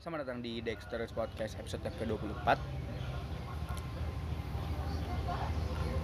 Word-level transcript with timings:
Selamat 0.00 0.24
datang 0.24 0.40
di 0.40 0.64
Dexter's 0.64 1.12
Podcast 1.12 1.60
episode 1.60 1.84
yang 1.84 1.92
ke-24. 2.00 2.56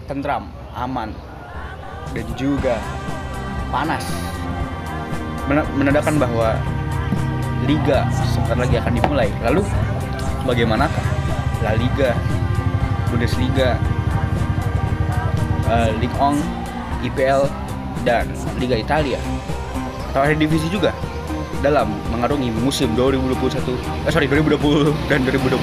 Tentram, 0.05 0.53
aman, 0.77 1.17
dan 2.13 2.27
juga 2.37 2.77
panas. 3.73 4.05
Men- 5.49 5.65
Menandakan 5.81 6.21
bahwa 6.21 6.61
Liga 7.65 8.05
sebentar 8.13 8.69
lagi 8.69 8.77
akan 8.77 8.93
dimulai. 9.01 9.33
Lalu, 9.41 9.65
bagaimanakah 10.45 11.05
La 11.65 11.73
Liga, 11.73 12.13
Bundesliga, 13.09 13.81
eh, 15.73 15.91
Ligue 15.97 16.21
1, 16.21 16.37
IPL, 17.01 17.49
dan 18.05 18.29
Liga 18.61 18.77
Italia? 18.77 19.17
Atau 20.13 20.21
ada 20.21 20.37
divisi 20.37 20.69
juga 20.69 20.93
dalam 21.67 21.91
mengarungi 22.15 22.55
musim 22.63 22.95
2021 22.95 23.59
eh, 24.07 24.11
sorry 24.15 24.31
2020 24.31 25.11
dan 25.11 25.19
2021 25.27 25.59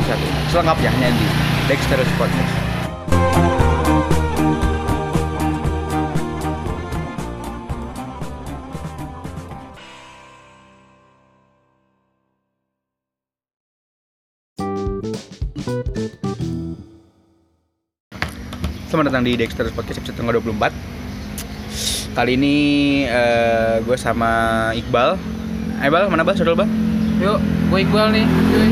selengkapnya 0.52 0.92
hanya 0.92 1.10
di 1.16 1.28
Dexter 1.72 1.96
Podcast 2.20 2.76
Selamat 18.92 19.10
datang 19.10 19.24
di 19.26 19.34
Dexter 19.40 19.72
Podcast 19.72 20.04
episode 20.04 20.20
tanggal 20.20 20.38
24 20.44 20.70
Kali 22.14 22.38
ini 22.38 22.58
eh, 23.08 23.82
gue 23.82 23.98
sama 23.98 24.70
Iqbal 24.76 25.43
Bal, 25.92 26.08
mana 26.08 26.24
Bal? 26.24 26.36
Saudara 26.36 26.64
Bal? 26.64 26.70
Yuk, 27.20 27.40
gue 27.42 27.80
Iqbal 27.84 28.08
nih. 28.16 28.26
cuy. 28.28 28.68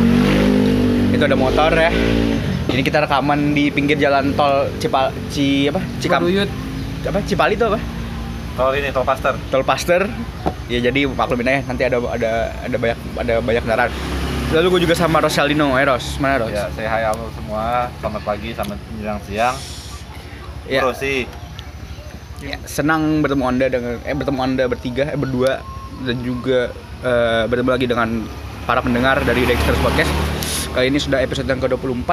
Itu 1.11 1.23
ada 1.27 1.35
motor 1.35 1.71
ya 1.75 1.91
Ini 2.71 2.81
kita 2.87 3.03
rekaman 3.03 3.51
di 3.51 3.67
pinggir 3.67 3.99
jalan 3.99 4.31
tol 4.31 4.71
Cipal... 4.79 5.11
Ci... 5.27 5.67
apa? 5.67 5.83
Cikam... 5.99 6.23
Baduyut. 6.23 6.49
Apa? 7.03 7.19
Cipali 7.27 7.59
itu 7.59 7.65
apa? 7.67 7.79
Tol 8.55 8.71
ini 8.79 8.89
tol 8.95 9.03
Paster. 9.03 9.35
Tol 9.51 9.63
Paster 9.67 10.07
Ya 10.71 10.79
jadi 10.79 11.03
maklumin 11.03 11.51
aja 11.51 11.59
nanti 11.67 11.83
ada 11.83 11.99
ada 11.99 12.31
ada 12.63 12.75
banyak 12.79 12.99
ada 13.19 13.33
banyak 13.43 13.61
kendaraan 13.67 13.91
Lalu 14.51 14.67
gue 14.67 14.81
juga 14.83 14.99
sama 14.99 15.23
Rosalino, 15.23 15.79
eh 15.79 15.87
Ros, 15.87 16.19
mana 16.19 16.43
Ros? 16.43 16.51
Ya, 16.51 16.67
saya 16.75 16.91
hai 16.91 17.07
halo 17.07 17.31
semua. 17.31 17.87
Selamat 18.03 18.21
pagi, 18.27 18.51
selamat 18.51 18.77
menjelang 18.91 19.19
siang. 19.23 19.55
Ya. 20.67 20.83
Sih, 20.91 21.23
Ya, 22.43 22.59
senang 22.67 23.23
bertemu 23.23 23.47
anda 23.47 23.65
dengan 23.71 24.03
eh 24.03 24.11
bertemu 24.11 24.39
anda 24.43 24.63
bertiga 24.67 25.07
eh 25.07 25.15
berdua 25.15 25.63
dan 26.03 26.17
juga 26.21 26.71
eh, 27.01 27.43
bertemu 27.45 27.69
lagi 27.71 27.85
dengan 27.85 28.09
para 28.63 28.79
pendengar 28.79 29.19
dari 29.21 29.43
Dexter's 29.43 29.79
Podcast 29.79 30.11
kali 30.71 30.87
ini 30.87 30.97
sudah 30.97 31.19
episode 31.19 31.45
yang 31.45 31.59
ke-24 31.59 32.11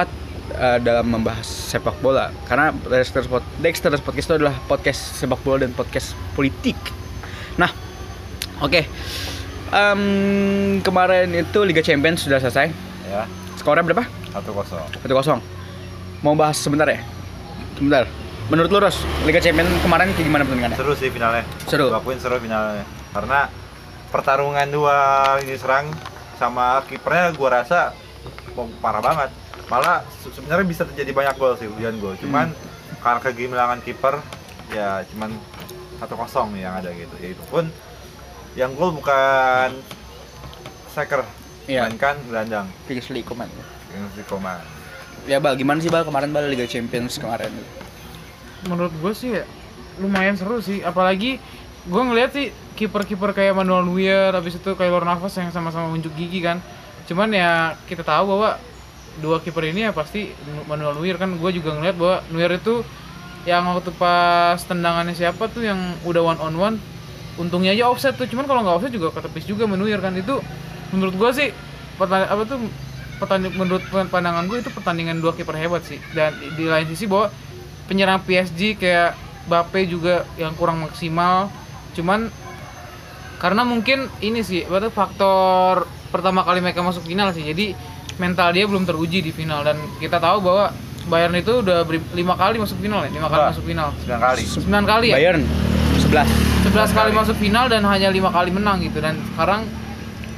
eh, 0.51 0.77
dalam 0.81 1.07
membahas 1.07 1.45
sepak 1.45 1.95
bola 1.99 2.29
karena 2.45 2.73
Dexter's, 2.85 3.25
Pod- 3.25 3.47
Dexter's 3.57 4.01
Podcast 4.01 4.27
itu 4.27 4.35
adalah 4.39 4.55
podcast 4.65 5.15
sepak 5.15 5.39
bola 5.41 5.63
dan 5.63 5.71
podcast 5.71 6.13
politik 6.33 6.75
nah 7.55 7.69
oke 8.59 8.83
Em, 9.69 10.01
kemarin 10.81 11.29
itu 11.29 11.61
Liga 11.61 11.85
Champions 11.85 12.25
sudah 12.25 12.41
selesai 12.41 12.73
ya, 13.05 13.29
skornya 13.53 13.85
berapa? 13.85 14.01
satu 14.33 14.49
kosong. 14.49 14.81
1-0 15.05 16.25
mau 16.25 16.33
bahas 16.33 16.57
sebentar 16.57 16.89
ya? 16.89 17.05
sebentar 17.77 18.09
menurut 18.49 18.69
lu 18.73 18.81
Ros 18.81 18.97
Liga 19.29 19.37
Champions 19.37 19.69
kemarin 19.85 20.09
kayak 20.17 20.25
gimana 20.25 20.41
pertandingannya? 20.41 20.77
Seru 20.77 20.97
sih 20.97 21.13
finalnya. 21.13 21.45
Seru. 21.69 21.93
Gua 21.93 22.01
akuin 22.01 22.17
seru 22.17 22.41
finalnya. 22.41 22.81
Karena 23.13 23.45
pertarungan 24.09 24.67
dua 24.67 24.97
ini 25.39 25.55
serang 25.55 25.89
sama 26.35 26.81
kipernya 26.85 27.33
gua 27.33 27.61
rasa 27.61 27.93
oh, 28.53 28.67
parah 28.79 28.99
banget. 28.99 29.29
Malah 29.67 30.01
se- 30.17 30.33
sebenarnya 30.33 30.65
bisa 30.65 30.83
terjadi 30.83 31.11
banyak 31.13 31.35
gol 31.35 31.53
sih, 31.55 31.67
hujan 31.67 31.97
gol. 31.97 32.17
Cuman 32.17 32.49
Hmm. 32.49 32.97
karena 32.99 33.19
kegemilangan 33.21 33.79
kiper 33.79 34.17
ya 34.69 35.01
cuman 35.07 35.33
satu 35.97 36.13
kosong 36.15 36.55
yang 36.55 36.73
ada 36.73 36.89
gitu. 36.89 37.13
Ya 37.17 37.29
itu 37.31 37.43
pun 37.47 37.69
yang 38.53 38.73
gol 38.73 38.91
bukan 38.91 39.77
striker, 40.89 41.21
Iya. 41.65 41.85
melainkan 41.85 42.17
gelandang. 42.25 42.67
Kingsley 42.85 43.21
Coman 43.21 43.45
Yang 43.89 44.03
si 44.15 44.23
Koman. 44.25 44.57
Ya 45.25 45.37
Bal, 45.37 45.53
gimana 45.53 45.77
sih 45.77 45.87
Bal 45.87 46.01
kemarin 46.01 46.29
Bal 46.29 46.45
Liga 46.45 46.65
Champions 46.65 47.17
kemarin? 47.17 47.53
Menurut 48.65 48.89
gue 48.91 49.13
sih 49.13 49.29
ya, 49.31 49.45
lumayan 49.97 50.33
seru 50.33 50.59
sih. 50.59 50.81
Apalagi 50.81 51.37
gue 51.85 52.01
ngeliat 52.01 52.31
sih 52.31 52.49
kiper-kiper 52.79 53.35
kayak 53.35 53.51
Manuel 53.51 53.83
Neuer, 53.83 54.31
habis 54.31 54.55
itu 54.55 54.71
kayak 54.79 54.91
Lor 54.95 55.03
Navas 55.03 55.35
yang 55.35 55.51
sama-sama 55.51 55.91
unjuk 55.91 56.15
gigi 56.15 56.39
kan. 56.39 56.63
Cuman 57.11 57.27
ya 57.35 57.75
kita 57.91 58.07
tahu 58.07 58.39
bahwa 58.39 58.55
dua 59.19 59.43
kiper 59.43 59.67
ini 59.67 59.83
ya 59.83 59.91
pasti 59.91 60.31
Manuel 60.71 60.95
Neuer 60.95 61.19
kan. 61.19 61.35
Gue 61.35 61.51
juga 61.51 61.75
ngeliat 61.75 61.99
bahwa 61.99 62.23
Neuer 62.31 62.55
itu 62.55 62.87
yang 63.43 63.67
waktu 63.67 63.91
pas 63.95 64.59
tendangannya 64.63 65.15
siapa 65.15 65.47
tuh 65.51 65.63
yang 65.67 65.79
udah 66.03 66.23
one 66.35 66.39
on 66.39 66.55
one 66.59 66.75
untungnya 67.39 67.71
aja 67.71 67.87
offset 67.87 68.19
tuh 68.19 68.27
cuman 68.27 68.43
kalau 68.43 68.67
nggak 68.67 68.75
offset 68.83 68.91
juga 68.91 69.15
ketepis 69.15 69.47
juga 69.47 69.63
Neuer 69.63 70.03
kan 70.03 70.11
itu 70.11 70.43
menurut 70.91 71.15
gue 71.15 71.29
sih 71.31 71.49
apa 71.99 72.43
tuh 72.43 72.59
pertanding 73.19 73.55
menurut 73.55 73.83
pandangan 74.11 74.43
gue 74.47 74.59
itu 74.59 74.71
pertandingan 74.71 75.23
dua 75.23 75.31
kiper 75.31 75.55
hebat 75.55 75.83
sih 75.87 75.99
dan 76.11 76.35
di 76.35 76.67
lain 76.67 76.87
sisi 76.91 77.07
bahwa 77.07 77.31
penyerang 77.87 78.19
PSG 78.27 78.79
kayak 78.79 79.15
Bape 79.47 79.87
juga 79.87 80.27
yang 80.35 80.53
kurang 80.59 80.83
maksimal 80.83 81.47
cuman 81.95 82.27
karena 83.39 83.63
mungkin 83.63 84.11
ini 84.19 84.43
sih 84.43 84.67
apa 84.67 84.83
tuh 84.83 84.91
faktor 84.91 85.87
pertama 86.11 86.43
kali 86.43 86.59
mereka 86.59 86.83
masuk 86.83 87.07
final 87.07 87.31
sih. 87.31 87.47
Jadi 87.47 87.71
mental 88.19 88.51
dia 88.51 88.67
belum 88.67 88.83
teruji 88.83 89.23
di 89.23 89.31
final. 89.31 89.63
Dan 89.63 89.79
kita 89.97 90.19
tahu 90.19 90.43
bahwa 90.43 90.75
Bayern 91.07 91.33
itu 91.39 91.63
udah 91.63 91.87
lima 92.13 92.35
kali 92.35 92.59
masuk 92.59 92.77
final 92.83 93.01
ya? 93.07 93.09
Lima 93.09 93.31
kali 93.31 93.41
masuk 93.49 93.63
final. 93.63 93.89
9 94.05 94.19
kali. 94.19 94.41
sembilan 94.43 94.83
kali 94.85 95.07
ya? 95.09 95.15
Bayern 95.15 95.41
11 96.03 96.27
11 96.67 96.75
kali 96.75 96.91
kali. 96.91 97.11
masuk 97.15 97.35
final 97.39 97.65
dan 97.71 97.81
hanya 97.87 98.11
lima 98.11 98.29
kali 98.29 98.51
menang 98.51 98.83
gitu. 98.83 98.99
Dan 98.99 99.15
sekarang 99.33 99.63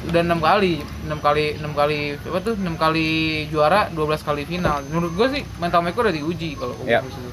udah 0.06 0.22
enam 0.22 0.38
kali. 0.38 0.86
Enam 1.02 1.18
kali 1.18 1.58
enam 1.58 1.74
kali 1.74 2.00
apa 2.22 2.40
tuh 2.40 2.54
enam 2.54 2.78
kali 2.78 3.10
juara 3.50 3.90
12 3.90 4.22
kali 4.22 4.46
final. 4.46 4.86
Menurut 4.94 5.12
gue 5.18 5.28
sih 5.34 5.42
mental 5.58 5.82
mereka 5.82 6.06
udah 6.06 6.14
diuji 6.14 6.54
kalau 6.54 6.78
Ya. 6.86 7.02
di 7.02 7.10
situ. 7.10 7.30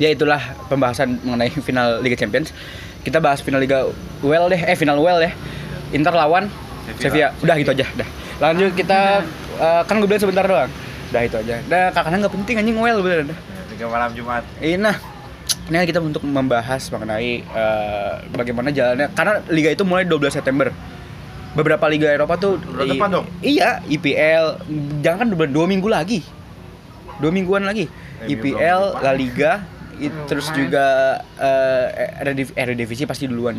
Ya 0.00 0.10
itulah 0.10 0.40
pembahasan 0.66 1.20
mengenai 1.22 1.52
final 1.60 2.00
Liga 2.02 2.16
Champions 2.18 2.50
Kita 3.04 3.20
bahas 3.20 3.44
final 3.44 3.60
Liga 3.60 3.84
UEL 4.24 4.48
deh, 4.48 4.60
eh 4.64 4.76
final 4.76 4.96
UEL 4.96 5.28
ya. 5.28 5.32
Inter 5.92 6.16
lawan 6.16 6.48
Sevilla, 6.98 7.30
Sevilla. 7.30 7.44
udah 7.44 7.54
gitu 7.60 7.70
aja. 7.76 7.86
Dah. 7.94 8.08
Lanjut 8.42 8.72
kita, 8.74 9.22
eh, 9.60 9.82
kan 9.84 9.94
gue 10.00 10.08
bilang 10.08 10.22
sebentar 10.24 10.44
doang. 10.44 10.70
Udah 11.12 11.22
itu 11.22 11.36
aja, 11.38 11.54
dah 11.70 11.94
kakaknya 11.94 12.26
nggak 12.26 12.34
penting 12.34 12.54
anjing 12.58 12.74
UEL 12.74 12.98
bener 12.98 13.30
dah 13.30 13.38
Tiga 13.70 13.86
malam 13.86 14.10
Jumat. 14.18 14.42
Iya, 14.58 14.78
Nah, 14.82 14.96
ini 15.80 15.88
kita 15.88 16.00
untuk 16.00 16.20
membahas 16.24 16.82
mengenai 16.92 17.40
eh, 17.40 18.14
bagaimana 18.36 18.68
jalannya. 18.68 19.08
Karena 19.16 19.40
Liga 19.48 19.72
itu 19.72 19.80
mulai 19.86 20.04
12 20.04 20.28
September. 20.28 20.68
Beberapa 21.54 21.86
Liga 21.86 22.10
Eropa 22.10 22.34
tuh 22.34 22.58
Bulan 22.58 22.90
depan 22.90 23.08
dong? 23.14 23.26
Iya, 23.38 23.78
IPL 23.86 24.66
Jangan 25.06 25.18
kan 25.22 25.48
dua, 25.48 25.64
minggu 25.64 25.86
lagi. 25.86 26.20
Dua 27.22 27.30
mingguan 27.30 27.64
lagi. 27.64 27.88
Eh, 28.26 28.34
IPL, 28.34 29.00
La 29.00 29.12
Liga 29.14 29.64
i- 29.96 30.08
Belum 30.08 30.26
Terus 30.26 30.46
main. 30.46 30.56
juga 30.58 30.86
eh 31.36 31.86
Erediv- 32.20 32.54
Eredivisie 32.54 33.04
pasti 33.04 33.24
duluan 33.24 33.58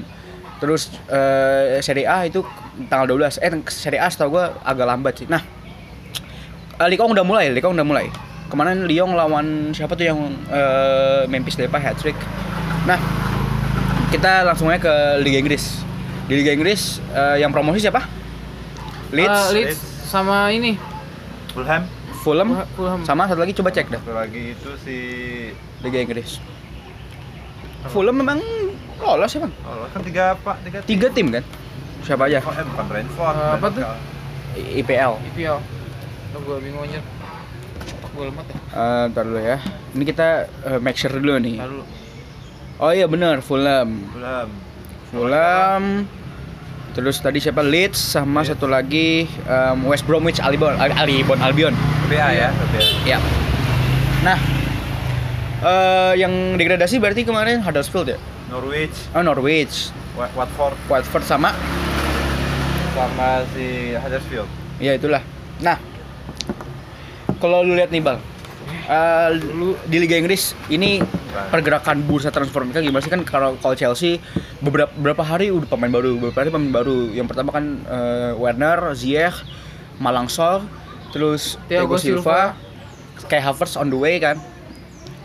Terus 0.56 0.88
eh, 1.08 1.80
Serie 1.80 2.06
A 2.06 2.24
itu 2.24 2.42
tanggal 2.86 3.08
12 3.10 3.38
Eh 3.38 3.50
Serie 3.68 3.98
A 3.98 4.08
setahu 4.08 4.34
gue 4.34 4.46
agak 4.62 4.86
lambat 4.86 5.14
sih 5.16 5.28
Nah 5.28 5.44
eh, 6.76 6.88
Liga 6.88 7.04
udah 7.04 7.22
mulai, 7.22 7.50
Liga 7.50 7.68
udah 7.68 7.84
mulai 7.84 8.08
Kemarin 8.46 8.86
Lyon 8.86 9.12
lawan 9.12 9.46
siapa 9.72 9.94
tuh 9.94 10.06
yang 10.06 10.20
eh, 10.48 11.24
Memphis 11.26 11.56
Depay 11.56 11.82
hat 11.82 11.96
trick 11.96 12.16
Nah 12.84 13.00
kita 14.08 14.44
langsung 14.44 14.70
aja 14.70 14.80
ke 14.80 14.94
Liga 15.20 15.38
Inggris 15.38 15.82
Di 16.26 16.36
Liga 16.36 16.52
Inggris 16.52 17.04
eh, 17.10 17.40
yang 17.40 17.50
promosi 17.50 17.80
siapa? 17.80 18.06
Leeds, 19.10 19.42
Eh, 19.44 19.54
Leeds 19.54 19.76
Leeds. 19.76 19.82
sama 20.06 20.50
ini 20.50 20.78
Fulham. 21.52 21.88
Fulham, 22.26 22.50
Fulham. 22.74 23.06
sama 23.06 23.30
satu 23.30 23.46
lagi 23.46 23.54
coba 23.54 23.70
cek 23.70 23.94
dah 23.94 24.02
Satu 24.02 24.18
lagi 24.18 24.58
itu 24.58 24.70
si 24.82 24.98
Liga 25.86 26.02
Inggris. 26.02 26.42
Fulham 27.94 28.18
memang 28.18 28.42
lolos 28.98 29.30
ya 29.30 29.46
bang? 29.46 29.54
Oh, 29.62 29.86
kan 29.94 30.02
tiga 30.02 30.34
pak 30.42 30.58
tiga 30.66 30.78
tim. 30.82 30.90
Tiga 30.90 31.08
tim 31.14 31.28
kan? 31.30 31.44
Siapa 32.02 32.26
aja? 32.26 32.42
Oh, 32.42 32.50
eh, 32.50 32.66
bukan 32.66 32.86
Brentford. 32.90 33.36
Eh, 33.38 33.52
apa 33.54 33.68
tuh? 33.70 33.84
IPL. 34.58 35.14
IPL 35.34 35.58
Lo 36.34 36.38
gue 36.42 36.58
bingung 36.66 36.82
aja 36.82 37.00
gue 38.16 38.26
lemot 38.32 38.48
ya 38.48 38.58
Eh, 38.74 39.04
ntar 39.12 39.24
dulu 39.28 39.42
ya. 39.44 39.58
Ini 39.94 40.04
kita 40.08 40.28
eh, 40.66 40.80
make 40.82 40.98
sure 40.98 41.14
dulu 41.14 41.38
nih. 41.38 41.62
Ntar 41.62 41.70
dulu 41.70 41.84
Oh 42.82 42.90
iya 42.90 43.06
bener 43.06 43.46
Fulham. 43.46 44.02
Fulham. 44.10 44.50
Fulham. 45.14 45.84
Terus 46.96 47.20
tadi 47.20 47.38
siapa 47.38 47.60
Leeds 47.60 48.00
sama 48.00 48.40
Leeds. 48.40 48.56
satu 48.56 48.66
lagi 48.66 49.28
em, 49.28 49.78
West 49.84 50.08
Bromwich 50.08 50.40
Albion 50.40 50.74
Al- 50.74 50.96
Albion 50.96 51.38
Albion. 51.38 51.74
BA 52.08 52.30
ya. 52.32 52.50
Ya. 53.04 53.20
Nah, 54.24 54.40
eh 55.60 56.14
yang 56.16 56.32
degradasi 56.56 56.98
berarti 56.98 57.22
kemarin 57.22 57.60
Huddersfield 57.60 58.08
ya? 58.08 58.20
Norwich, 58.48 58.96
Oh 59.12 59.20
Norwich, 59.20 59.92
Wa- 60.14 60.32
Watford 60.34 60.78
Watford 60.86 61.26
sama 61.26 61.52
sama 62.94 63.44
si 63.52 63.92
Huddersfield. 63.94 64.48
ya 64.78 64.94
itulah 64.94 65.20
Nah, 65.58 65.76
kalau 67.38 67.60
lu 67.60 67.74
lihat 67.74 67.90
nih 67.90 68.00
bang, 68.00 68.20
eh, 68.86 69.28
lu 69.52 69.76
di 69.84 69.98
Liga 69.98 70.16
Inggris 70.16 70.52
ini 70.68 71.00
pergerakan 71.46 71.98
bursa 72.02 72.30
transfer 72.30 72.62
mereka 72.62 72.80
gimana 72.80 73.00
sih 73.00 73.10
kan 73.10 73.22
kalau 73.22 73.56
kalau 73.58 73.74
Chelsea 73.74 74.18
beberapa 74.60 74.92
beberapa 74.92 75.22
hari 75.22 75.50
udah 75.50 75.68
pemain 75.68 75.92
baru, 75.92 76.16
beberapa 76.16 76.40
hari 76.40 76.50
pemain 76.50 76.74
baru. 76.74 77.12
Yang 77.12 77.28
pertama 77.30 77.50
kan 77.52 77.66
eh, 77.82 78.32
Werner, 78.34 78.94
Ziyech, 78.94 79.36
Malang 79.98 80.28
Sol, 80.28 80.64
terus 81.10 81.60
Thiago 81.66 81.96
Thiago 81.96 81.96
Silva, 81.98 82.56
kayak 83.26 83.44
Havertz 83.46 83.76
on 83.76 83.88
the 83.88 83.96
way 83.96 84.18
kan. 84.18 84.40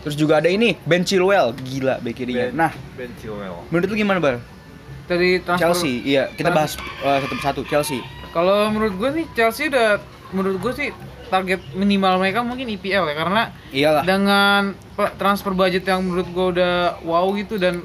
Terus 0.01 0.17
juga 0.17 0.37
ada 0.37 0.49
ini 0.49 0.73
Ben 0.81 1.01
Chilwell, 1.01 1.53
gila 1.55 2.01
bek 2.01 2.15
kirinya. 2.15 2.49
Ben- 2.49 2.57
Nah, 2.57 2.71
Ben 2.95 3.11
Chilwell. 3.17 3.53
menurut 3.69 3.87
lu 3.87 3.95
gimana 3.95 4.17
bang? 4.17 4.37
Dari 5.05 5.37
transfer 5.39 5.61
Chelsea, 5.69 6.01
iya 6.01 6.31
kita 6.31 6.49
bahas 6.49 6.73
eh, 6.77 7.17
satu 7.19 7.35
persatu 7.35 7.61
Chelsea. 7.65 8.01
Kalau 8.31 8.71
menurut 8.71 8.95
gue 8.95 9.09
sih 9.13 9.25
Chelsea 9.31 9.67
udah 9.67 9.99
menurut 10.31 10.57
gue 10.57 10.73
sih 10.73 10.89
target 11.31 11.63
minimal 11.71 12.19
mereka 12.19 12.43
mungkin 12.43 12.67
IPL 12.69 13.07
ya 13.07 13.15
karena 13.15 13.41
Iyalah. 13.71 14.03
dengan 14.03 14.75
transfer 15.15 15.51
budget 15.51 15.81
yang 15.83 16.03
menurut 16.03 16.27
gue 16.27 16.45
udah 16.53 16.75
wow 17.01 17.25
gitu 17.33 17.55
dan 17.55 17.79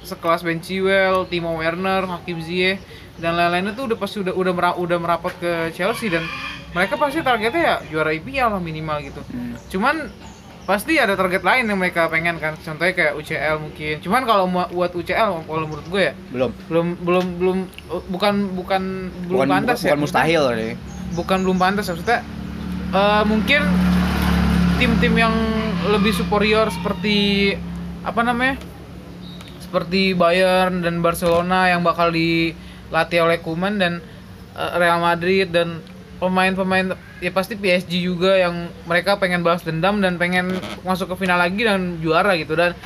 sekelas 0.00 0.40
Ben 0.40 0.58
Chilwell, 0.58 1.28
Timo 1.28 1.54
Werner, 1.54 2.08
Hakim 2.08 2.40
Ziyech 2.40 2.80
dan 3.16 3.36
lain-lainnya 3.36 3.70
tuh 3.70 3.84
udah 3.84 3.98
pasti 4.00 4.16
udah 4.18 4.32
udah 4.32 4.50
mera- 4.50 4.74
udah 4.74 4.96
merapat 4.96 5.36
ke 5.36 5.52
Chelsea 5.70 6.08
dan 6.08 6.24
mereka 6.70 6.96
pasti 6.96 7.20
targetnya 7.20 7.60
ya 7.60 7.76
juara 7.86 8.10
IPL 8.10 8.48
lah 8.48 8.58
minimal 8.58 8.96
gitu. 9.02 9.20
Hmm. 9.28 9.60
Cuman 9.68 10.08
pasti 10.62 10.96
ada 10.96 11.12
target 11.12 11.42
lain 11.42 11.66
yang 11.66 11.76
mereka 11.76 12.06
pengen 12.06 12.38
kan 12.38 12.54
contohnya 12.56 12.94
kayak 12.94 13.12
UCL 13.14 13.58
mungkin 13.58 13.98
cuman 13.98 14.22
kalau 14.22 14.44
buat 14.70 14.92
UCL 14.92 15.42
kalau 15.42 15.66
menurut 15.66 15.82
gue 15.84 16.02
ya 16.04 16.14
Belum. 16.30 16.50
belum 16.68 16.86
belum 17.00 17.24
belum 17.34 17.58
bukan 18.06 18.34
bukan 18.54 18.82
belum 19.26 19.38
Bukan, 19.40 19.50
pantas 19.50 19.82
bukan 19.82 19.90
ya 19.90 19.96
mustahil 19.98 20.42
nih. 20.54 20.72
bukan 21.10 21.38
belum 21.42 21.58
pantas 21.58 21.90
maksudnya 21.90 22.22
eh, 22.94 23.24
mungkin 23.26 23.62
tim-tim 24.80 25.14
yang 25.14 25.34
lebih 25.92 26.16
superior 26.16 26.72
seperti 26.72 27.52
apa 28.00 28.24
namanya 28.24 28.56
seperti 29.60 30.16
Bayern 30.18 30.82
dan 30.82 31.04
Barcelona 31.04 31.70
yang 31.70 31.86
bakal 31.86 32.10
dilatih 32.10 33.22
oleh 33.22 33.38
Koeman 33.38 33.78
dan 33.78 34.02
eh, 34.58 34.72
Real 34.76 34.98
Madrid 34.98 35.52
dan 35.52 35.78
pemain-pemain 36.20 36.92
ya 37.24 37.32
pasti 37.32 37.56
PSG 37.56 38.04
juga 38.04 38.36
yang 38.36 38.68
mereka 38.84 39.16
pengen 39.16 39.40
balas 39.40 39.64
dendam 39.64 40.04
dan 40.04 40.20
pengen 40.20 40.52
masuk 40.84 41.16
ke 41.16 41.24
final 41.24 41.40
lagi 41.40 41.64
dan 41.64 41.96
juara 42.04 42.36
gitu. 42.36 42.52
Dan 42.52 42.76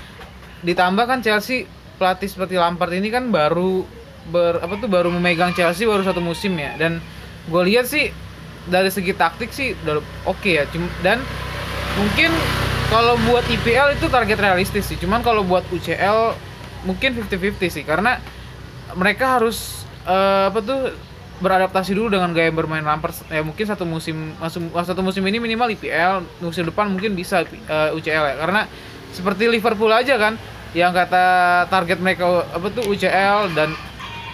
ditambah 0.62 1.04
kan 1.04 1.18
Chelsea 1.20 1.66
pelatih 1.98 2.30
seperti 2.30 2.54
Lampard 2.54 2.94
ini 2.94 3.10
kan 3.10 3.34
baru 3.34 3.82
ber 4.30 4.62
apa 4.62 4.80
tuh 4.80 4.88
baru 4.88 5.12
memegang 5.12 5.52
Chelsea 5.52 5.84
baru 5.84 6.06
satu 6.06 6.22
musim 6.22 6.54
ya. 6.54 6.78
Dan 6.78 7.02
gue 7.50 7.62
lihat 7.66 7.90
sih 7.90 8.14
dari 8.68 8.88
segi 8.88 9.12
taktik 9.12 9.50
sih 9.52 9.76
oke 10.24 10.50
ya. 10.50 10.64
Cum- 10.72 10.92
dan 11.04 11.20
mungkin 12.00 12.30
kalau 12.92 13.16
buat 13.28 13.44
IPL 13.48 13.96
itu 13.96 14.06
target 14.08 14.38
realistis 14.40 14.88
sih. 14.88 14.96
Cuman 15.00 15.24
kalau 15.24 15.42
buat 15.44 15.64
UCL 15.72 16.36
mungkin 16.88 17.16
50-50 17.16 17.80
sih. 17.80 17.84
Karena 17.84 18.20
mereka 18.94 19.40
harus 19.40 19.84
eh, 20.04 20.44
apa 20.48 20.60
tuh 20.60 20.92
beradaptasi 21.34 21.98
dulu 21.98 22.14
dengan 22.14 22.30
gaya 22.30 22.54
bermain 22.54 22.86
Lampard 22.86 23.10
ya 23.26 23.42
mungkin 23.42 23.66
satu 23.66 23.82
musim 23.82 24.38
masuk 24.38 24.70
satu 24.70 25.02
musim 25.02 25.26
ini 25.26 25.42
minimal 25.42 25.66
IPL 25.74 26.22
musim 26.38 26.62
depan 26.62 26.86
mungkin 26.86 27.18
bisa 27.18 27.42
eh, 27.44 27.90
UCL 27.96 28.24
ya. 28.32 28.36
Karena 28.38 28.68
seperti 29.14 29.46
Liverpool 29.46 29.90
aja 29.90 30.18
kan 30.18 30.34
yang 30.74 30.90
kata 30.90 31.24
target 31.70 32.02
mereka 32.02 32.42
apa 32.50 32.66
tuh 32.70 32.82
UCL 32.90 33.54
dan 33.54 33.78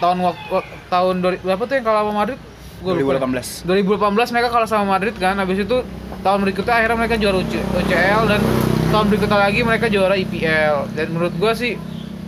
tahun 0.01 0.25
waktu 0.25 0.65
tahun 0.89 1.15
berapa 1.21 1.63
tuh 1.69 1.75
yang 1.77 1.85
kalah 1.85 2.01
sama 2.01 2.13
Madrid 2.25 2.41
Deh. 2.83 2.99
2018. 2.99 3.63
2018 3.63 4.33
mereka 4.33 4.47
kalah 4.49 4.65
sama 4.65 4.85
Madrid 4.91 5.13
kan 5.13 5.35
habis 5.35 5.57
itu 5.57 5.77
tahun 6.19 6.39
berikutnya 6.41 6.73
akhirnya 6.75 6.97
mereka 6.97 7.15
juara 7.15 7.37
UC- 7.37 7.65
UCL 7.75 8.21
dan 8.27 8.41
tahun 8.89 9.05
berikutnya 9.07 9.37
lagi 9.39 9.59
mereka 9.61 9.85
juara 9.87 10.15
IPL 10.15 10.75
dan 10.91 11.07
menurut 11.07 11.33
gua 11.35 11.53
sih 11.53 11.77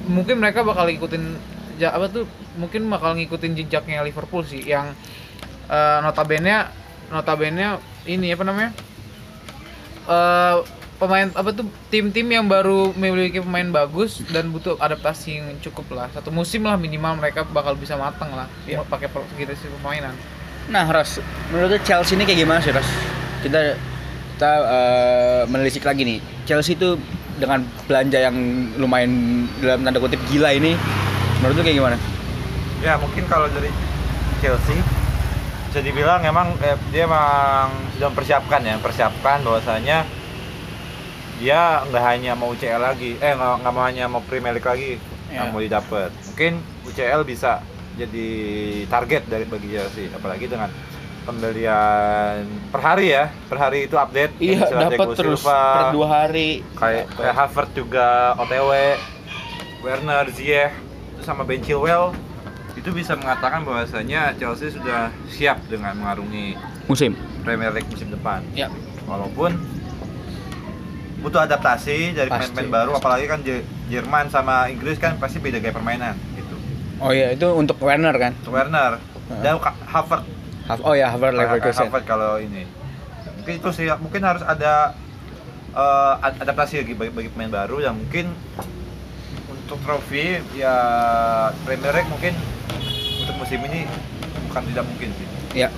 mungkin 0.06 0.38
mereka 0.38 0.62
bakal 0.62 0.86
ikutin 0.88 1.36
ja- 1.76 1.92
apa 1.92 2.08
tuh 2.08 2.24
mungkin 2.54 2.86
bakal 2.86 3.14
ngikutin 3.14 3.54
jejaknya 3.56 4.02
Liverpool 4.02 4.42
sih 4.44 4.62
yang 4.62 4.94
eh, 5.66 5.98
notabene 6.00 6.70
notabene 7.10 7.78
ini 8.06 8.30
apa 8.30 8.44
namanya 8.44 8.72
eh 10.06 10.58
pemain 10.94 11.28
apa 11.34 11.52
tuh 11.52 11.68
tim-tim 11.90 12.24
yang 12.26 12.46
baru 12.46 12.94
memiliki 12.94 13.40
pemain 13.40 13.68
bagus 13.68 14.24
dan 14.26 14.48
butuh 14.48 14.78
adaptasi 14.78 15.36
yang 15.36 15.60
cukup 15.60 15.92
lah 15.92 16.08
satu 16.10 16.30
musim 16.30 16.64
lah 16.64 16.78
minimal 16.78 17.18
mereka 17.18 17.44
bakal 17.46 17.76
bisa 17.76 17.98
matang 17.98 18.32
lah 18.32 18.48
Iya. 18.64 18.86
pakai 18.86 19.08
pro- 19.08 19.28
gitu 19.34 19.52
sih 19.54 19.68
permainan 19.70 20.16
Nah, 20.70 20.88
Ros, 20.88 21.20
menurut 21.52 21.76
Chelsea 21.84 22.16
ini 22.16 22.24
kayak 22.24 22.40
gimana 22.48 22.60
sih, 22.64 22.72
Ros? 22.72 22.88
Kita 23.44 23.76
kita 24.34 24.52
eh, 24.64 25.42
menelisik 25.46 25.84
lagi 25.84 26.04
nih. 26.04 26.20
Chelsea 26.44 26.74
itu 26.74 26.96
dengan 27.38 27.64
belanja 27.86 28.20
yang 28.20 28.36
lumayan 28.78 29.12
dalam 29.60 29.84
tanda 29.84 30.00
kutip 30.00 30.22
gila 30.32 30.54
ini, 30.54 30.78
menurut 31.42 31.60
lu 31.60 31.64
kayak 31.64 31.78
gimana? 31.78 31.98
Ya 32.80 32.96
mungkin 32.96 33.24
kalau 33.28 33.48
dari 33.52 33.72
Chelsea 34.40 34.80
bisa 35.68 35.80
dibilang 35.82 36.22
emang 36.24 36.54
eh, 36.62 36.78
dia 36.94 37.10
emang 37.10 37.74
sudah 37.98 38.08
mempersiapkan 38.14 38.62
ya, 38.64 38.76
persiapkan 38.80 39.42
bahwasanya 39.42 40.06
dia 41.42 41.84
nggak 41.90 42.04
hanya 42.06 42.32
mau 42.38 42.54
UCL 42.54 42.80
lagi, 42.80 43.18
eh 43.20 43.34
nggak 43.34 43.74
mau 43.74 43.84
hanya 43.84 44.06
mau 44.08 44.22
Premier 44.24 44.56
League 44.56 44.68
lagi 44.68 44.96
Ya. 45.34 45.42
yang 45.42 45.50
mau 45.50 45.66
didapat. 45.66 46.14
Mungkin 46.30 46.62
UCL 46.86 47.26
bisa 47.26 47.58
jadi 47.96 48.28
target 48.86 49.24
dari 49.26 49.44
bagi 49.44 49.70
Chelsea, 49.70 50.10
apalagi 50.10 50.46
dengan 50.46 50.70
pembelian 51.24 52.42
per 52.68 52.82
hari 52.82 53.12
ya, 53.12 53.32
per 53.46 53.58
hari 53.58 53.86
itu 53.86 53.96
update. 53.96 54.34
Iya, 54.38 54.66
dapat 54.90 55.08
terus 55.14 55.40
Silva, 55.40 55.62
per 55.74 55.86
dua 55.92 56.08
hari. 56.10 56.62
kayak 56.74 57.06
kayak 57.12 57.36
Havertz 57.36 57.74
juga 57.74 58.08
OTW 58.36 58.70
Werner 59.82 60.26
Ziyech 60.30 60.72
itu 61.14 61.22
sama 61.22 61.44
Ben 61.44 61.60
Chilwell 61.60 62.16
itu 62.74 62.90
bisa 62.90 63.14
mengatakan 63.14 63.62
bahwasanya 63.62 64.34
Chelsea 64.34 64.68
sudah 64.68 65.14
siap 65.28 65.62
dengan 65.68 65.94
mengarungi 65.96 66.58
Musim. 66.86 67.14
Premier 67.42 67.70
League 67.70 67.88
musim 67.88 68.10
depan 68.10 68.42
Ya. 68.52 68.68
walaupun 69.04 69.54
butuh 71.20 71.40
adaptasi 71.42 72.12
dari 72.12 72.28
pemain-pemain 72.28 72.68
baru 72.74 72.92
apalagi 72.98 73.26
kan 73.26 73.40
Je- 73.40 73.64
Jerman 73.88 74.28
sama 74.28 74.68
Inggris 74.68 74.98
kan 74.98 75.16
pasti 75.16 75.38
beda 75.38 75.56
gaya 75.58 75.72
permainan 75.72 76.16
Oh 77.04 77.12
iya, 77.12 77.36
itu 77.36 77.48
untuk 77.52 77.76
Werner 77.78 78.16
kan? 78.16 78.32
Untuk 78.40 78.56
Werner 78.56 78.98
dan 79.44 79.60
Hav- 80.64 80.80
Oh 80.82 80.96
ya, 80.96 81.12
Havertz 81.12 81.36
Leverkusen. 81.36 81.86
Havertz 81.86 82.08
kalau 82.08 82.40
ini 82.40 82.64
mungkin 83.36 83.54
itu 83.60 83.70
sih 83.76 83.92
mungkin 84.00 84.24
harus 84.24 84.40
ada 84.40 84.96
ad- 86.18 86.40
adaptasi 86.40 86.80
lagi 86.80 86.94
bagi, 86.96 87.12
bagi 87.12 87.30
pemain 87.30 87.52
baru 87.54 87.84
yang 87.84 88.00
mungkin 88.00 88.32
untuk 89.50 89.84
trofi 89.84 90.40
ya 90.56 90.76
Premier 91.68 91.92
League 91.94 92.08
mungkin 92.08 92.34
untuk 93.20 93.36
musim 93.36 93.60
ini 93.64 93.84
bukan 94.48 94.64
tidak 94.64 94.86
mungkin 94.88 95.10
sih 95.12 95.28
Ya. 95.54 95.70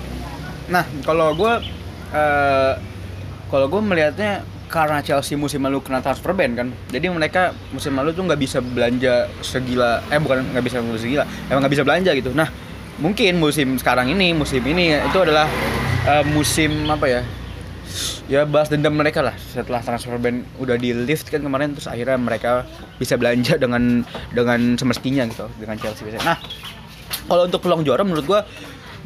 Nah, 0.66 0.86
kalau 1.02 1.34
gue 1.34 1.52
eh 2.10 2.72
kalau 3.46 3.66
gue 3.66 3.82
melihatnya 3.82 4.40
karena 4.66 4.98
Chelsea 4.98 5.38
musim 5.38 5.62
lalu 5.62 5.78
kena 5.78 6.02
transfer 6.02 6.34
ban 6.34 6.50
kan, 6.58 6.68
jadi 6.90 7.06
mereka 7.08 7.54
musim 7.70 7.94
lalu 7.94 8.10
tuh 8.10 8.26
nggak 8.26 8.40
bisa 8.40 8.58
belanja 8.58 9.30
segila, 9.38 10.02
eh 10.10 10.18
bukan 10.18 10.42
nggak 10.50 10.64
bisa 10.66 10.82
segila, 10.98 11.22
emang 11.46 11.62
nggak 11.62 11.74
bisa 11.78 11.84
belanja 11.86 12.10
gitu. 12.18 12.34
Nah, 12.34 12.50
mungkin 12.98 13.38
musim 13.38 13.78
sekarang 13.78 14.10
ini, 14.10 14.34
musim 14.34 14.60
ini 14.66 14.98
itu 14.98 15.18
adalah 15.22 15.46
eh, 16.06 16.24
musim 16.26 16.90
apa 16.90 17.06
ya? 17.06 17.22
Ya 18.26 18.42
balas 18.42 18.66
dendam 18.66 18.90
mereka 18.90 19.22
lah 19.22 19.38
setelah 19.38 19.78
transfer 19.78 20.18
ban 20.18 20.42
udah 20.58 20.74
di 20.74 20.90
lift 20.90 21.30
kan 21.30 21.38
kemarin 21.38 21.78
terus 21.78 21.86
akhirnya 21.86 22.18
mereka 22.18 22.66
bisa 22.98 23.14
belanja 23.14 23.54
dengan 23.54 24.02
dengan 24.34 24.74
semestinya 24.74 25.22
gitu 25.30 25.46
dengan 25.62 25.78
Chelsea 25.78 26.02
biasanya. 26.02 26.34
Nah, 26.34 26.38
kalau 27.30 27.46
untuk 27.46 27.62
peluang 27.62 27.86
juara 27.86 28.02
menurut 28.02 28.26
gua 28.26 28.42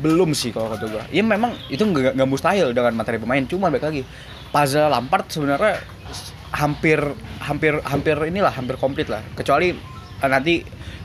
belum 0.00 0.32
sih 0.32 0.56
kalau 0.56 0.72
kata 0.72 0.88
gua. 0.88 1.04
Ya 1.12 1.20
memang 1.20 1.52
itu 1.68 1.84
nggak 1.84 2.16
mustahil 2.24 2.72
dengan 2.72 2.96
materi 2.96 3.20
pemain, 3.20 3.44
cuma 3.44 3.68
balik 3.68 3.84
lagi. 3.84 4.02
Puzzle 4.50 4.90
Lampard 4.90 5.30
sebenarnya 5.30 5.78
hampir 6.50 6.98
hampir 7.38 7.78
hampir 7.86 8.16
inilah 8.26 8.50
hampir 8.50 8.74
komplit 8.76 9.06
lah. 9.06 9.22
Kecuali 9.38 9.70
eh, 9.70 10.30
nanti 10.30 10.60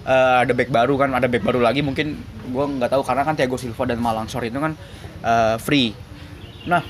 eh, 0.05 0.35
ada 0.41 0.51
back 0.51 0.69
baru 0.73 0.97
kan, 0.97 1.13
ada 1.13 1.29
back 1.29 1.45
baru 1.45 1.61
lagi 1.61 1.85
mungkin 1.85 2.17
gua 2.49 2.65
nggak 2.69 2.89
tahu 2.91 3.01
karena 3.05 3.21
kan 3.23 3.33
Thiago 3.37 3.57
Silva 3.57 3.85
dan 3.85 4.01
Malangsor 4.01 4.41
itu 4.45 4.57
kan 4.57 4.73
eh, 5.21 5.55
free. 5.61 5.93
Nah, 6.65 6.81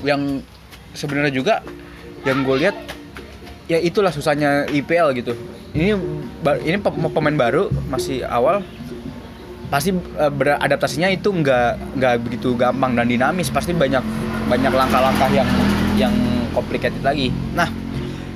yang 0.00 0.40
sebenarnya 0.96 1.30
juga 1.30 1.60
yang 2.24 2.44
gue 2.44 2.56
lihat 2.64 2.76
ya 3.68 3.78
itulah 3.80 4.12
susahnya 4.12 4.68
IPL 4.68 5.12
gitu. 5.20 5.32
Ini 5.76 5.94
ini 6.64 6.76
pe- 6.80 7.12
pemain 7.12 7.36
baru 7.36 7.68
masih 7.92 8.24
awal 8.26 8.64
pasti 9.70 9.94
eh, 9.94 10.32
beradaptasinya 10.34 11.08
itu 11.14 11.30
nggak 11.30 11.96
nggak 11.96 12.14
begitu 12.26 12.58
gampang 12.58 12.98
dan 12.98 13.06
dinamis 13.06 13.48
pasti 13.48 13.70
banyak 13.70 14.02
banyak 14.50 14.72
langkah-langkah 14.74 15.30
yang 15.30 15.48
yang 15.94 16.14
complicated 16.50 17.00
lagi 17.00 17.30
nah 17.54 17.70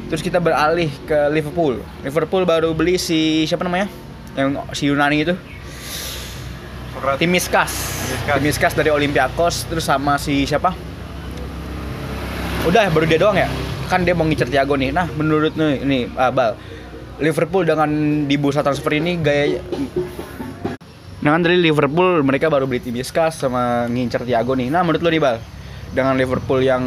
terus 0.06 0.22
kita 0.22 0.38
beralih 0.38 0.88
ke 1.04 1.28
Liverpool 1.34 1.82
Liverpool 2.06 2.46
baru 2.46 2.70
beli 2.70 2.96
si 2.96 3.44
siapa 3.50 3.66
namanya 3.66 3.90
yang 4.38 4.62
si 4.70 4.86
Yunani 4.86 5.18
itu 5.26 5.34
Timiskas 7.18 7.94
ya 8.28 8.36
Miskas. 8.38 8.40
Miskas 8.40 8.72
dari 8.76 8.90
Olympiakos 8.92 9.68
terus 9.68 9.84
sama 9.84 10.16
si 10.16 10.44
siapa? 10.44 10.72
Udah 12.64 12.88
baru 12.88 13.04
dia 13.04 13.20
doang 13.20 13.36
ya? 13.36 13.48
Kan 13.88 14.08
dia 14.08 14.16
mau 14.16 14.24
ngincer 14.24 14.48
Thiago 14.48 14.76
nih. 14.80 14.88
Nah, 14.92 15.04
menurut 15.12 15.52
nih 15.52 15.84
ini 15.84 15.98
ah, 16.16 16.32
Bal. 16.32 16.56
Liverpool 17.14 17.62
dengan 17.62 17.86
di 18.26 18.34
bursa 18.34 18.64
transfer 18.66 18.98
ini 18.98 19.14
gaya 19.22 19.62
Nah 21.24 21.32
kan 21.32 21.40
dari 21.40 21.56
Liverpool 21.56 22.20
mereka 22.20 22.52
baru 22.52 22.68
beli 22.68 22.84
Miskas 22.92 23.40
sama 23.40 23.88
ngincer 23.88 24.28
Thiago 24.28 24.52
nih. 24.52 24.68
Nah 24.68 24.84
menurut 24.84 25.00
lo 25.00 25.08
nih 25.08 25.22
Bal, 25.24 25.40
dengan 25.96 26.20
Liverpool 26.20 26.60
yang 26.60 26.84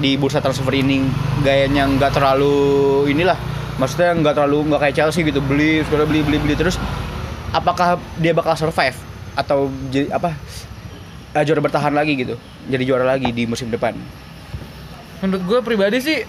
di 0.00 0.16
bursa 0.16 0.40
transfer 0.40 0.72
ini 0.72 1.04
gayanya 1.44 1.84
nggak 1.84 2.16
terlalu 2.16 3.04
inilah, 3.12 3.36
maksudnya 3.76 4.16
nggak 4.16 4.34
terlalu 4.40 4.72
nggak 4.72 4.80
kayak 4.88 4.94
Chelsea 4.96 5.26
gitu 5.26 5.44
beli, 5.44 5.84
sudah 5.84 6.08
beli 6.08 6.24
beli 6.24 6.40
beli 6.40 6.54
terus, 6.56 6.80
apakah 7.52 8.00
dia 8.16 8.32
bakal 8.32 8.56
survive 8.56 8.96
atau 9.36 9.68
jadi 9.92 10.16
apa 10.16 10.32
eh, 11.36 11.44
juara 11.44 11.60
bertahan 11.60 11.92
lagi 11.92 12.14
gitu, 12.14 12.40
jadi 12.72 12.84
juara 12.88 13.04
lagi 13.04 13.34
di 13.36 13.44
musim 13.44 13.68
depan? 13.68 13.92
Menurut 15.20 15.42
gue 15.44 15.58
pribadi 15.60 16.00
sih 16.00 16.24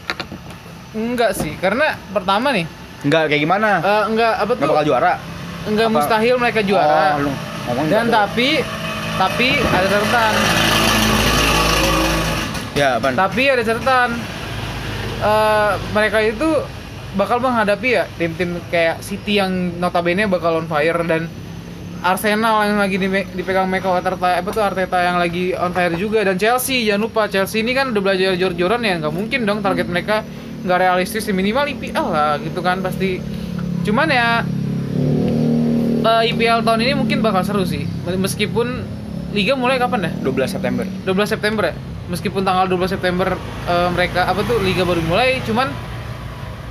enggak 0.91 1.39
sih, 1.39 1.55
karena 1.55 1.95
pertama 2.11 2.51
nih, 2.51 2.67
Nggak 3.07 3.31
kayak 3.31 3.41
gimana? 3.47 3.69
eh, 3.79 4.03
enggak 4.11 4.33
apa 4.43 4.51
tuh? 4.59 4.67
bakal 4.67 4.85
juara? 4.91 5.13
Enggak 5.63 5.87
Apa? 5.87 5.95
mustahil 5.95 6.35
mereka 6.35 6.59
juara. 6.61 7.15
Oh, 7.19 7.73
Dan 7.87 8.07
gitu. 8.07 8.15
tapi 8.15 8.49
tapi 9.13 9.47
ada 9.61 9.87
catatan. 9.87 10.33
ya 12.73 12.87
apaan? 12.97 13.13
Tapi 13.13 13.43
ada 13.47 13.63
catatan. 13.63 14.09
Eh, 15.23 15.71
mereka 15.95 16.19
itu 16.19 16.49
bakal 17.13 17.37
menghadapi 17.39 17.89
ya 17.93 18.03
tim-tim 18.17 18.57
kayak 18.67 18.99
City 18.99 19.37
yang 19.39 19.77
notabene 19.79 20.25
bakal 20.25 20.59
on 20.59 20.67
fire 20.67 20.97
dan 21.05 21.29
Arsenal 22.03 22.67
yang 22.67 22.81
lagi 22.81 22.99
dipegang 23.31 23.69
Mikel 23.71 23.95
Arteta 23.95 24.35
apa 24.35 24.49
tuh 24.51 24.59
Arteta 24.65 24.99
yang 24.99 25.15
lagi 25.15 25.55
on 25.55 25.71
fire 25.71 25.95
juga 25.95 26.25
dan 26.27 26.35
Chelsea 26.35 26.83
jangan 26.83 27.07
lupa 27.07 27.31
Chelsea 27.31 27.63
ini 27.63 27.71
kan 27.71 27.95
udah 27.95 28.01
belajar 28.03 28.35
jor-joran 28.35 28.83
ya 28.83 28.99
nggak 28.99 29.13
mungkin 29.13 29.47
dong 29.47 29.63
target 29.63 29.87
mereka 29.87 30.25
nggak 30.67 30.79
realistis 30.83 31.23
ya 31.23 31.31
minimal 31.31 31.63
IPL 31.69 32.07
lah 32.11 32.35
gitu 32.43 32.59
kan 32.59 32.83
pasti 32.83 33.23
cuman 33.87 34.09
ya 34.11 34.43
eh, 36.03 36.29
IPL 36.35 36.61
tahun 36.67 36.79
ini 36.83 36.93
mungkin 36.99 37.23
bakal 37.23 37.41
seru 37.47 37.63
sih. 37.63 37.87
Meskipun 38.05 38.83
liga 39.33 39.57
mulai 39.57 39.81
kapan 39.81 40.09
dah? 40.09 40.13
12 40.21 40.55
September. 40.59 40.85
12 41.07 41.33
September 41.33 41.63
ya? 41.71 41.75
Meskipun 42.11 42.43
tanggal 42.45 42.69
12 42.69 42.99
September 42.99 43.33
eh, 43.67 43.89
mereka 43.95 44.27
apa 44.27 44.43
tuh 44.45 44.61
liga 44.61 44.83
baru 44.85 45.01
mulai 45.07 45.41
cuman 45.47 45.71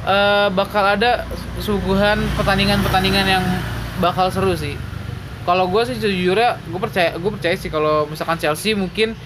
eh, 0.06 0.48
bakal 0.52 0.84
ada 0.84 1.26
suguhan 1.58 2.20
pertandingan-pertandingan 2.38 3.26
yang 3.26 3.44
bakal 3.98 4.30
seru 4.30 4.54
sih. 4.54 4.76
Kalau 5.42 5.66
gue 5.66 5.82
sih 5.90 5.98
sejujurnya 5.98 6.62
gue 6.70 6.80
percaya 6.80 7.18
gue 7.18 7.30
percaya 7.34 7.54
sih 7.58 7.66
kalau 7.66 8.06
misalkan 8.06 8.38
Chelsea 8.38 8.78
mungkin 8.78 9.18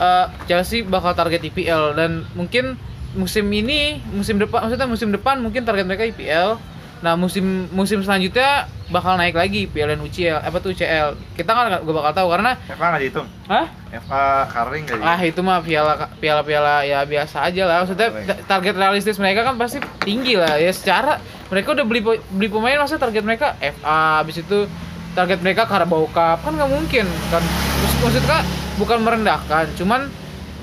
eh, 0.00 0.26
Chelsea 0.48 0.86
bakal 0.86 1.12
target 1.12 1.44
IPL 1.44 1.98
dan 1.98 2.24
mungkin 2.32 2.80
musim 3.10 3.50
ini 3.50 3.98
musim 4.14 4.38
depan 4.38 4.66
maksudnya 4.66 4.86
musim 4.86 5.10
depan 5.10 5.42
mungkin 5.42 5.66
target 5.66 5.82
mereka 5.82 6.06
IPL 6.06 6.62
nah 7.02 7.18
musim 7.18 7.66
musim 7.74 8.04
selanjutnya 8.06 8.70
bakal 8.90 9.14
naik 9.14 9.32
lagi 9.32 9.64
IPL 9.64 9.94
dan 9.94 10.00
UCL 10.02 10.42
apa 10.42 10.56
tuh 10.58 10.70
UCL 10.70 11.14
kita 11.32 11.46
kan 11.48 11.70
gak 11.70 11.86
bakal 11.86 12.12
tahu 12.12 12.28
karena 12.30 12.58
FA 12.66 12.86
nggak 12.90 13.00
dihitung 13.00 13.26
Hah? 13.46 13.66
FA 14.02 14.22
Carling 14.46 14.82
nggak 14.84 14.98
Ah 14.98 15.14
dihitung 15.16 15.30
itu 15.30 15.40
mah 15.40 15.58
piala 15.58 15.92
piala 16.18 16.42
piala 16.42 16.74
ya 16.82 17.02
biasa 17.02 17.46
aja 17.46 17.62
lah. 17.64 17.76
Maksudnya 17.82 18.08
ta- 18.26 18.42
target 18.50 18.74
realistis 18.74 19.16
mereka 19.16 19.42
kan 19.42 19.54
pasti 19.54 19.78
tinggi 20.02 20.34
lah 20.34 20.54
ya. 20.54 20.70
Secara 20.70 21.18
mereka 21.48 21.72
udah 21.72 21.86
beli 21.86 22.02
beli 22.02 22.48
pemain 22.48 22.78
maksudnya 22.78 23.02
target 23.02 23.22
mereka 23.22 23.54
FA 23.56 24.22
habis 24.22 24.38
itu 24.38 24.66
target 25.10 25.38
mereka 25.38 25.66
Carabao 25.66 26.06
Cup 26.06 26.42
kan 26.42 26.52
nggak 26.54 26.70
mungkin 26.70 27.06
kan. 27.30 27.42
Maksud, 27.42 27.98
maksudnya 28.02 28.38
bukan 28.74 28.98
merendahkan, 29.00 29.64
cuman 29.74 30.06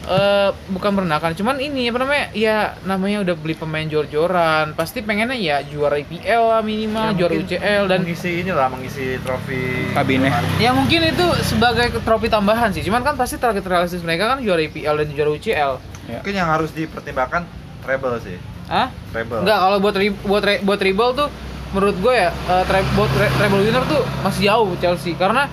eh 0.07 0.49
bukan 0.69 0.91
merendahkan, 0.93 1.35
cuman 1.35 1.59
ini 1.59 1.87
apa 1.87 1.99
namanya? 1.99 2.25
Ya 2.31 2.57
namanya 2.81 3.21
udah 3.21 3.35
beli 3.35 3.53
pemain 3.53 3.83
jor-joran, 3.83 4.71
pasti 4.71 4.99
pengennya 4.99 5.35
ya 5.35 5.59
juara 5.61 5.95
IPL 5.97 6.23
lah 6.47 6.61
minimal, 6.61 7.11
Ya, 7.11 7.15
juara 7.17 7.33
mungkin 7.33 7.47
UCL 7.53 7.83
dan 7.85 7.99
mengisi 8.01 8.31
inilah 8.39 8.67
mengisi 8.67 9.05
trofi 9.19 9.91
Kabinnya. 9.91 10.31
Ya 10.57 10.71
mungkin 10.71 11.03
itu 11.03 11.25
sebagai 11.43 11.91
trofi 11.99 12.27
tambahan 12.27 12.71
sih. 12.71 12.81
Cuman 12.81 13.03
kan 13.03 13.13
pasti 13.13 13.35
target 13.35 13.61
realistis 13.61 13.99
mereka 13.99 14.29
kan 14.29 14.39
juara 14.39 14.63
IPL 14.63 14.95
dan 14.97 15.07
juara 15.11 15.29
UCL. 15.29 15.73
mungkin 16.07 16.33
yang 16.33 16.47
harus 16.47 16.71
dipertimbangkan 16.71 17.43
treble 17.83 18.15
sih 18.17 18.39
Hah? 18.65 18.87
treble 19.11 19.43
Enggak, 19.43 19.59
kalau 19.59 19.77
buat 19.77 19.91
ri- 19.93 20.15
buat 20.23 20.39
re- 20.39 20.63
buat 20.63 20.79
treble 20.79 21.11
tuh 21.13 21.27
menurut 21.69 21.99
gue 21.99 22.15
ya 22.15 22.31
eh, 22.31 22.63
tre- 22.63 22.87
buat 22.95 23.11
re- 23.11 23.33
treble 23.35 23.59
winner 23.59 23.83
tuh 23.83 24.07
masih 24.23 24.47
jauh 24.47 24.71
Chelsea 24.77 25.11
karena 25.13 25.51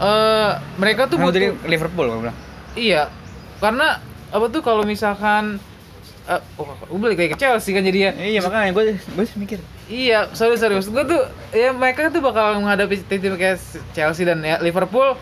eh 0.00 0.50
mereka 0.80 1.04
tuh 1.04 1.20
Kamu 1.20 1.28
butuh 1.28 1.52
Liverpool 1.66 2.06
kamu 2.08 2.20
bilang. 2.22 2.36
iya. 2.72 3.12
Karena 3.60 4.00
apa 4.30 4.46
tuh 4.48 4.64
kalau 4.64 4.82
misalkan 4.82 5.60
eh 6.30 6.40
oh, 6.60 6.68
gue 6.86 7.00
balik 7.00 7.18
lagi 7.18 7.30
ke 7.34 7.38
Chelsea 7.38 7.76
kan 7.76 7.82
jadinya. 7.82 8.14
Iya 8.16 8.40
makanya 8.40 8.72
gue 8.72 8.84
gue 8.96 9.24
mikir. 9.36 9.58
Iya, 9.90 10.30
sorry 10.32 10.56
sorry. 10.56 10.78
Maksud 10.78 10.94
gue 10.94 11.04
tuh 11.04 11.22
ya 11.50 11.74
mereka 11.74 12.08
tuh 12.08 12.22
bakal 12.22 12.62
menghadapi 12.62 13.02
tim-tim 13.06 13.34
kayak 13.34 13.58
Chelsea 13.92 14.22
dan 14.22 14.38
ya, 14.40 14.62
Liverpool 14.62 15.18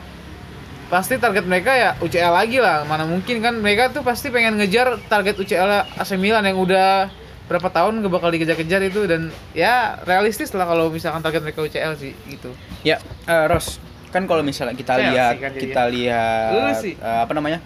pasti 0.89 1.21
target 1.21 1.45
mereka 1.45 1.73
ya 1.77 1.91
UCL 2.01 2.33
lagi 2.33 2.61
lah. 2.61 2.85
Mana 2.85 3.09
mungkin 3.09 3.41
kan 3.41 3.57
mereka 3.57 3.89
tuh 3.93 4.05
pasti 4.05 4.29
pengen 4.29 4.61
ngejar 4.61 5.01
target 5.09 5.41
UCL 5.41 5.97
AC 5.97 6.11
Milan 6.21 6.45
yang 6.45 6.61
udah 6.61 7.09
berapa 7.49 7.73
tahun 7.73 8.05
gak 8.05 8.13
bakal 8.13 8.29
dikejar-kejar 8.29 8.85
itu 8.85 9.09
dan 9.09 9.33
ya 9.57 9.97
realistis 10.05 10.53
lah 10.53 10.69
kalau 10.69 10.93
misalkan 10.93 11.25
target 11.25 11.41
mereka 11.41 11.65
UCL 11.65 11.97
sih 11.97 12.13
gitu. 12.29 12.53
Ya, 12.85 13.01
eh, 13.25 13.49
Ros, 13.49 13.81
kan 14.13 14.29
kalau 14.29 14.45
misalnya 14.45 14.77
kita 14.77 15.01
Chelsea 15.01 15.17
lihat 15.17 15.35
kan 15.41 15.53
kita 15.57 15.83
lihat 15.89 16.53
eh, 16.85 17.19
apa 17.25 17.33
namanya? 17.33 17.65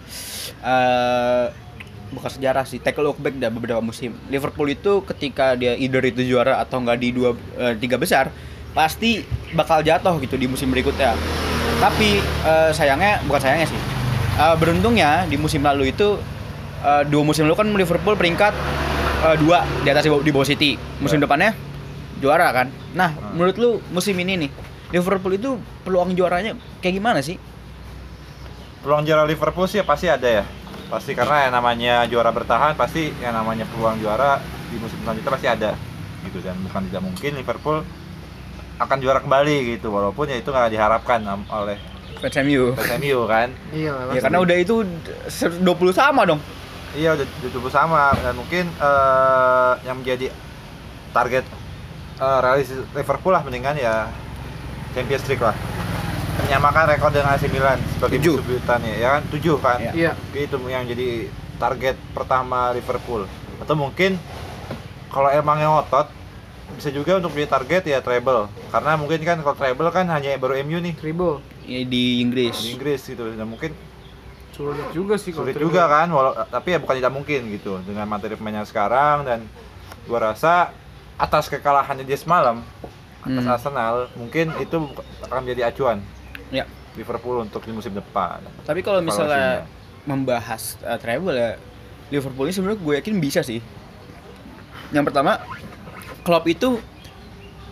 Eh 0.63 1.45
bukan 2.13 2.29
sejarah 2.29 2.63
sih, 2.63 2.77
take 2.77 2.95
a 2.95 3.03
look 3.03 3.17
back 3.17 3.35
dah 3.35 3.49
beberapa 3.49 3.81
musim. 3.81 4.13
Liverpool 4.29 4.69
itu 4.69 5.01
ketika 5.03 5.53
dia 5.53 5.73
either 5.73 6.01
itu 6.01 6.23
juara 6.23 6.61
atau 6.61 6.79
enggak 6.79 6.97
di 6.97 7.09
dua 7.09 7.33
eh, 7.57 7.73
tiga 7.75 7.97
besar, 7.97 8.29
pasti 8.71 9.21
bakal 9.51 9.81
jatuh 9.81 10.17
gitu 10.21 10.37
di 10.37 10.45
musim 10.45 10.69
berikutnya. 10.69 11.17
Tapi 11.81 12.21
eh, 12.21 12.69
sayangnya 12.71 13.19
bukan 13.25 13.41
sayangnya 13.41 13.67
sih. 13.67 13.79
Eh, 14.33 14.55
beruntungnya 14.55 15.25
di 15.25 15.35
musim 15.35 15.65
lalu 15.65 15.89
itu 15.89 16.21
eh, 16.85 17.03
dua 17.09 17.25
musim 17.25 17.49
lalu 17.49 17.57
kan 17.57 17.67
Liverpool 17.67 18.13
peringkat 18.13 18.53
eh, 19.25 19.35
dua 19.41 19.65
di 19.81 19.89
atas 19.89 20.05
di 20.05 20.31
bawah, 20.31 20.45
City. 20.45 20.77
Musim 21.01 21.17
Ya. 21.17 21.25
depannya 21.25 21.51
juara 22.21 22.53
kan. 22.53 22.69
Nah, 22.93 23.09
Hmm. 23.09 23.35
menurut 23.35 23.55
lu 23.57 23.69
musim 23.89 24.13
ini 24.15 24.47
nih 24.47 24.51
Liverpool 24.93 25.33
itu 25.33 25.57
peluang 25.81 26.13
juaranya 26.13 26.53
kayak 26.77 27.01
gimana 27.01 27.19
sih? 27.19 27.41
Peluang 28.83 29.07
juara 29.07 29.23
Liverpool 29.23 29.65
sih 29.65 29.79
pasti 29.81 30.11
ada 30.11 30.43
ya. 30.43 30.45
Pasti 30.91 31.15
karena 31.15 31.47
yang 31.49 31.53
namanya 31.57 32.05
juara 32.05 32.29
bertahan 32.29 32.75
pasti 32.75 33.09
yang 33.23 33.33
namanya 33.33 33.65
peluang 33.71 33.97
juara 33.97 34.37
di 34.69 34.77
musim 34.77 34.99
selanjutnya 35.01 35.31
pasti 35.31 35.47
ada 35.47 35.71
gitu. 36.27 36.37
Dan 36.43 36.59
bukan 36.61 36.83
tidak 36.91 37.01
mungkin 37.01 37.31
Liverpool 37.39 37.81
akan 38.77 38.97
juara 38.99 39.23
kembali 39.23 39.79
gitu. 39.79 39.89
Walaupun 39.89 40.29
ya 40.29 40.37
itu 40.37 40.51
nggak 40.51 40.69
diharapkan 40.75 41.23
oleh 41.49 41.79
Fans 42.19 42.39
MU. 42.43 42.71
fans 42.75 42.99
MU 43.03 43.19
kan? 43.27 43.51
Iya 43.75 44.15
Ya 44.15 44.19
karena 44.23 44.39
udah 44.39 44.55
itu 44.55 44.83
20 44.83 45.63
sama 45.91 46.23
dong. 46.27 46.39
iya 46.93 47.17
udah 47.17 47.25
udah 47.25 47.71
sama. 47.73 48.13
Dan 48.19 48.37
mungkin 48.37 48.67
eh, 48.69 49.73
yang 49.87 49.97
menjadi 50.03 50.29
target 51.15 51.43
eh, 52.19 52.39
realistis 52.43 52.79
Liverpool 52.91 53.33
lah 53.33 53.41
mendingan 53.41 53.75
ya 53.79 54.07
Champions 54.93 55.25
League 55.25 55.41
lah 55.41 55.55
menyamakan 56.35 56.83
rekor 56.87 57.09
dengan 57.09 57.29
AC 57.31 57.45
Milan 57.47 57.77
sebagai 57.91 58.17
Tujuh. 58.17 58.33
musuh 58.35 58.45
buyutannya 58.45 58.93
ya 58.95 59.09
kan 59.11 59.21
tujuh 59.29 59.55
kan 59.57 59.77
Iya. 59.79 59.91
Iya. 59.93 60.11
itu 60.35 60.55
yang 60.65 60.83
jadi 60.83 61.07
target 61.55 61.95
pertama 62.11 62.71
Liverpool 62.71 63.29
atau 63.57 63.75
mungkin 63.75 64.17
kalau 65.07 65.29
emang 65.29 65.57
yang 65.57 65.73
otot 65.77 66.09
bisa 66.73 66.89
juga 66.89 67.15
untuk 67.15 67.31
jadi 67.31 67.45
target 67.47 67.83
ya 67.87 67.99
treble 67.99 68.49
karena 68.67 68.91
mungkin 68.95 69.21
kan 69.21 69.37
kalau 69.39 69.53
treble 69.53 69.89
kan 69.89 70.09
hanya 70.09 70.33
baru 70.35 70.57
MU 70.63 70.81
nih 70.81 70.93
Triple. 70.93 71.37
Ya, 71.63 71.79
di 71.81 72.19
Inggris. 72.19 72.59
di 72.59 72.73
Inggris 72.73 73.01
gitu 73.05 73.23
dan 73.29 73.45
mungkin 73.45 73.71
Sulit 74.51 74.85
juga 74.91 75.15
sih 75.15 75.29
kalau 75.29 75.45
sulit 75.45 75.55
triple. 75.55 75.69
juga 75.71 75.85
kan 75.87 76.07
walau 76.07 76.33
tapi 76.45 76.73
ya 76.73 76.77
bukan 76.77 76.95
tidak 76.95 77.09
mungkin 77.11 77.39
gitu 77.49 77.81
dengan 77.81 78.05
materi 78.05 78.33
pemainnya 78.33 78.61
sekarang 78.63 79.23
dan 79.23 79.39
gua 80.03 80.29
rasa 80.29 80.73
atas 81.15 81.47
kekalahannya 81.47 82.03
dia 82.03 82.17
semalam 82.17 82.61
atas 83.21 83.39
Hmm. 83.39 83.47
Arsenal 83.47 83.95
mungkin 84.13 84.51
itu 84.57 84.75
akan 85.23 85.39
menjadi 85.41 85.71
acuan 85.71 86.03
Ya. 86.53 86.69
Liverpool 86.93 87.41
untuk 87.41 87.65
di 87.65 87.73
musim 87.73 87.89
depan 87.97 88.37
Tapi 88.69 88.85
kalau 88.85 89.01
misalnya 89.01 89.65
membahas 90.05 90.77
uh, 90.85 91.01
treble 91.01 91.33
ya 91.33 91.57
Liverpool 92.13 92.45
ini 92.45 92.53
sebenarnya 92.53 92.77
gue 92.77 92.93
yakin 93.01 93.15
bisa 93.17 93.41
sih. 93.41 93.57
Yang 94.93 95.09
pertama, 95.09 95.41
Klopp 96.21 96.45
itu 96.45 96.77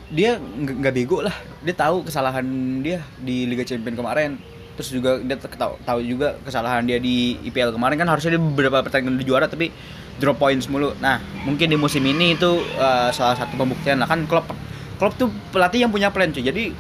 dia 0.09 0.41
nggak 0.41 0.93
bego 0.97 1.21
lah. 1.21 1.35
Dia 1.61 1.77
tahu 1.77 2.09
kesalahan 2.09 2.43
dia 2.81 3.05
di 3.21 3.45
Liga 3.45 3.61
Champions 3.61 4.01
kemarin. 4.01 4.41
Terus 4.73 4.89
juga 4.89 5.21
dia 5.21 5.37
tahu 5.37 5.77
tahu 5.85 5.99
juga 6.01 6.41
kesalahan 6.41 6.81
dia 6.89 6.97
di 6.97 7.37
IPL 7.45 7.77
kemarin 7.77 8.01
kan 8.01 8.09
harusnya 8.09 8.33
dia 8.33 8.41
beberapa 8.41 8.81
pertandingan 8.81 9.21
udah 9.21 9.27
juara 9.27 9.45
tapi 9.45 9.69
drop 10.17 10.41
points 10.41 10.65
mulu. 10.65 10.97
Nah, 10.97 11.21
mungkin 11.45 11.69
di 11.69 11.77
musim 11.77 12.01
ini 12.01 12.33
itu 12.33 12.65
uh, 12.81 13.13
salah 13.13 13.37
satu 13.37 13.53
pembuktian 13.61 14.01
lah 14.01 14.09
kan 14.09 14.25
Klopp 14.25 14.49
Klopp 14.97 15.21
tuh 15.21 15.29
pelatih 15.53 15.85
yang 15.85 15.93
punya 15.93 16.09
plan 16.09 16.33
cuy. 16.33 16.41
Jadi 16.41 16.73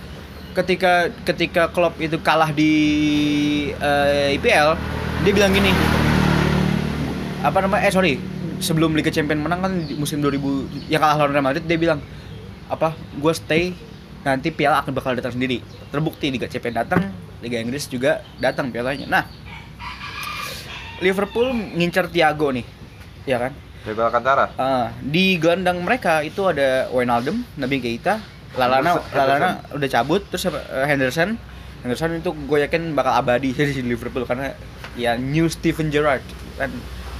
ketika 0.51 1.07
ketika 1.23 1.71
Klopp 1.71 1.99
itu 1.99 2.19
kalah 2.19 2.51
di 2.51 2.73
eh, 3.75 4.35
IPL 4.35 4.75
dia 5.23 5.31
bilang 5.31 5.51
gini 5.55 5.71
apa 7.41 7.57
namanya 7.63 7.87
eh 7.87 7.93
sorry 7.93 8.19
sebelum 8.61 8.93
Liga 8.93 9.09
Champions 9.09 9.41
menang 9.41 9.59
kan 9.65 9.73
di 9.87 9.97
musim 9.97 10.21
2000 10.21 10.91
yang 10.91 11.01
kalah 11.01 11.15
lawan 11.17 11.33
Real 11.33 11.45
Madrid 11.45 11.65
dia 11.65 11.79
bilang 11.79 11.99
apa 12.69 12.93
gue 12.95 13.33
stay 13.33 13.73
nanti 14.21 14.53
piala 14.53 14.85
akan 14.85 14.93
bakal 14.93 15.17
datang 15.17 15.33
sendiri. 15.33 15.65
Terbukti 15.89 16.29
Liga 16.29 16.45
Champions 16.45 16.77
datang 16.77 17.09
Liga 17.41 17.57
Inggris 17.57 17.89
juga 17.89 18.21
datang 18.37 18.69
pialanya. 18.69 19.09
Nah 19.09 19.23
Liverpool 21.01 21.49
ngincar 21.73 22.07
Thiago 22.13 22.53
nih 22.53 22.65
ya 23.25 23.41
kan? 23.41 23.51
Dari 23.81 23.97
Alcantara. 23.97 24.45
Ah, 24.61 24.93
di 25.01 25.41
gelandang 25.41 25.81
mereka 25.81 26.21
itu 26.21 26.45
ada 26.45 26.85
Wijnaldum, 26.93 27.41
Nabi 27.57 27.81
Keita, 27.81 28.21
Lalana, 28.59 28.99
Henderson. 28.99 29.15
Lalana 29.15 29.49
udah 29.71 29.89
cabut, 29.89 30.21
terus? 30.27 30.43
Eh, 30.47 30.85
Henderson. 30.87 31.29
Henderson 31.81 32.11
itu 32.19 32.29
gue 32.33 32.57
yakin 32.67 32.93
bakal 32.93 33.13
abadi 33.15 33.55
di 33.75 33.81
Liverpool 33.81 34.27
karena 34.27 34.53
ya 34.99 35.15
new 35.15 35.47
Steven 35.47 35.89
Gerrard 35.89 36.21
kan. 36.59 36.69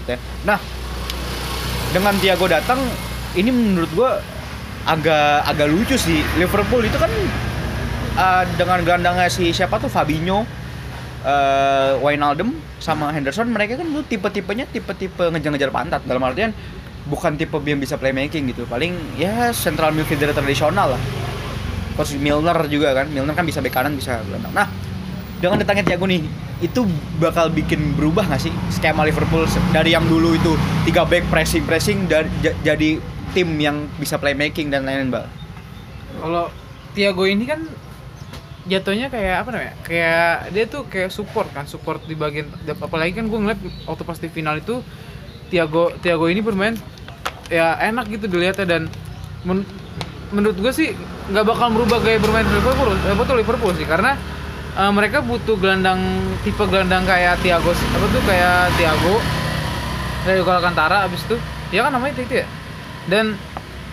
gitu 0.04 0.12
ya. 0.14 0.20
Nah, 0.44 0.60
dengan 1.96 2.14
Thiago 2.20 2.46
datang, 2.52 2.80
ini 3.38 3.50
menurut 3.50 3.92
gue 3.96 4.12
agak 4.86 5.48
agak 5.48 5.68
lucu 5.72 5.96
sih. 5.96 6.20
Liverpool 6.36 6.84
itu 6.84 6.98
kan 7.00 7.12
eh, 8.18 8.44
dengan 8.60 8.84
gelandangnya 8.84 9.32
si 9.32 9.50
siapa 9.56 9.80
tuh 9.80 9.88
Fabinho, 9.88 10.44
eh 11.22 11.94
Wijnaldum 12.02 12.52
sama 12.82 13.14
Henderson 13.14 13.46
mereka 13.54 13.78
kan 13.78 13.88
tuh 13.94 14.02
tipe-tipenya 14.10 14.66
tipe-tipe 14.66 15.30
ngejar-ngejar 15.30 15.70
pantat 15.70 16.02
dalam 16.10 16.26
artian 16.26 16.50
bukan 17.10 17.38
tipe 17.40 17.58
yang 17.66 17.82
bisa 17.82 17.98
playmaking 17.98 18.52
gitu. 18.52 18.68
Paling 18.70 18.94
ya 19.18 19.50
central 19.56 19.96
midfielder 19.96 20.36
tradisional 20.36 20.98
lah. 20.98 21.02
Terus 21.98 22.18
Milner 22.18 22.58
juga 22.70 22.94
kan. 22.98 23.10
Milner 23.10 23.34
kan 23.34 23.46
bisa 23.46 23.62
bek 23.62 23.74
kanan 23.74 23.98
bisa 23.98 24.22
gelandang. 24.26 24.54
Nah 24.54 24.68
dengan 25.42 25.58
datangnya 25.58 25.94
Thiago 25.94 26.06
nih 26.06 26.22
itu 26.62 26.86
bakal 27.18 27.50
bikin 27.50 27.98
berubah 27.98 28.30
nggak 28.30 28.42
sih 28.46 28.54
skema 28.70 29.02
Liverpool 29.02 29.50
dari 29.74 29.98
yang 29.98 30.06
dulu 30.06 30.38
itu 30.38 30.54
tiga 30.86 31.02
back 31.02 31.26
pressing 31.34 31.66
pressing 31.66 32.06
dan 32.06 32.30
ja- 32.46 32.54
jadi 32.62 33.02
tim 33.34 33.50
yang 33.58 33.90
bisa 33.98 34.22
playmaking 34.22 34.70
dan 34.70 34.86
lain-lain 34.86 35.10
mbak? 35.10 35.26
Kalau 36.22 36.54
Tiago 36.94 37.26
ini 37.26 37.50
kan 37.50 37.66
jatuhnya 38.70 39.10
kayak 39.10 39.42
apa 39.42 39.50
namanya? 39.50 39.74
Kayak 39.82 40.54
dia 40.54 40.66
tuh 40.70 40.86
kayak 40.86 41.10
support 41.10 41.50
kan, 41.50 41.66
support 41.66 42.06
di 42.06 42.14
bagian 42.14 42.46
apalagi 42.70 43.18
kan 43.18 43.26
gue 43.26 43.40
ngeliat 43.42 43.60
waktu 43.90 44.04
pas 44.06 44.22
di 44.22 44.30
final 44.30 44.62
itu 44.62 44.86
Tiago 45.52 45.92
Tiago 46.00 46.32
ini 46.32 46.40
bermain 46.40 46.80
ya 47.52 47.76
enak 47.76 48.08
gitu 48.08 48.32
dilihatnya 48.32 48.64
dan 48.64 48.82
men- 49.44 49.68
menurut 50.32 50.56
gue 50.56 50.72
sih 50.72 50.96
nggak 51.28 51.44
bakal 51.44 51.68
merubah 51.76 52.00
gaya 52.00 52.18
bermain 52.24 52.48
Liverpool, 52.48 52.96
eh, 52.96 53.16
betul 53.20 53.36
Liverpool 53.36 53.76
sih. 53.76 53.84
Karena 53.84 54.16
eh, 54.80 54.92
mereka 54.96 55.20
butuh 55.20 55.60
gelandang 55.60 56.00
tipe 56.48 56.64
gelandang 56.72 57.04
kayak 57.04 57.44
Tiago 57.44 57.76
apa 57.76 58.06
tuh 58.08 58.24
kayak 58.24 58.72
Tiago 58.80 59.16
dari 60.24 60.40
Alcantara 60.40 61.04
abis 61.06 61.22
itu. 61.28 61.36
Ya 61.76 61.84
kan 61.84 61.92
namanya 61.92 62.16
itu 62.24 62.32
ya? 62.32 62.48
Dan 63.12 63.36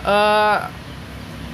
eh, 0.07 0.57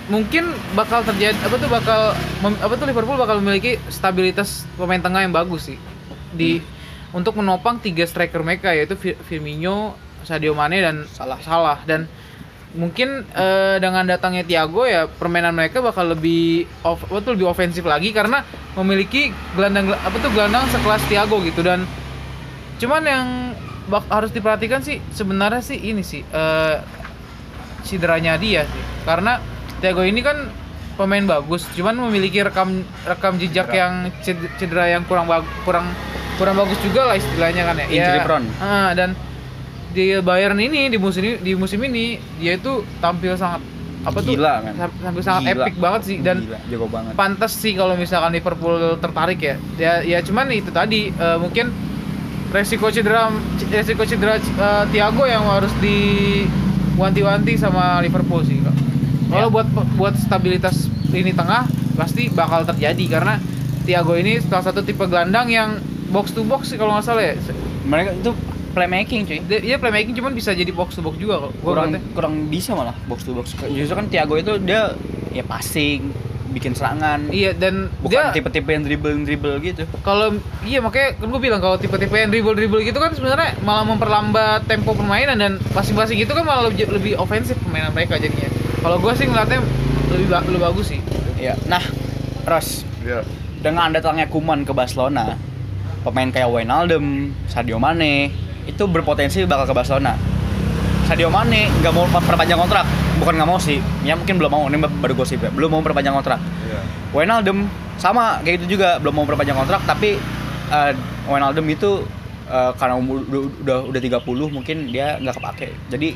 mungkin 0.05 0.53
bakal 0.77 1.01
terjadi 1.01 1.33
apa 1.41 1.55
tuh 1.57 1.69
bakal 1.69 2.13
apa 2.45 2.73
tuh 2.77 2.85
Liverpool 2.85 3.17
bakal 3.17 3.41
memiliki 3.41 3.81
stabilitas 3.89 4.69
pemain 4.77 5.01
tengah 5.01 5.25
yang 5.25 5.33
bagus 5.33 5.73
sih 5.73 5.81
di 6.29 6.61
untuk 7.15 7.39
menopang 7.39 7.79
tiga 7.79 8.03
striker 8.03 8.43
mereka 8.43 8.75
yaitu 8.75 8.99
Fi- 8.99 9.15
Firmino, 9.15 9.95
Sadio 10.27 10.51
Mane 10.51 10.83
dan 10.83 11.07
Salah. 11.07 11.39
Salah. 11.39 11.79
Dan 11.87 12.11
mungkin 12.75 13.23
eh, 13.31 13.79
dengan 13.79 14.03
datangnya 14.03 14.43
Thiago 14.43 14.83
ya 14.83 15.07
permainan 15.07 15.55
mereka 15.55 15.79
bakal 15.79 16.11
lebih 16.11 16.67
off, 16.83 17.07
apa 17.07 17.23
tuh 17.23 17.39
lebih 17.39 17.47
ofensif 17.47 17.87
lagi 17.87 18.11
karena 18.11 18.43
memiliki 18.75 19.31
gelandang 19.55 19.95
apa 19.95 20.17
tuh 20.19 20.27
gelandang 20.35 20.67
sekelas 20.67 21.07
Thiago 21.07 21.39
gitu. 21.47 21.63
Dan 21.63 21.87
cuman 22.83 23.03
yang 23.07 23.27
bak- 23.87 24.11
harus 24.11 24.35
diperhatikan 24.35 24.83
sih 24.83 24.99
sebenarnya 25.15 25.63
sih 25.63 25.79
ini 25.79 26.03
sih 26.03 26.19
eh, 26.19 26.77
cederanya 27.87 28.35
dia 28.35 28.67
sih. 28.67 28.83
Karena 29.07 29.39
Thiago 29.79 30.03
ini 30.03 30.19
kan 30.19 30.51
pemain 30.95 31.21
bagus 31.21 31.67
cuman 31.71 31.95
memiliki 32.01 32.39
rekam 32.39 32.71
rekam 33.03 33.35
jejak 33.35 33.65
Cedera. 33.65 33.77
yang 33.77 33.93
ced- 34.19 34.51
cedera 34.55 34.85
yang 34.89 35.03
kurang 35.03 35.27
kurang 35.61 35.91
kurang 36.35 36.55
bagus 36.55 36.79
juga 36.79 37.05
lah 37.05 37.15
istilahnya 37.15 37.63
kan 37.63 37.75
ya 37.77 37.85
Injury 37.85 38.17
Ya, 38.17 38.23
prone. 38.23 38.47
ah, 38.57 38.91
dan 38.91 39.09
di 39.91 40.19
Bayern 40.19 40.55
ini 40.57 40.87
di 40.87 40.95
musim 40.95 41.21
ini 41.21 41.35
di 41.37 41.51
musim 41.53 41.79
ini 41.81 42.05
dia 42.37 42.55
itu 42.55 42.71
tampil 42.97 43.35
sangat 43.35 43.63
apa 44.01 44.19
tuh 44.19 44.33
Gila, 44.33 44.53
sam- 44.69 44.99
tampil 45.01 45.21
sangat 45.21 45.41
Gila. 45.45 45.63
epic 45.63 45.75
banget 45.77 46.01
sih 46.03 46.17
dan 46.19 46.37
Gila, 46.41 46.59
jago 46.69 46.87
banget 46.87 47.13
pantas 47.13 47.51
sih 47.53 47.73
kalau 47.73 47.95
misalkan 47.95 48.31
Liverpool 48.31 48.75
tertarik 48.97 49.39
ya. 49.39 49.55
Ya 49.75 49.93
ya 50.01 50.19
cuman 50.19 50.47
itu 50.49 50.69
tadi 50.69 51.09
eh, 51.09 51.37
mungkin 51.37 51.71
resiko 52.51 52.87
cedera 52.87 53.31
resiko 53.65 54.03
cedera 54.03 54.35
eh, 54.35 54.83
Thiago 54.89 55.23
yang 55.23 55.43
harus 55.45 55.71
diwanti-wanti 55.79 57.55
sama 57.55 57.99
Liverpool 57.99 58.39
sih. 58.41 58.59
Kalau 59.25 59.49
Ya. 59.49 59.53
buat 59.53 59.67
buat 59.95 60.15
stabilitas 60.15 60.87
lini 61.09 61.31
tengah 61.31 61.65
pasti 61.95 62.27
bakal 62.27 62.63
terjadi 62.63 63.05
karena 63.09 63.39
Thiago 63.85 64.17
ini 64.17 64.41
salah 64.41 64.65
satu 64.65 64.81
tipe 64.81 65.05
gelandang 65.05 65.47
yang 65.47 65.69
box 66.09 66.33
to 66.33 66.41
box 66.43 66.73
sih 66.73 66.77
kalau 66.77 66.97
nggak 66.97 67.05
salah 67.05 67.23
ya. 67.23 67.35
mereka 67.85 68.11
itu 68.13 68.31
playmaking 68.73 69.23
cuy 69.23 69.39
Dia, 69.45 69.59
dia 69.61 69.77
playmaking 69.77 70.17
cuman 70.17 70.33
bisa 70.33 70.51
jadi 70.51 70.69
box 70.69 70.97
to 70.97 71.01
box 71.01 71.15
juga 71.15 71.47
kok. 71.47 71.51
Kurang 71.61 71.95
kurang 72.11 72.33
bisa 72.49 72.73
malah 72.73 72.97
box 73.05 73.23
to 73.23 73.31
box 73.31 73.53
justru 73.71 73.95
kan 73.95 74.09
Thiago 74.09 74.35
itu 74.35 74.57
dia 74.59 74.93
ya 75.31 75.45
passing 75.45 76.11
bikin 76.51 76.71
serangan 76.71 77.27
Iya 77.35 77.51
dan 77.51 77.91
bukan 77.99 78.15
dia 78.15 78.31
tipe-tipe 78.31 78.69
yang 78.71 78.87
dribble 78.87 79.27
dribble 79.27 79.59
gitu 79.59 79.83
kalau 80.07 80.39
iya 80.63 80.79
makanya 80.79 81.19
kan 81.19 81.27
gue 81.27 81.41
bilang 81.43 81.59
kalau 81.59 81.75
tipe-tipe 81.75 82.15
yang 82.15 82.31
dribble 82.31 82.55
dribble 82.55 82.79
gitu 82.79 82.95
kan 82.95 83.11
sebenarnya 83.11 83.59
malah 83.59 83.83
memperlambat 83.83 84.63
tempo 84.63 84.95
permainan 84.95 85.35
dan 85.35 85.59
masing-masing 85.75 86.15
itu 86.15 86.31
kan 86.31 86.47
malah 86.47 86.71
lebih, 86.71 86.87
lebih 86.87 87.19
ofensif 87.19 87.59
permainan 87.59 87.91
mereka 87.91 88.15
jadinya 88.15 88.47
kalau 88.85 89.01
gue 89.01 89.13
sih 89.17 89.25
ngeliatnya 89.25 89.65
lebih 90.13 90.27
ba- 90.29 90.45
lebih 90.45 90.61
bagus 90.61 90.93
sih. 90.93 91.01
Ya 91.41 91.57
nah 91.65 91.81
Ros. 92.45 92.85
Iya. 93.01 93.25
dengan 93.65 93.89
datangnya 93.89 94.29
Kuman 94.29 94.61
ke 94.61 94.73
Barcelona 94.73 95.33
pemain 96.05 96.29
kayak 96.29 96.53
Wijnaldum 96.53 97.33
Sadio 97.49 97.81
Mane 97.81 98.29
itu 98.69 98.85
berpotensi 98.85 99.41
bakal 99.49 99.65
ke 99.65 99.73
Barcelona. 99.73 100.13
Sadio 101.09 101.33
Mane 101.33 101.69
nggak 101.81 101.93
mau 101.93 102.05
perpanjang 102.21 102.61
kontrak. 102.61 102.85
Bukan 103.17 103.33
nggak 103.41 103.49
mau 103.49 103.57
sih. 103.57 103.81
Ya 104.05 104.13
mungkin 104.13 104.37
belum 104.37 104.51
mau. 104.53 104.63
Ini 104.69 104.77
baru 105.01 105.17
gosip 105.17 105.41
ya 105.41 105.49
belum 105.49 105.73
mau 105.73 105.81
perpanjang 105.81 106.13
kontrak. 106.13 106.37
Iya. 106.37 106.79
Wijnaldum 107.09 107.65
sama 107.97 108.37
kayak 108.45 108.61
gitu 108.61 108.77
juga. 108.77 109.01
Belum 109.01 109.17
mau 109.17 109.25
perpanjang 109.25 109.57
kontrak 109.57 109.81
tapi 109.89 110.21
uh, 110.69 110.93
Wijnaldum 111.25 111.65
itu 111.65 112.05
uh, 112.45 112.69
karena 112.77 113.01
umur 113.01 113.25
udah 113.25 113.41
udah, 113.65 113.77
udah 113.89 114.21
30 114.21 114.53
mungkin 114.53 114.77
dia 114.93 115.17
nggak 115.17 115.41
kepake. 115.41 115.73
Jadi 115.89 116.09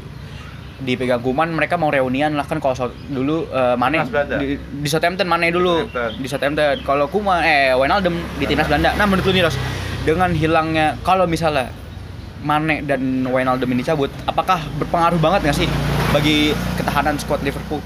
dipegang 0.80 1.20
Kuman 1.20 1.52
mereka 1.52 1.76
mau 1.76 1.92
reunian 1.92 2.32
lah 2.40 2.48
kan 2.48 2.64
kalau 2.64 2.76
so- 2.76 2.96
dulu 3.12 3.52
uh, 3.52 3.76
Mane 3.76 4.00
di, 4.40 4.56
di 4.56 4.88
Southampton 4.88 5.28
Mane 5.28 5.52
dulu. 5.52 5.88
Di 6.16 6.28
Southampton. 6.32 6.80
Kalau 6.88 7.12
Kuman 7.12 7.44
eh 7.44 7.76
Wijnaldum 7.76 8.16
di 8.40 8.46
timnas 8.48 8.72
Belanda. 8.72 8.96
Nah 8.96 9.04
menurut 9.04 9.28
lu 9.28 9.36
nih 9.36 9.44
Ros 9.44 9.60
dengan 10.08 10.32
hilangnya 10.32 10.96
kalau 11.04 11.28
misalnya 11.28 11.68
Mane 12.40 12.88
dan 12.88 13.28
Wijnaldum 13.28 13.68
ini 13.76 13.84
cabut 13.84 14.08
apakah 14.24 14.64
berpengaruh 14.80 15.20
banget 15.20 15.52
nggak 15.52 15.58
sih 15.60 15.68
bagi 16.16 16.56
ketahanan 16.80 17.20
squad 17.20 17.44
Liverpool? 17.44 17.84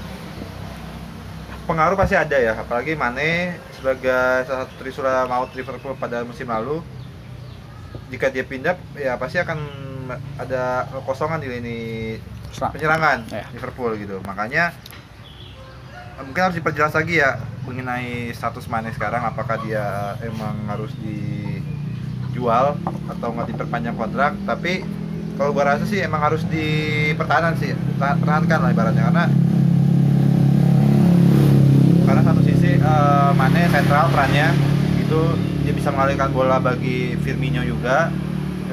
Pengaruh 1.66 1.98
pasti 1.98 2.14
ada 2.14 2.36
ya 2.38 2.54
apalagi 2.54 2.94
Mane 2.94 3.58
sebagai 3.74 4.46
salah 4.46 4.68
satu 4.70 4.74
trisula 4.78 5.26
maut 5.26 5.50
Liverpool 5.58 5.98
pada 5.98 6.22
musim 6.22 6.46
lalu. 6.46 6.78
Jika 8.12 8.30
dia 8.30 8.46
pindah 8.46 8.78
ya 8.94 9.18
pasti 9.18 9.42
akan 9.42 9.58
ada 10.36 10.88
kekosongan 10.88 11.38
di 11.38 11.48
lini 11.48 11.78
penyerangan 12.54 13.18
Ya. 13.28 13.44
Liverpool 13.50 13.96
gitu. 13.96 14.22
Makanya 14.22 14.70
mungkin 16.20 16.42
harus 16.46 16.56
diperjelas 16.56 16.94
lagi 16.94 17.18
ya 17.18 17.36
mengenai 17.64 18.30
status 18.30 18.70
Mane 18.70 18.94
sekarang 18.94 19.24
apakah 19.24 19.58
dia 19.60 20.14
emang 20.22 20.54
harus 20.70 20.94
dijual 21.00 22.78
atau 23.10 23.28
nggak 23.32 23.48
diperpanjang 23.50 23.96
kontrak. 23.96 24.38
Tapi 24.46 24.86
kalau 25.34 25.50
gua 25.50 25.74
rasa 25.74 25.82
sih 25.84 25.98
emang 25.98 26.22
harus 26.22 26.46
dipertahankan 26.46 27.58
sih 27.58 27.74
tahan- 27.98 28.22
pertahankan 28.22 28.58
lah 28.62 28.70
ibaratnya. 28.70 29.04
Karena 29.10 29.24
karena 32.04 32.22
satu 32.22 32.40
sisi 32.44 32.70
eh, 32.76 33.30
Mane 33.34 33.60
sentral 33.66 34.06
perannya 34.12 34.48
itu 35.00 35.20
dia 35.64 35.72
bisa 35.72 35.88
mengalihkan 35.90 36.30
bola 36.30 36.60
bagi 36.60 37.16
Firmino 37.18 37.64
juga 37.64 38.12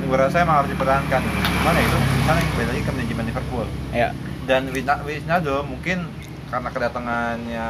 dan 0.02 0.10
gue 0.10 0.18
rasa 0.18 0.42
emang 0.42 0.58
harus 0.58 0.70
dipertahankan. 0.70 1.22
Gimana 1.22 1.78
itu 1.78 1.98
sana 2.26 2.42
kembali 2.42 2.68
lagi 2.68 2.82
ke 2.82 2.92
manajemen 2.92 3.26
Liverpool. 3.28 3.68
Ya 3.92 4.10
dan 4.42 4.66
Wijna- 4.68 5.06
Wijnaldum 5.06 5.70
mungkin 5.70 6.10
karena 6.50 6.68
kedatangannya 6.68 7.68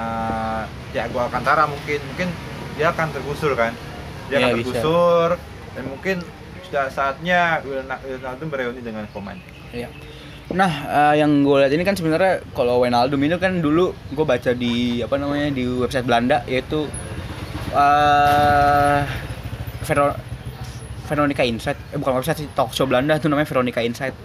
Thiago 0.90 1.20
Alcantara 1.20 1.68
mungkin 1.68 2.00
mungkin 2.08 2.32
dia 2.74 2.90
akan 2.90 3.12
tergusur 3.12 3.54
kan? 3.54 3.76
Dia 4.26 4.40
Iya, 4.40 4.48
akan 4.48 4.52
bisa. 4.56 4.64
tergusur 4.72 5.30
dan 5.72 5.84
mungkin 5.86 6.16
sudah 6.64 6.88
saatnya 6.88 7.40
Wijna- 7.62 8.00
Wijnaldum 8.02 8.48
bereuni 8.48 8.80
dengan 8.80 9.04
pemain. 9.12 9.36
Iya. 9.70 9.92
Nah, 10.52 10.68
eh, 10.84 11.14
yang 11.18 11.44
gue 11.44 11.56
lihat 11.60 11.72
ini 11.72 11.84
kan 11.84 11.94
sebenarnya 11.94 12.40
kalau 12.52 12.80
Wijnaldum 12.80 13.20
ini 13.20 13.36
kan 13.36 13.60
dulu 13.60 13.92
gue 14.10 14.26
baca 14.26 14.52
di 14.52 15.00
apa 15.00 15.16
namanya 15.16 15.52
di 15.52 15.68
website 15.68 16.08
Belanda 16.08 16.44
yaitu 16.46 16.88
Vero- 19.82 20.20
Veronica 21.12 21.44
Insight. 21.44 21.76
Eh 21.92 22.00
bukan 22.00 22.24
website 22.24 22.40
sih 22.40 22.48
talk 22.56 22.72
show 22.72 22.88
Belanda 22.88 23.20
itu 23.20 23.28
namanya 23.28 23.52
Veronica 23.52 23.84
Insight. 23.84 24.16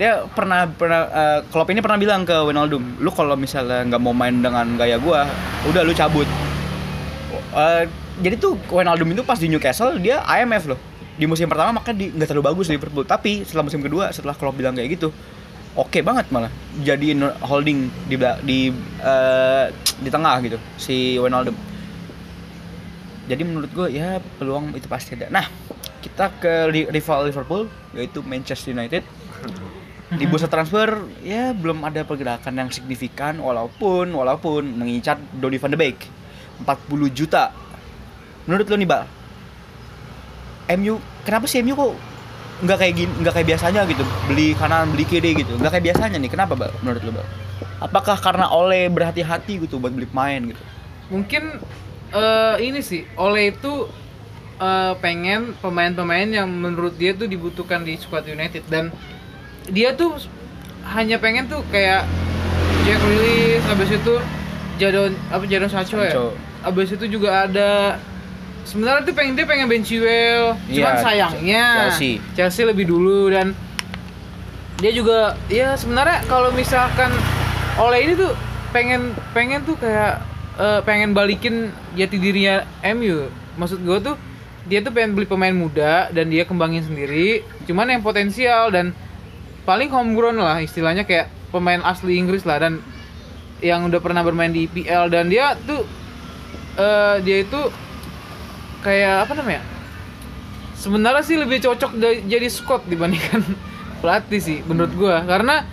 Dia 0.00 0.24
pernah 0.24 0.64
pernah 0.64 1.00
eh, 1.12 1.40
Klopp 1.52 1.68
ini 1.68 1.84
pernah 1.84 2.00
bilang 2.00 2.24
ke 2.24 2.32
Wijnaldum 2.32 3.04
lu 3.04 3.12
kalau 3.12 3.36
misalnya 3.36 3.84
nggak 3.84 4.00
mau 4.00 4.16
main 4.16 4.40
dengan 4.40 4.64
gaya 4.80 4.96
gua 4.96 5.28
udah 5.68 5.84
lu 5.84 5.92
cabut. 5.92 6.24
Eh, 7.52 7.84
jadi 8.24 8.40
tuh 8.40 8.56
Wijnaldum 8.72 9.12
itu 9.12 9.20
pas 9.20 9.36
di 9.36 9.52
Newcastle 9.52 10.00
dia 10.00 10.24
IMF 10.24 10.72
loh. 10.72 10.80
Di 11.16 11.28
musim 11.28 11.48
pertama 11.48 11.80
makanya 11.80 11.96
di 12.00 12.06
nggak 12.16 12.28
terlalu 12.32 12.44
bagus 12.48 12.72
Liverpool. 12.72 13.04
Tapi 13.04 13.44
setelah 13.44 13.68
musim 13.68 13.84
kedua 13.84 14.08
setelah 14.16 14.32
Klopp 14.32 14.56
bilang 14.56 14.72
kayak 14.72 14.96
gitu 14.96 15.12
oke 15.76 16.00
banget 16.00 16.24
malah 16.32 16.48
jadiin 16.80 17.20
holding 17.44 17.92
di 18.08 18.16
di 18.48 18.58
eh, 19.04 19.64
di 20.00 20.08
tengah 20.08 20.40
gitu 20.40 20.56
si 20.80 21.20
Wijnaldum. 21.20 21.56
Jadi 23.26 23.42
menurut 23.42 23.70
gue 23.74 23.88
ya 23.90 24.22
peluang 24.38 24.70
itu 24.78 24.86
pasti 24.86 25.18
ada. 25.18 25.26
Nah, 25.28 25.44
kita 26.06 26.30
ke 26.38 26.70
rival 26.70 27.26
Liverpool 27.26 27.66
yaitu 27.90 28.22
Manchester 28.22 28.70
United. 28.70 29.02
Di 30.06 30.22
bursa 30.30 30.46
transfer 30.46 31.02
ya 31.26 31.50
belum 31.50 31.82
ada 31.82 32.06
pergerakan 32.06 32.54
yang 32.54 32.70
signifikan 32.70 33.42
walaupun 33.42 34.14
walaupun 34.14 34.62
mengincar 34.78 35.18
Donny 35.34 35.58
van 35.58 35.74
de 35.74 35.78
Beek 35.82 35.98
40 36.62 37.10
juta. 37.10 37.50
Menurut 38.46 38.70
lo 38.70 38.76
nih, 38.78 38.86
Bal? 38.86 39.04
MU 40.78 41.02
kenapa 41.26 41.50
sih 41.50 41.62
MU 41.62 41.74
kok 41.74 41.94
nggak 42.56 42.78
kayak 42.80 42.94
gini 42.94 43.12
nggak 43.22 43.34
kayak 43.34 43.48
biasanya 43.50 43.82
gitu? 43.90 44.04
Beli 44.30 44.54
kanan 44.54 44.94
beli 44.94 45.04
kiri 45.04 45.34
gitu. 45.42 45.58
Nggak 45.58 45.74
kayak 45.74 45.84
biasanya 45.90 46.16
nih. 46.22 46.30
Kenapa 46.30 46.54
bal? 46.54 46.70
Menurut 46.86 47.02
lo 47.02 47.12
bal? 47.18 47.26
Apakah 47.82 48.16
karena 48.22 48.46
oleh 48.54 48.86
berhati-hati 48.86 49.66
gitu 49.66 49.82
buat 49.82 49.90
beli 49.90 50.06
pemain 50.06 50.54
gitu? 50.54 50.62
Mungkin 51.10 51.42
eh, 52.14 52.56
ini 52.62 52.78
sih 52.78 53.02
Ole 53.18 53.58
itu 53.58 53.90
eh, 54.58 54.92
pengen 54.98 55.52
pemain-pemain 55.56 56.26
yang 56.26 56.46
menurut 56.46 56.94
dia 56.94 57.12
tuh 57.12 57.24
dibutuhkan 57.24 57.80
di 57.80 57.96
squad 57.96 58.24
United 58.24 58.64
dan 58.66 58.88
dia 59.66 59.92
tuh 59.92 60.16
hanya 60.86 61.18
pengen 61.18 61.46
tuh 61.46 61.60
kayak 61.68 62.06
Jack 62.82 62.98
Grealish 63.00 63.66
habis 63.66 63.90
itu 63.90 64.14
Jadon 64.76 65.12
apa 65.28 65.44
Jadon 65.44 65.66
Sancho 65.66 65.98
ya 65.98 66.08
Sancho. 66.08 66.26
habis 66.62 66.88
itu 66.88 67.06
juga 67.10 67.44
ada 67.44 67.98
sebenarnya 68.62 69.02
tuh 69.02 69.14
pengen 69.14 69.34
dia 69.34 69.44
pengen 69.44 69.66
Ben 69.66 69.82
Chilwell 69.82 70.54
cuman 70.66 70.94
Iya, 70.94 71.02
sayangnya 71.02 71.64
Chelsea. 71.90 72.22
Chelsea 72.32 72.62
lebih 72.62 72.86
dulu 72.86 73.26
dan 73.28 73.54
dia 74.76 74.92
juga 74.92 75.34
ya 75.48 75.72
sebenarnya 75.74 76.20
kalau 76.26 76.52
misalkan 76.52 77.08
oleh 77.76 77.98
ini 78.02 78.12
tuh 78.14 78.32
pengen 78.70 79.02
pengen 79.32 79.64
tuh 79.64 79.74
kayak 79.74 80.20
eh, 80.54 80.80
pengen 80.82 81.10
balikin 81.10 81.68
jati 81.92 82.16
dirinya 82.16 82.62
MU 82.86 83.26
maksud 83.56 83.80
gue 83.80 83.98
tuh 84.04 84.14
dia 84.66 84.82
tuh 84.82 84.90
pengen 84.90 85.14
beli 85.14 85.26
pemain 85.26 85.54
muda 85.54 86.10
dan 86.10 86.30
dia 86.30 86.42
kembangin 86.42 86.82
sendiri 86.82 87.46
cuman 87.66 87.98
yang 87.98 88.02
potensial 88.02 88.70
dan 88.70 88.90
paling 89.66 89.90
homegrown 89.90 90.38
lah 90.38 90.58
istilahnya 90.62 91.06
kayak 91.06 91.30
pemain 91.50 91.82
asli 91.86 92.18
Inggris 92.18 92.42
lah 92.42 92.62
dan 92.62 92.82
yang 93.62 93.88
udah 93.88 94.02
pernah 94.02 94.20
bermain 94.20 94.52
di 94.52 94.68
IPL 94.68 95.08
dan 95.08 95.32
dia 95.32 95.56
tuh 95.64 95.82
eh, 96.76 97.16
dia 97.24 97.42
itu 97.46 97.60
kayak 98.84 99.26
apa 99.26 99.32
namanya 99.38 99.76
sebenarnya 100.76 101.24
sih 101.24 101.36
lebih 101.40 101.58
cocok 101.64 101.96
jadi 102.28 102.46
Scott 102.52 102.84
dibandingkan 102.86 103.42
pelatih 104.04 104.40
sih 104.40 104.58
menurut 104.68 104.92
gua. 104.94 105.24
Karena 105.24 105.64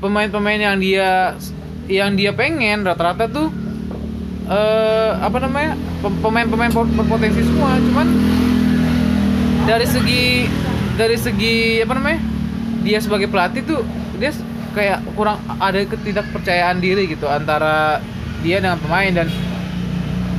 pemain-pemain 0.00 0.58
yang 0.58 0.76
dia 0.80 1.36
yang 1.86 2.16
dia 2.16 2.32
pengen 2.32 2.82
rata-rata 2.82 3.28
tuh 3.28 3.52
eh 4.52 5.10
apa 5.16 5.38
namanya 5.40 5.72
pem- 6.04 6.20
pemain-pemain 6.20 6.72
berpotensi 6.72 7.40
semua. 7.40 7.80
Cuman 7.80 8.06
dari 9.64 9.86
segi 9.88 10.22
dari 11.00 11.16
segi 11.16 11.80
apa 11.80 11.96
namanya 11.96 12.20
dia 12.84 12.98
sebagai 13.00 13.32
pelatih 13.32 13.64
tuh 13.64 13.80
dia 14.20 14.34
kayak 14.76 15.00
kurang 15.16 15.40
ada 15.56 15.80
ketidakpercayaan 15.88 16.84
diri 16.84 17.08
gitu 17.08 17.32
antara 17.32 18.04
dia 18.44 18.60
dengan 18.60 18.76
pemain. 18.76 19.24
Dan 19.24 19.32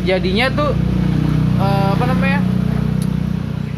jadinya 0.05 0.53
tuh 0.53 0.71
eh, 1.57 1.89
apa 1.97 2.05
namanya 2.05 2.39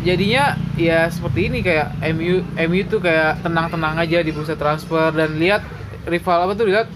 jadinya 0.04 0.60
ya 0.76 1.08
seperti 1.08 1.48
ini 1.48 1.64
kayak 1.64 1.96
MU 2.12 2.44
MU 2.44 2.82
tuh 2.92 3.00
kayak 3.00 3.40
tenang-tenang 3.40 3.96
aja 4.04 4.20
di 4.20 4.36
bursa 4.36 4.60
transfer. 4.60 5.16
Dan 5.16 5.40
lihat 5.40 5.64
rival 6.12 6.44
apa 6.50 6.54
tuh 6.60 6.68
lihat 6.68 6.92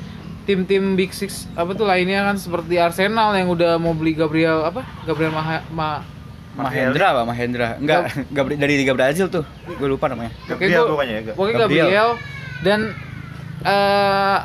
tim-tim 0.49 0.97
Big 0.97 1.13
Six 1.13 1.45
apa 1.53 1.71
tuh 1.71 1.85
lainnya 1.85 2.25
kan 2.25 2.35
seperti 2.35 2.75
Arsenal 2.75 3.31
yang 3.31 3.47
udah 3.47 3.77
mau 3.77 3.93
beli 3.93 4.11
Gabriel 4.11 4.65
apa? 4.65 4.81
Gabriel 5.03 5.29
Maha, 5.29 5.61
Ma, 5.69 6.01
Mahendra. 6.51 7.13
Apa? 7.13 7.21
Mahendra. 7.23 7.77
Enggak 7.77 8.09
Gabri- 8.35 8.57
dari 8.57 8.73
Liga 8.75 8.91
Brazil 8.91 9.29
tuh. 9.29 9.45
Gue 9.69 9.85
lupa 9.87 10.09
namanya. 10.09 10.33
Gabriel 10.43 10.83
gua- 10.83 10.91
pokoknya 10.91 11.13
ya? 11.15 11.23
Pokoknya 11.31 11.55
Gabriel. 11.59 11.85
Gabriel. 11.85 12.09
Dan 12.59 12.79
eh, 13.61 14.37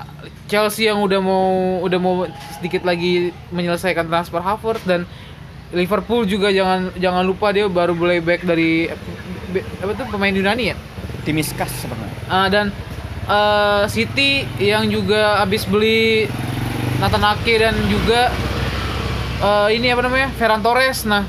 Chelsea 0.44 0.84
yang 0.84 1.00
udah 1.00 1.18
mau 1.18 1.46
udah 1.80 1.98
mau 1.98 2.14
sedikit 2.52 2.84
lagi 2.84 3.32
menyelesaikan 3.48 4.04
transfer 4.04 4.38
Havertz 4.38 4.84
dan 4.84 5.08
Liverpool 5.72 6.22
juga 6.22 6.52
jangan 6.52 6.94
jangan 6.94 7.24
lupa 7.24 7.50
dia 7.50 7.66
baru 7.66 7.96
boleh 7.96 8.20
back 8.20 8.44
dari 8.44 8.86
apa 9.80 9.92
tuh 9.94 10.06
pemain 10.08 10.30
Yunani 10.30 10.70
ya? 10.70 10.76
Timiskas 11.24 11.72
sebenarnya 11.74 12.14
Ah, 12.26 12.46
dan 12.46 12.68
eh, 13.28 13.84
City 13.90 14.44
yang 14.60 14.88
juga 14.88 15.40
habis 15.40 15.64
beli 15.64 16.28
Nathan 17.00 17.24
Ake 17.24 17.54
dan 17.60 17.74
juga 17.88 18.30
eh, 19.42 19.68
ini 19.76 19.92
apa 19.92 20.02
namanya 20.04 20.28
Ferran 20.36 20.62
Torres. 20.64 21.04
Nah, 21.08 21.24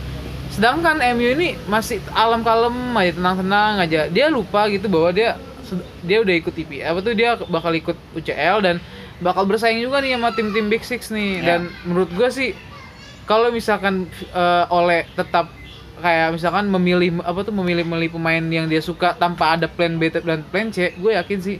sedangkan 0.53 0.99
MU 1.15 1.27
ini 1.35 1.59
masih 1.67 1.99
alam 2.15 2.45
kalem 2.45 2.75
aja 2.95 3.11
tenang-tenang 3.15 3.73
aja. 3.81 3.99
Dia 4.11 4.27
lupa 4.31 4.67
gitu 4.71 4.87
bahwa 4.87 5.11
dia 5.11 5.39
dia 6.05 6.21
udah 6.21 6.35
ikut 6.37 6.53
IP 6.53 6.85
apa 6.85 7.01
tuh 7.01 7.17
dia 7.17 7.33
bakal 7.49 7.73
ikut 7.73 7.97
UCL 8.13 8.61
dan 8.61 8.77
bakal 9.17 9.49
bersaing 9.49 9.81
juga 9.81 9.97
nih 9.97 10.13
sama 10.13 10.29
tim-tim 10.35 10.69
Big 10.69 10.83
Six 10.85 11.09
nih. 11.09 11.41
Ya. 11.41 11.57
Dan 11.57 11.73
menurut 11.87 12.11
gua 12.13 12.29
sih 12.29 12.53
kalau 13.25 13.49
misalkan 13.49 14.05
eh, 14.31 14.65
oleh 14.69 15.09
tetap 15.17 15.49
kayak 15.99 16.35
misalkan 16.35 16.67
memilih 16.67 17.23
apa 17.23 17.39
tuh 17.41 17.55
memilih 17.55 17.87
memilih 17.87 18.19
pemain 18.19 18.43
yang 18.43 18.67
dia 18.67 18.83
suka 18.83 19.15
tanpa 19.15 19.55
ada 19.55 19.65
plan 19.65 19.95
B 19.95 20.11
dan 20.11 20.43
plan 20.51 20.67
C, 20.69 20.91
gue 20.95 21.11
yakin 21.15 21.39
sih 21.39 21.57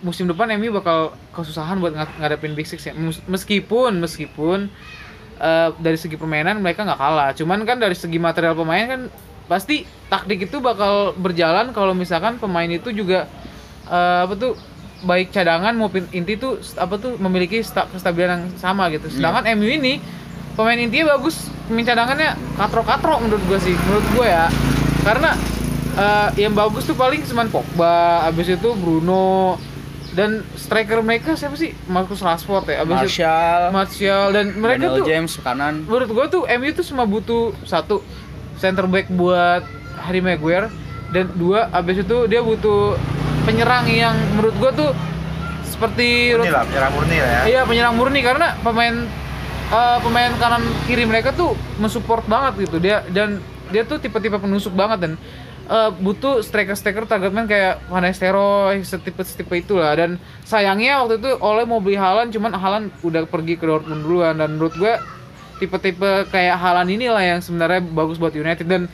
musim 0.00 0.24
depan 0.24 0.48
MU 0.54 0.72
bakal 0.72 0.98
kesusahan 1.30 1.76
buat 1.76 1.92
nga- 1.92 2.12
ngadepin 2.18 2.52
Big 2.52 2.64
Six 2.64 2.82
ya. 2.82 2.92
Meskipun 3.26 3.98
meskipun 3.98 4.72
eh, 5.36 5.68
dari 5.76 5.96
segi 5.96 6.14
permainan 6.14 6.58
mereka 6.58 6.82
nggak 6.82 6.96
kalah, 6.96 7.30
cuman 7.32 7.64
kan 7.64 7.76
dari 7.76 7.92
segi 7.92 8.16
material 8.16 8.52
pemain 8.52 8.86
kan 8.86 9.00
pasti 9.44 9.82
taktik 10.06 10.46
itu 10.46 10.58
bakal 10.58 11.10
berjalan 11.14 11.72
kalau 11.72 11.90
misalkan 11.90 12.36
pemain 12.36 12.66
itu 12.66 12.90
juga 12.90 13.26
eh, 13.86 14.18
apa 14.24 14.34
tuh 14.34 14.52
baik 15.00 15.30
cadangan 15.30 15.72
maupun 15.72 16.04
inti 16.10 16.36
tuh 16.36 16.60
st- 16.60 16.76
apa 16.76 16.96
tuh 16.96 17.16
memiliki 17.16 17.60
sta- 17.60 17.88
kestabilan 17.88 18.36
yang 18.38 18.52
sama 18.54 18.88
gitu. 18.90 19.08
Sedangkan 19.10 19.48
MU 19.54 19.64
ini 19.66 19.96
pemain 20.52 20.76
intinya 20.76 21.16
bagus, 21.16 21.36
pemain 21.66 21.84
cadangannya 21.86 22.36
katro-katro 22.54 23.16
menurut 23.18 23.40
gue 23.42 23.58
sih, 23.60 23.74
menurut 23.80 24.06
gue 24.12 24.26
ya. 24.28 24.52
Karena 25.00 25.32
eh, 25.94 26.28
yang 26.38 26.52
bagus 26.52 26.84
tuh 26.84 26.94
paling 26.94 27.24
cuman 27.24 27.48
Pogba, 27.48 28.28
abis 28.28 28.52
itu 28.52 28.68
Bruno 28.76 29.56
dan 30.10 30.42
striker 30.58 30.98
mereka 31.06 31.38
siapa 31.38 31.54
sih? 31.54 31.70
Marcus 31.86 32.18
Rashford 32.18 32.66
ya, 32.66 32.82
abis 32.82 32.94
itu 32.94 33.06
Martial. 33.06 33.60
Martial. 33.70 34.24
Dan 34.34 34.46
mereka 34.58 34.90
Daniel 34.90 34.98
tuh 34.98 35.06
James 35.06 35.32
kanan. 35.38 35.74
menurut 35.86 36.10
gue 36.10 36.26
tuh 36.26 36.42
MU 36.58 36.70
tuh 36.74 36.84
cuma 36.90 37.04
butuh 37.06 37.54
satu 37.62 38.02
center 38.58 38.90
back 38.90 39.06
buat 39.14 39.62
Harry 40.02 40.18
Maguire. 40.18 40.66
Dan 41.10 41.30
dua 41.34 41.70
abis 41.74 42.06
itu 42.06 42.26
dia 42.30 42.38
butuh 42.42 42.94
penyerang 43.46 43.86
yang 43.90 44.14
menurut 44.38 44.54
gue 44.58 44.70
tuh 44.78 44.90
seperti 45.66 46.34
Murni 46.38 46.52
lah, 46.52 46.66
penyerang 46.66 46.92
murni 46.92 47.16
lah 47.18 47.30
ya. 47.30 47.42
Iya 47.46 47.60
penyerang 47.66 47.94
murni. 47.94 48.20
Karena 48.22 48.46
pemain 48.62 48.94
eh, 49.70 49.98
pemain 50.02 50.32
kanan 50.38 50.62
kiri 50.90 51.06
mereka 51.06 51.30
tuh 51.34 51.54
mensupport 51.78 52.26
banget 52.26 52.66
gitu. 52.66 52.82
Dia 52.82 53.06
dan 53.10 53.38
dia 53.70 53.86
tuh 53.86 54.02
tipe-tipe 54.02 54.34
penusuk 54.38 54.74
banget 54.74 54.98
dan 55.06 55.12
eh, 55.70 55.90
butuh 55.94 56.42
striker-striker 56.42 57.06
target 57.06 57.30
man 57.30 57.46
kayak 57.46 57.78
Van 57.86 58.02
Nistelrooy 58.02 58.82
setipe-setipe 58.82 59.54
itulah. 59.54 59.94
Dan 59.94 60.18
sayangnya 60.42 61.00
waktu 61.06 61.22
itu 61.22 61.30
oleh 61.38 61.64
mau 61.64 61.78
beli 61.78 61.94
Haaland 61.96 62.34
cuman 62.34 62.52
Haaland 62.58 62.86
udah 63.06 63.22
pergi 63.30 63.54
ke 63.54 63.64
Dortmund 63.64 64.02
duluan. 64.02 64.36
Dan 64.42 64.58
menurut 64.58 64.74
gue 64.74 64.94
tipe-tipe 65.62 66.26
kayak 66.34 66.58
Haaland 66.58 66.90
inilah 66.90 67.22
yang 67.22 67.40
sebenarnya 67.40 67.80
bagus 67.86 68.18
buat 68.18 68.34
United. 68.34 68.66
Dan 68.66 68.90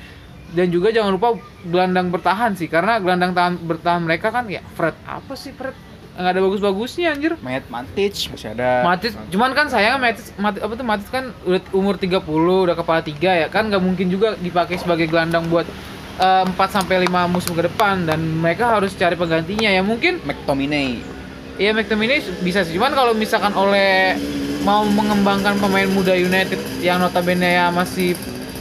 dan 0.54 0.70
juga 0.70 0.94
jangan 0.94 1.16
lupa 1.16 1.40
gelandang 1.64 2.12
bertahan 2.12 2.52
sih. 2.54 2.68
Karena 2.68 3.00
gelandang 3.00 3.32
tahan 3.32 3.56
bertahan 3.64 4.04
mereka 4.04 4.28
kan 4.30 4.46
ya 4.46 4.60
Fred 4.76 4.94
apa 5.08 5.32
sih 5.34 5.56
Fred? 5.56 5.74
Nggak 6.16 6.32
ada 6.32 6.40
bagus-bagusnya 6.48 7.12
anjir. 7.12 7.36
Matt 7.44 7.68
Matic 7.68 8.32
masih 8.32 8.56
ada. 8.56 8.80
Matic, 8.88 9.12
cuman 9.28 9.52
kan 9.52 9.68
sayangnya 9.68 10.00
Matic, 10.00 10.26
Matic 10.40 10.60
apa 10.64 10.72
tuh 10.72 10.86
Matic 10.88 11.08
kan 11.12 11.24
udah 11.44 11.60
umur 11.76 12.00
30, 12.00 12.24
udah 12.24 12.72
kepala 12.72 13.00
tiga 13.04 13.36
ya. 13.36 13.46
Kan 13.52 13.68
nggak 13.68 13.84
mungkin 13.84 14.08
juga 14.08 14.32
dipakai 14.40 14.80
sebagai 14.80 15.12
gelandang 15.12 15.44
buat 15.52 15.68
eh, 16.16 16.44
4 16.44 16.56
sampai 16.68 17.04
5 17.04 17.28
musim 17.28 17.52
ke 17.52 17.66
depan 17.66 18.04
dan 18.04 18.18
mereka 18.20 18.76
harus 18.76 18.92
cari 18.92 19.14
penggantinya 19.14 19.68
ya 19.68 19.82
mungkin 19.82 20.20
McTominay 20.22 21.16
Iya 21.56 21.72
McTominay 21.72 22.20
bisa 22.44 22.68
sih. 22.68 22.76
Cuman 22.76 22.92
kalau 22.92 23.16
misalkan 23.16 23.48
oleh 23.56 24.12
mau 24.60 24.84
mengembangkan 24.84 25.56
pemain 25.56 25.88
muda 25.88 26.12
United 26.12 26.60
yang 26.84 27.00
notabene 27.00 27.48
ya 27.48 27.72
masih 27.72 28.12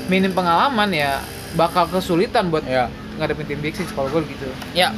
minim 0.08 0.32
pengalaman 0.32 0.88
ya 0.96 1.20
bakal 1.60 1.92
kesulitan 1.92 2.48
buat 2.48 2.64
Ya. 2.64 2.88
ngadepin 3.20 3.48
tim 3.48 3.60
big 3.60 3.76
six 3.76 3.92
kalau 3.92 4.08
gue 4.08 4.24
gitu. 4.28 4.48
Ya. 4.72 4.96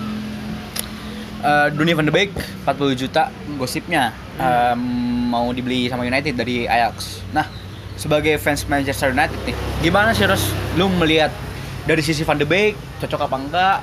Eh, 1.38 1.68
Donny 1.74 1.94
van 1.94 2.06
de 2.06 2.14
Beek 2.14 2.34
40 2.66 2.98
juta 2.98 3.30
gosipnya 3.58 4.10
em, 4.38 4.82
mau 5.30 5.54
dibeli 5.54 5.86
sama 5.86 6.02
United 6.02 6.34
dari 6.34 6.66
Ajax. 6.66 7.22
Nah, 7.30 7.46
sebagai 7.94 8.42
fans 8.42 8.66
Manchester 8.66 9.14
United 9.14 9.38
nih, 9.46 9.54
gimana 9.86 10.18
sih 10.18 10.26
Ros 10.26 10.50
lu 10.78 10.90
melihat 10.98 11.30
dari 11.88 12.04
sisi 12.04 12.28
van 12.28 12.36
de 12.36 12.44
Beek 12.44 12.76
cocok 13.00 13.22
apa 13.24 13.36
enggak? 13.40 13.78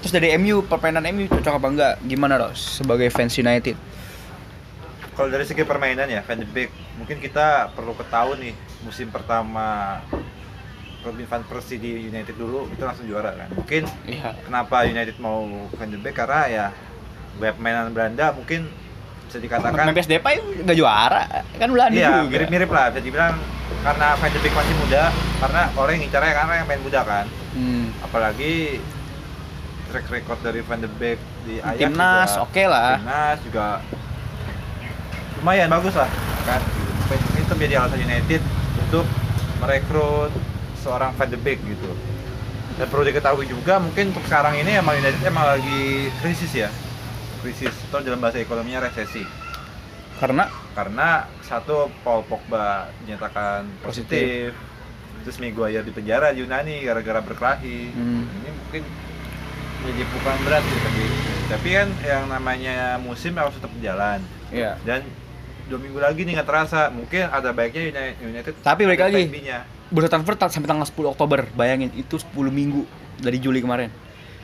Terus 0.00 0.12
dari 0.16 0.32
MU 0.40 0.64
permainan 0.64 1.04
MU 1.12 1.28
cocok 1.28 1.54
apa 1.60 1.68
enggak? 1.68 1.94
Gimana 2.02 2.40
Ros 2.40 2.80
sebagai 2.80 3.12
fans 3.12 3.36
United? 3.36 3.76
Kalau 5.12 5.28
dari 5.28 5.44
segi 5.44 5.68
permainan 5.68 6.08
ya, 6.08 6.24
Van 6.24 6.40
de 6.40 6.48
Beek, 6.48 6.72
mungkin 6.96 7.20
kita 7.20 7.68
perlu 7.76 7.92
ketahui 7.92 8.40
nih 8.40 8.54
musim 8.80 9.12
pertama 9.12 10.00
Robin 11.04 11.28
van 11.28 11.44
Persie 11.44 11.76
di 11.76 12.08
United 12.08 12.32
dulu 12.32 12.72
itu 12.72 12.80
langsung 12.80 13.04
juara 13.04 13.36
kan. 13.36 13.48
Mungkin 13.52 13.84
Iya. 14.08 14.32
kenapa 14.40 14.88
United 14.88 15.20
mau 15.20 15.44
Van 15.76 15.92
de 15.92 16.00
Beek 16.00 16.16
karena 16.16 16.40
ya 16.48 16.66
banyak 17.36 17.56
mainan 17.60 17.92
Belanda 17.92 18.32
mungkin 18.32 18.72
bisa 19.30 19.38
dikatakan 19.38 19.86
Memphis 19.86 20.04
Depay 20.04 20.42
enggak 20.58 20.74
juara, 20.74 21.22
kan 21.54 21.70
Belanda 21.70 21.94
iya 21.94 22.20
juga. 22.20 22.34
mirip-mirip 22.34 22.66
lah 22.68 22.90
bisa 22.90 22.98
dibilang 23.00 23.38
karena 23.80 24.06
Van 24.12 24.28
de 24.28 24.38
Beek 24.38 24.52
masih 24.52 24.74
muda 24.76 25.02
karena 25.38 25.62
orang 25.72 25.92
yang 25.94 26.02
ngincarnya 26.02 26.32
karena 26.34 26.52
yang 26.56 26.66
main 26.66 26.82
muda 26.82 27.00
kan 27.00 27.26
Hmm. 27.50 27.90
apalagi 28.00 28.78
track 29.86 30.06
record 30.08 30.38
dari 30.40 30.60
Van 30.60 30.78
de 30.78 30.86
Beek 30.88 31.18
di 31.42 31.58
Ajax 31.58 31.78
Timnas 31.80 32.30
oke 32.36 32.62
lah. 32.64 32.94
Timnas 32.96 33.38
juga 33.42 33.66
lumayan 35.36 35.66
bagus 35.68 35.94
lah 35.94 36.10
kan 36.42 36.60
itu 37.36 37.52
menjadi 37.52 37.74
alasan 37.80 38.00
United 38.00 38.42
untuk 38.80 39.06
merekrut 39.58 40.30
seorang 40.76 41.14
Van 41.14 41.26
de 41.26 41.38
Beek 41.38 41.58
gitu 41.60 41.90
dan 42.76 42.86
perlu 42.86 43.02
diketahui 43.04 43.46
juga 43.46 43.78
mungkin 43.78 44.10
untuk 44.10 44.22
sekarang 44.24 44.56
ini 44.56 44.74
emang 44.74 44.94
United 44.96 45.22
emang 45.22 45.46
lagi 45.48 45.82
krisis 46.18 46.50
ya 46.52 46.70
krisis 47.40 47.72
atau 47.86 48.00
dalam 48.00 48.18
bahasa 48.18 48.38
ekonominya 48.38 48.84
resesi 48.84 49.24
Karena 50.16 50.44
karena 50.70 51.08
satu 51.40 51.88
Paul 52.00 52.22
Pogba 52.22 52.92
dinyatakan 53.00 53.64
positif, 53.80 54.52
terus 55.18 55.36
Maguire 55.36 55.80
di 55.80 55.90
penjara 55.90 56.28
Yunani 56.30 56.80
gara-gara 56.80 57.18
berkelahi 57.18 57.90
Hmm. 57.90 58.28
ini 58.28 58.50
mungkin 58.50 58.82
menjadi 59.80 60.04
bukan 60.10 60.36
berat 60.42 60.62
gitu 60.62 60.80
tapi 60.82 61.02
tapi 61.48 61.68
kan 61.72 61.88
yang 62.00 62.24
namanya 62.26 62.76
musim 62.96 63.32
harus 63.34 63.52
tetap 63.52 63.72
berjalan 63.72 64.20
ya 64.50 64.76
dan 64.80 65.00
dua 65.66 65.78
minggu 65.78 65.98
lagi 65.98 66.20
nih 66.20 66.36
nggak 66.36 66.46
terasa 66.46 66.80
mungkin 66.88 67.24
ada 67.24 67.50
baiknya 67.50 67.88
Uni- 67.88 68.16
United 68.30 68.60
Tapi 68.60 68.84
balik 68.84 69.00
ada 69.00 69.10
lagi. 69.10 69.32
bursa 69.88 70.06
transfer 70.06 70.34
sampai 70.38 70.68
tanggal 70.68 70.84
10 70.84 71.10
Oktober. 71.10 71.48
Bayangin 71.50 71.90
itu 71.92 72.14
10 72.14 72.28
minggu 72.46 72.84
dari 73.16 73.38
Juli 73.38 73.58
kemarin. 73.58 73.88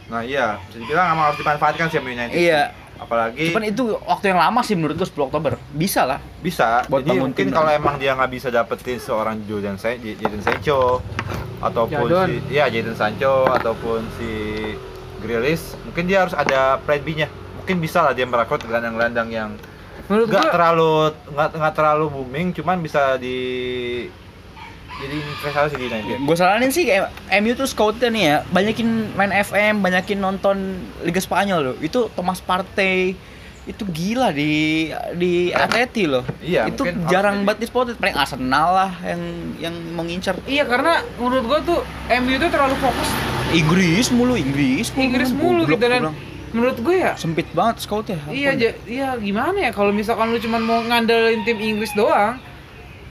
nah 0.06 0.22
iya 0.22 0.56
bisa 0.62 0.78
dibilang 0.78 1.10
emang 1.10 1.24
harus 1.26 1.38
dimanfaatkan 1.38 1.86
sih 1.86 1.98
United 1.98 2.30
Iya. 2.32 2.70
Apalagi 2.96 3.52
Cuman 3.52 3.64
itu 3.68 3.96
waktu 4.04 4.32
yang 4.32 4.40
lama 4.40 4.60
sih 4.64 4.74
menurut 4.74 4.96
gue 4.96 5.08
10 5.08 5.28
Oktober. 5.28 5.52
Bisa 5.72 6.02
lah. 6.08 6.18
bisa 6.40 6.86
Buat 6.86 7.04
jadi 7.04 7.18
mungkin 7.20 7.46
kalau 7.50 7.70
emang 7.70 7.98
dia 7.98 8.14
nggak 8.14 8.30
bisa 8.30 8.48
dapetin 8.48 9.02
seorang 9.02 9.42
Jordan 9.50 9.76
Jadon 9.80 10.42
Sancho 10.42 11.02
ataupun 11.58 12.06
Jadon. 12.06 12.28
si 12.30 12.34
ya 12.54 12.64
Jadon 12.70 12.96
Sancho 12.96 13.50
ataupun 13.50 14.06
si 14.20 14.30
Grealish 15.20 15.74
mungkin 15.82 16.04
dia 16.06 16.22
harus 16.22 16.36
ada 16.36 16.78
plan 16.84 17.00
B-nya 17.00 17.26
mungkin 17.58 17.82
bisa 17.82 18.04
lah 18.04 18.12
dia 18.14 18.28
merekrut 18.28 18.62
gelandang-gelandang 18.62 19.28
yang 19.32 19.50
nggak 20.06 20.54
terlalu 20.54 21.10
nggak 21.34 21.48
nggak 21.56 21.74
terlalu 21.74 22.04
booming 22.12 22.54
cuman 22.54 22.78
bisa 22.78 23.18
di 23.18 23.38
jadi 24.96 25.16
investasi 25.20 25.74
di 25.76 25.84
United 25.86 26.16
Gue 26.24 26.36
saranin 26.36 26.70
sih 26.70 26.88
kayak 26.88 27.12
MU 27.38 27.52
tuh 27.52 27.68
scoutnya 27.68 28.08
nih 28.08 28.22
ya, 28.24 28.36
banyakin 28.48 28.88
main 29.12 29.28
FM, 29.30 29.84
banyakin 29.84 30.18
nonton 30.18 30.56
Liga 31.04 31.20
Spanyol 31.20 31.60
loh. 31.62 31.76
Itu 31.78 32.08
Thomas 32.12 32.40
Partey 32.40 33.12
itu 33.66 33.82
gila 33.82 34.30
di 34.30 34.88
di 35.18 35.50
Atleti 35.50 36.06
loh. 36.06 36.22
Iya, 36.38 36.70
itu 36.70 36.80
mungkin 36.80 37.10
jarang 37.10 37.42
banget 37.42 37.60
di 37.60 37.66
spotted. 37.66 37.98
Paling 37.98 38.14
Arsenal 38.14 38.68
lah 38.72 38.92
yang 39.02 39.20
yang 39.58 39.74
mengincar 39.92 40.38
iya 40.46 40.62
karena 40.62 41.02
menurut 41.18 41.44
gue 41.44 41.60
tuh 41.66 41.80
MU 42.22 42.38
tuh 42.38 42.46
terlalu 42.46 42.78
fokus 42.78 43.08
Inggris 43.50 44.06
mulu, 44.14 44.38
Inggris 44.38 44.94
mulu. 44.94 45.02
Inggris 45.02 45.30
mulu 45.30 45.62
gitu 45.66 45.82
gua 45.82 45.90
dan 45.90 46.02
menurut 46.54 46.78
gue 46.78 46.96
ya 46.96 47.12
sempit 47.18 47.50
banget 47.50 47.82
scoutnya. 47.82 48.22
Iya, 48.30 48.54
ampun. 48.54 48.62
ja- 48.62 48.78
iya 48.86 49.08
gimana 49.18 49.58
ya 49.58 49.70
kalau 49.74 49.90
misalkan 49.90 50.30
lu 50.30 50.38
cuma 50.38 50.62
mau 50.62 50.78
ngandelin 50.80 51.42
tim 51.42 51.58
Inggris 51.58 51.90
doang, 51.92 52.38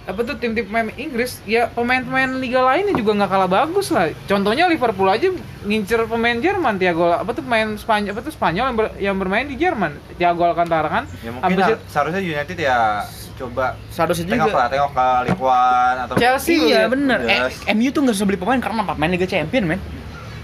apa 0.05 0.21
tuh 0.21 0.37
tim-tim 0.37 0.63
pemain 0.63 0.85
Inggris, 0.93 1.41
ya 1.43 1.65
pemain-pemain 1.67 2.29
liga 2.35 2.61
lainnya 2.61 2.93
juga 2.93 3.11
nggak 3.15 3.25
kalah 3.27 3.49
bagus 3.49 3.89
lah. 3.89 4.13
Contohnya 4.25 4.65
Liverpool 4.65 5.05
aja 5.05 5.33
ngincer 5.61 6.05
pemain 6.05 6.37
Jerman, 6.37 6.77
Thiago 6.77 7.09
apa 7.09 7.31
tuh 7.31 7.41
pemain 7.41 7.73
Spanyol 7.73 8.13
apa 8.13 8.21
tuh 8.21 8.29
Spanyol 8.29 8.65
yang, 8.65 8.77
ber- 8.77 8.95
yang 9.01 9.15
bermain 9.17 9.43
di 9.43 9.55
Jerman, 9.55 9.97
Thiago 10.13 10.45
Alcantara 10.45 10.85
kan. 10.87 11.03
ya 11.19 11.33
mungkin 11.33 11.57
itu- 11.57 11.81
seharusnya 11.87 12.21
United 12.21 12.53
ya 12.55 13.01
coba 13.35 13.75
Seharusnya 13.89 14.25
tengok 14.29 14.47
juga. 14.47 14.57
lah 14.57 14.67
tengok 14.69 14.91
ke 14.91 15.07
League 15.25 15.43
One 15.43 15.97
atau 15.99 16.13
Chelsea 16.15 16.55
iya 16.63 16.85
bener. 16.85 17.19
Eh, 17.19 17.35
Jelas. 17.41 17.53
MU 17.67 17.89
tuh 17.89 17.99
nggak 17.99 18.15
susah 18.15 18.25
beli 18.25 18.37
pemain 18.37 18.61
karena 18.61 18.79
apa? 18.81 18.93
Main 18.93 19.11
Liga 19.11 19.25
Champion 19.25 19.65
men. 19.65 19.81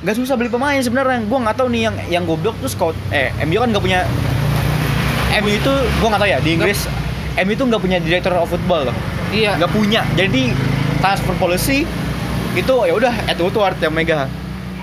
Gak 0.02 0.17
susah 0.17 0.34
beli 0.34 0.50
pemain 0.50 0.76
sebenarnya. 0.76 1.21
Gua 1.24 1.39
nggak 1.39 1.56
tahu 1.56 1.69
nih 1.69 1.82
yang 1.86 1.95
yang 2.10 2.24
goblok 2.26 2.58
tuh 2.58 2.67
scout. 2.67 2.97
Eh 3.13 3.30
MU 3.45 3.62
kan 3.62 3.69
nggak 3.69 3.80
punya. 3.80 4.02
MU 5.38 5.54
itu 5.54 5.71
gua 6.02 6.08
nggak 6.10 6.21
tahu 6.26 6.30
ya 6.30 6.39
di 6.41 6.50
Inggris. 6.52 6.80
MU 7.38 7.54
itu 7.54 7.63
nggak 7.63 7.80
punya 7.80 7.97
director 8.02 8.34
of 8.34 8.50
football 8.50 8.89
loh. 8.89 8.97
Iya. 9.32 9.52
Nggak 9.58 9.72
punya. 9.72 10.02
Jadi 10.20 10.52
transfer 11.00 11.36
policy 11.39 11.88
itu 12.52 12.74
ya 12.84 12.94
udah 12.94 13.13
Edward 13.32 13.80
yang 13.80 13.96
megang. 13.96 14.28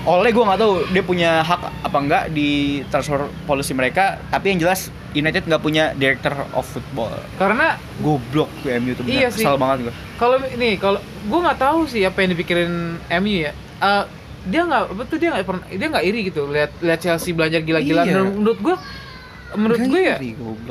Oleh 0.09 0.33
gua 0.33 0.53
nggak 0.53 0.59
tahu 0.59 0.73
dia 0.89 1.03
punya 1.05 1.31
hak 1.45 1.85
apa 1.85 1.97
enggak 2.01 2.23
di 2.33 2.81
transfer 2.89 3.29
policy 3.45 3.77
mereka. 3.77 4.17
Tapi 4.33 4.57
yang 4.57 4.59
jelas 4.65 4.89
United 5.13 5.45
nggak 5.45 5.61
punya 5.61 5.93
director 5.93 6.33
of 6.53 6.65
football. 6.65 7.13
Karena 7.37 7.77
Goblok 8.01 8.49
tuh 8.65 8.73
MU 8.81 8.93
tuh 8.97 9.03
bener. 9.05 9.25
Iya 9.25 9.27
sih. 9.29 9.45
Kesal 9.45 9.57
banget 9.61 9.89
gua. 9.89 9.93
kalau 10.19 10.35
nih 10.41 10.75
kalau 10.75 10.99
gue 10.99 11.39
nggak 11.39 11.59
tahu 11.61 11.79
sih 11.87 12.03
apa 12.03 12.17
yang 12.25 12.29
dipikirin 12.33 12.97
MU 13.21 13.35
ya. 13.45 13.53
Eh, 13.79 14.03
dia 14.49 14.61
nggak 14.65 14.83
tuh 15.11 15.17
dia 15.19 15.29
nggak 15.35 15.45
pernah 15.45 15.65
dia 15.67 15.87
nggak 15.91 16.05
iri 16.07 16.19
gitu 16.31 16.47
lihat 16.47 16.71
lihat 16.79 16.99
Chelsea 17.03 17.35
belajar 17.35 17.61
gila-gilaan. 17.61 18.05
Iya. 18.07 18.23
Menurut 18.33 18.59
gue 18.59 18.75
menurut 19.57 19.81
gue 19.81 20.01
ya 20.05 20.17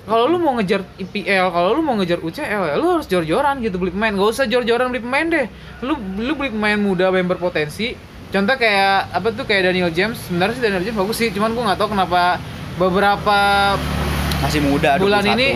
kalau 0.07 0.31
lu 0.31 0.39
mau 0.39 0.55
ngejar 0.59 0.87
IPL, 1.03 1.47
kalau 1.51 1.69
lu 1.75 1.83
mau 1.83 1.99
ngejar 1.99 2.23
UCL 2.23 2.63
ya 2.71 2.75
lu 2.79 2.99
harus 2.99 3.07
jor-joran 3.11 3.59
gitu 3.59 3.79
beli 3.79 3.91
pemain. 3.91 4.15
Gak 4.15 4.29
usah 4.39 4.47
jor-joran 4.47 4.95
beli 4.95 5.03
pemain 5.03 5.27
deh. 5.27 5.47
Lu 5.83 5.99
lu 5.99 6.33
beli 6.39 6.55
pemain 6.55 6.79
muda 6.79 7.11
yang 7.11 7.27
berpotensi. 7.27 7.99
Contoh 8.29 8.55
kayak 8.61 9.09
apa 9.11 9.29
tuh 9.35 9.49
kayak 9.49 9.73
Daniel 9.73 9.91
James. 9.91 10.21
Sebenarnya 10.29 10.55
sih 10.55 10.63
Daniel 10.63 10.85
James 10.85 10.99
bagus 11.01 11.17
sih, 11.17 11.29
cuman 11.35 11.57
gua 11.57 11.73
nggak 11.73 11.79
tahu 11.81 11.89
kenapa 11.97 12.39
beberapa 12.79 13.39
masih 14.39 14.63
muda 14.63 15.03
Bulan 15.03 15.27
21. 15.27 15.35
ini 15.35 15.49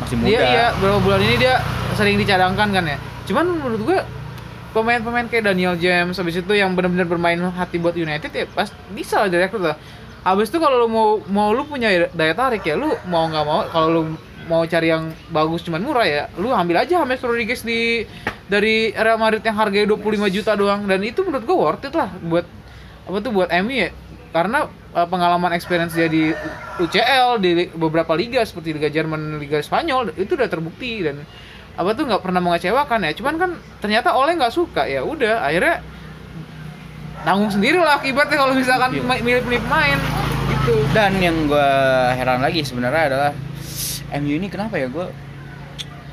masih 0.00 0.16
muda 0.16 0.28
dia 0.32 0.40
iya 0.40 0.66
beberapa 0.80 1.00
bulan 1.04 1.20
ini 1.20 1.36
dia 1.36 1.60
sering 1.92 2.16
dicadangkan 2.16 2.68
kan 2.72 2.84
ya. 2.88 2.96
Cuman 3.28 3.44
menurut 3.52 3.82
gua 3.84 3.98
pemain-pemain 4.72 5.28
kayak 5.28 5.52
Daniel 5.52 5.76
James 5.76 6.16
habis 6.16 6.36
itu 6.40 6.52
yang 6.56 6.72
benar-benar 6.72 7.04
bermain 7.04 7.36
hati 7.52 7.76
buat 7.76 7.96
United 7.96 8.28
ya 8.32 8.44
pas 8.48 8.72
bisa 8.96 9.24
lah 9.24 9.28
direkrut 9.28 9.60
lah. 9.60 9.76
Habis 10.26 10.50
itu 10.50 10.58
kalau 10.58 10.82
lu 10.82 10.88
mau 10.90 11.08
mau 11.30 11.48
lu 11.54 11.62
punya 11.62 12.10
daya 12.10 12.34
tarik 12.34 12.66
ya 12.66 12.74
lu 12.74 12.90
mau 13.06 13.30
nggak 13.30 13.44
mau 13.46 13.62
kalau 13.70 13.88
lu 13.94 14.02
mau 14.50 14.66
cari 14.66 14.90
yang 14.90 15.14
bagus 15.30 15.62
cuman 15.62 15.82
murah 15.82 16.06
ya 16.06 16.22
lu 16.34 16.50
ambil 16.50 16.82
aja 16.82 16.98
James 16.98 17.22
Rodriguez 17.22 17.62
di 17.62 18.02
dari 18.46 18.94
Real 18.94 19.18
Madrid 19.18 19.42
yang 19.42 19.58
harganya 19.58 19.94
25 19.94 20.34
juta 20.34 20.52
doang. 20.54 20.86
Dan 20.86 21.02
itu 21.02 21.22
menurut 21.26 21.44
gua 21.44 21.58
worth 21.70 21.86
it 21.86 21.94
lah 21.94 22.10
buat 22.22 22.46
apa 23.06 23.16
tuh 23.22 23.30
buat 23.34 23.50
MU 23.62 23.74
ya. 23.74 23.90
Karena 24.34 24.68
uh, 24.68 25.06
pengalaman 25.08 25.54
experience 25.54 25.94
dia 25.94 26.10
di 26.10 26.30
UCL 26.82 27.40
di 27.40 27.70
beberapa 27.72 28.12
liga 28.12 28.42
seperti 28.44 28.76
Liga 28.76 28.90
Jerman, 28.90 29.40
Liga 29.40 29.62
Spanyol 29.62 30.14
itu 30.18 30.34
udah 30.34 30.48
terbukti. 30.50 31.06
Dan 31.06 31.22
apa 31.76 31.90
tuh 31.92 32.08
nggak 32.08 32.22
pernah 32.22 32.40
mengecewakan 32.42 33.06
ya. 33.06 33.12
Cuman 33.14 33.34
kan 33.38 33.50
ternyata 33.82 34.14
Oleh 34.14 34.38
nggak 34.38 34.54
suka 34.54 34.86
ya 34.86 35.02
udah 35.02 35.42
akhirnya 35.42 35.82
tanggung 37.26 37.50
sendiri 37.50 37.76
lah 37.76 37.98
akibatnya 37.98 38.38
kalau 38.38 38.54
misalkan 38.54 38.90
Iya. 38.92 39.02
ma- 39.02 39.18
milih-milih 39.18 39.60
pemain 39.60 39.98
gitu. 40.48 40.74
dan 40.92 41.12
yang 41.16 41.34
gue 41.44 41.68
heran 42.14 42.38
lagi 42.38 42.62
sebenarnya 42.62 43.02
adalah 43.08 43.30
MU 44.14 44.32
ini 44.32 44.46
kenapa 44.46 44.78
ya? 44.78 44.86
Gue 44.86 45.10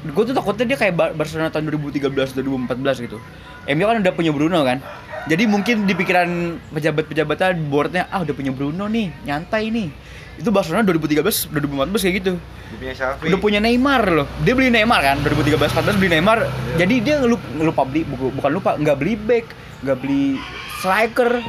gue 0.03 0.23
tuh 0.25 0.33
takutnya 0.33 0.65
dia 0.65 0.77
kayak 0.77 0.93
Bar- 0.93 1.13
Barcelona 1.13 1.47
tahun 1.47 1.69
2013 1.69 2.09
2014 2.33 2.97
gitu. 2.99 3.17
MU 3.65 3.85
kan 3.85 3.97
udah 3.99 4.11
punya 4.11 4.29
Bruno 4.29 4.59
kan? 4.61 4.81
Jadi 5.23 5.45
mungkin 5.45 5.85
di 5.85 5.93
pikiran 5.93 6.27
pejabat-pejabatnya 6.69 7.55
boardnya 7.63 8.03
ah 8.09 8.19
udah 8.19 8.33
punya 8.33 8.51
Bruno 8.51 8.85
nih 8.85 9.13
nyantai 9.23 9.69
nih. 9.69 9.87
Itu 10.35 10.49
Barcelona 10.49 10.83
2013 10.83 11.47
2014 11.47 12.03
kayak 12.03 12.15
gitu. 12.19 12.33
Dia 12.35 12.75
punya 12.75 12.93
Xavi. 12.97 13.25
udah 13.29 13.39
punya 13.39 13.59
Neymar 13.61 14.01
loh. 14.11 14.27
Dia 14.41 14.51
beli 14.51 14.67
Neymar 14.67 14.99
kan 14.99 15.17
2013 15.21 15.71
14 15.71 15.95
beli 15.95 16.09
Neymar. 16.11 16.37
Jadi 16.75 16.95
dia 16.99 17.21
ngelup, 17.21 17.39
ngelupa 17.53 17.81
beli 17.85 18.01
bukan 18.09 18.51
lupa 18.51 18.75
nggak 18.75 18.97
beli 18.97 19.13
back 19.15 19.45
nggak 19.79 19.97
beli 19.99 20.41
striker 20.83 21.39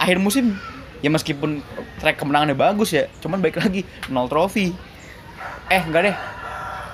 akhir 0.00 0.16
musim 0.16 0.56
ya 1.04 1.12
meskipun 1.12 1.60
track 2.00 2.16
kemenangannya 2.16 2.56
bagus 2.56 2.96
ya 2.96 3.12
cuman 3.20 3.44
baik 3.44 3.60
lagi 3.60 3.84
nol 4.08 4.26
trofi 4.26 4.72
Eh, 5.68 5.82
enggak 5.84 6.02
deh. 6.08 6.16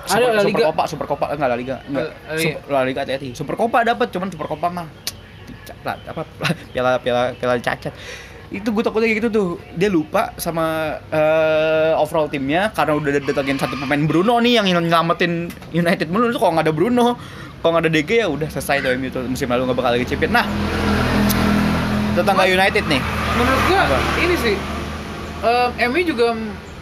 Ada 0.04 0.10
Super, 0.10 0.34
La 0.34 0.42
Liga. 0.42 0.44
Super 0.44 0.66
Copa, 0.68 0.82
Super 0.90 1.06
Copa 1.06 1.24
enggak 1.32 1.48
La 1.48 1.56
Liga. 1.56 1.76
Enggak. 1.86 2.10
La 2.10 2.34
Liga. 2.34 2.42
Super, 2.42 2.60
La 2.74 2.82
Liga 2.82 3.00
hati-hati. 3.06 3.28
Super 3.32 3.54
Copa 3.54 3.78
dapat, 3.86 4.06
cuman 4.10 4.28
Super 4.34 4.48
Copa 4.50 4.68
mah 4.68 4.86
apa 5.84 6.24
piala 6.72 6.96
piala 7.00 7.36
piala 7.36 7.60
cacat 7.60 7.92
itu 8.52 8.68
gue 8.68 8.82
takutnya 8.84 9.08
kayak 9.08 9.20
gitu 9.20 9.28
tuh 9.32 9.48
dia 9.76 9.88
lupa 9.88 10.32
sama 10.40 10.96
eh, 11.08 11.92
overall 11.96 12.28
timnya 12.28 12.72
karena 12.72 12.96
udah 12.96 13.10
datangin 13.20 13.56
satu 13.56 13.76
pemain 13.76 14.00
Bruno 14.04 14.40
nih 14.40 14.60
yang 14.60 14.68
nyelamatin 14.68 15.48
United 15.72 16.08
mulu 16.08 16.32
tuh 16.32 16.40
kalau 16.40 16.56
nggak 16.56 16.68
ada 16.68 16.74
Bruno 16.76 17.16
kalau 17.60 17.76
nggak 17.76 17.84
ada 17.88 17.92
DG 17.92 18.10
ya 18.24 18.28
udah 18.28 18.48
selesai 18.52 18.84
tuh 18.84 18.92
MU 18.96 19.08
tuh 19.08 19.24
musim 19.28 19.48
lalu 19.48 19.68
nggak 19.72 19.78
bakal 19.80 19.92
lagi 19.96 20.06
champion 20.08 20.32
nah 20.36 20.46
tetangga 22.14 22.44
United 22.44 22.84
nih. 22.86 23.00
Menurut 23.34 23.62
gua 23.66 23.80
Apa? 23.84 23.98
ini 24.18 24.34
sih 24.36 24.56
em, 25.42 25.90
MU 25.90 26.00
juga 26.04 26.26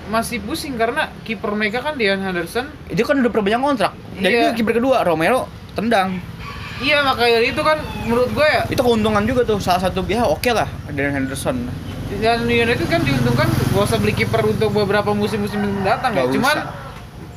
masih 0.05 0.39
pusing 0.39 0.75
karena 0.75 1.09
kiper 1.23 1.51
mereka 1.53 1.81
kan 1.81 1.95
Dian 1.95 2.19
Henderson. 2.19 2.69
Itu 2.87 3.03
kan 3.03 3.19
udah 3.19 3.31
perpanjang 3.31 3.63
kontrak. 3.63 3.93
Dan 4.15 4.29
Iya. 4.29 4.41
itu 4.51 4.61
kiper 4.61 4.77
kedua 4.77 5.01
Romero 5.03 5.47
tendang. 5.73 6.21
Iya 6.79 7.01
makanya 7.01 7.39
itu 7.41 7.63
kan 7.63 7.79
menurut 8.03 8.29
gue 8.29 8.43
ya. 8.45 8.63
Itu 8.67 8.83
keuntungan 8.83 9.23
juga 9.23 9.47
tuh 9.47 9.57
salah 9.57 9.79
satu 9.81 10.03
ya 10.05 10.27
oke 10.27 10.51
lah 10.51 10.67
dan 10.89 11.15
Henderson. 11.15 11.71
Dan 12.13 12.45
United 12.45 12.85
kan 12.87 13.01
diuntungkan 13.01 13.49
gak 13.49 13.83
usah 13.83 13.97
beli 13.97 14.13
kiper 14.13 14.45
untuk 14.45 14.75
beberapa 14.75 15.15
musim-musim 15.15 15.63
mendatang 15.63 16.13
ya. 16.13 16.27
Cuman 16.29 16.57
usah. 16.59 16.75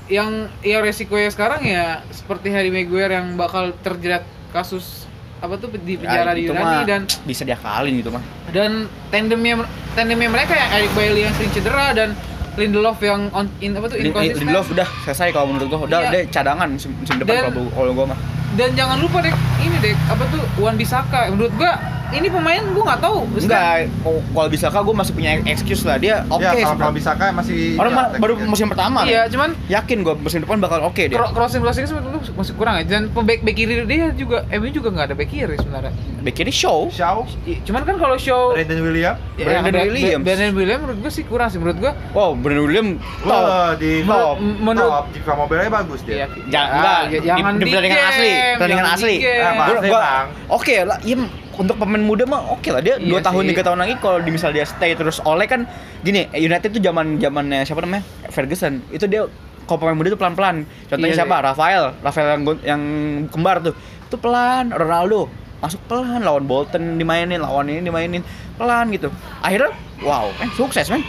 yang 0.06 0.30
yang 0.62 0.82
resikonya 0.82 1.30
sekarang 1.30 1.62
ya 1.62 2.02
seperti 2.10 2.50
Harry 2.50 2.70
Maguire 2.70 3.14
yang 3.14 3.38
bakal 3.38 3.72
terjerat 3.80 4.22
kasus 4.50 5.05
apa 5.46 5.56
tuh 5.56 5.70
di 5.72 5.94
penjara 5.96 6.32
Ya, 6.32 6.36
di 6.36 6.42
Yunani 6.46 6.66
mah 6.66 6.84
dan 6.84 7.02
bisa 7.24 7.42
diakalin 7.42 7.94
gitu 7.96 8.10
mah. 8.10 8.24
dan 8.50 8.72
tandemnya 9.08 9.62
tandemnya 9.94 10.28
mereka 10.28 10.54
yang 10.54 10.70
Eric 10.74 10.92
Bailey 10.92 11.22
yang 11.22 11.34
sering 11.34 11.52
cedera 11.52 11.94
dan 11.94 12.10
Lindelof 12.56 12.98
yang 13.00 13.28
on 13.32 13.46
in 13.60 13.72
apa 13.74 13.86
tuh 13.86 13.98
Lin- 13.98 14.10
inconsistent. 14.10 14.42
Lindelof 14.42 14.68
udah 14.70 14.88
selesai 15.04 15.28
kalau 15.30 15.48
menurut 15.50 15.68
gua. 15.68 15.80
Udah 15.84 16.00
Iya. 16.02 16.10
dia 16.10 16.22
cadangan 16.32 16.68
musim, 16.68 16.92
depan 16.98 17.52
kalau 17.52 17.68
kalau 17.70 17.92
gua 17.94 18.06
mah. 18.10 18.20
dan 18.56 18.72
jangan 18.72 18.98
lupa 18.98 19.20
deh 19.20 19.34
ini 19.60 19.76
deh 19.78 19.92
apa 20.08 20.24
tuh 20.26 20.40
Wan 20.58 20.74
Bisaka. 20.74 21.28
Menurut 21.30 21.52
gua 21.54 21.76
ini 22.12 22.28
pemain 22.28 22.62
gua 22.70 22.84
nggak 22.86 23.02
tahu 23.02 23.18
enggak 23.36 23.74
kalau- 23.98 24.24
kalau 24.28 24.50
bisa 24.50 24.66
kak 24.68 24.82
gua 24.82 24.96
masih 24.96 25.14
punya 25.14 25.32
excuse 25.44 25.82
lah 25.82 25.98
dia 25.98 26.22
oke 26.28 26.40
ya, 26.40 26.52
kalau, 26.76 26.92
bisa 26.92 27.12
kan 27.14 27.32
masih 27.32 27.74
orang 27.76 27.92
ya, 27.92 28.18
baru 28.18 28.34
musim 28.44 28.68
pertama 28.68 29.02
iya 29.04 29.26
nih. 29.26 29.32
cuman 29.32 29.50
yakin 29.68 29.98
gua 30.02 30.14
musim 30.16 30.40
depan 30.40 30.58
bakal 30.58 30.80
oke 30.84 31.02
dia 31.02 31.16
cro- 31.16 31.32
crossing 31.32 31.60
crossing 31.60 31.86
sebetulnya 31.86 32.22
masih 32.22 32.54
kurang 32.54 32.76
ya 32.78 32.84
dan 32.86 33.10
pembek 33.10 33.42
back 33.42 33.56
kiri 33.56 33.82
dia 33.84 34.12
juga 34.12 34.46
MU 34.50 34.70
juga 34.70 34.90
nggak 34.92 35.06
ada 35.08 35.16
back 35.16 35.30
kiri 35.30 35.56
sebenarnya 35.56 35.92
back 36.22 36.36
kiri 36.36 36.52
show 36.52 36.88
Shaw 36.88 37.26
I- 37.46 37.62
cuman 37.62 37.82
kan 37.84 37.96
kalau 37.96 38.16
show 38.16 38.54
Brandon 38.54 38.82
William 38.82 39.16
ya, 39.34 39.44
Brandon 39.44 39.72
Bra- 39.72 39.86
Williams. 39.86 40.22
Brandon 40.22 40.52
Williams 40.54 40.82
menurut 40.84 41.00
gua 41.00 41.12
sih 41.12 41.24
kurang 41.24 41.48
sih 41.48 41.58
menurut 41.58 41.78
gua 41.80 41.92
wow 42.12 42.32
Brandon 42.34 42.64
William 42.64 42.88
top 43.20 43.34
Wah, 43.36 43.72
di 43.76 43.92
Menurut- 44.02 44.22
top, 44.22 44.36
menurut- 44.40 44.92
top. 44.92 45.06
Jika 45.16 45.32
mobilnya 45.34 45.70
bagus 45.70 46.00
dia. 46.02 46.14
Iya, 46.16 46.26
ya- 46.46 47.06
di- 47.08 47.22
jangan 47.24 47.54
di 47.56 47.64
pertandingan 47.66 48.02
asli, 48.06 48.32
pertandingan 48.54 48.86
jangan 48.86 48.98
asli. 48.98 49.16
di. 49.16 49.90
Ah. 49.92 50.24
Oke 50.50 50.76
lah, 50.82 50.98
iya 51.02 51.16
untuk 51.56 51.76
pemain 51.76 52.00
muda 52.00 52.24
mah 52.24 52.52
oke 52.52 52.68
lah. 52.68 52.80
Dia 52.80 52.96
Iya 52.96 53.08
dua 53.08 53.20
tahun 53.20 53.42
sih. 53.42 53.50
tiga 53.52 53.64
tahun 53.64 53.80
lagi 53.80 53.94
kalau 53.98 54.18
misal 54.22 54.50
dia 54.50 54.64
stay. 54.64 54.92
Terus 54.94 55.18
oleh 55.22 55.46
kan 55.46 55.64
gini 56.02 56.28
United 56.32 56.70
tuh 56.70 56.80
zaman 56.80 57.18
zamannya 57.18 57.64
siapa 57.64 57.80
namanya? 57.80 58.04
Ferguson. 58.28 58.84
Itu 58.90 59.06
dia 59.06 59.26
kalau 59.64 59.78
pemain 59.80 59.96
muda 59.96 60.10
tuh 60.10 60.20
pelan 60.20 60.34
pelan 60.34 60.56
contohnya 60.86 61.10
Iya 61.10 61.20
siapa? 61.20 61.36
sih. 61.36 61.46
Rafael. 61.46 61.84
Rafael 62.00 62.28
yang 62.30 62.42
yang 62.62 62.82
kembar 63.28 63.60
tuh. 63.60 63.74
Itu 64.06 64.16
pelan. 64.16 64.70
Ronaldo. 64.70 65.28
Masuk 65.58 65.80
pelan. 65.86 66.22
Lawan 66.22 66.44
Bolton 66.44 66.96
dimainin 66.96 67.40
lawan 67.40 67.68
ini 67.68 67.82
dimainin. 67.82 68.22
Pelan 68.56 68.88
gitu. 68.90 69.10
Akhirnya 69.40 69.72
wow 70.00 70.32
eh 70.40 70.50
sukses 70.54 70.88
men. 70.88 71.02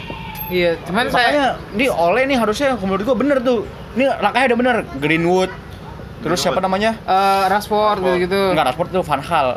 Iya 0.47 0.79
cuman 0.83 1.11
saya 1.11 1.27
makanya 1.27 1.45
ini 1.73 1.85
oleh 1.87 2.23
nih 2.23 2.37
harusnya 2.37 2.75
menurut 2.75 3.03
gua 3.03 3.15
bener 3.15 3.37
tuh. 3.41 3.67
Ini 3.93 4.15
langkahnya 4.17 4.51
udah 4.51 4.59
bener. 4.59 4.75
Greenwood. 4.97 5.51
Terus 6.17 6.39
siapa 6.39 6.57
Greenwood. 6.57 6.65
namanya? 6.65 6.91
Eh, 6.97 7.43
Rashford 7.45 7.99
gitu 7.99 8.15
gitu 8.23 8.39
Enggak, 8.51 8.65
Rashford 8.71 8.89
itu 8.89 9.01
Van 9.03 9.21
Hal. 9.21 9.47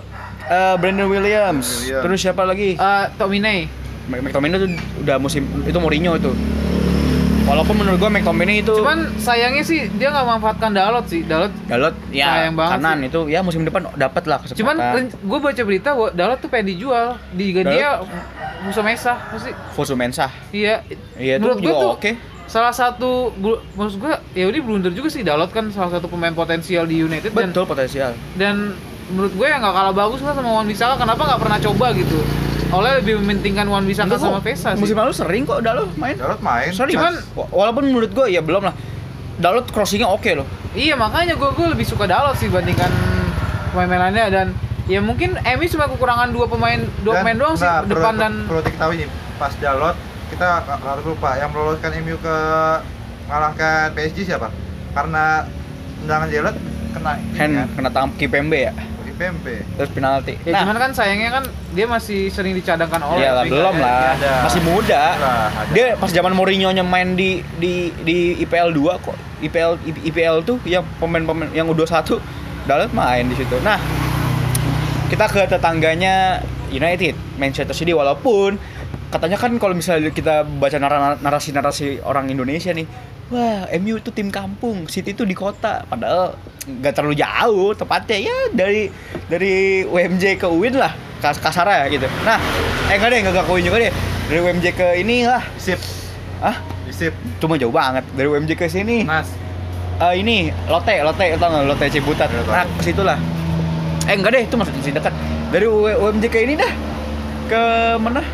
Eh, 0.51 0.75
Brandon 0.77 1.07
Williams. 1.07 1.67
Williams. 1.81 2.03
Terus 2.03 2.19
siapa 2.21 2.43
lagi? 2.43 2.75
Eh, 2.75 3.05
Tominay 3.15 3.71
Mc- 4.11 4.19
McTominay 4.21 4.59
itu 4.59 4.69
udah 4.99 5.17
musim 5.17 5.47
itu 5.63 5.79
Mourinho 5.79 6.19
itu. 6.19 6.35
Walaupun 7.41 7.75
menurut 7.77 7.99
gua 7.99 8.11
McTominay 8.11 8.59
itu 8.61 8.75
cuman 8.77 9.11
sayangnya 9.17 9.63
sih 9.63 9.87
dia 9.93 10.11
nggak 10.11 10.23
manfaatkan 10.25 10.71
Dalot 10.71 11.07
sih 11.07 11.23
Dalot 11.23 11.51
Dalot 11.65 11.95
ya 12.09 12.27
Sayang 12.37 12.55
banget 12.55 12.73
kanan 12.77 12.97
sih. 12.97 13.07
itu 13.07 13.21
ya 13.27 13.41
musim 13.41 13.63
depan 13.63 13.91
dapat 13.93 14.23
lah 14.25 14.39
kesempatan. 14.39 14.59
Cuman 14.61 14.77
gue 15.09 15.39
baca 15.41 15.63
berita 15.65 15.89
bahwa 15.93 16.11
Dalot 16.11 16.39
tuh 16.39 16.47
pengen 16.49 16.67
dijual 16.69 17.07
di 17.33 17.55
dia 17.55 18.03
musuh 18.61 18.83
Mesa 18.83 19.15
pasti. 19.31 19.51
Fosu 19.73 19.95
Mensah. 19.95 20.31
Iya. 20.51 20.83
Iya 21.15 21.33
itu 21.37 21.43
Menurut 21.43 21.59
juga 21.59 21.71
gua 21.71 21.81
tuh 21.81 21.91
oke. 21.97 22.11
Salah 22.45 22.75
satu 22.75 23.31
maksud 23.73 23.99
gue 23.99 24.11
ya 24.35 24.45
udah 24.47 24.61
blunder 24.61 24.91
juga 24.91 25.07
sih 25.07 25.23
Dalot 25.23 25.51
kan 25.51 25.71
salah 25.71 25.91
satu 25.93 26.07
pemain 26.07 26.31
potensial 26.33 26.83
di 26.83 26.99
United 26.99 27.31
dan 27.31 27.51
Betul 27.51 27.63
potensial. 27.65 28.11
dan 28.35 28.75
menurut 29.11 29.33
gue 29.33 29.45
ya 29.45 29.57
nggak 29.57 29.75
kalah 29.75 29.93
bagus 29.93 30.21
lah 30.21 30.33
sama 30.33 30.51
Wan 30.53 30.65
Bisaka 30.65 30.95
kenapa 30.97 31.23
nggak 31.25 31.41
pernah 31.41 31.59
coba 31.61 31.87
gitu 31.93 32.19
oleh 32.71 32.91
lebih 32.97 33.19
mementingkan 33.19 33.67
Wan 33.67 33.83
Bisaka 33.83 34.15
sama 34.15 34.39
Vesa 34.39 34.73
sih 34.73 34.81
Musim 34.81 34.95
lalu 34.95 35.11
sering 35.11 35.43
kok 35.43 35.59
Dalot 35.61 35.91
main. 35.95 36.15
Jarot 36.15 36.39
main. 36.39 36.71
Sorry, 36.71 36.95
Cuman- 36.95 37.19
Wa- 37.35 37.51
walaupun 37.53 37.85
menurut 37.85 38.11
gua 38.11 38.27
ya 38.27 38.39
belum 38.39 38.63
lah. 38.63 38.75
Dalot 39.37 39.67
crossingnya 39.67 40.07
oke 40.07 40.31
loh. 40.33 40.47
iya 40.71 40.95
makanya 40.95 41.35
gue 41.35 41.51
gue 41.51 41.67
lebih 41.69 41.83
suka 41.83 42.07
Dalot 42.07 42.35
sih 42.35 42.47
bandingkan 42.47 42.87
pemain 43.71 43.91
lainnya 44.01 44.27
dan 44.29 44.47
ya 44.87 44.99
mungkin 44.99 45.35
Emi 45.41 45.67
cuma 45.67 45.87
kekurangan 45.87 46.31
dua 46.31 46.47
pemain 46.47 46.79
dua 47.01 47.21
pemain 47.21 47.35
doang 47.37 47.55
sih 47.55 47.63
nah, 47.63 47.81
perlu- 47.81 47.91
depan 47.93 48.15
dan 48.17 48.33
perlu 48.47 48.63
diketahui 48.63 48.97
nih 48.97 49.09
pas 49.35 49.51
Dalot 49.57 49.97
kita 50.29 50.47
nggak 50.63 50.79
harus 50.85 51.05
lupa 51.05 51.35
yang 51.35 51.51
meloloskan 51.51 51.91
MU 52.01 52.15
ke 52.17 52.37
mengalahkan 53.25 53.91
PSG 53.93 54.19
siapa? 54.25 54.51
Karena 54.91 55.47
tendangan 56.01 56.29
Dalot 56.29 56.57
kena 56.91 57.13
Hand 57.33 57.53
kan, 57.53 57.67
kena 57.73 57.89
tangan 57.89 58.11
Kipembe 58.15 58.59
ya. 58.61 58.73
PMP. 59.21 59.47
Terus 59.77 59.91
penalti. 59.93 60.35
ya 60.43 60.65
cuman 60.65 60.77
kan 60.81 60.91
sayangnya 60.91 61.29
kan 61.31 61.45
dia 61.71 61.85
masih 61.85 62.33
sering 62.33 62.57
dicadangkan 62.57 63.05
oleh 63.05 63.21
Iyalah, 63.23 63.45
belum 63.45 63.75
lah. 63.77 64.17
ada- 64.17 64.17
ada. 64.17 64.33
Masih 64.49 64.63
muda. 64.65 65.03
Lah, 65.15 65.49
ada. 65.53 65.71
Dia 65.71 65.87
pas 65.95 66.09
zaman 66.09 66.33
Mourinho-nya 66.33 66.81
main 66.81 67.13
di 67.13 67.45
di 67.61 67.93
di 68.01 68.19
IPL 68.41 68.73
2 68.73 68.97
kok. 68.97 69.17
IPL 69.41 69.77
IPL 70.03 70.37
tuh 70.43 70.57
yang 70.65 70.81
pemain-pemain 70.97 71.53
yang 71.53 71.69
U21 71.69 72.17
Dalot 72.63 72.93
main 72.93 73.25
di 73.25 73.35
situ. 73.35 73.57
Nah, 73.61 73.77
kita 75.07 75.27
ke 75.27 75.43
tetangganya 75.47 76.41
United, 76.71 77.17
Manchester 77.35 77.75
City 77.75 77.91
walaupun 77.91 78.57
katanya 79.11 79.35
kan 79.35 79.51
kalau 79.59 79.75
misalnya 79.75 80.09
kita 80.09 80.47
baca 80.47 80.79
nara- 80.79 81.19
narasi-narasi 81.19 81.99
orang 82.01 82.31
Indonesia 82.31 82.71
nih, 82.71 82.87
wah 83.31 83.71
MU 83.79 83.95
itu 83.97 84.11
tim 84.11 84.29
kampung, 84.29 84.91
City 84.91 85.15
itu 85.15 85.23
di 85.23 85.39
kota, 85.39 85.87
padahal 85.87 86.35
nggak 86.67 86.93
terlalu 86.93 87.15
jauh, 87.15 87.71
tepatnya 87.79 88.19
ya 88.19 88.39
dari 88.51 88.91
dari 89.31 89.87
UMJ 89.87 90.37
ke 90.43 90.47
UIN 90.51 90.77
lah, 90.77 90.93
kas 91.23 91.39
kasarnya 91.39 91.87
gitu. 91.95 92.07
Nah, 92.27 92.43
eh 92.91 92.99
enggak 92.99 93.09
deh, 93.15 93.19
enggak 93.23 93.47
ke 93.47 93.53
UIN 93.55 93.65
juga 93.71 93.79
deh, 93.87 93.93
dari 94.27 94.39
UMJ 94.43 94.67
ke 94.75 94.87
ini 94.99 95.25
lah, 95.25 95.43
Sip, 95.57 95.79
ah 96.43 96.59
sip. 96.91 97.15
cuma 97.39 97.55
jauh 97.55 97.73
banget 97.73 98.03
dari 98.19 98.27
UMJ 98.27 98.51
ke 98.59 98.67
sini. 98.67 99.07
Nas. 99.07 99.31
Eh, 100.01 100.15
ini 100.25 100.49
Lotte, 100.65 100.97
Lotte 101.05 101.37
tau 101.37 101.49
nggak 101.53 101.65
Lotte 101.69 101.87
Ciputat? 101.93 102.29
Iya. 102.33 102.43
Nah, 102.49 102.67
ke 102.67 102.83
situ 102.83 103.03
lah. 103.05 103.21
Eh 104.09 104.17
enggak 104.17 104.33
deh, 104.33 104.43
itu 104.49 104.57
masih 104.57 104.73
dekat. 104.97 105.13
Dari 105.53 105.67
UMJ 105.71 106.25
ke 106.27 106.39
ini 106.41 106.57
dah. 106.57 106.73
Ke 107.47 107.63
mana? 108.01 108.25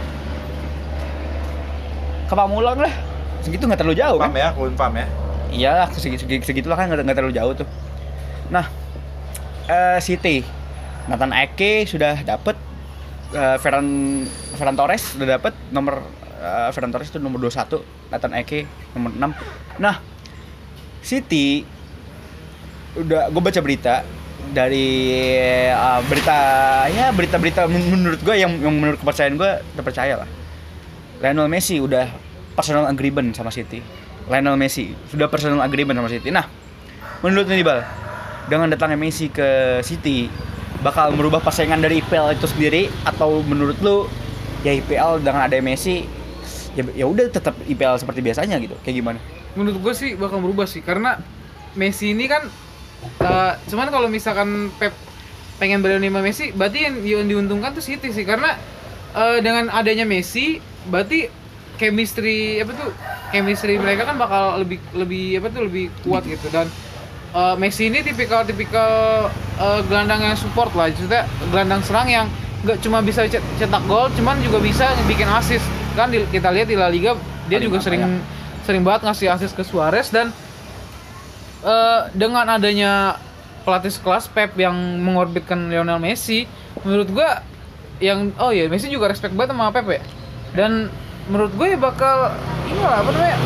Ke 2.31 2.35
Pamulang 2.39 2.79
lah. 2.81 3.06
Segitu 3.47 3.63
nggak 3.63 3.79
terlalu 3.79 3.97
jauh 3.97 4.19
Pam 4.19 4.35
kan? 4.35 4.43
ya, 4.43 4.49
kun 4.51 4.75
pam 4.75 4.93
ya. 4.93 5.07
Iyalah, 5.47 5.89
segi, 5.95 6.19
segi, 6.19 6.43
segitulah 6.43 6.75
kan 6.75 6.91
nggak 6.91 7.15
terlalu 7.15 7.31
jauh 7.33 7.55
tuh. 7.55 7.69
Nah, 8.51 8.67
eh 9.67 9.99
City, 10.03 10.43
Nathan 11.07 11.31
Ake 11.31 11.87
sudah 11.87 12.19
dapet, 12.21 12.59
eh, 13.31 13.57
Ferran 13.63 13.87
Ferran 14.59 14.75
Torres 14.75 15.15
sudah 15.15 15.39
dapet 15.39 15.55
nomor 15.71 16.03
Ferran 16.71 16.93
Torres 16.93 17.09
itu 17.09 17.17
nomor 17.17 17.41
21, 17.41 17.81
Nathan 18.11 18.35
Ake 18.35 18.67
nomor 18.93 19.11
6. 19.15 19.31
Nah, 19.79 20.03
City 21.01 21.63
udah 22.97 23.31
gue 23.31 23.43
baca 23.43 23.61
berita 23.63 24.03
dari 24.51 24.89
eh, 25.71 26.01
berita 26.07 26.39
ya 26.91 27.11
berita-berita 27.11 27.67
men- 27.67 27.89
menurut 27.89 28.21
gue 28.21 28.35
yang, 28.35 28.53
yang 28.59 28.75
menurut 28.75 28.99
kepercayaan 28.99 29.39
gue 29.39 29.51
terpercaya 29.75 30.15
lah. 30.23 30.29
Lionel 31.23 31.49
Messi 31.49 31.81
udah 31.81 32.26
personal 32.57 32.89
agreement 32.89 33.37
sama 33.37 33.53
City. 33.53 33.85
Lionel 34.27 34.59
Messi 34.59 34.91
sudah 35.13 35.31
personal 35.31 35.63
agreement 35.63 36.01
sama 36.01 36.11
City. 36.11 36.33
Nah, 36.35 36.49
menurut 37.23 37.47
nih 37.47 37.63
Bal, 37.63 37.85
dengan 38.51 38.73
datangnya 38.73 38.99
Messi 38.99 39.31
ke 39.31 39.79
City 39.85 40.27
bakal 40.81 41.15
merubah 41.15 41.45
persaingan 41.45 41.85
dari 41.85 42.01
IPL 42.01 42.37
itu 42.37 42.49
sendiri 42.49 42.89
atau 43.05 43.45
menurut 43.45 43.79
lu 43.85 44.09
ya 44.65 44.75
IPL 44.75 45.23
dengan 45.23 45.47
ada 45.47 45.57
Messi 45.61 46.09
ya 46.75 46.83
ya 46.93 47.07
udah 47.07 47.31
tetap 47.31 47.55
IPL 47.69 48.01
seperti 48.01 48.25
biasanya 48.25 48.59
gitu. 48.59 48.75
Kayak 48.83 48.97
gimana? 49.05 49.21
menurut 49.57 49.81
gue 49.81 49.95
sih 49.97 50.11
bakal 50.15 50.45
berubah 50.45 50.69
sih 50.69 50.85
karena 50.85 51.19
Messi 51.75 52.13
ini 52.13 52.29
kan 52.29 52.45
eh, 53.25 53.53
cuman 53.73 53.89
kalau 53.89 54.09
misalkan 54.13 54.69
Pep 54.77 54.93
pengen 55.57 55.81
berani 55.81 56.13
sama 56.13 56.21
Messi 56.21 56.53
berarti 56.53 56.79
yang, 56.85 57.27
diuntungkan 57.27 57.73
tuh 57.73 57.83
City 57.83 58.13
sih 58.13 58.29
karena 58.29 58.55
eh, 59.17 59.41
dengan 59.41 59.73
adanya 59.73 60.05
Messi 60.05 60.61
berarti 60.87 61.33
chemistry 61.77 62.61
apa 62.61 62.73
tuh 62.73 62.91
chemistry 63.33 63.77
mereka 63.77 64.09
kan 64.09 64.17
bakal 64.17 64.61
lebih 64.61 64.81
lebih 64.97 65.41
apa 65.41 65.49
tuh 65.53 65.63
lebih 65.69 65.93
kuat 66.05 66.25
gitu. 66.25 66.49
Dan 66.49 66.67
eh, 67.37 67.55
Messi 67.61 67.89
ini 67.93 68.01
tipikal 68.01 68.43
tipikal 68.49 69.29
eh, 69.61 69.81
gelandang 69.87 70.25
yang 70.25 70.37
support 70.37 70.73
lah. 70.73 70.89
Maksudnya 70.89 71.29
gelandang 71.53 71.85
serang 71.85 72.09
yang 72.09 72.27
nggak 72.65 72.81
cuma 72.83 73.05
bisa 73.05 73.23
cet- 73.29 73.45
cetak 73.61 73.85
gol 73.87 74.09
cuman 74.17 74.41
juga 74.41 74.59
bisa 74.59 74.89
bikin 75.07 75.29
assist. 75.29 75.65
Kan 75.95 76.13
di- 76.13 76.27
kita 76.33 76.51
lihat 76.53 76.69
di 76.69 76.77
La 76.77 76.89
Liga 76.89 77.15
dia 77.47 77.61
Paling 77.61 77.67
juga 77.69 77.79
sering 77.85 78.01
ya? 78.03 78.09
sering 78.67 78.83
banget 78.83 79.07
ngasih 79.07 79.29
assist 79.31 79.55
ke 79.55 79.63
Suarez. 79.63 80.09
Dan 80.11 80.33
eh, 81.63 82.01
dengan 82.17 82.49
adanya 82.49 83.21
pelatih 83.67 83.91
sekelas 83.91 84.31
Pep 84.31 84.55
yang 84.57 84.75
mengorbitkan 85.03 85.69
Lionel 85.69 85.99
Messi 85.99 86.47
menurut 86.87 87.11
gua 87.11 87.43
yang 87.99 88.31
oh 88.39 88.53
iya 88.55 88.71
Messi 88.71 88.87
juga 88.87 89.11
respect 89.11 89.35
banget 89.35 89.53
sama 89.53 89.75
Pep 89.75 89.87
ya. 89.91 90.01
Dan 90.57 90.89
menurut 91.27 91.53
gue 91.55 91.67
ya 91.75 91.79
bakal 91.79 92.31
ini 92.71 92.81
lah 92.81 93.03
apa 93.03 93.11
namanya 93.11 93.37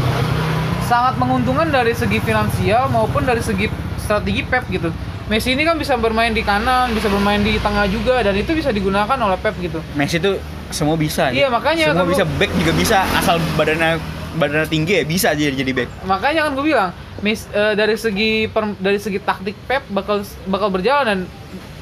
sangat 0.85 1.15
menguntungkan 1.17 1.69
dari 1.71 1.95
segi 1.97 2.19
finansial 2.21 2.91
maupun 2.93 3.25
dari 3.25 3.41
segi 3.41 3.71
strategi 3.97 4.43
Pep 4.45 4.67
gitu 4.69 4.91
Messi 5.31 5.55
ini 5.55 5.63
kan 5.63 5.79
bisa 5.79 5.95
bermain 5.95 6.35
di 6.35 6.43
kanan 6.43 6.91
bisa 6.91 7.07
bermain 7.07 7.39
di 7.39 7.55
tengah 7.63 7.87
juga 7.87 8.19
dan 8.21 8.35
itu 8.35 8.51
bisa 8.53 8.75
digunakan 8.75 9.15
oleh 9.15 9.39
Pep 9.39 9.55
gitu 9.63 9.79
Messi 9.95 10.19
tuh 10.19 10.37
semua 10.71 10.95
bisa. 10.95 11.35
Iya, 11.35 11.51
gitu. 11.51 11.55
makanya 11.55 11.85
semua 11.91 12.03
kan 12.03 12.07
bisa 12.11 12.25
back 12.39 12.51
juga 12.55 12.73
bisa 12.75 12.99
asal 13.19 13.37
badannya 13.59 13.99
badannya 14.39 14.69
tinggi 14.71 15.03
ya 15.03 15.05
bisa 15.07 15.29
jadi 15.35 15.55
jadi 15.55 15.73
back. 15.75 15.89
makanya 16.07 16.47
kan 16.47 16.53
gue 16.55 16.65
bilang 16.67 16.91
Mes, 17.21 17.45
eh, 17.53 17.75
dari 17.77 18.01
segi 18.01 18.49
per- 18.49 18.79
dari 18.81 18.97
segi 18.97 19.21
taktik 19.21 19.53
Pep 19.69 19.85
bakal 19.93 20.25
bakal 20.49 20.73
berjalan 20.73 21.05
dan 21.05 21.21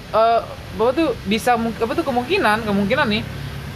eh 0.08 0.40
apa 0.78 0.92
tuh 0.94 1.10
bisa 1.26 1.58
apa 1.58 1.92
tuh 1.92 2.06
kemungkinan 2.06 2.64
kemungkinan 2.64 3.06
nih 3.10 3.22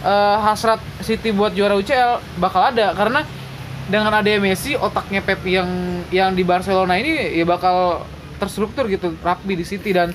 eh, 0.03 0.37
hasrat 0.43 0.79
City 0.99 1.31
buat 1.31 1.55
juara 1.55 1.73
UCL 1.73 2.37
bakal 2.37 2.69
ada. 2.69 2.91
Karena 2.93 3.23
dengan 3.87 4.11
adanya 4.15 4.39
Messi 4.39 4.75
otaknya 4.75 5.19
Pep 5.19 5.43
yang 5.43 5.67
yang 6.11 6.31
di 6.31 6.43
Barcelona 6.43 6.95
ini 6.95 7.35
ya 7.35 7.43
bakal 7.43 8.03
terstruktur 8.37 8.87
gitu 8.87 9.15
rapi 9.23 9.55
di 9.55 9.65
City. 9.65 9.95
Dan 9.95 10.11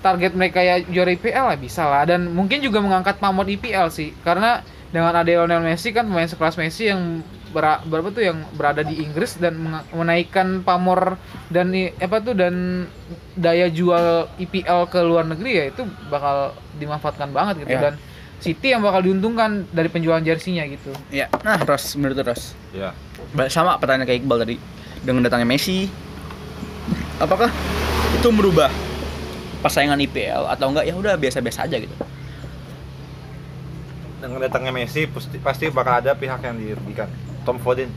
target 0.00 0.32
mereka 0.32 0.64
ya 0.64 0.80
juara 0.80 1.12
IPL 1.12 1.44
lah 1.52 1.58
bisa 1.60 1.84
lah. 1.84 2.04
Dan 2.08 2.32
mungkin 2.32 2.60
juga 2.60 2.80
mengangkat 2.80 3.20
pamor 3.20 3.44
IPL 3.44 3.88
sih. 3.92 4.12
Karena 4.24 4.60
dengan 4.90 5.14
ada 5.14 5.22
Lionel 5.26 5.62
Messi 5.62 5.94
kan 5.94 6.08
pemain 6.08 6.26
sekelas 6.26 6.58
Messi 6.58 6.90
yang 6.90 7.22
bera- 7.50 7.82
berapa 7.86 8.10
tuh 8.10 8.22
yang 8.26 8.38
berada 8.54 8.82
di 8.82 9.02
Inggris 9.02 9.38
dan 9.38 9.58
menaikkan 9.90 10.62
pamor 10.62 11.18
dan 11.50 11.70
apa 11.98 12.16
tuh 12.22 12.34
dan 12.34 12.86
daya 13.34 13.66
jual 13.70 14.26
IPL 14.38 14.86
ke 14.90 15.00
luar 15.02 15.26
negeri 15.26 15.50
ya 15.58 15.64
itu 15.70 15.82
bakal 16.10 16.54
dimanfaatkan 16.78 17.30
banget 17.30 17.66
gitu. 17.66 17.74
Iya. 17.74 17.82
dan 17.90 17.94
City 18.40 18.72
yang 18.72 18.80
bakal 18.80 19.00
diuntungkan 19.00 19.68
dari 19.68 19.86
penjualan 19.86 20.18
jersinya 20.18 20.64
gitu. 20.64 20.90
Ya. 21.08 21.28
Nah, 21.38 21.60
Ros 21.60 21.92
menurut 21.94 22.16
Ros. 22.18 22.56
Ya. 22.70 22.96
Ba- 23.30 23.46
Sama 23.46 23.76
pertanyaan 23.76 24.04
kayak 24.04 24.20
Iqbal 24.20 24.38
tadi. 24.40 24.56
Dengan 24.98 25.20
datangnya 25.22 25.44
Messi 25.46 25.88
apakah 27.16 27.48
itu 28.12 28.28
merubah 28.30 28.68
persaingan 29.60 29.96
IPL 29.98 30.44
atau 30.46 30.68
enggak 30.68 30.84
ya 30.84 30.94
udah 30.94 31.14
biasa-biasa 31.14 31.64
aja 31.64 31.76
gitu. 31.76 31.92
Dengan 34.20 34.40
datangnya 34.40 34.72
Messi 34.74 35.04
pasti, 35.04 35.36
pasti 35.38 35.64
bakal 35.68 36.00
ada 36.00 36.12
pihak 36.12 36.40
yang 36.40 36.56
dirugikan. 36.56 37.08
Tom 37.42 37.56
Foden. 37.56 37.88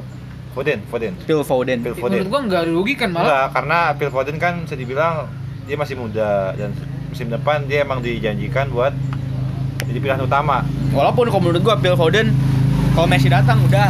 Foden, 0.51 0.79
Foden. 0.87 1.13
Phil 1.19 1.41
Foden. 1.41 1.81
Phil 1.81 1.95
Menurut 1.97 2.03
Foden. 2.19 2.29
gua 2.29 2.39
nggak 2.45 2.63
dirugikan 2.65 3.09
malah. 3.09 3.23
Enggak, 3.23 3.47
karena 3.53 3.77
Phil 3.93 4.11
Foden 4.11 4.37
kan 4.37 4.53
bisa 4.63 4.75
dibilang 4.75 5.27
dia 5.63 5.75
masih 5.75 5.95
muda 5.95 6.51
dan 6.53 6.71
musim 7.07 7.27
depan 7.27 7.63
dia 7.63 7.83
emang 7.83 7.99
dijanjikan 7.99 8.67
buat 8.69 8.91
jadi 9.83 9.99
pilihan 9.99 10.21
utama. 10.21 10.63
Walaupun 10.91 11.27
kalau 11.27 11.41
menurut 11.41 11.61
gua 11.61 11.75
Phil 11.77 11.95
Foden 11.95 12.27
kalau 12.93 13.07
Messi 13.07 13.27
datang 13.27 13.61
udah 13.63 13.89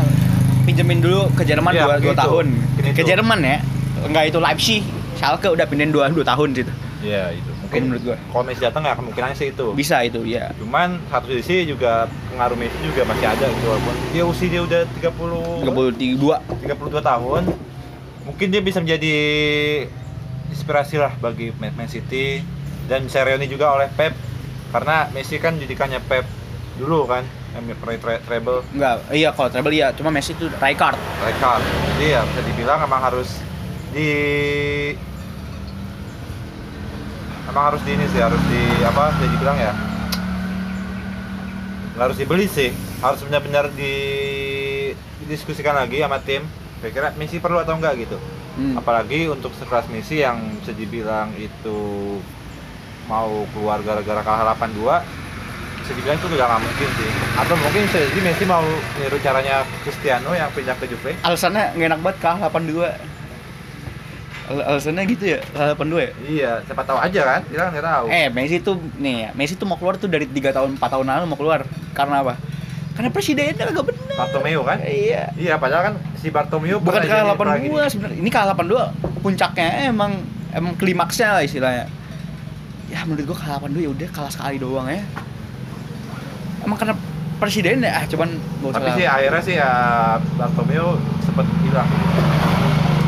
pinjemin 0.64 1.00
dulu 1.00 1.28
ke 1.36 1.44
Jerman 1.44 1.72
Iya, 1.72 1.84
dua, 1.84 1.96
dua 2.00 2.14
gitu. 2.14 2.22
tahun. 2.22 2.46
Mungkin 2.56 2.84
Ke 2.90 3.02
itu. 3.02 3.10
Jerman 3.10 3.40
ya. 3.42 3.58
Enggak 4.04 4.24
itu 4.28 4.40
Leipzig, 4.40 4.82
Schalke 5.16 5.48
udah 5.48 5.66
pindahin 5.66 5.92
dua, 5.92 6.08
dua 6.08 6.24
tahun 6.24 6.52
situ. 6.52 6.72
Iya, 7.04 7.36
itu. 7.36 7.52
Mungkin 7.64 7.82
menurut 7.90 8.04
gua. 8.06 8.18
Kalau 8.20 8.44
Messi 8.44 8.62
datang 8.62 8.84
ya 8.84 8.94
kemungkinannya 8.94 9.36
sih 9.36 9.48
itu. 9.52 9.66
Bisa 9.74 9.98
itu 10.02 10.24
ya. 10.24 10.56
Cuman 10.56 11.04
satu 11.08 11.28
sisi 11.32 11.66
juga 11.66 12.08
pengaruh 12.32 12.56
Messi 12.56 12.78
juga 12.80 13.02
masih 13.04 13.28
ada 13.28 13.46
gitu 13.46 13.66
walaupun 13.68 13.96
dia 14.12 14.24
usianya 14.24 14.62
udah 14.64 14.82
30 15.04 15.68
32 15.68 16.64
32 16.64 17.02
tahun. 17.02 17.44
Mungkin 18.24 18.48
dia 18.48 18.62
bisa 18.64 18.80
menjadi 18.80 19.16
inspirasi 20.48 20.96
lah 20.96 21.12
bagi 21.18 21.52
Man 21.60 21.76
City 21.90 22.40
dan 22.88 23.08
Serioni 23.08 23.48
juga 23.48 23.74
oleh 23.74 23.92
Pep 23.92 24.16
karena 24.74 25.08
Messi 25.14 25.38
kan 25.38 25.54
didikannya 25.62 26.02
Pep 26.10 26.26
dulu 26.82 27.06
kan 27.06 27.22
yang 27.54 27.70
pernah 27.78 28.02
tre 28.02 28.18
treble. 28.26 28.66
Enggak 28.74 29.06
iya 29.14 29.30
kalau 29.30 29.50
treble 29.54 29.74
iya 29.78 29.94
cuma 29.94 30.10
Messi 30.10 30.34
itu 30.34 30.50
Rijkaard 30.50 30.98
Rijkaard 30.98 31.64
jadi 31.94 32.06
ya 32.18 32.22
bisa 32.26 32.42
dibilang 32.42 32.82
emang 32.82 33.02
harus 33.06 33.30
di 33.94 34.10
emang 37.54 37.64
harus 37.70 37.82
di 37.86 37.92
ini 37.94 38.06
sih 38.10 38.22
harus 38.26 38.42
di 38.50 38.62
apa 38.82 39.14
bisa 39.14 39.26
dibilang 39.30 39.58
ya 39.62 39.74
nggak 41.94 42.06
harus 42.10 42.18
dibeli 42.18 42.50
sih. 42.50 42.74
Harus 43.06 43.22
benar-benar 43.22 43.70
di 43.78 43.94
didiskusikan 45.22 45.78
lagi 45.78 46.02
sama 46.02 46.18
tim 46.26 46.42
kira-kira 46.82 47.14
Messi 47.16 47.38
perlu 47.38 47.62
atau 47.62 47.78
enggak 47.78 48.02
gitu. 48.02 48.18
Hmm. 48.54 48.78
apalagi 48.78 49.26
untuk 49.34 49.50
sekelas 49.58 49.90
Messi 49.90 50.22
yang 50.22 50.38
bisa 50.62 50.78
dibilang 50.78 51.34
itu 51.42 51.78
mau 53.06 53.44
keluar 53.52 53.84
gara-gara 53.84 54.22
kalah 54.22 54.56
8-2 54.56 55.04
bisa 55.84 55.92
dibilang 56.00 56.16
itu 56.16 56.28
udah 56.32 56.48
nggak 56.48 56.62
mungkin 56.64 56.90
sih. 56.96 57.10
Atau 57.36 57.56
mungkin 57.60 57.82
bisa 57.84 58.00
jadi 58.00 58.20
Messi 58.24 58.44
mau 58.48 58.64
niru 58.96 59.20
caranya 59.20 59.68
Cristiano 59.84 60.32
yang 60.32 60.48
pindah 60.56 60.80
ke 60.80 60.88
Juve. 60.88 61.12
Alasannya 61.20 61.76
nggak 61.76 61.88
enak 61.92 62.00
banget 62.00 62.18
kalah 62.24 62.40
82 62.48 62.88
Al- 64.44 64.66
alasannya 64.76 65.04
gitu 65.08 65.24
ya 65.36 65.40
kalah 65.52 65.76
82 65.76 66.00
ya? 66.00 66.12
Iya 66.24 66.52
siapa 66.64 66.84
tahu 66.84 67.00
aja 67.00 67.22
kan 67.24 67.42
kita 67.48 67.62
kan 67.68 67.72
nggak 67.76 67.86
tahu. 67.86 68.06
Eh 68.08 68.28
Messi 68.32 68.58
tuh 68.64 68.76
nih 68.96 69.16
ya 69.28 69.30
Messi 69.36 69.54
tuh 69.60 69.68
mau 69.68 69.76
keluar 69.76 70.00
tuh 70.00 70.08
dari 70.08 70.24
3 70.24 70.56
tahun 70.56 70.70
4 70.80 70.84
tahun 70.84 71.06
lalu 71.08 71.26
mau 71.28 71.40
keluar. 71.40 71.68
Karena 71.92 72.24
apa? 72.24 72.40
Karena 72.96 73.10
presidennya 73.12 73.56
agak 73.58 73.84
bener. 73.92 74.04
Bartomeu 74.16 74.62
kan? 74.64 74.80
Iya. 74.88 75.36
Iya 75.36 75.60
padahal 75.60 75.92
kan 75.92 75.96
si 76.16 76.32
Bartomeu 76.32 76.80
bukan 76.80 77.04
kalah 77.04 77.36
jadi 77.36 77.68
82 77.76 77.92
sebenarnya. 77.92 78.18
Ini 78.24 78.30
kalah 78.32 78.56
82 78.56 79.20
puncaknya 79.20 79.92
emang 79.92 80.12
emang 80.56 80.80
klimaksnya 80.80 81.40
lah 81.40 81.44
istilahnya 81.44 81.88
ya 82.94 83.02
menurut 83.04 83.26
gua 83.26 83.36
kalah 83.36 83.58
82 83.60 83.82
ya 83.82 83.90
udah 83.90 84.08
kalah 84.12 84.30
sekali 84.30 84.56
doang 84.58 84.86
ya. 84.88 85.02
Emang 86.62 86.78
karena 86.78 86.96
presiden 87.36 87.82
ya? 87.82 87.92
Ah 87.94 88.06
cuman 88.06 88.30
nggak 88.32 88.72
tapi 88.72 88.90
sih 88.94 89.06
akhirnya 89.06 89.42
sih 89.42 89.56
ya 89.58 89.72
Bartomeu 90.38 90.96
sempet 91.20 91.48
hilang. 91.62 91.90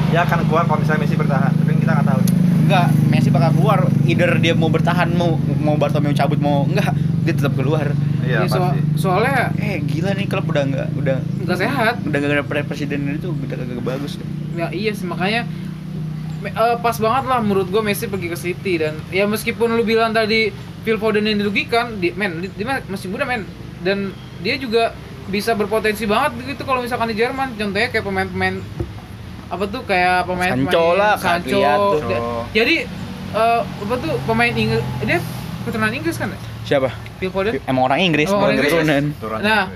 Dia 0.09 0.23
akan 0.23 0.39
keluar 0.43 0.63
kalau 0.65 0.79
misalnya 0.79 1.01
Messi 1.01 1.15
bertahan 1.15 1.51
tapi 1.53 1.71
kita 1.75 1.91
nggak 1.93 2.07
tahu. 2.07 2.21
Enggak 2.65 2.86
Messi 3.07 3.29
bakal 3.29 3.51
keluar 3.53 3.79
either 4.03 4.31
dia 4.38 4.53
mau 4.53 4.67
bertahan 4.67 5.07
mau 5.11 5.29
mau 5.55 5.75
Bartomeu 5.75 6.11
cabut 6.11 6.39
mau 6.39 6.65
enggak 6.65 6.91
dia 7.21 7.33
tetap 7.33 7.53
keluar. 7.53 7.93
Iya 8.19 8.41
Ya, 8.41 8.49
so- 8.49 8.57
pasti. 8.59 8.79
soalnya 8.97 9.53
eh 9.55 9.77
gila 9.79 10.11
nih 10.11 10.25
klub 10.25 10.49
udah 10.49 10.63
enggak 10.65 10.88
udah 10.95 11.17
nggak 11.45 11.57
sehat. 11.57 11.95
udah 12.01 12.17
gak 12.17 12.31
ada 12.33 12.43
pre- 12.43 12.65
presiden 12.65 13.05
itu 13.07 13.29
udah 13.29 13.55
kagak 13.55 13.86
bagus. 13.86 14.17
Ya 14.51 14.67
iya 14.73 14.91
sih 14.91 15.05
makanya 15.05 15.45
eh, 16.48 16.78
pas 16.78 16.96
banget 16.96 17.24
lah 17.26 17.39
menurut 17.39 17.68
gue 17.68 17.80
Messi 17.80 18.06
pergi 18.06 18.28
ke 18.28 18.36
City 18.36 18.74
dan 18.78 18.93
ya 19.10 19.26
meskipun 19.26 19.70
lu 19.70 19.82
bilang 19.82 20.12
tadi 20.12 20.50
Phil 20.82 20.96
Foden 20.96 21.24
yang 21.24 21.38
dirugikan, 21.38 21.98
di, 21.98 22.12
men 22.12 22.39
di- 22.39 22.54
dia 22.54 22.80
masih 22.84 23.10
muda 23.10 23.24
men. 23.24 23.41
Dan 23.80 24.14
dia 24.39 24.54
juga 24.56 24.93
bisa 25.26 25.52
berpotensi 25.52 26.06
banget 26.06 26.38
gitu 26.48 26.62
kalau 26.62 26.80
misalkan 26.80 27.10
di 27.10 27.16
Jerman. 27.16 27.54
Contohnya 27.54 27.89
kayak 27.89 28.04
pemain-pemain 28.04 28.62
apa 29.46 29.64
tuh 29.66 29.82
kayak 29.84 30.26
pemain 30.26 30.52
Sancho 30.52 30.86
lah, 30.93 31.14
Sancho. 31.18 31.62
jadi 32.50 32.76
eh, 33.32 33.62
apa 33.62 33.96
tuh 33.96 34.14
pemain 34.26 34.50
Inggris 34.50 34.82
dia 35.02 35.18
keturunan 35.62 35.89
Inggris 35.91 36.16
kan? 36.16 36.30
Ya? 36.30 36.39
siapa? 36.64 36.89
Phil 37.18 37.30
Foden? 37.30 37.62
Emang 37.64 37.86
orang 37.86 38.02
Inggris 38.02 38.26
Oh, 38.28 38.38
orang 38.38 38.58
Inggris. 38.58 38.74
keturunan. 38.74 39.04
Turun 39.18 39.39
Nah, 39.41 39.70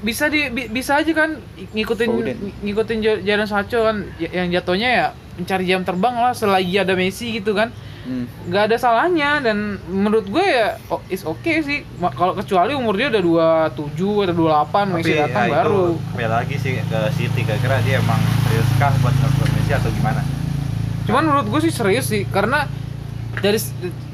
bisa 0.00 0.28
di 0.28 0.48
bi- 0.48 0.70
bisa 0.70 0.96
aja 0.96 1.12
kan 1.12 1.36
ngikutin 1.72 2.08
Foden. 2.08 2.36
ngikutin 2.62 2.96
Ja- 3.00 3.20
Jadon 3.22 3.44
Sancho 3.44 3.82
kan 3.82 3.96
y- 4.16 4.30
yang 4.30 4.48
jatuhnya 4.48 4.88
ya 4.88 5.06
mencari 5.36 5.64
jam 5.68 5.84
terbang 5.84 6.14
lah 6.16 6.32
selagi 6.32 6.74
ada 6.80 6.96
Messi 6.96 7.40
gitu 7.40 7.52
kan. 7.52 7.70
Hmm. 8.06 8.22
nggak 8.46 8.70
ada 8.70 8.76
salahnya 8.78 9.42
dan 9.42 9.82
menurut 9.90 10.30
gue 10.30 10.38
ya 10.38 10.78
oh, 10.94 11.02
is 11.10 11.26
okay 11.26 11.58
sih. 11.66 11.82
Kalau 11.98 12.38
kecuali 12.38 12.70
umur 12.70 12.94
dia 12.94 13.10
udah 13.10 13.18
27 13.74 14.30
atau 14.30 14.34
28 14.86 14.94
Messi 14.94 15.12
datang 15.18 15.44
ya 15.50 15.54
baru. 15.58 15.98
itu 15.98 16.06
kembali 16.14 16.28
lagi 16.30 16.54
sih 16.54 16.72
ke 16.86 17.00
City 17.18 17.40
kira-kira 17.42 17.82
dia 17.82 17.98
emang 17.98 18.22
serius 18.46 18.68
kah 18.78 18.94
buat 19.02 19.10
ngerekrut 19.10 19.50
Messi 19.58 19.72
atau 19.74 19.90
gimana? 19.90 20.22
Cuman 21.10 21.22
menurut 21.26 21.46
gue 21.50 21.60
sih 21.66 21.72
serius 21.74 22.06
sih 22.06 22.22
karena 22.30 22.70
dari 23.42 23.58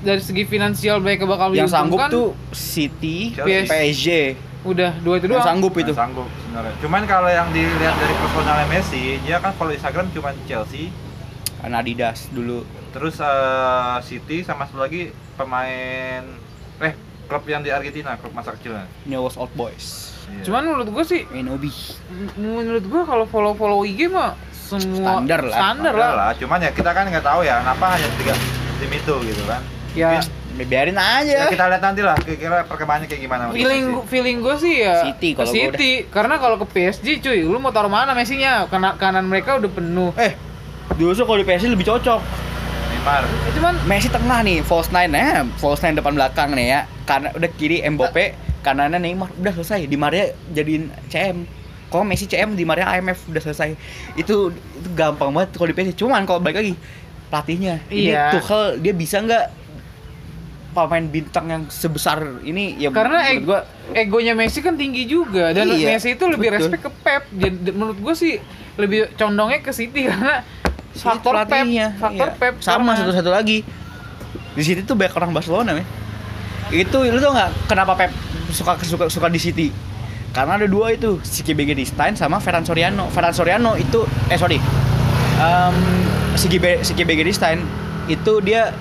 dari 0.02 0.22
segi 0.24 0.42
finansial 0.48 0.98
mereka 1.04 1.28
bakal 1.28 1.52
yang 1.52 1.68
sanggup 1.68 2.00
diuntungkan, 2.00 2.10
tuh 2.10 2.28
City 2.56 3.36
Chelsea. 3.36 3.68
PSG 3.68 4.08
udah 4.62 4.94
dua 5.02 5.18
itu 5.18 5.26
yang 5.26 5.42
doang. 5.42 5.48
sanggup 5.52 5.72
itu. 5.74 5.92
Nggak 5.92 6.00
sanggup 6.00 6.28
sebenarnya. 6.30 6.74
Cuman 6.78 7.02
kalau 7.04 7.30
yang 7.30 7.48
dilihat 7.50 7.96
dari 7.98 8.14
personalnya 8.14 8.66
Messi 8.70 9.18
dia 9.20 9.36
kan 9.42 9.52
follow 9.58 9.74
Instagram 9.74 10.06
cuma 10.14 10.30
Chelsea 10.46 10.88
kan 11.62 11.72
Adidas 11.72 12.26
dulu 12.28 12.66
terus 12.90 13.16
eh, 13.16 13.96
City 14.02 14.42
sama 14.42 14.66
satu 14.66 14.80
lagi 14.80 15.08
pemain 15.36 16.22
eh 16.78 16.92
klub 17.24 17.46
yang 17.46 17.60
di 17.60 17.70
Argentina 17.70 18.14
klub 18.14 18.32
masa 18.32 18.52
kecilnya 18.52 18.84
Newell's 19.04 19.34
Old 19.34 19.54
Boys 19.54 20.10
Iya. 20.24 20.46
Cuman 20.46 20.62
menurut 20.64 20.88
gue 20.88 21.04
sih 21.04 21.22
Enobi. 21.30 21.68
menurut 22.36 22.84
gua 22.84 23.02
kalau 23.02 23.26
follow 23.26 23.52
follow 23.52 23.82
IG 23.82 24.06
mah 24.06 24.32
semua 24.50 25.18
Standar 25.18 25.40
lah. 25.42 25.52
standar 25.52 25.92
Standar 25.92 25.94
lah. 25.94 26.12
lah. 26.14 26.32
Cuman 26.34 26.58
ya 26.58 26.70
kita 26.70 26.88
kan 26.88 27.04
nggak 27.04 27.20
tahu 27.22 27.42
ya 27.42 27.58
kenapa 27.58 27.84
hanya 27.90 28.08
tiga 28.14 28.32
tim 28.78 28.88
itu 28.88 29.14
gitu 29.24 29.42
kan. 29.44 29.60
Ya 29.92 30.08
Mungkin- 30.16 30.40
Biarin 30.62 30.94
Ya 30.94 31.04
aja. 31.18 31.38
kita 31.48 31.64
lihat 31.66 31.82
nanti 31.82 32.00
lah 32.00 32.14
kira-kira 32.14 32.62
perkembangannya 32.62 33.08
kayak 33.08 33.20
gimana. 33.20 33.42
feeling 33.50 33.84
gua- 33.90 34.04
feeling 34.06 34.38
gue 34.38 34.54
sih 34.58 34.74
ya 34.78 34.96
City 35.02 35.28
kalau 35.32 35.48
gua 35.48 35.56
City 35.58 35.90
karena 36.06 36.34
kalau 36.38 36.56
ke 36.56 36.66
PSG 36.70 37.06
cuy 37.18 37.40
lu 37.42 37.56
mau 37.56 37.68
taruh 37.68 37.88
mana 37.88 38.12
Messi-nya 38.12 38.64
Karena 38.66 38.94
kanan 38.94 39.26
mereka 39.26 39.56
udah 39.56 39.68
penuh 39.68 40.12
Eh, 40.14 40.32
justru 40.94 41.22
kalau 41.22 41.38
di 41.38 41.46
PSG 41.46 41.66
lebih 41.68 41.86
cocok. 41.86 42.20
Neymar. 42.92 43.22
ya, 43.24 43.50
cuman 43.52 43.74
Messi 43.84 44.06
tengah 44.06 44.38
nih, 44.40 44.60
false 44.60 44.88
nine 44.88 45.12
eh, 45.12 45.42
false 45.56 45.80
nine 45.80 45.94
depan 45.94 46.12
belakang 46.12 46.52
nih 46.52 46.66
ya. 46.68 46.80
Karena 47.02 47.32
udah 47.32 47.50
kiri 47.50 47.80
Mbappe, 47.82 48.24
kanannya 48.60 48.98
Neymar, 48.98 49.32
udah 49.34 49.52
selesai. 49.54 49.84
Di 49.84 49.96
Maria 49.96 50.24
jadiin 50.48 50.92
CM. 51.08 51.48
Kalau 51.86 52.04
Messi 52.04 52.24
CM 52.24 52.52
di 52.52 52.62
Maria 52.62 52.88
IMF 52.92 53.26
udah 53.26 53.42
selesai. 53.42 53.74
Itu 54.14 54.48
itu 54.52 54.88
gampang 54.92 55.28
banget 55.30 55.52
kalau 55.52 55.68
di 55.68 55.74
PSG. 55.74 55.92
Cuman 55.98 56.22
kalau 56.22 56.38
balik 56.38 56.58
lagi 56.58 56.74
pelatihnya, 57.26 57.80
Iya. 57.86 58.28
ini 58.28 58.34
Tuchel 58.34 58.62
dia 58.78 58.92
bisa 58.92 59.18
nggak 59.18 59.44
pemain 60.72 61.04
bintang 61.04 61.46
yang 61.46 61.62
sebesar 61.68 62.16
ini 62.40 62.80
ya 62.80 62.88
karena 62.88 63.28
eg- 63.28 63.44
gua 63.44 63.60
egonya 63.92 64.32
Messi 64.32 64.60
kan 64.60 64.72
tinggi 64.72 65.04
juga 65.04 65.52
dan 65.52 65.68
Iya, 65.68 65.84
Messi 65.90 66.16
itu 66.16 66.24
lebih 66.24 66.48
betul. 66.48 66.56
respect 66.64 66.82
ke 66.82 66.90
Pep. 66.98 67.22
Jadi 67.30 67.56
menurut 67.70 67.98
gue 67.98 68.14
sih 68.14 68.40
lebih 68.74 69.12
condongnya 69.14 69.60
ke 69.60 69.68
City 69.70 70.04
karena 70.08 70.40
faktor 70.92 71.32
Pep, 71.34 71.48
pelatihnya, 71.48 71.96
faktor 71.96 72.28
iya. 72.28 72.38
Pep 72.38 72.54
sama 72.60 72.92
karena- 72.92 73.00
satu-satu 73.00 73.30
lagi. 73.32 73.58
Di 74.52 74.62
City 74.62 74.84
tuh 74.84 74.92
banyak 74.92 75.16
orang 75.16 75.32
Barcelona 75.32 75.72
men. 75.72 75.86
Itu 76.68 77.04
lu 77.04 77.20
tau 77.20 77.32
nggak 77.32 77.50
kenapa 77.68 77.92
Pep 77.96 78.12
suka 78.52 78.76
suka 78.84 79.04
suka 79.08 79.28
di 79.32 79.40
City? 79.40 79.68
Karena 80.32 80.56
ada 80.56 80.64
dua 80.64 80.96
itu 80.96 81.20
Siki 81.20 81.52
Stein 81.84 82.16
sama 82.16 82.40
Ferran 82.40 82.64
Soriano. 82.64 83.08
Ferran 83.12 83.36
Soriano 83.36 83.76
itu 83.76 84.04
eh 84.32 84.36
sorry. 84.40 84.56
Um, 85.40 85.76
Siki 86.36 86.56
Be 86.56 86.80
Siki 86.80 87.04
Stein 87.32 87.60
itu 88.08 88.40
dia 88.40 88.72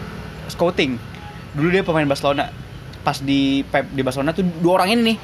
scouting. 0.47 0.95
Dulu 1.55 1.67
dia 1.71 1.83
pemain 1.83 2.07
Barcelona. 2.07 2.47
Pas 3.03 3.19
di 3.19 3.67
Pep 3.67 3.91
di 3.91 3.99
Barcelona 4.03 4.31
tuh 4.31 4.47
dua 4.63 4.79
orang 4.79 4.95
ini 4.95 5.15
nih. 5.15 5.17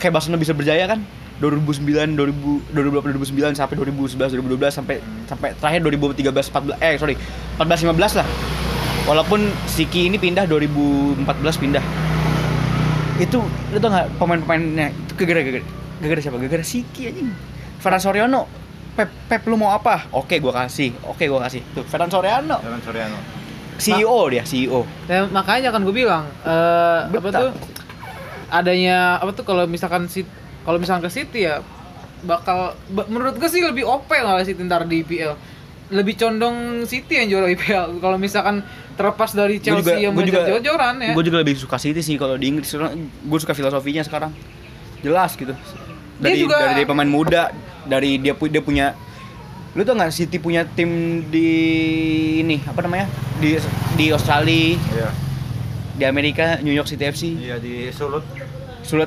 Kayak 0.00 0.16
Barcelona 0.20 0.40
bisa 0.40 0.56
berjaya 0.56 0.88
kan 0.88 1.04
2009 1.36 2.16
2000 2.16 2.72
2008 2.72 3.52
2009 3.52 3.60
sampai 3.60 3.74
2011 3.76 4.40
2012 4.40 4.72
sampai 4.72 4.96
sampai 5.28 5.48
terakhir 5.60 5.80
2013 5.84 6.32
14 6.32 6.80
eh 6.80 6.94
sorry 6.96 7.14
14 7.60 7.92
15 7.92 8.20
lah. 8.20 8.26
Walaupun 9.06 9.40
Siki 9.70 10.10
ini 10.10 10.18
pindah 10.18 10.48
2014 10.50 11.62
pindah. 11.62 11.84
Itu 13.22 13.44
lu 13.70 13.78
tau 13.78 13.90
nggak 13.94 14.18
pemain-pemainnya? 14.18 14.90
Itu 14.90 15.22
gara 15.22 15.40
gara 15.44 15.60
gara 16.02 16.20
siapa? 16.20 16.36
Gara 16.42 16.64
Siki 16.64 17.12
anjing. 17.12 17.30
Ferran 17.78 18.00
Soriano. 18.02 18.48
Pep 18.96 19.12
Pep 19.28 19.44
lu 19.44 19.60
mau 19.60 19.76
apa? 19.76 20.08
Oke 20.10 20.40
gua 20.40 20.64
kasih. 20.64 20.96
Oke 21.04 21.28
gua 21.28 21.44
kasih. 21.46 21.60
Tuh 21.76 21.84
Ferran 21.84 22.08
Soriano. 22.08 22.58
Jangan 22.64 22.80
Soriano. 22.82 23.18
CEO 23.76 24.32
dia 24.32 24.40
E 24.40 24.48
CEO 24.48 24.88
Dan 25.04 25.28
makanya 25.32 25.68
kan 25.68 25.84
gue 25.84 25.92
bilang 25.92 26.24
eh 26.48 27.00
apa 27.06 27.20
Betul. 27.20 27.52
tuh? 27.52 27.52
Adanya 28.48 29.20
apa 29.20 29.30
tuh 29.34 29.44
kalau 29.44 29.68
misalkan 29.68 30.08
si 30.08 30.24
kalau 30.66 30.76
misalkan 30.76 31.02
ke 31.02 31.12
City 31.12 31.40
ya 31.42 31.62
bakal 32.20 32.74
ba- 32.88 33.06
menurut 33.06 33.36
gue 33.36 33.46
sih 33.46 33.62
lebih 33.62 33.86
OP 33.86 34.10
malah 34.10 34.42
City 34.42 34.58
ntar 34.60 34.82
di 34.82 35.00
IPL 35.00 35.32
lebih 35.88 36.14
condong 36.16 36.82
City 36.82 37.14
yang 37.16 37.30
juara 37.30 37.46
IPL 37.48 38.02
kalau 38.02 38.18
misalkan 38.18 38.66
terlepas 38.92 39.30
dari 39.30 39.56
Gua 39.56 39.78
Chelsea 39.78 40.02
yang 40.02 40.10
gua 40.10 40.24
mengejar 40.24 40.50
jor-joran 40.50 40.94
ya. 40.98 41.12
Gue 41.12 41.22
juga 41.22 41.38
lebih 41.38 41.54
suka 41.54 41.76
City 41.76 42.00
sih 42.00 42.16
kalau 42.16 42.34
di 42.34 42.48
Inggris. 42.48 42.74
Gue 43.22 43.38
suka 43.38 43.52
filosofinya 43.52 44.00
sekarang. 44.00 44.34
Jelas 44.98 45.36
gitu. 45.36 45.52
Dia 45.52 46.24
dari 46.24 46.40
juga- 46.40 46.58
dari, 46.58 46.72
dari 46.74 46.84
pemain 46.84 47.06
muda 47.06 47.52
dari 47.84 48.18
dia 48.18 48.32
pu- 48.32 48.48
dia 48.48 48.58
punya 48.58 48.96
lu 49.70 49.84
tau 49.84 49.92
nggak 49.92 50.10
City 50.10 50.36
punya 50.36 50.64
tim 50.66 50.88
di 51.28 51.48
ini 52.40 52.58
apa 52.64 52.80
namanya? 52.80 53.06
Di 53.36 53.60
di 53.94 54.08
Australia 54.08 54.74
Iya. 54.74 55.08
di 55.94 56.04
Amerika 56.04 56.58
New 56.58 56.72
York 56.72 56.88
City 56.88 57.04
FC 57.04 57.22
Iya 57.36 57.60
di 57.60 57.92
Sulut. 57.92 58.24
Sulut 58.88 59.06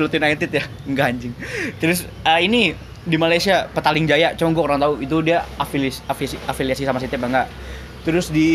Sulut 0.00 0.16
United 0.16 0.48
ya? 0.48 0.64
Enggak 0.88 1.06
anjing. 1.12 1.32
Terus 1.76 2.08
eh, 2.08 2.40
ini 2.40 2.72
di 3.04 3.16
Malaysia 3.20 3.68
Petaling 3.68 4.08
Jaya 4.08 4.32
cuma 4.32 4.56
gue 4.56 4.64
kurang 4.64 4.80
tahu. 4.80 5.04
Itu 5.04 5.20
dia 5.20 5.44
afiliasi 5.60 6.00
afiliasi, 6.08 6.40
afiliasi 6.48 6.82
sama 6.88 6.96
City 6.96 7.20
apa 7.20 7.28
enggak? 7.28 7.48
Terus 8.00 8.32
di 8.32 8.48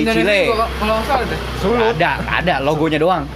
Indonesia 0.00 0.24
Chile. 0.24 0.40
juga 0.48 0.66
kalau 0.80 0.94
nggak 0.96 1.04
salah 1.04 1.26
deh. 1.28 1.40
Nggak 1.60 1.92
ada 2.00 2.10
ada. 2.40 2.54
Logonya 2.64 2.96
doang. 2.96 3.28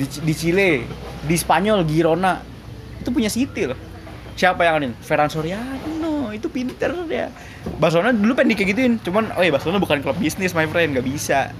Di, 0.00 0.08
di 0.08 0.32
Chile 0.32 0.88
di 1.28 1.36
Spanyol 1.36 1.84
Girona. 1.84 2.40
Itu 3.04 3.12
punya 3.12 3.28
City 3.28 3.68
loh. 3.68 3.76
Siapa 4.32 4.64
yang 4.64 4.80
ini? 4.80 4.96
Ferran 5.04 5.28
Soriano. 5.28 6.32
Itu 6.32 6.48
pinter 6.48 6.96
dia 7.04 7.28
Barcelona 7.76 8.10
dulu 8.16 8.32
pengen 8.32 8.56
kayak 8.56 8.72
gituin 8.72 8.92
cuman 9.04 9.28
oh 9.36 9.42
ya 9.44 9.52
Barcelona 9.52 9.78
bukan 9.78 10.00
klub 10.00 10.16
bisnis 10.16 10.56
my 10.56 10.64
friend 10.64 10.96
nggak 10.96 11.06
bisa. 11.06 11.52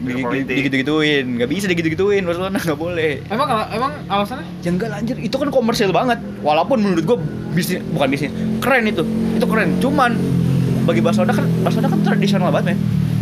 Digitu 0.00 0.80
gituin 0.80 1.36
nggak 1.36 1.50
bisa 1.52 1.68
digitu 1.68 1.92
gituin 1.92 2.24
Barcelona 2.24 2.56
nggak 2.56 2.78
boleh. 2.80 3.20
Emang 3.28 3.48
emang 3.68 3.92
alasannya? 4.08 4.48
Ya 4.64 4.72
enggak 4.72 4.90
lanjut 4.90 5.16
itu 5.20 5.36
kan 5.36 5.48
komersil 5.52 5.92
banget. 5.92 6.18
Walaupun 6.40 6.80
menurut 6.80 7.04
gua 7.04 7.18
bisnis 7.52 7.84
bukan 7.92 8.08
bisnis 8.08 8.32
keren 8.64 8.88
itu. 8.88 9.04
Itu 9.36 9.44
keren 9.44 9.76
cuman 9.78 10.16
bagi 10.88 11.04
Barcelona 11.04 11.36
kan 11.36 11.44
Barcelona 11.60 11.88
kan 11.92 12.00
tradisional 12.02 12.48
banget 12.48 12.74
men. 12.74 12.78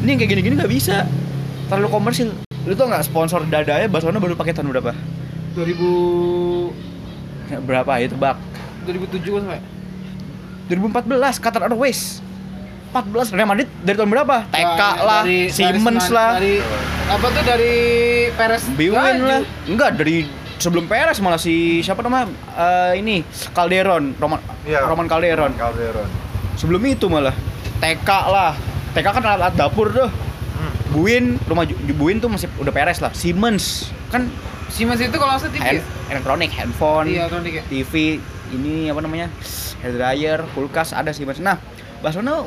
Ini 0.07 0.09
yang 0.15 0.19
kayak 0.23 0.31
gini-gini 0.39 0.55
nggak 0.57 0.73
bisa. 0.73 1.05
Terlalu 1.69 1.89
komersil 1.91 2.33
lu 2.65 2.75
tau 2.77 2.89
nggak 2.89 3.05
sponsor 3.05 3.45
dadanya 3.49 3.89
Barcelona 3.91 4.21
baru 4.21 4.37
pakai 4.39 4.55
tahun 4.57 4.71
berapa? 4.73 4.93
2000 5.57 6.89
Ya, 7.49 7.59
berapa 7.65 7.93
itu 8.05 8.13
bak? 8.13 8.37
2007 8.85 9.25
kan 9.25 9.41
sampai 9.49 9.61
2014 10.69 11.41
Qatar 11.41 11.65
Airways 11.65 12.21
14 12.91 13.31
Real 13.31 13.47
Madrid 13.47 13.69
dari 13.79 13.95
tahun 13.95 14.11
berapa? 14.11 14.37
TK 14.49 14.81
Nah, 14.81 14.95
lah 14.99 15.21
dari- 15.23 15.49
Siemens 15.49 15.85
dari- 16.03 16.15
lah. 16.15 16.31
dari 16.35 16.55
apa 17.07 17.27
tuh 17.27 17.43
dari 17.43 17.75
Perez 18.33 18.63
Biwin 18.71 19.17
lah. 19.21 19.41
Enggak 19.65 19.91
dari 19.95 20.25
sebelum 20.57 20.85
Perez 20.85 21.19
malah 21.19 21.37
si 21.37 21.55
siapa 21.79 22.01
namanya? 22.01 22.29
Eh, 22.55 22.93
ini 22.99 23.21
Calderon 23.51 24.13
Roman 24.15 24.41
Iya. 24.63 24.85
Roman 24.85 25.07
Calderon. 25.07 25.53
Calderon. 25.55 26.09
sebelum 26.55 26.83
itu 26.85 27.07
malah. 27.07 27.37
TK 27.79 28.11
lah. 28.27 28.53
TK 28.91 29.07
kan 29.07 29.23
alat, 29.23 29.39
alat 29.39 29.55
dapur 29.55 29.89
tuh. 29.89 30.09
Hmm. 30.09 30.73
Buin 30.91 31.39
rumah 31.45 31.63
Buin 31.93 32.19
tuh 32.19 32.27
masih 32.27 32.51
udah 32.57 32.73
Perez 32.73 32.99
lah. 32.99 33.13
Siemens. 33.13 33.93
Kan 34.09 34.27
Siemens 34.67 34.99
itu 34.99 35.15
kalau 35.15 35.33
salah 35.33 35.49
TV 35.49 35.63
hand, 35.63 35.79
ya? 35.79 35.85
elektronik 36.11 36.51
handphone 36.51 37.07
Iya, 37.07 37.25
elektronik 37.25 37.55
ya. 37.55 37.63
TV 37.65 38.19
ini 38.51 38.89
apa 38.89 38.99
namanya? 38.99 39.31
Hair 39.79 39.93
dryer 39.95 40.39
kulkas 40.51 40.91
ada 40.91 41.09
Siemens. 41.09 41.39
Nah 41.39 41.57
Barcelona 41.99 42.43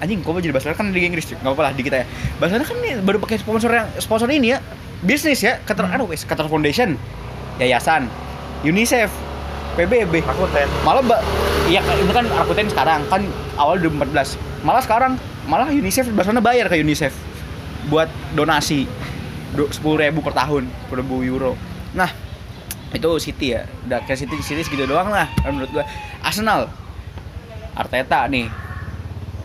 anjing 0.00 0.24
kok 0.24 0.40
jadi 0.40 0.52
Barcelona 0.56 0.76
kan 0.80 0.86
di 0.90 1.00
Inggris 1.04 1.28
nggak 1.28 1.44
apa-apa 1.44 1.62
lah 1.68 1.72
di 1.76 1.82
kita 1.84 1.96
ya 2.02 2.06
Barcelona 2.40 2.64
kan 2.64 2.76
nih 2.80 2.92
baru 3.04 3.18
pakai 3.20 3.36
sponsor 3.36 3.70
yang 3.70 3.86
sponsor 4.00 4.28
ini 4.32 4.56
ya 4.56 4.58
bisnis 5.04 5.40
ya. 5.40 5.60
Qatar 5.64 5.88
Hmm. 5.88 5.96
Airways 6.00 6.24
Qatar 6.24 6.48
Foundation 6.48 6.96
yayasan 7.60 8.08
UNICEF 8.64 9.12
PBB 9.76 10.24
Rakuten. 10.24 10.68
malah 10.84 11.04
mbak 11.04 11.20
iya 11.68 11.80
itu 12.00 12.12
kan 12.12 12.24
Rakuten 12.26 12.66
sekarang 12.72 13.00
kan 13.08 13.22
awal 13.60 13.76
2014 13.80 14.36
malah 14.64 14.82
sekarang 14.84 15.12
malah 15.48 15.68
UNICEF 15.68 16.08
Barcelona 16.12 16.40
bayar 16.44 16.68
ke 16.68 16.80
UNICEF 16.80 17.12
buat 17.88 18.08
donasi 18.36 18.84
sepuluh 19.72 19.98
ribu 19.98 20.20
per 20.22 20.36
tahun 20.36 20.68
sepuluh 20.86 21.00
ribu 21.02 21.16
euro. 21.26 21.52
Nah 21.96 22.12
itu 22.92 23.10
City 23.22 23.56
ya 23.56 23.66
udah 23.86 24.02
kayak 24.06 24.18
City 24.26 24.36
City 24.42 24.62
segitu 24.62 24.84
doang 24.86 25.10
lah 25.10 25.26
menurut 25.42 25.70
gua. 25.74 25.84
Arsenal 26.20 26.68
Arteta 27.74 28.28
nih 28.28 28.46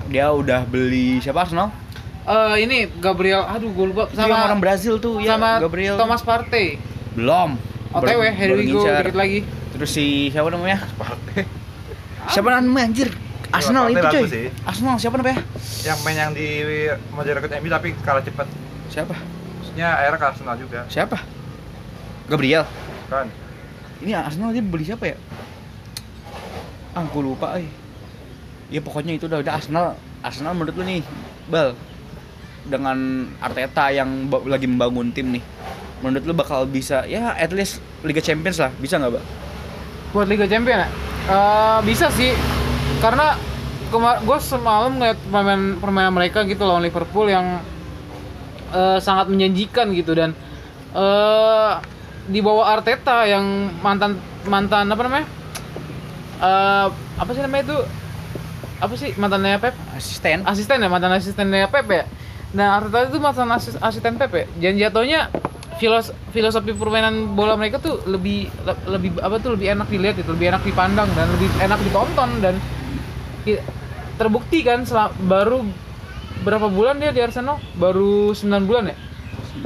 dia 0.05 0.29
udah 0.29 0.63
beli 0.63 1.17
siapa 1.19 1.43
Arsenal 1.43 1.69
Eh, 2.25 2.65
ini 2.65 2.89
Gabriel, 2.97 3.45
aduh 3.45 3.69
gue 3.69 3.85
lupa 3.85 4.09
Itu 4.09 4.17
yang 4.17 4.33
sama 4.33 4.49
orang 4.49 4.57
Brazil 4.57 4.97
tuh 4.97 5.21
ya 5.21 5.37
sama 5.37 5.61
Gabriel 5.61 5.93
Thomas 5.93 6.25
Partey. 6.25 6.81
belum 7.13 7.53
OTW, 7.93 8.21
here 8.27 8.49
baru 8.49 8.59
we 8.59 8.65
go 8.67 8.81
dikit 8.81 9.13
lagi. 9.13 9.39
terus 9.71 9.93
si 9.93 10.05
siapa 10.27 10.49
namanya 10.49 10.81
Partey. 10.97 11.45
siapa 12.27 12.49
namanya 12.49 12.89
anjir 12.89 13.13
Arsenal 13.53 13.87
itu 13.87 14.01
coy 14.01 14.25
sih. 14.25 14.45
Arsenal 14.65 14.97
siapa 14.97 15.15
namanya 15.15 15.45
Yang 15.85 15.97
main 16.01 16.17
yang 16.17 16.33
di 16.33 16.47
direkrut 17.21 17.53
MU 17.55 17.69
tapi 17.69 17.93
kalah 18.01 18.25
cepat. 18.25 18.49
siapa 18.89 19.13
Maksudnya 19.61 19.87
akhirnya 19.93 20.17
ke 20.17 20.25
Arsenal 20.25 20.55
juga. 20.57 20.79
Siapa? 20.89 21.17
Gabriel. 22.25 22.65
Kan. 23.05 23.29
Ini 24.01 24.17
Arsenal 24.17 24.49
dia 24.49 24.65
beli 24.65 24.81
siapa 24.81 25.05
ya? 25.05 25.17
Ah, 26.91 27.05
gue 27.05 27.21
lupa, 27.21 27.53
eh. 27.61 27.69
Ya 28.73 28.81
pokoknya 28.81 29.13
itu 29.17 29.29
udah 29.29 29.45
udah 29.45 29.53
Arsenal. 29.57 29.93
Arsenal 30.25 30.57
menurut 30.57 30.73
lu 30.73 30.83
nih, 30.83 31.05
Bal, 31.45 31.77
dengan 32.65 33.29
Arteta 33.37 33.93
yang 33.93 34.25
lagi 34.49 34.65
membangun 34.65 35.13
tim 35.13 35.37
nih, 35.37 35.43
menurut 36.01 36.25
lu 36.25 36.33
bakal 36.33 36.65
bisa 36.65 37.05
ya 37.05 37.37
at 37.37 37.53
least 37.53 37.77
Liga 38.01 38.25
Champions 38.25 38.57
lah, 38.57 38.73
bisa 38.81 38.97
nggak, 38.97 39.21
Bal? 39.21 39.25
Buat 40.17 40.27
Liga 40.33 40.49
Champion 40.49 40.81
ya? 40.81 40.89
Eh, 41.29 41.79
bisa 41.85 42.09
sih. 42.09 42.33
Karena 43.01 43.37
gue 43.93 44.37
semalam 44.41 44.97
ngeliat 44.97 45.19
permainan, 45.29 45.77
permainan 45.77 46.13
mereka 46.17 46.41
gitu 46.43 46.65
lawan 46.65 46.81
Liverpool 46.81 47.29
yang 47.29 47.61
eh, 48.73 48.97
sangat 48.97 49.29
menjanjikan 49.29 49.93
gitu 49.93 50.17
dan 50.17 50.33
eh 50.95 51.73
di 52.25 52.41
bawah 52.41 52.73
Arteta 52.73 53.29
yang 53.29 53.69
mantan 53.85 54.17
mantan 54.49 54.89
apa 54.89 55.01
namanya? 55.05 55.27
Eh 56.41 56.87
apa 57.21 57.29
sih 57.29 57.45
namanya 57.45 57.63
itu? 57.69 57.79
Apa 58.77 58.93
sih 58.93 59.15
mantannya 59.15 59.57
Pep? 59.57 59.73
asisten 59.91 60.43
Asisten 60.43 60.77
ya, 60.77 60.87
mantan 60.87 61.11
asistennya 61.11 61.65
Pep 61.65 61.87
ya. 61.87 62.03
Nah, 62.51 62.79
Arteta 62.79 63.07
itu 63.07 63.17
mantan 63.17 63.47
asis- 63.49 63.79
asisten 63.79 64.15
Pep 64.15 64.31
ya. 64.31 64.45
Dan 64.53 64.75
jatuhnya 64.75 65.31
filos 65.75 66.07
filosofi 66.29 66.71
permainan 66.71 67.35
bola 67.35 67.53
mereka 67.53 67.77
tuh 67.77 67.99
lebih 68.05 68.47
le- 68.63 68.83
lebih 68.89 69.19
apa 69.19 69.35
tuh 69.37 69.55
lebih 69.55 69.67
enak 69.69 69.87
dilihat 69.87 70.15
itu, 70.15 70.29
lebih 70.29 70.47
enak 70.49 70.63
dipandang 70.63 71.07
dan 71.11 71.27
lebih 71.29 71.51
enak 71.57 71.79
ditonton 71.81 72.29
dan 72.39 72.55
terbukti 74.15 74.61
kan 74.61 74.83
sel- 74.83 75.11
baru 75.21 75.63
berapa 76.41 76.67
bulan 76.67 76.97
dia 76.97 77.11
di 77.11 77.19
Arsenal? 77.19 77.59
Baru 77.73 78.31
9 78.31 78.63
bulan 78.63 78.85
ya? 78.87 78.97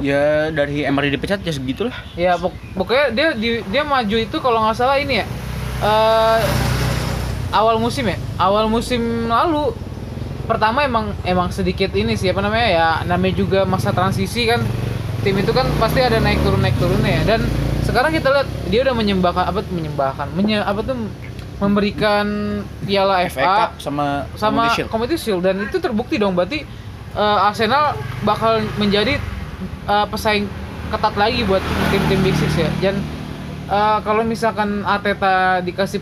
ya 0.00 0.22
dari 0.48 0.82
Emery 0.82 1.10
dipecat 1.10 1.42
ya 1.42 1.50
segitulah 1.50 1.92
Ya 2.14 2.38
pok- 2.38 2.54
pokoknya 2.72 3.06
dia 3.10 3.28
di- 3.34 3.62
dia 3.64 3.82
maju 3.82 4.16
itu 4.16 4.36
kalau 4.38 4.62
nggak 4.62 4.78
salah 4.78 4.96
ini 4.96 5.18
ya 5.18 5.26
eh, 5.82 6.38
awal 7.50 7.76
musim 7.78 8.06
ya? 8.06 8.16
Awal 8.38 8.66
musim 8.70 9.30
lalu. 9.30 9.74
Pertama 10.46 10.82
emang 10.82 11.14
emang 11.22 11.54
sedikit 11.54 11.94
ini 11.94 12.18
sih 12.18 12.34
apa 12.34 12.42
namanya 12.42 12.66
ya 12.66 12.88
namanya 13.06 13.34
juga 13.38 13.60
masa 13.62 13.94
transisi 13.94 14.50
kan. 14.50 14.62
Tim 15.20 15.36
itu 15.36 15.52
kan 15.52 15.68
pasti 15.76 16.00
ada 16.00 16.16
naik 16.18 16.40
turun 16.42 16.64
naik 16.64 16.76
turunnya 16.80 17.22
ya. 17.22 17.36
Dan 17.36 17.40
sekarang 17.86 18.10
kita 18.14 18.28
lihat 18.30 18.48
dia 18.72 18.80
udah 18.86 18.94
menyembahkan 18.96 19.44
apa 19.50 19.58
tuh 19.62 19.72
menyembahkan 19.74 20.26
menye, 20.34 20.58
apa 20.62 20.80
tuh 20.82 20.96
memberikan 21.60 22.26
piala 22.88 23.28
FA 23.28 23.76
sama 23.76 24.24
sama 24.34 24.72
Community 24.72 24.74
Shield. 24.74 24.88
Community 24.90 25.16
Shield. 25.20 25.42
Dan 25.44 25.56
itu 25.68 25.76
terbukti 25.78 26.16
dong 26.16 26.32
berarti 26.32 26.64
eh, 27.14 27.46
Arsenal 27.46 27.94
bakal 28.24 28.64
menjadi 28.80 29.20
eh, 29.86 30.06
pesaing 30.08 30.48
ketat 30.90 31.14
lagi 31.14 31.46
buat 31.46 31.62
tim-tim 31.92 32.20
Big 32.24 32.34
Six 32.34 32.56
ya. 32.56 32.70
Dan 32.80 32.98
eh, 33.68 33.98
kalau 34.02 34.24
misalkan 34.24 34.82
Arteta 34.88 35.60
dikasih 35.60 36.00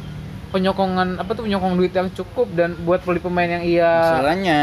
penyokongan 0.49 1.17
apa 1.17 1.31
tuh 1.33 1.45
penyokong 1.45 1.77
duit 1.77 1.93
yang 1.93 2.09
cukup 2.11 2.49
dan 2.53 2.73
buat 2.81 3.01
beli 3.03 3.19
pemain 3.19 3.49
yang 3.51 3.63
ia 3.63 3.91
masalahnya 4.17 4.59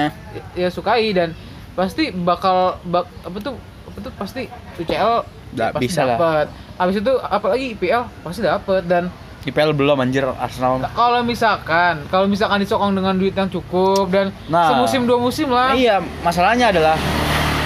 ia 0.53 0.69
sukai 0.69 1.11
dan 1.11 1.31
pasti 1.73 2.09
bakal 2.09 2.79
bak, 2.83 3.05
apa 3.21 3.37
tuh 3.39 3.53
apa 3.85 3.97
tuh 3.99 4.11
pasti 4.15 4.41
UCL 4.77 5.13
pasti 5.55 5.79
bisa 5.81 6.01
lah. 6.03 6.17
dapet. 6.17 6.47
Habis 6.75 6.95
itu 6.99 7.13
apalagi 7.15 7.65
IPL 7.73 8.03
pasti 8.21 8.41
dapet 8.41 8.83
dan 8.83 9.07
IPL 9.45 9.71
belum 9.71 10.01
anjir 10.01 10.25
Arsenal 10.25 10.81
kalau 10.91 11.21
misalkan 11.21 12.01
kalau 12.09 12.25
misalkan 12.25 12.59
disokong 12.59 12.91
dengan 12.91 13.13
duit 13.13 13.31
yang 13.31 13.45
cukup 13.45 14.09
dan 14.09 14.33
Nah. 14.47 14.73
semusim 14.73 15.05
dua 15.05 15.21
musim 15.21 15.47
lah 15.47 15.71
iya 15.71 16.01
masalahnya 16.21 16.73
adalah 16.73 16.97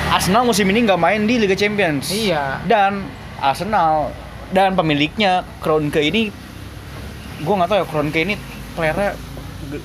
Arsenal 0.10 0.44
musim 0.44 0.68
ini 0.68 0.84
nggak 0.84 1.00
main 1.00 1.24
di 1.24 1.40
Liga 1.40 1.56
Champions 1.56 2.12
Iya. 2.12 2.60
dan 2.68 3.08
Arsenal 3.40 4.12
dan 4.50 4.76
pemiliknya 4.76 5.48
Kroenke 5.62 6.04
ini 6.04 6.34
gue 7.40 7.54
nggak 7.54 7.68
tahu 7.68 7.78
ya 7.78 7.86
Kroenke 7.86 8.20
ini 8.22 8.36
playernya 8.74 9.16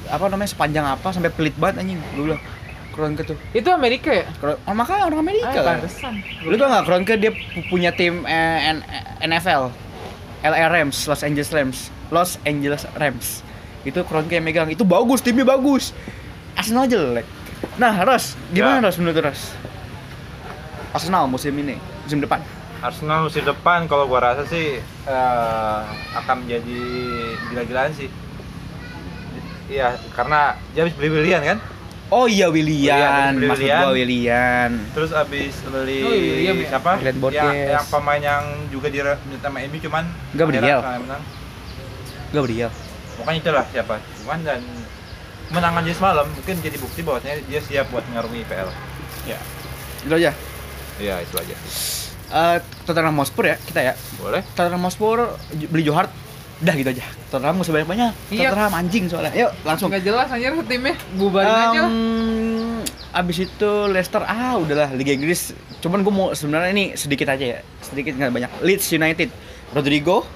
apa 0.08 0.24
namanya 0.26 0.48
sepanjang 0.48 0.84
apa 0.84 1.08
sampai 1.10 1.28
pelit 1.28 1.54
banget 1.54 1.80
anjing. 1.80 2.00
Lu 2.14 2.26
bilang 2.26 2.42
Kroenke 2.90 3.22
tuh. 3.22 3.34
Itu 3.50 3.68
Amerika 3.68 4.10
ya? 4.10 4.26
Kro- 4.34 4.58
oh, 4.60 4.72
makanya 4.72 5.06
orang 5.06 5.20
Amerika 5.20 5.50
Ah, 5.50 5.76
kan. 5.76 5.78
lu 6.40 6.54
tau 6.54 6.68
nggak 6.68 6.84
Kroenke 6.84 7.14
dia 7.16 7.30
pu- 7.30 7.66
punya 7.68 7.90
tim 7.90 8.22
eh, 8.22 8.72
N- 8.72 8.86
NFL 9.20 9.70
LA 10.42 10.66
Rams 10.68 10.96
Los 11.04 11.20
Angeles 11.20 11.50
Rams. 11.50 11.78
Los 12.08 12.38
Angeles 12.42 12.86
Rams. 12.92 13.42
Itu 13.82 14.02
Kroenke 14.02 14.34
yang 14.34 14.44
megang. 14.44 14.68
Itu 14.68 14.82
bagus 14.82 15.20
timnya 15.20 15.44
bagus. 15.44 15.90
Arsenal 16.54 16.86
jelek. 16.86 17.26
Nah 17.74 17.96
Ros 18.00 18.38
gimana 18.48 18.78
Ya. 18.78 18.84
Ros 18.84 18.96
menurut 18.96 19.18
Ros? 19.24 19.40
Arsenal 20.90 21.26
musim 21.26 21.50
ini 21.52 21.74
musim 22.00 22.18
depan 22.18 22.38
Arsenal 22.84 23.24
musim 23.24 23.40
depan 23.42 23.88
kalau 23.88 24.04
gua 24.04 24.20
rasa 24.20 24.44
sih 24.44 24.76
eh, 25.08 25.80
akan 26.14 26.44
menjadi 26.44 26.80
gila-gilaan 27.48 27.92
sih. 27.96 28.12
Iya, 29.64 29.96
karena 30.12 30.60
dia 30.76 30.84
habis 30.84 30.92
beli 30.92 31.08
Willian 31.08 31.40
kan. 31.40 31.58
Oh 32.12 32.28
iya 32.28 32.52
Willian, 32.52 33.40
Beli 33.40 33.48
maksud 33.48 33.64
Willian. 33.64 33.80
gua 33.80 33.92
Willian. 33.96 34.70
Terus 34.92 35.10
habis 35.16 35.56
beli 35.64 36.04
Oh, 36.04 36.12
iya, 36.12 36.32
William 36.36 36.56
ya? 36.60 36.66
siapa? 36.68 36.92
Glenn 37.00 37.08
yang, 37.08 37.22
Borges. 37.24 37.68
yang 37.72 37.84
pemain 37.88 38.20
yang 38.20 38.44
juga 38.68 38.86
di 38.92 39.00
sama 39.40 39.58
MU 39.64 39.78
cuman 39.80 40.04
Gabriel. 40.36 40.80
menang. 41.00 41.22
Gabriel. 42.36 42.70
Pokoknya 43.16 43.38
itulah 43.40 43.64
siapa. 43.72 43.94
Cuman 44.20 44.38
dan 44.44 44.60
menangan 45.48 45.80
dia 45.80 45.96
semalam 45.96 46.26
mungkin 46.28 46.60
jadi 46.60 46.76
bukti 46.76 47.00
bahwasanya 47.00 47.40
dia 47.48 47.60
siap 47.64 47.88
buat 47.88 48.04
mengarungi 48.12 48.44
IPL. 48.44 48.68
Ya. 49.24 49.40
Itu 50.04 50.12
aja. 50.12 50.30
Iya, 51.00 51.14
itu 51.24 51.36
aja. 51.40 51.56
Eh 52.34 52.58
Tottenham 52.82 53.14
Hotspur 53.22 53.46
ya 53.46 53.56
kita 53.62 53.80
ya. 53.80 53.94
Boleh? 54.18 54.42
Tottenham 54.58 54.82
Hotspur 54.82 55.38
beli 55.70 55.86
Johar. 55.86 56.10
Udah 56.58 56.74
gitu 56.74 56.90
aja. 56.90 57.04
Tottenham 57.30 57.62
musuh 57.62 57.70
banyak 57.70 57.88
banyak. 57.88 58.12
Iya. 58.34 58.50
Tottenham 58.50 58.74
anjing 58.74 59.04
soalnya. 59.06 59.32
Yuk 59.38 59.50
langsung. 59.62 59.88
nggak 59.94 60.02
jelas 60.02 60.28
aja 60.34 60.46
timnya 60.66 60.94
bubarin 61.14 61.54
aja 61.54 61.80
lah 61.86 61.92
abis 63.14 63.46
itu 63.46 63.70
Leicester 63.86 64.26
ah 64.26 64.58
udahlah 64.58 64.90
Liga 64.90 65.14
Inggris 65.14 65.54
cuman 65.78 66.02
gue 66.02 66.10
mau 66.10 66.34
sebenarnya 66.34 66.70
ini 66.74 66.84
sedikit 66.98 67.30
aja 67.30 67.58
ya 67.58 67.58
sedikit 67.78 68.18
nggak 68.18 68.34
banyak 68.34 68.50
Leeds 68.66 68.90
United 68.90 69.30
Rodrigo 69.70 70.26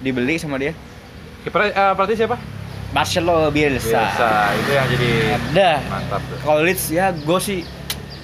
dibeli 0.00 0.40
sama 0.40 0.56
dia 0.56 0.72
Kiper 1.44 1.72
eh, 1.72 1.92
pelatih 1.96 2.16
siapa? 2.16 2.36
Marcelo 2.90 3.48
Bielsa 3.52 3.96
Biasa, 3.96 4.30
itu 4.60 4.70
yang 4.76 4.86
jadi 4.96 5.10
ada 5.36 5.70
mantap 5.92 6.22
kalau 6.40 6.64
Leeds 6.64 6.88
ya 6.88 7.12
gue 7.12 7.38
sih 7.40 7.60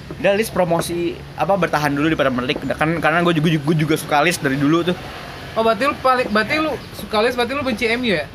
udah 0.07 0.31
Leeds 0.33 0.49
promosi 0.49 1.13
apa 1.35 1.53
bertahan 1.59 1.91
dulu 1.91 2.07
di 2.07 2.17
Premier 2.17 2.45
League 2.47 2.63
kan 2.75 2.97
karena 3.03 3.19
gue 3.21 3.33
juga 3.37 3.49
gue 3.59 3.75
juga 3.75 3.95
suka 3.99 4.23
Leeds 4.23 4.39
dari 4.39 4.55
dulu 4.55 4.87
tuh 4.87 4.95
oh 5.57 5.61
berarti 5.65 5.83
lu 5.89 5.95
paling 5.99 6.27
berarti 6.31 6.55
lu 6.63 6.71
suka 6.95 7.19
les 7.25 7.35
berarti 7.35 7.53
lu 7.53 7.63
benci 7.65 7.85
MU 7.97 8.13
ya 8.13 8.25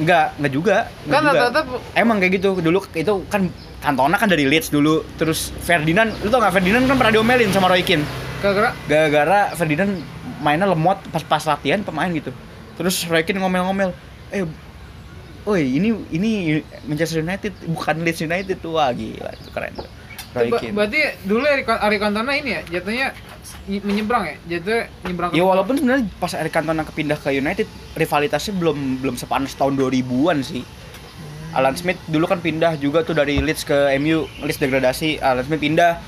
Enggak, 0.00 0.32
enggak 0.40 0.52
juga. 0.52 0.76
enggak 1.04 1.20
kan 1.20 1.22
rata-rata 1.28 1.60
Emang 1.92 2.16
kayak 2.20 2.40
gitu. 2.40 2.56
Dulu 2.56 2.78
itu 2.96 3.14
kan 3.28 3.52
Cantona 3.84 4.16
kan 4.16 4.28
dari 4.32 4.48
Leeds 4.48 4.72
dulu. 4.72 5.04
Terus 5.20 5.52
Ferdinand, 5.60 6.08
lu 6.24 6.28
tau 6.32 6.40
gak 6.40 6.56
Ferdinand 6.56 6.84
kan 6.88 6.96
pernah 6.96 7.12
diomelin 7.12 7.52
sama 7.52 7.68
Roy 7.68 7.84
Keane. 7.84 8.04
gara-gara 8.40 8.72
Gara-gara 8.88 9.40
Ferdinand 9.52 10.00
mainnya 10.40 10.64
lemot 10.64 10.96
pas 11.12 11.20
pas 11.20 11.44
latihan 11.44 11.84
pemain 11.84 12.08
gitu. 12.08 12.32
Terus 12.80 13.04
Roy 13.08 13.20
Keane 13.24 13.44
ngomel-ngomel, 13.44 13.92
"Eh, 14.32 14.48
Woi, 15.48 15.80
ini 15.80 15.96
ini 16.12 16.60
Manchester 16.84 17.24
United 17.24 17.52
bukan 17.72 18.04
Leeds 18.04 18.20
United 18.20 18.56
tuh. 18.60 18.76
Wah, 18.76 18.92
gila, 18.92 19.32
itu 19.32 19.48
keren. 19.52 19.72
tuh. 19.72 19.88
Roy 20.30 20.50
Keane. 20.52 20.74
berarti 20.74 21.00
dulu 21.22 21.42
Eric 21.42 21.66
Ari 21.68 21.98
Cantona 21.98 22.32
ini 22.32 22.50
ya 22.50 22.60
jatuhnya 22.70 23.06
ny- 23.66 23.82
menyeberang 23.82 24.24
ya 24.24 24.34
jatuhnya 24.48 24.82
menyeberang 25.02 25.30
ke 25.30 25.36
Ya 25.36 25.42
walaupun 25.42 25.74
sebenarnya 25.74 26.06
pas 26.16 26.32
Eric 26.32 26.52
Cantona 26.52 26.82
kepindah 26.82 27.18
ke 27.18 27.30
United 27.32 27.66
rivalitasnya 27.94 28.54
belum 28.54 28.78
belum 29.00 29.14
sepanas 29.14 29.54
tahun 29.54 29.74
2000-an 29.74 30.38
sih. 30.40 30.62
Alan 31.50 31.74
Smith 31.74 31.98
dulu 32.06 32.30
kan 32.30 32.38
pindah 32.38 32.78
juga 32.78 33.02
tuh 33.02 33.10
dari 33.12 33.42
Leeds 33.42 33.66
ke 33.66 33.74
MU, 33.98 34.22
Leeds 34.38 34.56
degradasi, 34.56 35.18
Alan 35.18 35.42
Smith 35.42 35.58
pindah 35.58 35.98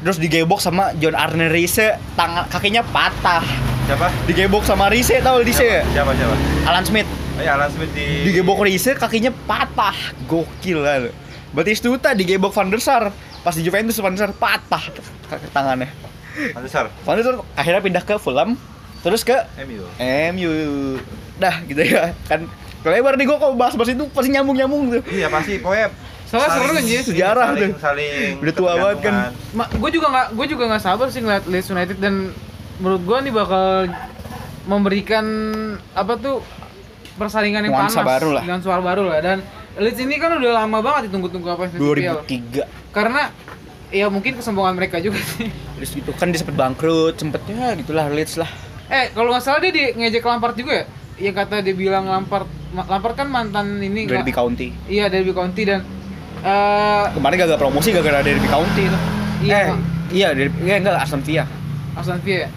terus 0.00 0.16
digebok 0.16 0.58
sama 0.58 0.96
John 0.96 1.12
Arne 1.12 1.52
Riise, 1.52 2.00
tangan 2.14 2.48
kakinya 2.48 2.80
patah. 2.80 3.44
Siapa? 3.84 4.08
Digebok 4.24 4.64
sama 4.64 4.88
Riise 4.88 5.20
tahu 5.20 5.44
Riise? 5.44 5.84
Siapa 5.92 6.16
siapa? 6.16 6.34
Alan 6.64 6.84
Smith 6.84 7.08
Oh 7.38 7.42
ya, 7.44 7.54
Alan 7.54 7.70
Smith 7.70 7.92
di 7.92 8.26
digebok 8.26 8.64
Riise 8.64 8.96
kakinya 8.96 9.30
patah. 9.44 9.94
Gokil 10.24 10.80
lah. 10.80 11.12
Batistuta 11.52 12.10
digebok 12.10 12.50
Van 12.50 12.66
der 12.66 12.80
Sar. 12.80 13.14
Pas 13.40 13.52
di 13.52 13.62
Juventus 13.62 13.96
Van 13.96 14.10
der 14.10 14.20
Sar 14.20 14.32
patah 14.32 14.82
tangannya. 15.50 15.88
Van 16.52 16.62
der 17.14 17.24
Sar 17.24 17.36
akhirnya 17.54 17.80
pindah 17.80 18.02
ke 18.02 18.14
Fulham 18.16 18.58
terus 18.98 19.22
ke 19.22 19.34
MU. 19.62 19.86
MU 20.32 20.52
dah 21.36 21.62
gitu 21.62 21.78
ya 21.78 22.10
kan 22.26 22.50
lebar 22.82 23.14
nih 23.14 23.24
gua 23.24 23.38
kalau 23.38 23.54
bahas-bahas 23.54 23.90
itu 23.90 24.04
pasti 24.10 24.30
nyambung-nyambung 24.30 24.90
tuh 24.90 25.02
Iya 25.08 25.28
pasti 25.28 25.58
pokoknya 25.58 25.88
Soalnya 26.24 26.50
seru 26.52 26.72
anjir. 26.74 27.00
Sejarah 27.00 27.46
saling, 27.48 27.72
tuh. 27.72 27.80
saling 27.80 28.32
Udah 28.38 28.52
tua 28.52 28.72
banget 28.76 28.96
kan. 29.00 29.14
ketergantungan. 29.32 29.68
gue 29.80 29.90
juga 29.90 30.06
nggak 30.08 30.26
gue 30.36 30.46
juga 30.46 30.64
nggak 30.68 30.82
sabar 30.82 31.06
sih 31.08 31.20
ngeliat 31.24 31.44
Leeds 31.48 31.68
United 31.70 31.96
dan 31.96 32.14
menurut 32.76 33.02
gue 33.02 33.18
nih 33.24 33.32
bakal 33.32 33.66
memberikan 34.64 35.24
apa 35.92 36.12
tuh 36.16 36.44
persaingan 37.16 37.64
yang 37.64 37.72
Nuansa 37.72 38.04
panas 38.04 38.08
baru 38.12 38.28
lah. 38.30 38.42
dengan 38.44 38.60
suara 38.60 38.82
baru 38.84 39.02
lah 39.08 39.18
dan 39.18 39.38
Leeds 39.78 40.00
ini 40.00 40.18
kan 40.18 40.34
udah 40.34 40.52
lama 40.56 40.78
banget 40.80 41.08
ditunggu-tunggu 41.08 41.48
apa 41.48 41.62
yang 41.66 41.78
2003 41.78 42.66
karena 42.90 43.30
ya 43.88 44.06
mungkin 44.08 44.36
kesombongan 44.36 44.74
mereka 44.74 44.98
juga 44.98 45.16
sih. 45.16 45.48
Terus 45.48 45.90
itu 45.94 46.10
kan 46.12 46.28
dia 46.28 46.38
sempet 46.38 46.54
bangkrut 46.54 47.14
sempet 47.14 47.40
ya 47.46 47.72
gitulah 47.74 48.10
Leeds 48.10 48.36
lah. 48.36 48.50
Eh 48.88 49.12
kalau 49.12 49.30
nggak 49.30 49.40
salah 49.40 49.60
dia 49.60 49.70
di 49.70 49.84
ngejek 49.94 50.20
Lampard 50.20 50.58
juga 50.58 50.72
ya? 50.74 50.84
Yang 51.18 51.34
kata 51.36 51.54
dia 51.62 51.74
bilang 51.74 52.04
Lampard 52.04 52.46
Lampard 52.74 53.14
kan 53.14 53.26
mantan 53.26 53.78
ini 53.78 54.04
dari 54.04 54.20
nggak- 54.20 54.34
County. 54.34 54.68
Iya 54.86 55.06
dari 55.06 55.30
County 55.30 55.62
dan 55.62 55.80
eh 56.38 57.04
kemarin 57.14 57.36
gagal 57.38 57.58
promosi 57.58 57.88
gara-gara 57.90 58.20
dari 58.20 58.38
County 58.40 58.82
itu. 58.84 58.98
Iya, 59.40 59.56
eh 59.56 59.66
iya 60.10 60.28
dari 60.32 60.50
iya 60.60 60.74
enggak 60.76 60.98
Aston 60.98 61.22
Villa. 61.22 61.44
Aston 61.94 62.18
Villa 62.20 62.44
ya. 62.44 62.48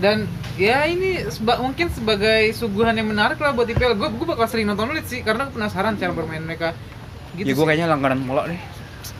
dan 0.00 0.16
ya 0.60 0.84
ini 0.84 1.24
seba- 1.26 1.56
mungkin 1.56 1.88
sebagai 1.88 2.52
suguhan 2.52 2.92
yang 2.92 3.08
menarik 3.08 3.40
lah 3.40 3.50
buat 3.50 3.64
IPL 3.64 3.96
gue 3.96 4.08
gue 4.12 4.26
bakal 4.28 4.44
sering 4.44 4.68
nonton 4.68 4.92
Leeds 4.92 5.08
sih 5.08 5.20
karena 5.20 5.48
penasaran 5.48 5.96
cara 5.96 6.12
bermain 6.12 6.38
mereka 6.38 6.76
gitu 7.32 7.48
ya 7.48 7.54
gue 7.54 7.64
kayaknya 7.64 7.88
langganan 7.88 8.20
molo 8.20 8.44
deh 8.44 8.60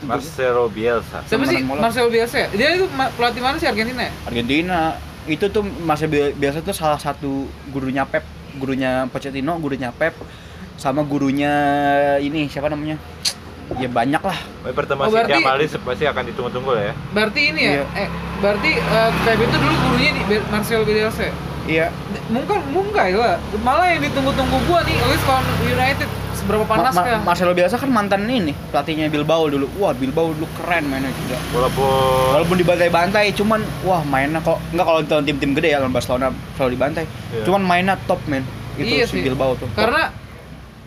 Marcelo 0.01 0.65
Bielsa. 0.67 1.21
siapa 1.25 1.45
sih. 1.45 1.61
Marcelo 1.61 2.09
Bielsa 2.09 2.37
ya? 2.39 2.47
dia 2.51 2.67
itu 2.75 2.85
ma- 2.91 3.09
pelatih 3.09 3.41
mana 3.41 3.57
sih 3.57 3.65
Argentina 3.65 4.01
ya 4.03 4.13
Argentina 4.23 4.79
itu 5.25 5.45
tuh 5.47 5.61
masih 5.61 6.05
bi- 6.05 6.33
biasa 6.35 6.61
tuh 6.61 6.73
salah 6.73 6.97
satu 6.97 7.45
gurunya 7.69 8.01
Pep, 8.03 8.25
gurunya 8.55 9.05
Pochettino, 9.07 9.57
gurunya 9.57 9.89
Pep, 9.91 10.13
sama 10.75 11.01
gurunya 11.01 11.53
ini 12.17 12.45
siapa 12.45 12.67
namanya? 12.67 12.97
Ya 13.73 13.87
banyak 13.87 14.19
lah. 14.19 14.39
Pertemuan 14.69 15.07
Oh, 15.07 15.11
berarti- 15.11 15.31
Kiamalis 15.33 15.71
pasti 15.77 16.03
akan 16.03 16.23
ditunggu-tunggu 16.27 16.71
lah 16.71 16.83
ya. 16.87 16.93
Berarti 17.11 17.41
ini 17.45 17.61
ya, 17.61 17.71
Iya. 17.71 17.83
eh 17.97 18.07
berarti 18.37 18.71
eh, 18.75 19.09
Pep 19.21 19.39
itu 19.39 19.55
dulu 19.55 19.75
gurunya 19.81 20.11
di 20.11 20.21
Marcel 20.45 20.81
Bielsa. 20.83 21.23
ya? 21.23 21.33
Iya. 21.63 21.85
Mungkin 22.27 22.57
mungkin 22.69 23.15
lah. 23.15 23.37
Malah 23.61 23.85
yang 23.87 24.01
ditunggu-tunggu 24.03 24.57
gua 24.65 24.81
nih, 24.81 24.97
least 25.05 25.23
kalau 25.23 25.39
United 25.63 26.09
seberapa 26.33 26.65
panas 26.65 26.89
Ma- 26.89 26.99
Ma- 26.99 27.07
kah? 27.07 27.21
Marcelo 27.23 27.53
Bielsa 27.53 27.77
kan 27.77 27.87
mantan 27.87 28.25
ini 28.25 28.49
pelatihnya 28.67 29.07
Bilbao 29.07 29.45
dulu. 29.45 29.69
Wah, 29.77 29.93
Bilbao 29.93 30.33
dulu 30.33 30.49
keren 30.57 30.89
mainnya 30.89 31.13
juga. 31.15 31.37
Walaupun 31.53 31.87
Walaupun 32.33 32.55
dibantai-bantai, 32.57 33.29
cuman 33.31 33.61
wah 33.81 34.01
mainnya 34.01 34.41
kok 34.41 34.57
enggak 34.71 34.83
kalau 34.83 34.99
lawan 35.01 35.23
tim-tim 35.23 35.53
gede 35.53 35.69
ya 35.69 35.77
lawan 35.77 35.93
Barcelona 35.93 36.27
selalu 36.55 36.75
dibantai. 36.75 37.05
Iya. 37.31 37.43
Cuman 37.45 37.61
mainnya 37.61 37.95
top 38.03 38.19
men. 38.25 38.41
Itu 38.73 38.89
Iya 38.89 39.05
si 39.05 39.19
sih. 39.19 39.23
Bilbao 39.23 39.53
tuh. 39.53 39.69
Karena 39.71 40.09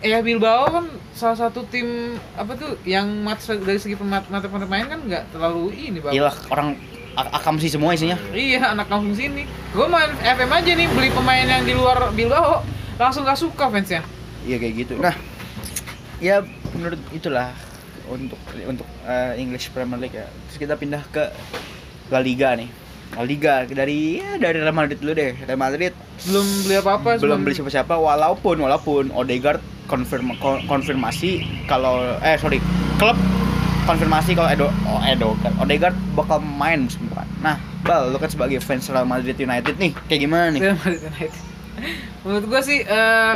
ya 0.04 0.20
Bilbao 0.20 0.68
kan 0.68 0.86
salah 1.16 1.48
satu 1.48 1.64
tim 1.64 2.20
apa 2.36 2.52
tuh 2.60 2.76
yang 2.84 3.08
mat 3.24 3.40
dari 3.40 3.80
segi 3.80 3.96
pemat 3.96 4.28
mata 4.28 4.46
pemain 4.52 4.84
kan 4.84 5.00
nggak 5.00 5.32
terlalu 5.32 5.72
ini 5.72 5.98
bang. 6.04 6.12
Gila 6.12 6.32
orang 6.52 6.76
akam 7.16 7.56
sih 7.56 7.72
semua 7.72 7.96
isinya. 7.96 8.20
Iya 8.36 8.76
anak 8.76 8.92
kampung 8.92 9.16
sini. 9.16 9.48
Gue 9.72 9.86
main 9.88 10.12
FM 10.20 10.50
aja 10.52 10.70
nih 10.76 10.88
beli 10.92 11.08
pemain 11.08 11.46
yang 11.46 11.64
di 11.64 11.72
luar 11.72 12.12
Bilbao 12.12 12.60
langsung 13.00 13.24
gak 13.24 13.40
suka 13.40 13.72
fansnya. 13.72 14.04
Iya 14.44 14.60
kayak 14.60 14.74
gitu. 14.86 14.94
Nah, 15.00 15.16
ya 16.20 16.44
menurut 16.76 17.00
itulah 17.14 17.54
untuk 18.10 18.38
untuk 18.68 18.86
eh, 19.08 19.40
English 19.40 19.72
Premier 19.72 19.96
League 19.96 20.14
ya. 20.14 20.28
Terus 20.50 20.58
kita 20.60 20.74
pindah 20.76 21.02
ke 21.08 21.32
La 22.12 22.20
Liga 22.20 22.52
nih. 22.52 22.68
La 23.14 23.22
Liga 23.22 23.62
dari 23.64 24.18
ya 24.18 24.36
dari 24.36 24.58
Real 24.58 24.74
Madrid 24.74 24.98
dulu 24.98 25.12
deh. 25.14 25.32
Real 25.46 25.56
Madrid 25.56 25.92
Belum 26.26 26.46
beli 26.62 26.76
apa-apa. 26.78 27.08
belum 27.18 27.38
beli 27.42 27.54
siapa-siapa 27.54 27.94
walaupun 27.94 28.56
walaupun 28.58 29.10
Odegaard 29.10 29.62
konfirm 29.86 30.32
kon- 30.38 30.64
konfirmasi 30.64 31.44
kalau 31.66 32.00
eh 32.20 32.34
sorry 32.40 32.58
klub 32.96 33.14
konfirmasi 33.84 34.32
kalau 34.32 34.48
Edo 34.48 34.66
oh, 34.88 35.00
Edo 35.04 35.36
Odegaard 35.60 35.92
bakal 36.14 36.40
main 36.40 36.88
musim 36.88 37.04
depan. 37.06 37.26
Nah, 37.44 37.56
Bal, 37.84 38.08
lu 38.08 38.16
kan 38.16 38.32
sebagai 38.32 38.58
fans 38.58 38.88
Real 38.88 39.04
Madrid 39.04 39.36
United 39.36 39.76
nih, 39.76 39.92
kayak 40.08 40.20
gimana 40.24 40.48
nih? 40.56 40.60
Real 40.64 40.78
Madrid 40.80 41.02
United. 41.04 41.32
Menurut 42.24 42.44
gua 42.48 42.60
sih 42.64 42.80
eh, 42.80 43.34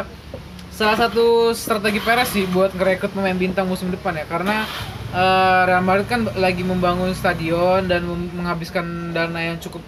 salah 0.72 0.96
satu 0.96 1.52
strategi 1.52 2.00
Perez 2.00 2.32
sih 2.32 2.48
buat 2.48 2.72
ngerekrut 2.72 3.12
pemain 3.12 3.36
bintang 3.36 3.68
musim 3.68 3.92
depan 3.92 4.16
ya 4.16 4.24
karena 4.24 4.64
eh, 5.10 5.62
Real 5.64 5.80
Madrid 5.80 6.06
kan 6.06 6.20
lagi 6.34 6.60
membangun 6.60 7.12
stadion 7.12 7.84
dan 7.84 8.04
menghabiskan 8.06 8.84
dana 9.10 9.40
yang 9.44 9.58
cukup 9.58 9.80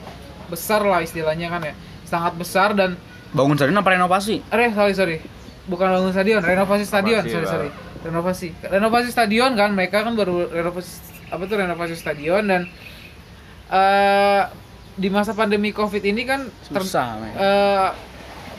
besar 0.46 0.80
lah 0.80 1.00
istilahnya 1.00 1.48
kan 1.48 1.62
ya. 1.62 1.74
Sangat 2.02 2.34
besar 2.34 2.72
dan 2.72 2.98
Bangun 3.30 3.54
stadion 3.54 3.78
apa 3.78 3.90
renovasi? 3.90 4.42
eh 4.44 4.70
sorry 4.70 4.90
sorry. 4.92 5.16
Bukan 5.64 5.86
bangun 5.86 6.10
stadion 6.10 6.40
renovasi 6.40 6.82
stadion 6.82 7.22
Masih, 7.22 7.32
sorry 7.32 7.46
sorry. 7.46 7.68
Renovasi. 8.00 8.48
Renovasi 8.60 9.08
stadion 9.08 9.54
kan 9.54 9.70
mereka 9.70 10.02
kan 10.02 10.12
baru 10.12 10.48
renovasi 10.48 10.98
apa 11.28 11.42
tuh 11.44 11.56
renovasi 11.56 11.94
stadion 11.94 12.42
dan 12.42 12.66
eh 13.68 14.42
di 14.92 15.08
masa 15.08 15.30
pandemi 15.30 15.70
covid 15.70 16.02
ini 16.02 16.22
kan 16.24 16.44
ter- 16.66 16.82
Susah, 16.82 17.16
men. 17.16 17.32
eh, 17.32 17.88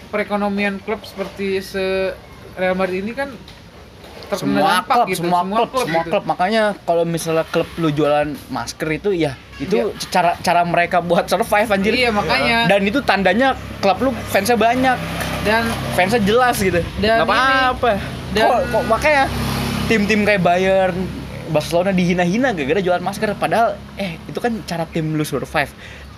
perekonomian 0.07 0.80
klub 0.80 1.03
seperti 1.03 1.59
se 1.59 2.16
Real 2.53 2.74
Madrid 2.74 3.03
ini 3.03 3.12
kan 3.12 3.36
semua 4.36 4.82
klub, 4.82 5.06
gitu 5.06 5.20
semua, 5.20 5.40
klub, 5.42 5.70
semua 5.78 6.02
gitu. 6.02 6.10
klub. 6.10 6.24
Makanya 6.26 6.64
kalau 6.82 7.04
misalnya 7.04 7.44
klub 7.46 7.68
lu 7.76 7.90
jualan 7.90 8.30
masker 8.48 8.88
itu 8.94 9.10
ya 9.12 9.34
itu 9.56 9.78
cara 10.08 10.38
cara 10.38 10.62
mereka 10.62 11.00
buat 11.00 11.26
survive 11.26 11.68
anjir. 11.68 11.94
iya 11.94 12.10
makanya 12.10 12.66
Dan 12.66 12.82
itu 12.84 13.00
tandanya 13.00 13.54
klub 13.78 14.00
lu 14.00 14.10
fansnya 14.28 14.56
banyak, 14.56 14.98
dan 15.42 15.64
fansnya 15.94 16.20
jelas 16.20 16.58
gitu. 16.58 16.82
Dan 16.98 17.24
apa-apa. 17.24 18.00
dan- 18.32 18.48
Kok, 18.48 18.60
kok 18.72 18.84
makanya 18.88 19.24
tim-tim 19.86 20.22
kayak 20.22 20.40
Bayern, 20.40 20.96
Barcelona 21.48 21.92
dihina-hina 21.92 22.52
gara-gara 22.52 22.80
jualan 22.80 23.02
masker 23.02 23.36
padahal 23.36 23.76
eh 23.96 24.16
itu 24.24 24.38
kan 24.38 24.56
cara 24.64 24.84
tim 24.86 25.14
lu 25.14 25.22
survive. 25.22 25.70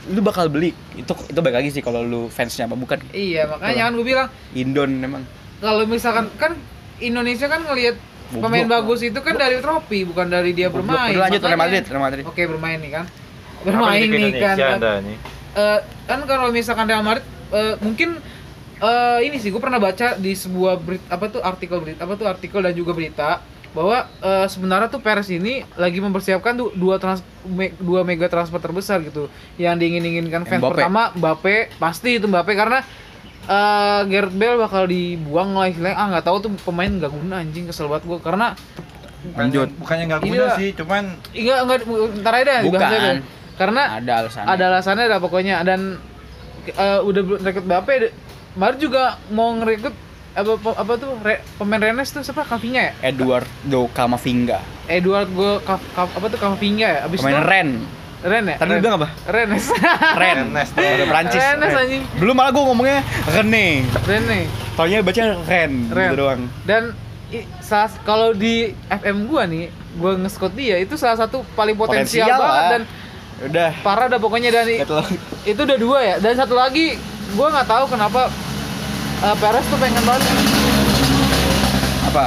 Lu 0.05 0.20
bakal 0.20 0.47
beli. 0.47 0.76
Itu 0.93 1.16
itu 1.18 1.36
baik 1.36 1.55
lagi 1.57 1.70
sih 1.70 1.80
kalau 1.80 1.99
lu 1.99 2.28
fansnya 2.28 2.64
apa 2.64 2.76
bukan. 2.76 2.99
iya 3.11 3.43
makanya 3.43 3.88
kan 3.88 3.91
gue 3.93 4.05
bilang 4.05 4.28
Indon 4.53 4.91
memang. 4.93 5.24
kalau 5.57 5.84
misalkan 5.84 6.28
kan 6.36 6.53
Indonesia 7.04 7.47
kan 7.47 7.62
ngelihat 7.64 7.95
pemain 8.34 8.66
bagus 8.66 9.04
itu 9.04 9.20
kan 9.20 9.36
dari 9.36 9.62
trofi 9.62 10.04
bukan 10.04 10.26
dari 10.26 10.51
dia 10.51 10.72
bermain. 10.72 11.14
Lanjut 11.14 11.41
Real 11.41 11.60
Madrid, 11.60 11.84
Real 11.86 12.01
Madrid. 12.01 12.24
Oke 12.26 12.43
bermain 12.47 12.80
nih 12.80 12.91
kan. 12.91 13.06
Bermain 13.62 14.08
nih 14.10 14.32
kan. 14.36 14.56
Nih? 15.06 15.18
Eh, 15.54 15.80
kan 16.10 16.20
kalau 16.26 16.49
misalkan 16.49 16.89
Real 16.89 17.06
Madrid 17.06 17.22
eh, 17.54 17.78
mungkin 17.78 18.18
eh, 18.82 19.20
ini 19.22 19.38
sih 19.38 19.54
gue 19.54 19.62
pernah 19.62 19.78
baca 19.78 20.18
di 20.18 20.34
sebuah 20.34 20.82
berita 20.82 21.06
apa 21.14 21.26
tuh 21.30 21.41
artikel 21.45 21.78
berita 21.78 22.10
apa 22.10 22.14
tuh 22.18 22.26
artikel 22.26 22.60
dan 22.60 22.74
juga 22.74 22.91
berita 22.97 23.30
bahwa 23.74 24.06
eh, 24.22 24.45
sebenarnya 24.49 24.89
tuh 24.89 25.01
Perez 25.01 25.30
ini 25.30 25.62
lagi 25.78 26.01
mempersiapkan 26.01 26.54
tuh 26.54 26.70
dua 26.74 26.97
trans 26.97 27.22
me- 27.45 27.74
dua 27.78 28.01
mega 28.01 28.26
transfer 28.26 28.58
terbesar 28.58 29.01
gitu 29.01 29.30
yang 29.58 29.78
diingin-inginkan 29.78 30.45
fans 30.45 30.62
Mbappe. 30.62 30.74
pertama 30.74 31.01
Mbappe 31.14 31.56
pasti 31.78 32.18
itu 32.18 32.26
Mbappe 32.26 32.54
karena 32.54 32.82
eh 33.45 34.01
Gareth 34.05 34.33
Bale 34.33 34.55
bakal 34.57 34.83
dibuang 34.85 35.51
lah 35.53 35.67
istilahnya 35.67 35.95
ah 35.95 36.07
nggak 36.09 36.23
tahu 36.23 36.37
tuh 36.39 36.51
pemain 36.61 36.87
nggak 36.89 37.09
guna 37.09 37.35
anjing 37.37 37.65
kesel 37.65 37.87
banget 37.87 38.03
gue 38.05 38.19
karena 38.19 38.47
Lanjut. 39.23 39.71
Bukannya- 39.73 40.05
nggak 40.05 40.21
guna 40.21 40.35
Iya. 40.35 40.47
sih, 40.53 40.69
cuman 40.73 41.03
enggak 41.31 41.57
enggak 41.61 41.79
ntar 42.19 42.33
aja 42.37 42.55
Bukan. 42.61 43.15
karena 43.53 43.83
Ada 43.95 44.11
alasannya. 44.17 44.47
ada 44.49 44.63
alasannya 44.69 45.03
ada 45.05 45.17
pokoknya 45.17 45.55
dan 45.63 45.95
eh, 46.65 46.99
udah 46.99 47.21
rekrut 47.39 47.63
Mbappe 47.63 48.11
Madrid 48.53 48.81
juga 48.81 49.15
mau 49.29 49.51
ngerekrut 49.53 49.95
apa 50.33 50.49
apa 50.75 50.93
tuh 50.97 51.13
re- 51.21 51.39
pemain 51.55 51.77
Rennes 51.79 52.09
tuh 52.09 52.19
siapa 52.19 52.41
Camavinga 52.41 52.81
ya 52.81 52.91
Eduardo 53.05 53.87
Camavinga. 53.89 54.59
Edward 54.85 55.29
gue 55.29 55.51
apa 55.93 56.25
tuh 56.25 56.37
Camavinga 56.37 56.87
ya 56.89 56.99
abis 57.05 57.19
Pemain 57.19 57.37
itu 57.37 57.45
Ren. 57.45 57.69
Ren 58.24 58.43
ya 58.45 58.55
Tadi 58.55 58.69
Ren. 58.69 58.80
bilang 58.80 58.95
apa? 58.97 59.07
Rennes 59.26 59.65
Ren. 60.15 60.38
Rennes. 60.47 60.69
Ada 60.71 61.05
Prancis. 61.05 61.38
Rennes 61.38 61.67
Ren. 61.67 61.82
anjing 61.84 62.03
Belum 62.15 62.34
malah 62.34 62.51
gua 62.51 62.63
ngomongnya 62.65 62.99
Rene. 63.28 63.84
Rennes 64.01 64.47
Taunya 64.74 64.97
baca 64.99 65.21
Ren, 65.43 65.71
Ren. 65.88 66.09
gitu 66.09 66.15
doang. 66.17 66.41
dan 66.63 66.84
kalau 68.01 68.32
di 68.32 68.71
FM 68.88 69.26
gua 69.26 69.43
nih 69.43 69.67
gua 69.95 70.15
nge-scout 70.15 70.53
dia 70.53 70.78
itu 70.78 70.93
salah 70.93 71.17
satu 71.17 71.41
paling 71.53 71.74
potensial, 71.74 72.24
Potensial 72.24 72.39
banget 72.39 72.53
lah. 72.55 72.71
dan 72.71 72.82
Udah. 73.43 73.71
parah 73.82 74.07
dah 74.07 74.17
pokoknya 74.17 74.49
dan 74.49 74.65
Gitu 74.69 74.97
itu 75.45 75.59
udah 75.59 75.78
dua 75.78 75.99
ya 75.99 76.15
dan 76.17 76.34
satu 76.34 76.53
lagi 76.53 76.95
gua 77.34 77.51
nggak 77.51 77.67
tahu 77.67 77.86
kenapa 77.88 78.30
eh, 79.19 79.36
Perez 79.36 79.65
tuh 79.65 79.78
pengen 79.78 80.03
banget 80.03 80.24
Apa? 82.07 82.26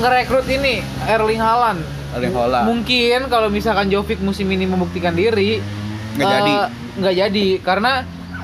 ngerekrut 0.00 0.46
ini 0.48 0.80
Erling 1.04 1.42
Haaland. 1.42 1.82
Erling 2.12 2.32
Haaland. 2.32 2.64
Mungkin 2.66 3.20
kalau 3.26 3.48
misalkan 3.48 3.86
Jovic 3.86 4.18
musim 4.18 4.46
ini 4.46 4.64
membuktikan 4.64 5.12
diri 5.12 5.62
Nggak 6.12 6.26
eh, 6.26 6.32
jadi. 6.32 6.52
nggak 6.96 7.14
jadi 7.16 7.46
karena 7.60 7.92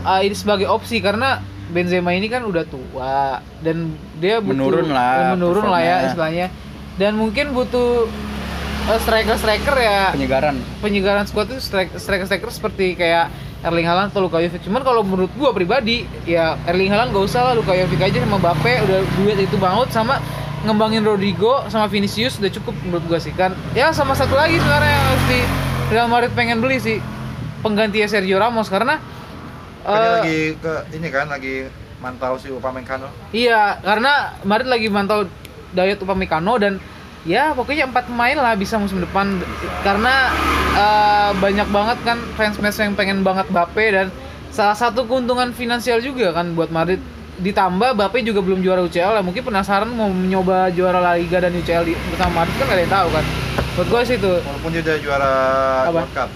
eh, 0.01 0.21
ini 0.23 0.35
sebagai 0.35 0.67
opsi 0.67 0.99
karena 0.99 1.41
Benzema 1.67 2.11
ini 2.11 2.27
kan 2.27 2.43
udah 2.43 2.63
tua 2.63 3.43
dan 3.61 3.91
dia 4.17 4.39
butuh- 4.39 4.55
Menurun 4.55 4.89
lah 4.89 5.35
menurun 5.35 5.67
lah 5.67 5.81
ya 5.81 5.97
istilahnya 6.07 6.47
dan 6.95 7.13
mungkin 7.13 7.51
butuh 7.51 8.07
striker 8.97 9.35
striker 9.35 9.75
ya 9.75 10.15
Penyegaran. 10.15 10.63
penyegaran 10.79 11.27
squad 11.27 11.51
itu 11.51 11.59
striker 11.59 11.99
striker 12.23 12.47
seperti 12.49 12.95
kayak 12.95 13.35
Erling 13.59 13.83
Haaland 13.83 14.15
atau 14.15 14.23
Luka 14.23 14.39
Jovic. 14.39 14.63
Cuman 14.63 14.79
kalau 14.81 15.03
menurut 15.03 15.33
gua 15.35 15.51
pribadi 15.51 16.07
ya 16.23 16.55
Erling 16.65 16.87
Haaland 16.87 17.11
gak 17.11 17.27
usah 17.27 17.41
lah 17.43 17.53
Luka 17.53 17.75
Jovic 17.75 17.99
aja 17.99 18.15
sama 18.17 18.39
Mbappe 18.39 18.73
udah 18.81 18.99
duit 19.19 19.39
itu 19.43 19.57
banget 19.59 19.91
sama 19.91 20.23
ngembangin 20.65 21.05
Rodrigo 21.05 21.67
sama 21.69 21.91
Vinicius 21.91 22.41
udah 22.41 22.53
cukup 22.53 22.75
menurut 22.87 23.05
gua 23.05 23.21
sih 23.21 23.35
kan. 23.37 23.53
Ya 23.77 23.93
sama 23.93 24.17
satu 24.17 24.33
lagi 24.33 24.57
sebenarnya 24.57 24.93
yang 24.93 25.05
harus 25.11 25.25
di 25.29 25.41
Real 25.93 26.09
Madrid 26.09 26.33
pengen 26.33 26.59
beli 26.65 26.81
sih 26.81 26.99
penggantinya 27.61 28.09
Sergio 28.09 28.39
Ramos 28.41 28.71
karena 28.73 29.03
eh, 29.85 30.11
lagi 30.23 30.41
ke 30.57 30.73
ini 30.97 31.09
kan 31.13 31.27
lagi 31.29 31.69
mantau 32.01 32.37
si 32.39 32.49
Upamecano. 32.53 33.09
Iya, 33.33 33.81
karena 33.81 34.37
Madrid 34.45 34.69
lagi 34.69 34.89
mantau 34.89 35.27
diet 35.73 36.01
Upamecano 36.01 36.55
dan 36.61 36.79
ya 37.27 37.51
pokoknya 37.53 37.91
empat 37.91 38.07
pemain 38.07 38.39
lah 38.39 38.55
bisa 38.55 38.79
musim 38.79 39.03
depan 39.03 39.43
karena 39.83 40.31
eh, 40.77 41.31
banyak 41.37 41.69
banget 41.69 41.99
kan 42.07 42.19
fans-fans 42.39 42.79
yang 42.79 42.95
pengen 42.95 43.27
banget 43.27 43.47
Bape 43.51 43.87
dan 43.91 44.09
salah 44.55 44.79
satu 44.79 45.05
keuntungan 45.05 45.53
finansial 45.53 46.01
juga 46.01 46.33
kan 46.33 46.57
buat 46.57 46.73
Madrid 46.73 47.03
ditambah 47.37 47.93
Bape 47.93 48.23
juga 48.23 48.41
belum 48.41 48.59
juara 48.59 48.81
UCL 48.81 49.13
ya 49.13 49.23
mungkin 49.23 49.43
penasaran 49.43 49.89
mau 49.89 50.09
mencoba 50.09 50.69
juara 50.71 50.99
La 50.99 51.13
Liga 51.15 51.37
dan 51.37 51.53
UCL 51.53 51.83
di, 51.83 51.93
bersama 52.09 52.43
Madrid 52.43 52.57
kan 52.57 52.65
gak 52.65 52.73
ada 52.73 52.83
yang 52.83 52.95
tahu 52.95 53.09
kan 53.11 53.25
buat 53.77 53.87
gue 53.87 54.01
sih 54.05 54.17
itu 54.17 54.33
Walaupun 54.41 54.71
dia 54.71 54.83
udah 54.83 54.97
juara 54.99 55.33
Apa? 55.83 55.93
World 55.95 56.13
Cup. 56.13 56.31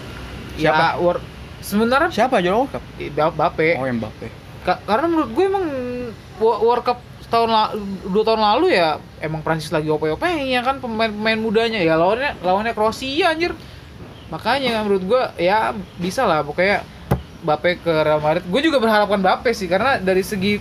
ya 0.54 0.60
Siapa? 0.62 0.86
Wor- 0.98 1.24
sebenarnya 1.60 2.10
Siapa 2.10 2.36
juara 2.38 2.56
World 2.58 2.72
Cup? 2.72 2.82
Bape 3.32 3.68
Oh, 3.74 3.86
Mbappe. 3.86 4.26
Ka- 4.60 4.80
karena 4.84 5.06
menurut 5.06 5.30
gue 5.30 5.44
emang 5.46 5.64
Wo- 6.36 6.60
World 6.62 6.84
Cup 6.84 6.98
tahun 7.26 7.48
dua 8.04 8.24
tahun 8.26 8.42
lalu 8.42 8.74
ya 8.74 8.88
emang 9.18 9.40
Prancis 9.40 9.70
lagi 9.70 9.86
ope-ope 9.86 10.26
ya 10.26 10.60
kan 10.60 10.78
pemain-pemain 10.78 11.38
mudanya 11.38 11.78
ya 11.78 11.94
lawannya 11.94 12.34
lawannya 12.40 12.74
Kroasia 12.74 13.30
anjir 13.30 13.54
makanya 14.28 14.74
kan 14.74 14.82
menurut 14.84 15.04
gue 15.06 15.22
ya 15.38 15.70
bisa 15.94 16.22
lah 16.22 16.42
pokoknya 16.42 16.82
Bape 17.40 17.78
ke 17.78 17.88
Real 17.88 18.18
Madrid. 18.18 18.44
Gue 18.44 18.60
juga 18.60 18.76
berharapkan 18.76 19.16
Bape 19.16 19.48
sih 19.50 19.64
karena 19.64 19.96
dari 19.96 20.20
segi 20.20 20.60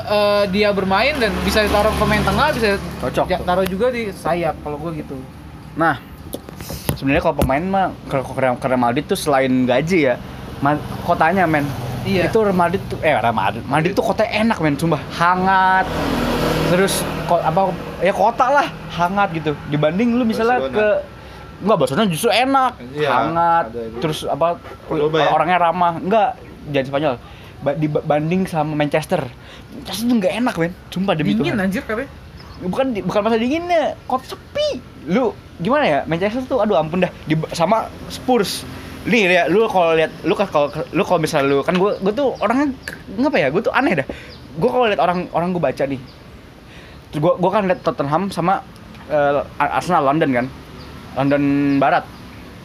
eh, 0.00 0.44
dia 0.48 0.68
bermain 0.70 1.14
dan 1.16 1.34
bisa 1.42 1.60
ditaruh 1.60 1.90
pemain 1.96 2.22
tengah, 2.22 2.52
bisa 2.52 2.78
Cocok 2.98 3.26
tuh. 3.26 3.42
taruh 3.42 3.66
juga 3.66 3.90
di 3.90 4.10
sayap 4.10 4.54
kalau 4.62 4.78
gue 4.78 5.02
gitu. 5.02 5.16
Nah, 5.74 5.98
sebenarnya 6.94 7.22
kalau 7.22 7.36
pemain 7.36 7.62
mah 7.62 7.86
kalau 8.06 8.24
ke 8.54 8.68
Madrid 8.74 9.04
tuh 9.04 9.14
selain 9.14 9.50
gaji 9.64 10.10
ya, 10.10 10.14
ma- 10.58 10.80
kotanya 11.02 11.44
men. 11.44 11.66
Iya. 12.06 12.30
Itu 12.30 12.40
Real 12.40 12.56
Madrid 12.56 12.80
tuh 12.88 12.98
eh 13.02 13.12
Real 13.12 13.34
Madrid. 13.34 13.62
Madrid 13.66 13.92
tuh 13.92 14.04
kotanya 14.04 14.30
enak 14.46 14.58
men, 14.58 14.74
sumpah. 14.74 15.02
Hangat. 15.12 15.86
Terus 16.68 17.00
ko, 17.24 17.40
apa 17.40 17.72
ya 18.00 18.12
kota 18.12 18.46
lah, 18.48 18.66
hangat 18.92 19.32
gitu. 19.32 19.56
Dibanding 19.68 20.16
lu 20.16 20.24
misalnya 20.24 20.60
Barcelona. 20.60 20.76
ke 20.78 20.88
Enggak, 21.58 21.76
Barcelona 21.82 22.06
justru 22.06 22.30
enak, 22.30 22.72
Iya, 22.94 23.10
hangat, 23.10 23.64
terus 23.98 24.22
apa 24.22 24.62
Cordoba 24.86 25.18
ya? 25.18 25.34
orangnya 25.34 25.58
ramah. 25.58 25.98
Enggak, 25.98 26.38
jangan 26.70 26.86
Spanyol. 26.86 27.14
Ba- 27.58 27.74
dibanding 27.74 28.46
sama 28.46 28.78
Manchester. 28.78 29.26
Manchester 29.74 30.04
tuh 30.06 30.16
enggak 30.18 30.34
enak, 30.38 30.54
men. 30.54 30.72
Sumpah 30.94 31.14
demi 31.18 31.34
Dingin 31.34 31.58
Tuhan. 31.58 31.66
anjir 31.66 31.82
katanya. 31.82 32.10
bukan 32.58 32.86
bukan 33.06 33.20
masalah 33.22 33.42
dinginnya. 33.42 33.82
Kota 34.06 34.34
sepi? 34.34 34.82
Lu 35.06 35.34
gimana 35.58 35.84
ya? 35.86 35.98
Manchester 36.06 36.42
tuh 36.46 36.58
aduh 36.62 36.78
ampun 36.78 37.02
dah. 37.02 37.10
Di, 37.26 37.34
sama 37.54 37.90
Spurs. 38.10 38.62
Nih 39.06 39.30
ya 39.30 39.46
lu 39.46 39.66
kalau 39.70 39.94
lihat 39.94 40.10
lu 40.26 40.34
kalau 40.34 40.70
lu 40.90 41.02
kalau 41.06 41.18
misalnya 41.22 41.50
lu 41.50 41.62
kan 41.62 41.74
gue 41.78 41.98
gue 42.02 42.12
tuh 42.14 42.34
orangnya 42.42 42.74
ngapa 43.14 43.36
ya? 43.38 43.48
Gue 43.50 43.62
tuh 43.62 43.74
aneh 43.74 44.02
dah. 44.02 44.06
Gue 44.58 44.68
kalau 44.70 44.86
lihat 44.90 44.98
orang 45.02 45.30
orang 45.34 45.54
gue 45.54 45.62
baca 45.62 45.82
nih. 45.86 46.00
Terus 47.14 47.20
gue 47.22 47.32
gue 47.38 47.50
kan 47.50 47.62
lihat 47.66 47.80
Tottenham 47.86 48.30
sama 48.34 48.62
eh, 49.10 49.42
Arsenal 49.58 50.06
London 50.06 50.30
kan. 50.34 50.46
London 51.18 51.42
Barat 51.82 52.06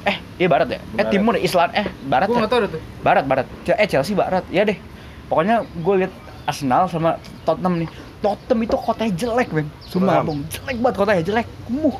eh 0.04 0.18
iya 0.36 0.47
Barat 0.47 0.68
ya 0.68 0.76
eh 0.76 0.82
Barat. 0.93 1.10
Timur 1.10 1.34
Islam 1.36 1.70
eh 1.72 1.88
Barat 2.04 2.28
Gue 2.28 2.36
ya 2.36 2.39
nggak 2.41 2.51
tahu 2.51 2.60
tuh. 2.68 2.82
Barat, 2.99 3.24
Barat. 3.24 3.45
Ce- 3.64 3.74
Eh 3.74 3.88
Chelsea 3.88 4.14
Barat, 4.14 4.43
ya 4.47 4.64
deh. 4.64 4.78
Pokoknya 5.26 5.56
gue 5.64 5.93
liat 5.97 6.14
Arsenal 6.43 6.86
sama 6.86 7.16
Tottenham 7.41 7.80
nih. 7.80 7.89
Tottenham 8.20 8.60
itu 8.62 8.76
kotanya 8.76 9.12
jelek, 9.14 9.49
men. 9.49 9.68
Sumpah, 9.82 10.22
bung. 10.22 10.43
Jelek 10.47 10.78
banget 10.78 10.95
kotanya, 10.97 11.22
jelek. 11.22 11.47
Kumuh. 11.64 11.95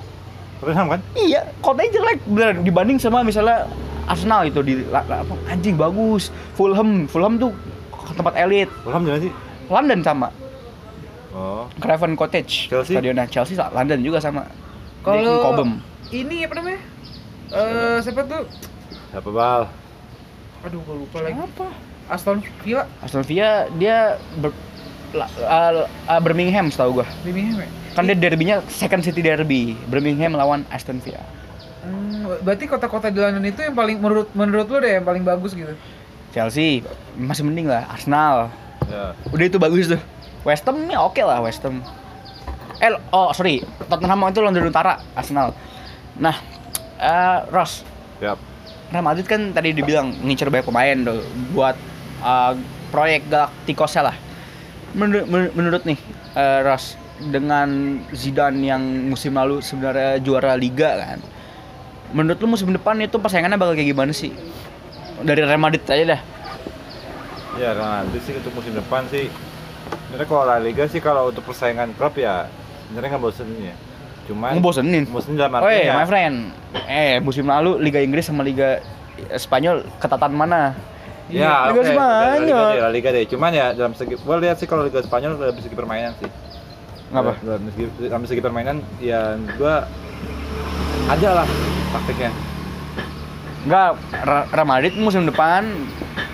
Tottenham 0.60 0.88
kan? 0.90 1.00
Iya, 1.14 1.42
kotanya 1.60 1.90
jelek 1.92 2.18
beneran 2.26 2.58
dibanding 2.62 2.98
sama 2.98 3.20
misalnya 3.22 3.68
Arsenal 4.04 4.44
itu 4.44 4.60
di 4.60 4.84
la- 4.86 5.04
la- 5.04 5.24
apa, 5.24 5.36
anjing 5.48 5.76
bagus. 5.76 6.28
Fulham, 6.54 7.08
Fulham 7.08 7.36
tuh 7.38 7.52
tempat 8.14 8.36
elit. 8.36 8.68
Fulham 8.84 9.02
mana 9.02 9.20
sih? 9.20 9.32
London 9.66 10.00
sama 10.02 10.28
Oh. 11.34 11.66
Craven 11.76 12.14
Cottage. 12.14 12.70
Chelsea? 12.70 12.94
Stadionnya 12.94 13.26
Chelsea 13.26 13.58
London 13.58 14.00
juga 14.00 14.22
sama. 14.22 14.46
Kalau 15.02 15.42
Cobham. 15.42 15.82
ini 16.10 16.46
apa 16.46 16.54
namanya? 16.56 16.78
Eh 17.54 17.98
siapa 18.02 18.22
tuh? 18.26 18.44
Siapa 19.14 19.30
bal? 19.30 19.62
Aduh, 20.66 20.80
gue 20.82 20.96
lupa 21.06 21.18
lagi. 21.22 21.38
Apa? 21.38 21.68
Aston 22.10 22.44
Villa, 22.62 22.84
Aston 23.00 23.24
Villa 23.24 23.72
dia 23.80 24.20
ber- 24.36 24.56
la- 25.16 25.32
uh, 25.40 25.86
uh, 25.86 26.20
Birmingham 26.20 26.68
setahu 26.68 27.00
gua. 27.00 27.08
Birmingham 27.24 27.64
ya. 27.64 27.70
Kan 27.94 28.10
dia 28.10 28.18
derbynya 28.18 28.60
second 28.68 29.06
city 29.06 29.22
derby. 29.22 29.78
Birmingham 29.88 30.36
lawan 30.36 30.66
Aston 30.68 31.00
Villa. 31.00 31.22
Hmm, 31.84 32.28
berarti 32.44 32.66
kota-kota 32.66 33.08
di 33.08 33.20
London 33.20 33.44
itu 33.44 33.60
yang 33.60 33.76
paling 33.76 34.00
menurut 34.00 34.32
menurut 34.34 34.68
lo 34.68 34.78
deh 34.80 35.00
yang 35.00 35.06
paling 35.06 35.24
bagus 35.24 35.52
gitu. 35.54 35.72
Chelsea 36.34 36.82
masih 37.16 37.46
mending 37.46 37.70
lah. 37.70 37.86
Arsenal 37.88 38.50
Ya. 38.84 39.16
udah 39.32 39.46
itu 39.48 39.60
bagus 39.60 39.88
tuh. 39.88 40.02
West 40.44 40.68
Ham 40.68 40.76
ya 40.92 41.00
oke 41.00 41.24
lah 41.24 41.40
West 41.40 41.64
Ham. 41.64 41.80
Eh 42.84 42.92
oh 43.16 43.32
sorry 43.32 43.64
Tottenham 43.88 44.28
itu 44.28 44.44
London 44.44 44.68
Utara 44.68 45.00
Arsenal. 45.16 45.56
Nah 46.20 46.36
eh 47.00 47.38
Ross 47.50 47.86
Siap. 48.22 48.38
Real 48.94 49.04
Madrid 49.04 49.26
kan 49.26 49.52
tadi 49.52 49.74
dibilang 49.74 50.14
ngincer 50.22 50.54
banyak 50.54 50.68
pemain 50.70 50.98
tuh 51.02 51.26
buat 51.52 51.76
eh, 52.22 52.54
proyek 52.94 53.26
Galacticos 53.26 53.98
lah. 53.98 54.14
Menurut, 54.94 55.26
menur- 55.26 55.54
menurut 55.58 55.82
nih 55.84 55.98
eh, 56.38 56.60
Ross 56.62 56.94
dengan 57.24 57.98
Zidane 58.14 58.62
yang 58.62 58.82
musim 59.10 59.34
lalu 59.34 59.66
sebenarnya 59.66 60.22
juara 60.22 60.54
liga 60.54 60.94
kan. 61.02 61.20
Menurut 62.14 62.38
lu 62.38 62.54
musim 62.54 62.70
depan 62.70 63.02
itu 63.02 63.18
persaingannya 63.18 63.58
bakal 63.58 63.74
kayak 63.74 63.90
gimana 63.90 64.14
sih? 64.14 64.30
Dari 65.26 65.42
Real 65.42 65.58
Madrid 65.58 65.82
aja 65.90 66.18
dah. 66.18 66.22
Ya 67.58 67.74
karena 67.74 68.02
nanti 68.06 68.18
sih 68.22 68.34
untuk 68.38 68.54
musim 68.54 68.74
depan 68.74 69.06
sih 69.10 69.30
sebenarnya 70.10 70.28
kalau 70.30 70.44
La 70.46 70.58
Liga 70.62 70.86
sih 70.90 71.02
kalau 71.02 71.30
untuk 71.30 71.46
persaingan 71.46 71.94
klub 71.98 72.14
ya 72.18 72.50
sebenarnya 72.90 73.18
nggak 73.18 73.24
bosenin 73.26 73.74
ya. 73.74 73.76
Cuman 74.24 74.56
Ngebosenin. 74.56 75.04
bosenin 75.12 75.36
dalam 75.36 75.60
Oh 75.60 75.68
artinya 75.68 76.00
my 76.00 76.08
friend. 76.08 76.36
Eh, 76.88 77.20
musim 77.20 77.44
lalu 77.48 77.76
Liga 77.84 78.00
Inggris 78.00 78.28
sama 78.28 78.42
Liga 78.44 78.80
Spanyol 79.36 79.84
ketatan 80.00 80.32
mana? 80.32 80.76
Ya, 81.28 81.72
Liga 81.72 81.82
oke, 81.84 81.92
Spanyol. 81.92 82.44
Liga 82.48 82.64
deh, 82.72 82.82
La 82.84 82.90
Liga 82.92 83.10
deh. 83.12 83.24
Cuman 83.28 83.52
ya 83.52 83.76
dalam 83.76 83.92
segi 83.96 84.16
gua 84.24 84.40
lihat 84.40 84.60
sih 84.60 84.68
kalau 84.68 84.88
Liga 84.88 85.04
Spanyol 85.04 85.36
dalam 85.36 85.56
segi 85.60 85.76
permainan 85.76 86.16
sih. 86.20 86.30
Ngapa? 87.12 87.32
Dalam 87.44 87.62
segi 87.72 87.86
dalam 88.08 88.24
segi 88.24 88.42
permainan 88.42 88.78
ya 89.04 89.36
gua 89.60 89.84
ada 91.12 91.44
lah 91.44 91.48
taktiknya. 91.92 92.32
Enggak, 93.64 93.96
Real 94.52 94.68
Madrid 94.68 94.94
musim 95.00 95.24
depan 95.24 95.64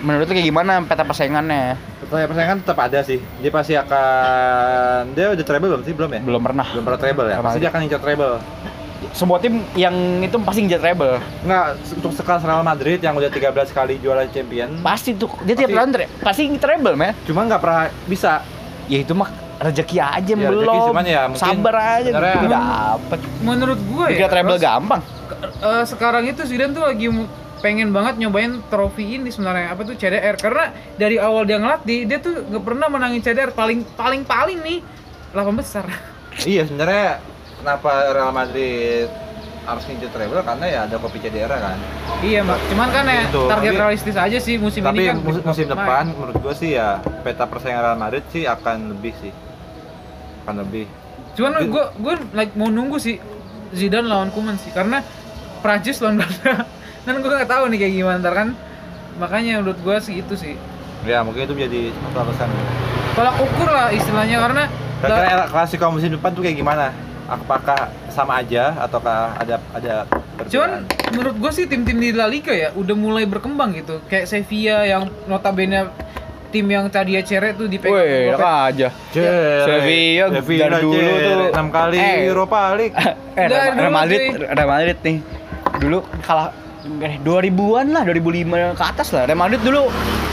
menurut 0.02 0.26
lu 0.26 0.34
kayak 0.34 0.46
gimana 0.50 0.82
peta 0.82 1.06
persaingannya? 1.06 1.89
Pertanyaan 2.10 2.26
persaingan 2.28 2.58
tetap 2.58 2.78
ada 2.80 2.98
sih. 3.00 3.18
Dia 3.38 3.50
pasti 3.50 3.72
akan 3.72 5.14
dia 5.14 5.30
udah 5.30 5.44
treble 5.46 5.68
belum 5.70 5.82
sih? 5.82 5.94
Belum 5.94 6.10
ya? 6.10 6.20
Belum 6.20 6.42
pernah. 6.42 6.66
Belum 6.68 6.82
pernah 6.82 6.98
treble 6.98 7.22
ya. 7.24 7.36
Real 7.36 7.44
Pasti 7.44 7.58
dia 7.58 7.70
akan 7.70 7.80
incar 7.80 8.00
treble. 8.00 8.34
Semua 9.10 9.38
tim 9.38 9.64
yang 9.74 9.94
itu 10.18 10.34
pasti 10.36 10.60
ngejar 10.60 10.82
treble. 10.82 11.22
Enggak, 11.40 11.64
untuk 11.92 12.10
sekelas 12.12 12.42
Real 12.42 12.60
Madrid 12.60 12.98
yang 12.98 13.14
udah 13.14 13.30
13 13.30 13.46
kali 13.70 13.94
juara 13.96 14.26
champion, 14.26 14.74
Pasti 14.80 15.14
tuh 15.14 15.30
dia 15.40 15.54
tiap 15.54 15.66
Pasti. 15.66 15.78
tahun 15.78 15.90
tre- 15.90 16.10
pasti 16.20 16.42
treble, 16.56 16.94
men. 16.94 17.14
cuma 17.24 17.40
nggak 17.44 17.60
pernah 17.60 17.82
bisa. 18.04 18.42
Ya 18.86 18.98
itu 18.98 19.14
mah 19.14 19.30
rezeki 19.56 19.96
aja 19.96 20.20
Ya, 20.26 20.34
rezeki, 20.34 20.50
belum. 20.58 20.82
cuman 20.90 21.04
ya 21.06 21.22
mungkin 21.24 21.40
Sabar 21.40 21.74
aja 21.78 22.10
sebenarnya- 22.10 22.34
gitu 22.34 22.46
dapet. 22.50 23.18
Menurut 23.40 23.78
gue 23.80 24.04
ya. 24.04 24.10
Dikira 24.12 24.28
treble 24.28 24.58
gampang. 24.58 25.02
eh, 25.62 25.84
sekarang 25.86 26.22
itu 26.26 26.42
Zidane 26.42 26.72
tuh 26.72 26.82
lagi 26.82 27.06
pengen 27.60 27.88
banget 27.90 28.16
nyobain 28.16 28.64
trofi 28.66 29.14
ini 29.14 29.28
sebenarnya 29.28 29.70
apa 29.70 29.82
tuh 29.82 29.94
CDR 29.94 30.34
karena 30.34 30.64
dari 30.94 31.16
awal 31.16 31.44
dia 31.44 31.56
ngelatih 31.56 32.04
dia 32.04 32.18
tuh 32.18 32.40
nggak 32.42 32.62
pernah 32.62 32.88
menangin 32.88 33.20
CDR 33.20 33.50
paling 33.50 33.84
paling 33.92 34.24
paling 34.24 34.58
nih 34.58 34.80
8 35.30 35.46
besar. 35.54 35.84
iya, 36.50 36.64
sebenarnya 36.64 37.20
kenapa 37.56 37.90
Real 38.10 38.32
Madrid 38.32 39.06
harus 39.60 39.84
ngincer 39.84 40.10
treble 40.10 40.40
karena 40.40 40.66
ya 40.66 40.78
ada 40.84 40.96
kopi 40.96 41.20
CDR 41.20 41.46
kan. 41.46 41.76
iya, 42.20 42.40
Mak. 42.40 42.58
Cuman 42.66 42.88
kan 42.88 43.04
ya 43.04 43.22
Gitu, 43.22 43.42
target 43.46 43.70
tapi- 43.70 43.78
realistis 43.78 44.16
aja 44.16 44.38
sih 44.38 44.56
musim 44.56 44.82
Tapi 44.82 44.98
ini 44.98 45.06
kan. 45.06 45.16
musim, 45.20 45.42
musim 45.44 45.64
main. 45.64 45.72
depan 45.76 46.04
menurut 46.10 46.36
gua 46.38 46.54
sih 46.54 46.70
ya 46.72 46.88
peta 47.20 47.44
persaingan 47.44 47.84
Real 47.84 47.98
Madrid 47.98 48.24
sih 48.28 48.42
akan 48.44 48.90
lebih 48.90 49.12
sih. 49.16 49.32
Akan 50.42 50.56
lebih. 50.58 50.88
Cuman 51.30 51.62
gue 51.62 51.84
gue 51.94 52.14
like 52.32 52.56
mau 52.56 52.66
nunggu 52.66 52.96
sih 52.96 53.20
Zidane 53.70 54.02
lawan 54.04 54.32
Koeman 54.32 54.56
sih 54.56 54.72
karena 54.72 55.04
Prancis 55.60 56.00
lawan 56.00 56.18
Belanda. 56.18 56.66
Kan 57.02 57.14
gue 57.16 57.30
nggak 57.30 57.48
tahu 57.48 57.64
nih 57.68 57.78
kayak 57.78 57.94
gimana 57.94 58.16
ntar 58.18 58.34
kan. 58.34 58.48
Makanya 59.16 59.60
menurut 59.60 59.78
gue 59.78 59.96
sih 60.00 60.14
itu 60.18 60.34
sih. 60.34 60.54
Ya, 61.02 61.20
mungkin 61.20 61.42
itu 61.42 61.52
menjadi 61.52 61.80
satu 61.94 62.18
alasan. 62.18 62.48
Tolak 63.12 63.36
ukur 63.36 63.68
lah 63.68 63.88
istilahnya 63.90 64.38
karena 64.38 64.64
Kira-kira 65.00 65.28
era 65.32 65.44
klasik 65.48 65.80
musim 65.86 66.12
depan 66.12 66.30
tuh 66.30 66.40
kayak 66.40 66.56
gimana? 66.56 66.92
Apakah 67.24 67.88
sama 68.08 68.36
aja 68.36 68.74
ataukah 68.76 69.32
ada 69.34 69.56
ada 69.70 70.04
Cuman 70.44 70.82
perbedaan? 70.82 71.10
menurut 71.10 71.36
gue 71.38 71.52
sih 71.52 71.64
tim-tim 71.64 71.96
di 71.96 72.10
La 72.10 72.26
Liga 72.26 72.50
ya 72.50 72.68
udah 72.70 72.92
mulai 72.92 73.24
berkembang 73.24 73.72
gitu. 73.72 74.04
Kayak 74.04 74.26
Sevilla 74.26 74.84
yang 74.84 75.08
notabene 75.24 75.88
tim 76.50 76.66
yang 76.66 76.90
tadinya 76.90 77.22
cere 77.22 77.54
tuh 77.54 77.64
dipegang 77.64 77.96
Wih, 77.96 78.28
Mbappe. 78.28 78.34
enak 78.34 78.60
aja. 78.66 78.88
Cere. 79.08 79.46
Sevilla 79.64 80.24
Sevilla, 80.34 80.64
dari 80.66 80.82
dulu 80.82 80.98
Cere. 80.98 81.22
tuh 81.22 81.40
enam 81.48 81.68
kali 81.70 81.96
Eh. 81.96 82.16
Europa 82.26 82.58
League. 82.74 82.96
eh, 82.98 83.46
Real, 83.46 83.88
Madrid. 83.88 84.20
Real 84.36 84.68
Madrid 84.68 84.98
nih. 85.00 85.16
Dulu 85.78 85.98
kalah 86.20 86.50
eh, 87.00 87.16
2000-an 87.20 87.86
lah, 87.90 88.02
2005 88.02 88.46
ke 88.72 88.84
atas 88.84 89.08
lah. 89.10 89.24
Real 89.24 89.36
Madrid 89.36 89.60
dulu 89.60 89.88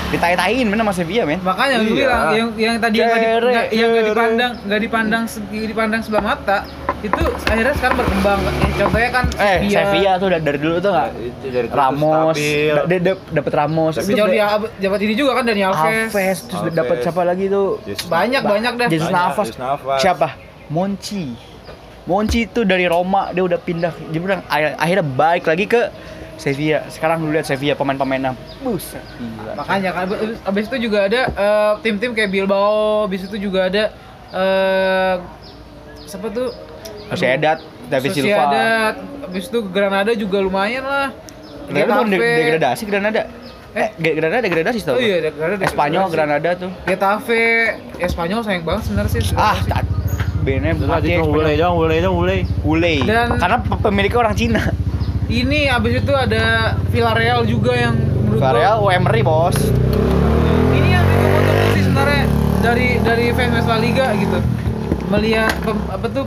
ditai-taiin 0.07 0.63
mana 0.65 0.81
sama 0.81 0.93
Sevilla, 0.93 1.23
men. 1.23 1.39
Makanya 1.41 1.75
gue 1.77 1.89
Iya. 1.89 1.95
bilang 1.99 2.23
yang 2.31 2.49
yang 2.55 2.75
tadi 2.77 2.95
nggak 2.95 3.11
di- 3.11 3.27
Cere, 3.27 3.49
nggak- 3.49 3.69
yang 3.73 3.91
cere. 3.91 4.07
dipandang 4.07 4.51
nggak 4.63 4.79
dipandang 4.79 5.23
segi- 5.27 5.67
dipandang 5.67 6.01
sebelah 6.01 6.23
mata 6.25 6.57
itu 6.97 7.21
akhirnya 7.43 7.73
sekarang 7.75 7.95
berkembang. 7.97 8.39
Eh, 8.39 8.71
contohnya 8.73 9.09
kan 9.11 9.25
Eh, 9.35 9.57
Sevilla 9.67 10.11
tuh 10.15 10.27
dari, 10.29 10.43
dari 10.45 10.57
dulu 10.57 10.75
tuh 10.79 10.91
nggak 10.93 11.09
Itu 11.11 11.47
dari 11.49 11.67
dulu 11.67 11.75
Ramos, 11.77 12.35
dia 12.35 12.73
da- 12.87 13.23
dapet 13.29 13.53
Ramos, 13.53 13.93
Tapi 13.93 14.11
jabat 14.79 14.99
ini 15.03 15.13
juga 15.13 15.31
kan 15.35 15.43
Dani 15.43 15.61
Alves. 15.61 16.09
Alves, 16.09 16.37
terus 16.41 16.61
dapat 16.71 16.95
siapa 17.03 17.21
lagi 17.21 17.45
tuh? 17.47 17.67
Banyak 18.07 18.41
Ba- 18.41 18.49
banyak 18.49 18.73
dah. 18.73 18.87
Jesus 18.87 19.11
Navas. 19.11 19.47
Siapa? 19.97 20.27
Monci. 20.69 21.35
Monci 22.07 22.47
itu 22.47 22.63
dari 22.63 22.87
Roma 22.87 23.35
dia 23.35 23.43
udah 23.43 23.59
pindah. 23.59 23.91
Dia 24.07 24.19
bilang 24.21 24.39
akhir- 24.47 24.79
akhirnya 24.79 25.03
balik 25.05 25.43
lagi 25.45 25.67
ke 25.67 25.81
Sevilla. 26.37 26.85
Sekarang 26.87 27.19
lu 27.19 27.29
lihat 27.29 27.43
Sevilla 27.43 27.73
pemain-pemainnya. 27.73 28.37
Buset, 28.59 29.01
gila. 29.17 29.51
Makanya 29.55 29.89
kan 29.91 30.05
abis- 30.45 30.67
itu 30.67 30.77
juga 30.83 31.05
ada 31.05 31.21
eh, 31.27 31.73
tim-tim 31.81 32.13
kayak 32.13 32.29
Bilbao, 32.29 33.05
abis 33.05 33.25
itu 33.25 33.37
juga 33.41 33.65
ada 33.65 33.83
eh 34.29 35.13
siapa 36.03 36.29
tuh? 36.29 36.53
Sociedad, 37.09 37.57
David 37.87 38.09
Silva. 38.11 38.27
Sociedad, 38.27 38.93
abis 39.23 39.43
itu 39.47 39.59
Granada 39.65 40.11
juga 40.13 40.37
lumayan 40.37 40.83
lah. 40.83 41.09
Granada 41.65 41.93
bukan 41.97 42.07
degradasi 42.13 42.83
Granada. 42.85 43.21
Eh, 43.73 43.89
Granada 43.95 44.35
ada 44.39 44.49
gradasi 44.49 44.79
tau. 44.81 44.95
Oh 44.95 44.99
iya, 44.99 45.19
ada 45.19 45.29
Granada. 45.29 45.57
ada 45.57 45.65
Espanyol, 45.65 46.05
Granada. 46.07 46.49
Granada 46.49 46.61
tuh. 46.65 46.71
Getafe, 46.83 47.43
Espanyol 47.97 48.41
sayang 48.41 48.63
banget 48.63 48.83
sebenarnya 48.85 49.11
sih. 49.11 49.33
Ah. 49.33 49.57
Bene 50.41 50.71
mati 50.73 51.11
dong, 51.11 51.27
boleh 51.29 51.59
dong, 51.59 51.75
boleh 51.75 51.97
dong, 51.99 52.15
boleh. 52.63 52.97
Dan- 53.03 53.35
Karena 53.35 53.57
pe- 53.59 53.79
pemiliknya 53.83 54.17
orang 54.17 54.31
Cina. 54.33 54.61
Ini 55.27 55.67
abis 55.69 55.99
itu 55.99 56.13
ada 56.13 56.43
Villarreal 56.87 57.43
juga 57.43 57.75
yang 57.75 57.93
menurut 57.93 58.39
Villarreal, 58.39 58.75
oh 58.79 58.87
Emery 58.87 59.21
bos. 59.21 59.55
ini 60.71 60.87
yang 60.89 61.03
ditunggu-tunggu 61.03 61.65
sih 61.69 61.83
sebenarnya 61.83 62.23
dari 62.57 62.87
dari 62.99 63.25
fans 63.31 63.65
La 63.65 63.75
Liga 63.77 64.15
gitu 64.15 64.39
melihat 65.07 65.51
apa 65.87 66.05
tuh 66.07 66.25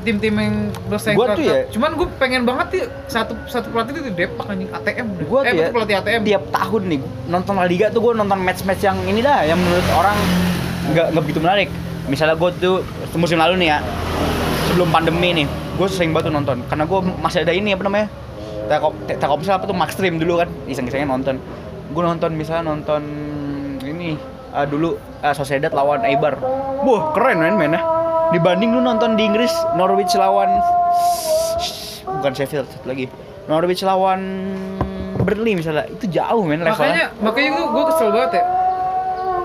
tim-tim 0.00 0.34
yang 0.34 0.56
bersaing 0.86 1.16
Gua 1.16 1.32
tuh 1.32 1.40
ya- 1.42 1.64
cuman 1.68 1.96
gue 1.96 2.08
pengen 2.16 2.44
banget 2.44 2.66
sih 2.70 2.82
satu 3.08 3.32
satu 3.44 3.68
pelatih 3.68 3.92
itu 3.94 4.12
Depak 4.14 4.44
anjing 4.46 4.68
ATM. 4.68 5.06
Gua 5.24 5.40
eh 5.42 5.50
tuh 5.50 5.56
ya, 5.58 5.68
pelatih 5.70 5.94
ATM 5.96 6.22
tiap 6.22 6.44
tahun 6.50 6.82
nih 6.86 7.00
nonton 7.26 7.54
La 7.56 7.64
Liga 7.64 7.88
tuh 7.88 8.00
gue 8.02 8.12
nonton 8.14 8.36
match-match 8.38 8.82
yang 8.82 8.96
ini 9.04 9.20
dah 9.20 9.44
yang 9.44 9.56
menurut 9.56 9.84
orang 9.90 10.16
nggak 10.92 11.06
nggak 11.12 11.22
begitu 11.24 11.40
menarik. 11.40 11.68
Misalnya 12.04 12.36
gue 12.36 12.50
tuh 12.56 12.76
musim 13.14 13.36
lalu 13.36 13.56
nih 13.58 13.68
ya 13.70 13.78
sebelum 14.66 14.88
pandemi 14.88 15.32
nih 15.34 15.46
gue 15.74 15.88
sering 15.90 16.14
banget 16.14 16.30
nonton. 16.30 16.62
Karena 16.70 16.84
gue 16.86 16.98
masih 17.20 17.42
ada 17.42 17.52
ini 17.54 17.74
apa 17.74 17.82
namanya? 17.86 18.06
Telkom 18.64 18.94
te- 19.04 19.18
telkomsel 19.20 19.54
apa 19.58 19.64
tuh 19.68 19.76
max 19.76 19.92
stream 19.92 20.16
dulu 20.16 20.40
kan? 20.40 20.48
Iseng-isengnya 20.64 21.08
nonton. 21.08 21.36
Gue 21.92 22.02
nonton 22.02 22.30
misalnya 22.32 22.72
nonton 22.72 23.02
ini 23.84 24.16
eh, 24.54 24.66
dulu 24.66 24.96
eh, 25.20 25.34
Sociedad 25.34 25.74
lawan 25.74 26.06
Eibar. 26.06 26.38
Wah 26.84 27.12
keren 27.12 27.40
men 27.40 27.56
mainnya 27.56 27.82
dibanding 28.32 28.72
lu 28.72 28.80
nonton 28.80 29.14
di 29.14 29.28
Inggris 29.28 29.52
Norwich 29.76 30.16
lawan 30.16 30.48
bukan 32.08 32.32
Sheffield 32.32 32.68
lagi. 32.88 33.06
Norwich 33.46 33.84
lawan 33.84 34.20
Burnley 35.20 35.56
misalnya. 35.56 35.84
Itu 35.88 36.08
jauh 36.08 36.44
men 36.44 36.64
makanya 36.64 36.72
levelnya. 36.72 37.06
Makanya 37.20 37.50
gue 37.52 37.66
gue 37.68 37.84
kesel 37.92 38.08
banget 38.12 38.32
ya 38.40 38.44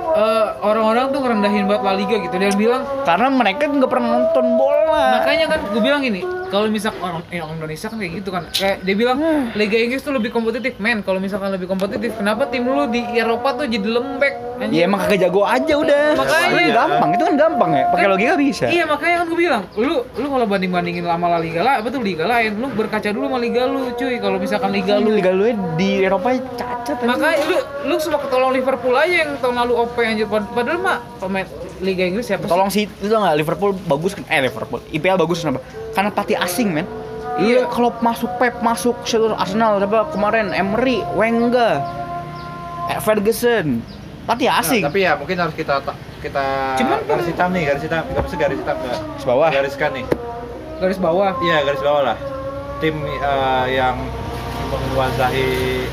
Eh, 0.09 0.47
orang-orang 0.65 1.13
tuh 1.13 1.19
ngerendahin 1.21 1.69
banget 1.69 1.83
La 1.85 1.93
Liga 1.93 2.15
gitu. 2.17 2.35
Dan 2.35 2.53
bilang 2.57 2.81
karena 3.05 3.27
mereka 3.29 3.69
nggak 3.69 3.89
pernah 3.89 4.09
nonton 4.17 4.45
bola. 4.57 5.21
Makanya 5.21 5.45
kan 5.47 5.59
gue 5.69 5.81
bilang 5.81 6.01
gini 6.01 6.21
kalau 6.49 6.65
misal 6.65 6.89
orang, 6.97 7.21
eh, 7.29 7.37
orang 7.37 7.61
Indonesia 7.61 7.87
kan 7.93 7.97
kayak 8.01 8.13
gitu 8.25 8.29
kan. 8.33 8.43
Kayak 8.49 8.77
dia 8.81 8.95
bilang 8.97 9.17
Liga 9.53 9.77
Inggris 9.77 10.01
tuh 10.01 10.13
lebih 10.17 10.33
kompetitif. 10.33 10.81
Men 10.81 11.05
kalau 11.05 11.21
misalkan 11.21 11.53
lebih 11.53 11.69
kompetitif 11.69 12.17
kenapa 12.17 12.49
tim 12.49 12.65
lu 12.65 12.89
di 12.89 13.05
Eropa 13.13 13.53
tuh 13.53 13.69
jadi 13.69 13.85
lembek? 13.85 14.48
Ya 14.67 14.83
emang 14.83 14.99
kagak 14.99 15.19
jago 15.21 15.41
aja 15.41 15.73
udah 15.73 16.03
Makanya. 16.13 16.47
Itu 16.59 16.71
gampang 16.73 17.09
itu 17.11 17.23
kan 17.23 17.35
gampang 17.35 17.69
ya 17.71 17.83
pakai 17.87 18.03
Kan- 18.03 18.11
logika 18.11 18.33
bisa 18.35 18.65
Iya 18.67 18.83
makanya 18.83 19.15
kan 19.15 19.25
gue 19.25 19.39
bilang, 19.39 19.63
lu 19.73 19.95
lu 20.13 20.27
kalau 20.27 20.45
banding 20.45 20.69
bandingin 20.69 21.03
sama 21.03 21.27
La 21.27 21.39
Liga 21.39 21.61
lah, 21.61 21.79
apa 21.79 21.87
tuh 21.87 21.99
liga 21.99 22.23
lain, 22.23 22.51
lu 22.55 22.67
berkaca 22.69 23.09
dulu 23.09 23.25
sama 23.25 23.39
liga 23.39 23.63
lu, 23.63 23.95
cuy. 23.95 24.15
Kalau 24.17 24.37
misalkan 24.37 24.69
liga 24.69 24.99
lu, 24.99 25.09
Liga 25.09 25.31
lu 25.31 25.43
di 25.75 26.03
Eropa 26.03 26.35
cacat 26.55 26.97
makanya 27.01 27.37
lu 27.45 27.57
lu 27.87 27.95
semua 27.97 28.19
ketolong 28.19 28.51
Liverpool 28.51 28.93
aja 28.93 29.15
yang 29.23 29.31
tahun 29.39 29.55
lalu 29.65 29.73
OP 29.77 29.95
anjir. 29.97 30.27
Pad- 30.27 30.51
Padahal 30.51 30.79
mah 30.79 30.97
pemain 31.17 31.47
Liga 31.79 32.03
Inggris 32.03 32.27
siapa 32.27 32.43
sih? 32.43 32.51
tolong 32.51 32.69
sih 32.69 32.83
itu 32.85 33.07
tau 33.07 33.23
Liverpool 33.31 33.71
bagus 33.87 34.11
eh 34.19 34.41
Liverpool 34.41 34.83
IPL 34.91 35.15
bagus 35.15 35.39
kenapa 35.39 35.63
karena 35.93 36.09
pelatih 36.11 36.35
asing 36.35 36.69
men 36.69 36.87
Iya. 37.39 37.63
Iya, 37.63 37.71
kalau 37.71 37.95
masuk 38.03 38.27
Pep, 38.35 38.59
masuk 38.59 38.99
Arsenal, 39.31 39.79
apa 39.79 40.11
kemarin 40.11 40.51
Emery, 40.51 40.99
Wenger, 41.15 41.79
eh, 42.91 42.99
Ferguson, 44.19 44.27
pelatih 44.27 44.49
asing. 44.51 44.81
Nah, 44.81 44.89
tapi 44.89 44.99
ya 45.01 45.11
mungkin 45.15 45.35
harus 45.37 45.55
kita 45.55 45.75
ta- 45.79 45.97
kita 46.19 46.45
Cuman 46.75 46.97
garis 47.07 47.27
hitam 47.27 47.49
nih, 47.51 47.63
garis 47.63 47.83
hitam. 47.83 48.01
Kita 48.03 48.19
mesti 48.19 48.35
garis 48.35 48.57
hitam 48.59 48.75
enggak? 48.75 48.99
Di 48.99 49.25
bawah. 49.25 49.49
Gariskan 49.49 49.89
nih. 49.95 50.05
Garis 50.79 50.99
bawah. 50.99 51.31
Iya, 51.39 51.57
garis 51.63 51.81
bawah 51.81 52.01
lah. 52.03 52.17
Tim 52.79 52.95
eh, 53.03 53.65
yang 53.73 53.95
menguasai 54.69 55.47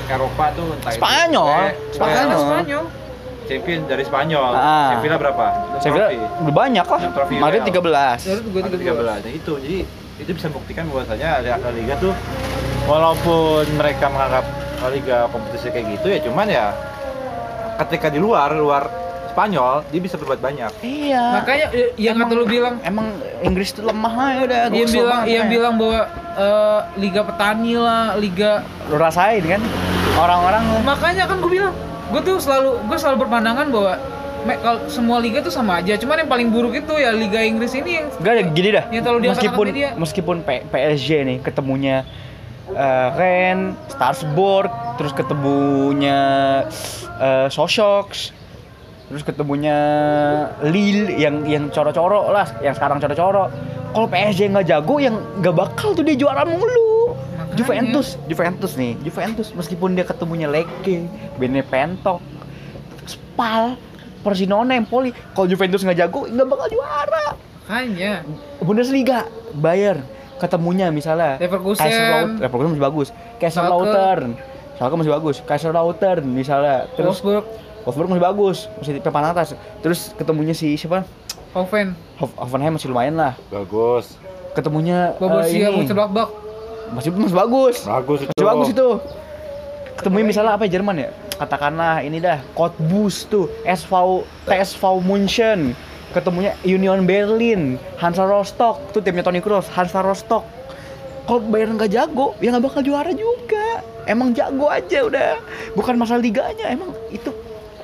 Eropa 0.07 0.45
tuh 0.53 0.67
entah 0.77 0.93
itu 0.93 1.01
Spanyol. 1.01 1.49
eh, 1.49 1.73
Spanyol. 1.91 2.41
Spanyol. 2.43 2.85
champion 3.47 3.81
dari 3.87 4.03
Spanyol. 4.03 4.53
Ah. 4.59 4.99
Sevilla 4.99 5.17
berapa? 5.17 5.47
Trofi. 5.79 6.19
udah 6.43 6.55
banyak 6.55 6.83
lah. 6.83 7.01
Madrid 7.39 7.63
Real. 7.63 7.79
13. 8.19 8.27
Dari 8.27 8.41
gue 8.43 8.61
Ada 8.61 8.71
13. 8.75 8.83
13. 8.83 9.23
Nah 9.23 9.33
itu, 9.33 9.53
jadi 9.63 9.79
itu 10.17 10.31
bisa 10.33 10.47
membuktikan 10.51 10.85
bahwasanya 10.91 11.29
La 11.45 11.71
Liga 11.71 11.95
tuh 12.01 12.11
walaupun 12.87 13.65
mereka 13.77 14.09
menganggap 14.09 14.45
La 14.81 14.89
Liga 14.89 15.19
kompetisi 15.29 15.69
kayak 15.69 15.87
gitu 15.95 16.07
ya 16.09 16.19
cuman 16.25 16.47
ya 16.49 16.67
ketika 17.77 18.07
di 18.09 18.19
luar 18.19 18.53
luar 18.53 18.85
Spanyol 19.29 19.85
dia 19.93 20.01
bisa 20.01 20.17
berbuat 20.17 20.41
banyak. 20.41 20.81
Iya. 20.81 21.21
Makanya 21.37 21.67
yang 22.01 22.17
kata 22.17 22.33
lu 22.33 22.49
bilang 22.49 22.81
emang 22.81 23.21
Inggris 23.45 23.69
tuh 23.69 23.85
lemah 23.85 24.15
aja 24.17 24.41
udah. 24.43 24.59
Yang 24.67 24.89
kesel 24.89 24.97
bilang 24.97 25.21
yang 25.29 25.45
men. 25.45 25.53
bilang 25.53 25.75
bahwa 25.77 26.01
eh, 26.35 26.81
liga 26.97 27.21
petani 27.21 27.73
lah, 27.77 28.17
liga 28.17 28.65
lu 28.89 28.97
rasain 28.97 29.45
kan 29.45 29.61
orang-orang 30.17 30.63
makanya 30.81 31.29
kan 31.29 31.37
gue 31.37 31.53
bilang 31.53 31.75
gue 32.09 32.21
tuh 32.23 32.41
selalu 32.41 32.81
gue 32.87 32.97
selalu 32.97 33.17
berpandangan 33.27 33.67
bahwa 33.69 33.93
kalau 34.57 34.81
semua 34.87 35.19
liga 35.19 35.43
tuh 35.43 35.51
sama 35.51 35.83
aja 35.83 35.99
cuman 35.99 36.23
yang 36.23 36.31
paling 36.31 36.49
buruk 36.49 36.73
itu 36.73 36.95
ya 36.95 37.11
liga 37.11 37.43
Inggris 37.43 37.75
ini 37.75 37.99
yang 37.99 38.07
Gak 38.17 38.33
ada 38.33 38.43
gini 38.47 38.69
dah. 38.71 38.85
Yang 38.89 39.03
terlalu 39.05 39.21
meskipun 39.29 39.65
media. 39.67 39.89
meskipun 39.99 40.37
P- 40.41 40.65
PSG 40.65 41.09
nih 41.27 41.39
ketemunya 41.43 42.07
eh, 42.73 43.09
Rennes, 43.15 43.77
Strasbourg, 43.93 44.71
terus 44.99 45.13
ketemunya 45.15 46.19
Sochaux, 47.49 48.35
terus 49.09 49.23
ketemunya 49.23 49.79
Lille 50.67 51.15
yang 51.17 51.47
yang 51.47 51.71
coro-coro 51.71 52.33
lah, 52.33 52.47
yang 52.61 52.75
sekarang 52.75 52.99
coro-coro. 52.99 53.49
Kalau 53.95 54.07
PSG 54.13 54.53
nggak 54.53 54.67
jago, 54.69 55.01
yang 55.01 55.17
nggak 55.41 55.55
bakal 55.57 55.97
tuh 55.97 56.05
dia 56.05 56.19
juara 56.19 56.45
mulu. 56.45 57.17
Makanya. 57.17 57.57
Juventus, 57.57 58.21
Juventus 58.29 58.73
nih, 58.77 58.93
Juventus 59.01 59.49
meskipun 59.57 59.97
dia 59.97 60.05
ketemunya 60.05 60.45
Lecce, 60.51 61.09
Benevento, 61.41 62.21
Spal, 63.09 63.81
Pordenone, 64.21 64.77
Empoli, 64.77 65.15
kalau 65.33 65.49
Juventus 65.49 65.81
nggak 65.81 65.97
jago 65.97 66.29
nggak 66.29 66.49
bakal 66.51 66.69
juara. 66.69 67.27
makanya 67.67 68.23
Bundesliga, 68.63 69.27
Bayern 69.59 70.16
ketemunya 70.37 70.89
misalnya 70.89 71.37
Leverkusen. 71.37 71.81
Kaiserslautern, 71.83 72.31
Leverkusen 72.39 72.71
masih 72.73 72.85
bagus. 72.85 73.09
Kaiserslautern, 73.39 74.31
Schalke 74.77 74.95
masih 74.95 75.13
bagus. 75.13 75.37
Kaiserslautern 75.43 76.25
misalnya. 76.27 76.77
Terus 76.93 77.19
Wolfsburg 77.19 77.45
Wolfsburg 77.83 78.09
masih 78.11 78.25
bagus, 78.25 78.57
masih 78.77 78.93
papan 79.01 79.31
atas. 79.31 79.55
Terus 79.81 80.13
ketemunya 80.13 80.53
si 80.53 80.75
siapa? 80.75 81.07
Hoffen 81.55 81.97
Hoff- 82.21 82.37
Hoffenheim 82.37 82.77
masih 82.77 82.91
lumayan 82.91 83.17
lah. 83.17 83.33
Bagus. 83.49 84.21
Ketemunya 84.53 85.13
eh, 85.13 85.21
Borussia 85.21 85.69
ini 85.69 85.85
Mönchengladbach 85.85 86.31
masih 86.93 87.11
masih 87.13 87.37
bagus. 87.37 87.77
Bagus 87.83 88.19
itu. 88.23 88.31
Masih 88.31 88.47
bagus 88.47 88.69
itu. 88.71 88.89
Ketemunya 89.97 90.27
misalnya 90.27 90.53
apa 90.53 90.69
ya 90.69 90.77
Jerman 90.77 90.97
ya? 90.99 91.11
Katakanlah 91.37 92.01
ini 92.01 92.17
dah 92.17 92.41
Cottbus 92.53 93.25
tuh, 93.27 93.49
SV 93.63 93.93
TSV 94.45 94.83
Munchen. 95.01 95.73
Ketemunya 96.17 96.57
Union 96.65 97.05
Berlin, 97.05 97.77
Hansa 98.01 98.25
Rostock, 98.25 98.81
tuh 98.97 99.05
timnya 99.05 99.21
Toni 99.21 99.45
Kroos, 99.45 99.69
Hansa 99.69 100.01
Rostock. 100.01 100.49
Kalau 101.29 101.45
Bayern 101.45 101.77
nggak 101.77 101.93
jago, 101.93 102.33
ya 102.41 102.57
nggak 102.57 102.65
bakal 102.65 102.81
juara 102.81 103.13
juga. 103.13 103.85
Emang 104.09 104.33
jago 104.33 104.73
aja 104.73 105.05
udah. 105.05 105.37
Bukan 105.77 106.01
masalah 106.01 106.25
liganya, 106.25 106.73
emang 106.73 106.89
itu 107.13 107.29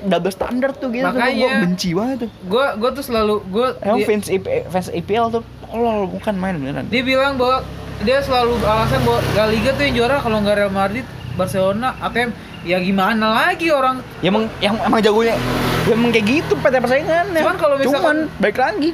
double 0.01 0.33
standar 0.33 0.73
tuh 0.73 0.89
gitu. 0.89 1.05
Gue 1.05 1.13
Makanya. 1.13 1.61
benci 1.61 1.93
banget 1.93 2.27
tuh. 2.27 2.29
gue 2.49 2.65
gue 2.81 2.89
tuh 2.97 3.03
selalu 3.05 3.35
gue 3.47 3.67
Emang 3.85 3.99
dia, 4.01 4.07
fans, 4.09 4.27
IP, 4.27 4.45
fans 4.67 4.89
IPL 4.91 5.25
tuh 5.31 5.43
tolol 5.63 6.09
bukan 6.11 6.35
main 6.35 6.59
beneran. 6.59 6.85
dia 6.91 7.03
bilang 7.07 7.39
bahwa 7.39 7.63
dia 8.03 8.19
selalu 8.19 8.59
alasan 8.67 8.99
bahwa 9.07 9.23
La 9.37 9.45
Liga 9.47 9.71
tuh 9.71 9.83
yang 9.87 9.95
juara 10.03 10.19
kalau 10.19 10.43
nggak 10.43 10.55
Real 10.59 10.73
Madrid 10.75 11.05
Barcelona 11.39 11.95
ATM 12.03 12.35
ya 12.67 12.83
gimana 12.83 13.47
lagi 13.47 13.71
orang 13.71 14.03
Ya 14.19 14.27
emang 14.27 14.51
yang 14.59 14.75
emang 14.83 14.99
jagonya 14.99 15.39
ya 15.83 15.91
emang 15.91 16.09
kayak 16.09 16.25
gitu 16.25 16.53
pada 16.57 16.77
persaingan 16.77 17.25
Cuman 17.33 17.57
kalau 17.57 17.75
misalkan- 17.75 18.27
Cuman 18.27 18.39
baik 18.39 18.57
lagi 18.57 18.89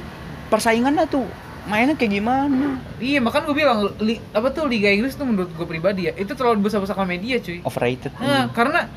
persaingannya 0.47 1.05
tuh 1.05 1.25
mainnya 1.65 1.93
kayak 1.93 2.13
gimana? 2.15 2.81
Iya 2.97 3.19
makan 3.19 3.41
gue 3.43 3.55
bilang 3.55 3.79
li- 3.99 4.21
apa 4.31 4.49
tuh 4.49 4.65
Liga 4.65 4.89
Inggris 4.89 5.13
tuh 5.13 5.23
menurut 5.23 5.49
gue 5.49 5.63
pribadi 5.63 6.09
ya 6.09 6.13
itu 6.13 6.33
terlalu 6.33 6.65
besar-besarkan 6.65 7.05
media 7.05 7.37
cuy. 7.37 7.61
Overrated 7.61 8.09
Nah, 8.17 8.49
karena 8.49 8.89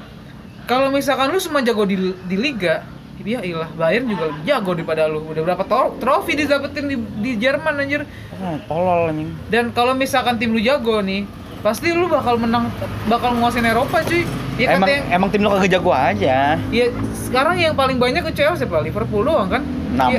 kalau 0.65 0.89
misalkan 0.89 1.29
lu 1.29 1.37
semua 1.37 1.61
jago 1.61 1.85
di, 1.85 1.97
di 2.23 2.37
liga, 2.39 2.81
ya 3.21 3.39
iyalah 3.39 3.69
Bayern 3.73 4.07
juga 4.07 4.25
lebih 4.27 4.43
jago 4.43 4.71
daripada 4.73 5.05
lu. 5.05 5.21
Udah 5.23 5.43
berapa 5.45 5.63
tro- 5.63 5.95
trofi 5.97 6.33
didapetin 6.35 6.87
di, 6.87 6.97
di 6.97 7.31
Jerman 7.37 7.77
anjir. 7.77 8.09
oh, 8.35 8.57
tolol 8.65 9.11
anjing. 9.11 9.31
Dan 9.47 9.69
kalau 9.71 9.93
misalkan 9.93 10.39
tim 10.39 10.51
lu 10.51 10.59
jago 10.59 10.99
nih, 10.99 11.29
pasti 11.63 11.95
lu 11.95 12.11
bakal 12.11 12.35
menang 12.37 12.67
bakal 13.07 13.39
nguasain 13.39 13.63
Eropa 13.63 14.03
cuy. 14.03 14.27
Ya 14.59 14.77
emang 14.77 14.91
yang 14.91 15.05
emang 15.09 15.29
tim 15.31 15.41
lo 15.41 15.55
kagak 15.57 15.81
jago 15.81 15.91
aja 15.91 16.59
ya 16.69 16.87
sekarang 17.17 17.57
yang 17.57 17.73
paling 17.73 17.97
banyak 17.97 18.21
kecewa 18.21 18.53
siapa? 18.53 18.83
Liverpool 18.83 19.25
doang 19.25 19.49
kan? 19.49 19.63
Enam. 19.95 20.11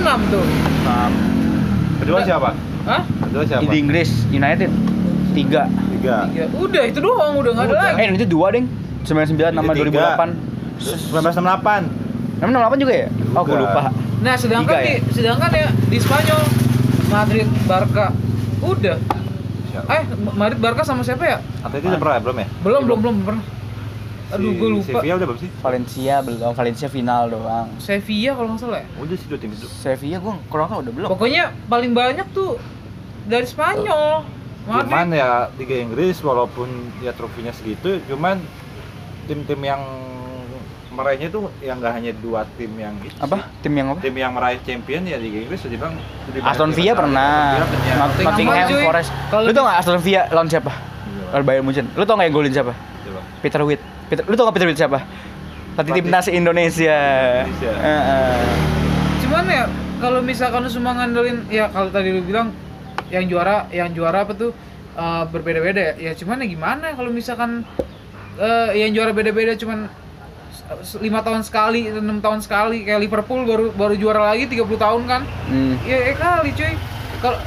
Enam 0.00 0.18
tuh. 0.30 0.44
Nah, 0.82 1.10
kedua 1.98 2.18
Nggak. 2.18 2.28
siapa? 2.30 2.50
Hah? 2.84 3.02
Kedua 3.04 3.42
siapa? 3.44 3.62
di 3.66 3.76
Inggris 3.76 4.10
United 4.30 4.70
tiga 5.34 5.66
Tiga. 5.94 6.28
Ya, 6.30 6.44
udah 6.48 6.84
itu 6.84 7.00
doang, 7.00 7.32
udah 7.36 7.50
nggak 7.52 7.66
ada 7.66 7.96
lagi. 7.96 7.96
eh 7.96 8.06
itu 8.14 8.26
dua 8.28 8.52
deng 8.52 8.68
99 9.02 9.52
nama 9.52 9.72
Ini 9.72 9.84
tiga. 9.84 10.16
2008 10.20 10.54
1968. 12.38 12.44
Emang 12.44 12.52
68 12.70 12.82
juga 12.82 12.94
ya? 12.94 13.08
Oh, 13.32 13.42
gue 13.42 13.56
lupa. 13.56 13.82
Nah, 14.20 14.34
sedangkan 14.36 14.74
Tiga 14.74 14.84
ya? 14.84 14.96
di 15.00 15.12
sedangkan 15.12 15.50
ya 15.50 15.68
di 15.88 15.96
Spanyol 15.96 16.40
Madrid, 17.08 17.48
Barca. 17.64 18.06
Udah. 18.60 18.96
Siapa? 19.74 19.90
Eh, 19.90 20.02
Madrid 20.38 20.60
Barca 20.62 20.82
sama 20.86 21.02
siapa 21.02 21.24
ya? 21.26 21.38
Atletico 21.66 21.90
udah 21.90 22.00
pernah 22.00 22.14
ya? 22.14 22.22
belum 22.22 22.36
ya? 22.38 22.46
Belum, 22.62 22.80
belum, 22.86 22.98
belum 23.02 23.16
pernah. 23.26 23.44
Aduh, 24.34 24.50
Si 24.50 24.58
gue 24.58 24.68
lupa. 24.70 24.86
Sevilla 24.88 25.14
udah 25.18 25.26
berapa 25.26 25.42
sih? 25.42 25.50
Valencia 25.60 26.14
belum, 26.22 26.52
Valencia 26.54 26.88
final 26.88 27.22
doang. 27.30 27.66
Sevilla 27.82 28.32
kalau 28.38 28.48
nggak 28.54 28.62
salah 28.62 28.78
ya. 28.80 28.86
Udah 29.02 29.16
sih 29.18 29.26
dua 29.26 29.38
tim 29.42 29.50
itu. 29.50 29.66
Sevilla 29.66 30.16
gua 30.22 30.34
kurang 30.46 30.66
tahu 30.70 30.80
udah 30.86 30.92
belum. 30.94 31.08
Pokoknya 31.10 31.42
paling 31.66 31.92
banyak 31.92 32.26
tuh 32.30 32.56
dari 33.26 33.46
Spanyol. 33.46 34.24
Madrid. 34.64 34.88
Cuman 34.88 35.08
ya 35.12 35.30
Liga 35.60 35.76
Inggris 35.76 36.16
walaupun 36.24 36.68
ya 37.04 37.12
trofinya 37.12 37.52
segitu, 37.52 38.00
cuman 38.08 38.40
tim-tim 39.28 39.60
yang 39.60 39.82
meraihnya 40.94 41.28
tuh 41.28 41.50
yang 41.58 41.82
nggak 41.82 41.92
hanya 41.92 42.12
dua 42.14 42.46
tim 42.54 42.70
yang 42.78 42.94
itu 43.02 43.14
Apa? 43.18 43.36
sih. 43.36 43.66
Tim 43.66 43.72
yang 43.74 43.86
apa? 43.90 44.00
Tim 44.00 44.14
yang 44.14 44.32
meraih 44.32 44.58
champion 44.62 45.02
ya 45.04 45.18
Liga 45.18 45.38
Inggris 45.42 45.60
sudah 45.60 45.78
bang. 45.78 45.94
Aston 46.40 46.70
Villa 46.70 46.92
pernah. 46.94 47.58
Nottingham. 47.98 48.68
Forest. 48.86 49.10
Kalau 49.28 49.42
Lu 49.44 49.50
di- 49.50 49.56
tau 49.58 49.64
gak 49.66 49.76
Aston 49.82 49.98
Villa 49.98 50.22
lawan 50.30 50.48
siapa? 50.48 50.72
Lawan 51.34 51.44
Bayern 51.44 51.64
Munchen. 51.66 51.86
Lu 51.92 52.06
tau 52.06 52.14
gak 52.14 52.26
yang 52.30 52.34
golin 52.34 52.52
siapa? 52.54 52.72
Coba. 53.04 53.20
Peter 53.42 53.60
Witt. 53.66 53.80
Peter, 54.06 54.22
lu 54.24 54.34
tau 54.34 54.44
gak 54.46 54.54
Peter 54.54 54.68
Witt 54.70 54.78
siapa? 54.78 54.98
Pelatih. 55.74 55.92
timnas 55.98 56.26
Indonesia. 56.30 56.98
Indonesia. 57.42 57.72
Heeh. 57.74 58.38
Cuman 59.26 59.44
ya 59.50 59.64
kalau 59.98 60.20
misalkan 60.22 60.62
lu 60.62 60.70
semua 60.70 60.94
ngandelin 60.94 61.42
ya 61.50 61.66
kalau 61.68 61.90
tadi 61.90 62.14
lu 62.14 62.22
bilang 62.22 62.54
yang 63.10 63.26
juara 63.26 63.66
yang 63.74 63.90
juara 63.90 64.22
apa 64.22 64.38
tuh 64.38 64.54
uh, 64.94 65.26
berbeda-beda 65.26 65.98
ya. 65.98 66.10
Ya 66.10 66.12
cuman 66.14 66.42
ya 66.42 66.46
gimana 66.46 66.94
kalau 66.94 67.10
misalkan 67.10 67.66
uh, 68.38 68.70
yang 68.70 68.94
juara 68.94 69.10
beda-beda 69.10 69.58
cuman 69.58 69.90
lima 71.00 71.20
tahun 71.20 71.44
sekali, 71.44 71.92
enam 71.92 72.24
tahun 72.24 72.40
sekali 72.40 72.88
kayak 72.88 73.00
Liverpool 73.04 73.44
baru 73.44 73.66
baru 73.76 73.94
juara 74.00 74.32
lagi 74.32 74.48
30 74.48 74.64
tahun 74.80 75.02
kan. 75.04 75.22
Hmm. 75.48 75.76
Ya, 75.84 76.12
eh 76.12 76.16
kali 76.16 76.50
cuy. 76.56 76.72
Kalau 77.20 77.38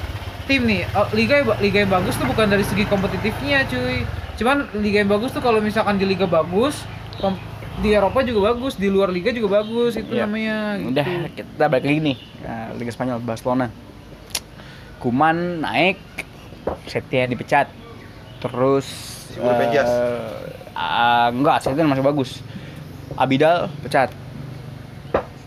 tim 0.46 0.62
nih 0.64 0.86
uh, 0.94 1.10
liga 1.18 1.42
liga 1.58 1.78
yang 1.84 1.92
bagus 1.92 2.14
tuh 2.16 2.30
bukan 2.30 2.46
dari 2.48 2.64
segi 2.64 2.86
kompetitifnya 2.86 3.66
cuy. 3.66 4.06
Cuman 4.38 4.70
liga 4.78 5.02
yang 5.02 5.10
bagus 5.10 5.34
tuh 5.34 5.42
kalau 5.42 5.58
misalkan 5.58 5.98
di 5.98 6.06
liga 6.06 6.30
bagus, 6.30 6.86
di 7.82 7.90
Eropa 7.94 8.26
juga 8.26 8.54
bagus, 8.54 8.74
di 8.78 8.90
luar 8.90 9.10
liga 9.14 9.30
juga 9.30 9.62
bagus 9.62 9.98
itu 9.98 10.14
Iya. 10.14 10.26
namanya. 10.26 10.58
gitu. 10.78 10.90
Udah, 10.94 11.08
kita 11.34 11.64
balik 11.70 11.86
lagi 11.86 12.00
nih. 12.02 12.18
Nah, 12.42 12.66
Liga 12.78 12.92
Spanyol, 12.94 13.18
Barcelona. 13.22 13.70
Kuman 14.98 15.62
naik, 15.62 15.98
Setien 16.90 17.30
dipecat. 17.30 17.70
Terus 18.42 18.86
eh, 19.38 19.82
ah, 20.74 21.30
enggak, 21.30 21.62
Setien 21.62 21.86
masih 21.86 22.06
bagus. 22.06 22.42
Abidal 23.16 23.72
pecat. 23.82 24.12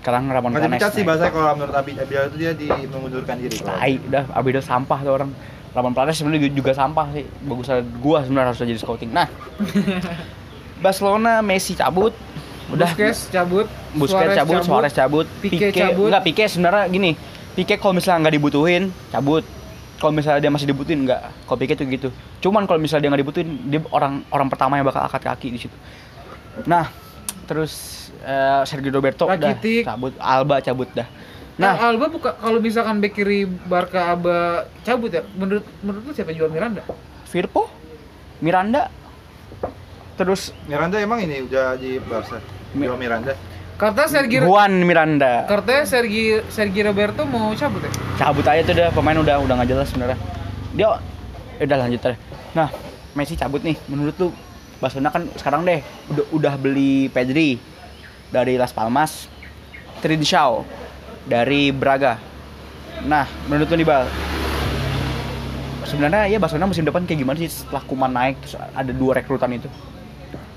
Sekarang 0.00 0.26
Ramon 0.26 0.48
Nggak 0.48 0.64
Planes. 0.64 0.72
dipecat 0.74 0.90
sih 0.90 0.98
naik. 0.98 1.08
bahasa 1.12 1.24
kalau 1.28 1.52
menurut 1.54 1.74
Abi 1.74 1.92
Abidal 1.94 2.24
itu 2.26 2.36
dia 2.38 2.52
di 2.56 2.66
mengundurkan 2.86 3.36
diri. 3.36 3.56
kalau- 3.58 3.76
Tai, 3.76 3.94
udah 4.00 4.24
Abidal 4.32 4.64
sampah 4.64 4.98
tuh 5.00 5.12
orang. 5.12 5.30
Ramon 5.70 5.92
Planes 5.92 6.16
sebenarnya 6.16 6.48
juga 6.48 6.72
sampah 6.72 7.06
sih. 7.12 7.28
Bagusan 7.44 7.84
gua 8.00 8.24
sebenarnya 8.24 8.48
harus 8.50 8.58
jadi 8.60 8.74
scouting. 8.76 9.10
Nah, 9.10 9.28
Barcelona 10.78 11.40
Messi 11.40 11.76
cabut. 11.76 12.14
Udah 12.70 12.86
Busquets 12.88 13.26
cabut, 13.28 13.66
Busquets 13.92 14.14
Suarez 14.30 14.36
cabut, 14.38 14.62
Suarez 14.62 14.94
cabut, 14.94 15.26
Pique 15.42 15.74
cabut. 15.74 16.06
Enggak, 16.06 16.22
Pique 16.22 16.44
sebenarnya 16.46 16.86
gini. 16.86 17.18
Pique 17.50 17.74
kalau 17.76 17.92
misalnya 17.92 18.24
nggak 18.24 18.36
dibutuhin, 18.38 18.82
cabut. 19.10 19.42
Kalau 19.98 20.14
misalnya 20.14 20.38
dia 20.38 20.48
masih 20.48 20.70
dibutuhin 20.70 21.02
enggak. 21.02 21.34
Kalau 21.44 21.58
Pique 21.58 21.74
tuh 21.74 21.82
gitu. 21.84 22.08
Cuman 22.40 22.64
kalau 22.64 22.78
misalnya 22.78 23.02
dia 23.02 23.10
nggak 23.10 23.22
dibutuhin, 23.26 23.48
dia 23.66 23.82
orang 23.90 24.22
orang 24.30 24.46
pertama 24.46 24.78
yang 24.78 24.86
bakal 24.86 25.02
angkat 25.02 25.18
kaki 25.20 25.50
di 25.50 25.58
situ. 25.60 25.74
Nah, 26.64 26.86
terus 27.50 27.72
eh, 28.22 28.62
Sergio 28.62 28.94
Roberto 28.94 29.26
udah 29.26 29.34
Rakitic. 29.34 29.82
cabut, 29.82 30.14
Alba 30.16 30.62
cabut 30.62 30.86
dah. 30.92 31.10
Nah, 31.58 31.74
Nah, 31.74 31.90
Alba 31.90 32.06
buka 32.08 32.30
kalau 32.32 32.56
misalkan 32.56 33.02
bek 33.02 33.12
kiri 33.12 33.42
Barca 33.44 34.06
Alba 34.08 34.38
cabut 34.80 35.10
ya, 35.10 35.26
menurut 35.34 35.66
menurut 35.80 36.02
lu 36.04 36.12
siapa 36.14 36.30
yang 36.30 36.38
jual 36.40 36.50
Miranda? 36.50 36.86
Firpo, 37.26 37.66
Miranda, 38.38 38.86
terus 40.14 40.54
Miranda 40.64 40.96
emang 40.96 41.20
ini 41.20 41.42
udah 41.42 41.74
di 41.74 41.98
Barca. 41.98 42.38
Mi- 42.70 42.86
Jual 42.86 42.96
Miranda. 42.96 43.34
Kata 43.74 44.06
Sergio 44.06 44.44
Juan 44.44 44.84
Miranda. 44.84 45.42
Katanya 45.44 45.82
Sergi 45.84 46.38
Sergi 46.46 46.80
Roberto 46.80 47.24
mau 47.24 47.50
cabut 47.50 47.80
ya? 47.80 47.90
cabut 48.16 48.44
aja 48.44 48.60
tuh 48.62 48.74
udah 48.74 48.88
pemain 48.92 49.16
udah 49.16 49.40
udah 49.40 49.54
nggak 49.56 49.70
jelas 49.70 49.88
sebenarnya 49.88 50.20
dia 50.70 51.00
udah 51.58 51.76
lanjut 51.78 52.00
aja 52.04 52.16
nah 52.52 52.68
Messi 53.10 53.34
cabut 53.34 53.58
nih 53.60 53.80
menurut 53.86 54.12
lu 54.14 54.28
Barcelona 54.80 55.12
kan 55.12 55.28
sekarang 55.36 55.62
deh 55.68 55.80
udah 56.32 56.56
beli 56.56 57.12
Pedri 57.12 57.60
dari 58.32 58.56
Las 58.56 58.72
Palmas 58.72 59.28
Trincao 60.00 60.64
dari 61.28 61.70
Braga 61.70 62.16
nah 63.04 63.28
menurut 63.48 63.68
lu 63.70 63.76
nih 63.80 63.86
Bal 63.86 64.04
sebenarnya 65.84 66.28
ya 66.28 66.38
Barcelona 66.40 66.68
musim 66.68 66.84
depan 66.84 67.04
kayak 67.04 67.20
gimana 67.22 67.36
sih 67.40 67.48
setelah 67.48 67.84
Kuman 67.84 68.12
naik 68.12 68.40
terus 68.44 68.56
ada 68.56 68.92
dua 68.92 69.16
rekrutan 69.16 69.52
itu 69.56 69.68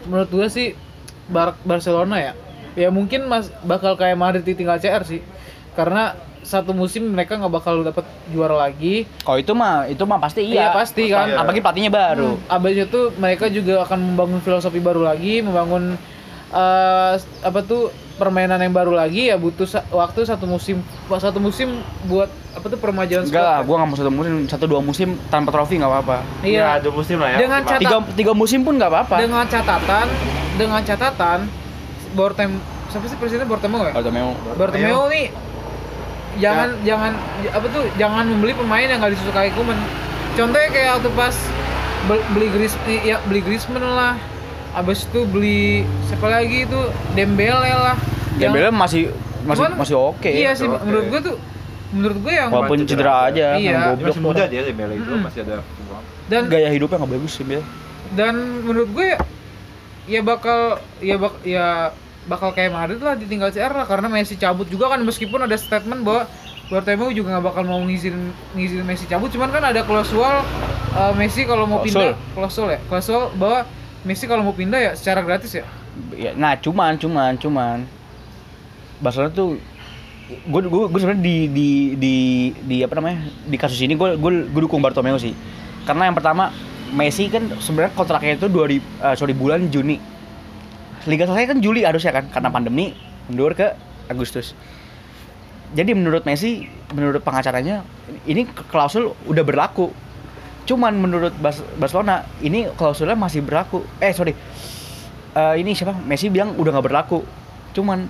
Menurut 0.03 0.30
gua 0.32 0.47
sih 0.51 0.76
Bar- 1.32 1.59
Barcelona 1.63 2.19
ya. 2.19 2.34
Ya 2.74 2.89
mungkin 2.91 3.30
mas 3.30 3.47
bakal 3.63 3.95
kayak 3.95 4.19
Madrid 4.19 4.43
tinggal 4.43 4.82
CR 4.82 5.03
sih. 5.07 5.24
Karena 5.74 6.13
satu 6.41 6.71
musim 6.71 7.07
mereka 7.07 7.36
nggak 7.36 7.53
bakal 7.53 7.82
dapat 7.82 8.03
juara 8.28 8.59
lagi. 8.59 9.07
kalau 9.19 9.38
itu 9.38 9.53
mah 9.53 9.88
itu 9.88 10.03
mah 10.03 10.19
pasti 10.19 10.43
iya 10.43 10.67
Iya, 10.67 10.67
pasti 10.71 11.03
kan. 11.07 11.26
Iya. 11.26 11.39
apalagi 11.39 11.61
pelatihnya 11.61 11.88
baru 11.89 12.36
Hmm, 12.36 12.51
abis 12.51 12.76
itu 12.84 12.99
mereka 13.15 13.45
juga 13.47 13.74
akan 13.82 13.99
membangun 14.05 14.39
filosofi 14.39 14.78
baru 14.78 15.01
lagi, 15.03 15.39
membangun 15.39 15.95
eh, 16.51 17.13
apa 17.41 17.59
tuh 17.61 17.89
permainan 18.13 18.59
yang 18.59 18.69
baru 18.71 18.93
lagi 18.93 19.26
ya 19.26 19.36
butuh 19.36 19.65
sa- 19.65 19.88
waktu 19.89 20.21
satu 20.21 20.45
musim 20.45 20.84
satu 21.09 21.39
musim 21.39 21.80
buat 22.03 22.28
apa 22.53 22.65
tuh 22.67 22.78
permajaan 22.78 23.24
enggak 23.24 23.41
lah 23.41 23.57
squad. 23.57 23.65
gua 23.65 23.76
nggak 23.76 23.89
mau 23.89 23.97
satu 23.97 24.11
musim 24.11 24.34
satu 24.45 24.65
dua 24.67 24.82
musim 24.82 25.09
tanpa 25.28 25.49
trofi 25.49 25.76
nggak 25.76 25.89
apa-apa 25.89 26.17
Iya. 26.43 26.78
Ya, 26.78 26.84
dua 26.84 26.93
musim 26.93 27.17
lah 27.17 27.30
ya. 27.32 27.38
Dengan 27.39 27.59
maksimal. 27.61 27.74
cat- 27.74 27.82
tiga 27.82 27.97
tiga 28.13 28.34
musim 28.36 28.59
pun 28.61 28.76
nggak 28.76 28.91
apa-apa 28.91 29.15
Dengan 29.17 29.45
catatan 29.47 30.05
dengan 30.53 30.82
catatan 30.84 31.39
Bortem 32.11 32.59
siapa 32.86 33.05
sih 33.07 33.17
presiden 33.17 33.47
Bortemeu 33.47 33.82
ya? 33.82 33.91
Bartomeu 33.91 34.38
Bartomeu 34.53 35.01
nih 35.09 35.26
jangan 36.36 36.70
jangan 36.82 37.12
apa 37.46 37.68
tuh 37.68 37.84
jangan 37.94 38.26
membeli 38.26 38.54
pemain 38.54 38.84
yang 38.84 38.98
nggak 38.98 39.14
disukai 39.14 39.50
Kuman. 39.52 39.78
Contohnya 40.34 40.70
kayak 40.70 40.90
waktu 40.98 41.10
pas 41.12 41.36
bel- 42.06 42.26
beli 42.32 42.48
Gris 42.50 42.74
ya 43.02 43.22
beli 43.24 43.40
Griezmann 43.40 43.84
lah. 43.84 44.16
Abis 44.74 45.06
itu 45.06 45.22
beli 45.24 45.82
siapa 46.04 46.26
lagi 46.28 46.66
itu 46.66 46.80
Dembele 47.14 47.54
lah. 47.70 47.94
Yang- 48.34 48.50
Dembele 48.50 48.70
masih 48.72 49.04
masih 49.44 49.62
Cuman- 49.62 49.78
masih 49.78 49.96
oke 49.96 50.26
Iya 50.26 50.52
sih 50.54 50.66
oke. 50.66 50.82
menurut 50.82 51.06
gua 51.08 51.20
tuh 51.22 51.38
menurut 51.92 52.18
gua 52.20 52.34
yang 52.34 52.50
walaupun 52.50 52.78
Cedera 52.82 52.90
cedera 52.90 53.14
aja. 53.24 53.46
Iya. 53.54 53.70
yang 53.70 53.78
Dia 53.78 53.90
goblok 53.92 54.08
masih 54.10 54.24
muda 54.24 54.44
dia 54.48 54.62
Dembele 54.64 54.94
itu 54.96 55.06
Mm-mm. 55.06 55.22
masih 55.22 55.40
ada 55.42 55.56
peluang. 55.62 56.04
dan 56.26 56.42
gaya 56.48 56.70
hidupnya 56.70 56.98
nggak 56.98 57.12
bagus 57.12 57.32
sih 57.34 57.44
Bel 57.44 57.62
dan 58.12 58.34
menurut 58.62 58.90
gue 58.90 59.06
ya, 59.06 59.20
ya 60.08 60.22
bakal 60.22 60.60
ya 61.00 61.16
bak 61.16 61.34
ya 61.44 61.68
bakal 62.28 62.55
kayak 62.55 62.71
Madrid 62.71 62.99
lah 63.03 63.15
ditinggal 63.15 63.51
CR 63.51 63.74
lah. 63.74 63.86
Karena 63.88 64.07
Messi 64.07 64.36
cabut 64.39 64.67
juga 64.67 64.91
kan 64.91 64.99
meskipun 65.03 65.43
ada 65.43 65.55
statement 65.59 66.01
bahwa 66.03 66.24
Bartomeu 66.71 67.11
juga 67.11 67.38
nggak 67.38 67.45
bakal 67.45 67.63
mau 67.67 67.80
ngizin 67.84 68.32
ngizin 68.55 68.82
Messi 68.88 69.05
cabut. 69.05 69.30
Cuman 69.30 69.51
kan 69.51 69.63
ada 69.63 69.84
klausul 69.84 70.24
uh, 70.24 71.13
Messi 71.19 71.43
kalau 71.43 71.67
mau 71.67 71.83
Klausul. 71.83 72.16
pindah 72.16 72.33
klausul. 72.33 72.67
ya? 72.71 72.79
Klausul 72.87 73.21
bahwa 73.36 73.67
Messi 74.08 74.25
kalau 74.28 74.43
mau 74.43 74.55
pindah 74.55 74.79
ya 74.79 74.91
secara 74.95 75.21
gratis 75.24 75.51
ya? 75.54 75.66
Ya, 76.16 76.32
nah 76.33 76.58
cuman 76.58 76.97
cuman 76.97 77.37
cuman. 77.37 77.86
Barcelona 79.04 79.29
tuh 79.36 79.59
gue 80.47 80.62
gue 80.63 80.83
gue 80.87 81.00
sebenarnya 81.04 81.24
di 81.24 81.37
di 81.51 81.70
di 82.00 82.16
di 82.63 82.78
apa 82.79 82.95
namanya 82.97 83.28
di 83.43 83.58
kasus 83.59 83.78
ini 83.83 84.00
gue 84.00 84.16
gue 84.16 84.32
gue 84.47 84.62
dukung 84.63 84.79
Bartomeu 84.79 85.20
sih. 85.20 85.36
Karena 85.83 86.08
yang 86.08 86.16
pertama 86.16 86.50
Messi 86.95 87.28
kan 87.28 87.50
sebenarnya 87.59 87.91
kontraknya 87.97 88.39
itu 88.39 88.47
dua 88.47 88.70
eh, 88.70 88.79
sorry 89.20 89.36
bulan 89.36 89.67
Juni 89.67 90.13
Liga 91.04 91.28
selesai 91.28 91.51
kan 91.51 91.59
Juli 91.59 91.84
harusnya 91.84 92.16
kan 92.16 92.25
karena 92.32 92.47
pandemi 92.47 92.96
mundur 93.28 93.51
ke 93.51 93.75
Agustus. 94.08 94.55
Jadi 95.74 95.92
menurut 95.92 96.24
Messi 96.24 96.70
menurut 96.93 97.20
pengacaranya 97.20 97.84
ini 98.24 98.46
klausul 98.70 99.12
udah 99.28 99.43
berlaku. 99.43 99.92
Cuman 100.63 100.96
menurut 100.96 101.36
Barcelona 101.75 102.24
ini 102.39 102.71
klausulnya 102.71 103.20
masih 103.20 103.43
berlaku. 103.43 103.84
Eh 104.00 104.16
sorry. 104.16 104.32
Eh, 105.34 105.55
ini 105.59 105.75
siapa? 105.75 105.92
Messi 105.97 106.32
bilang 106.32 106.55
udah 106.55 106.71
nggak 106.78 106.88
berlaku. 106.88 107.20
Cuman 107.74 108.08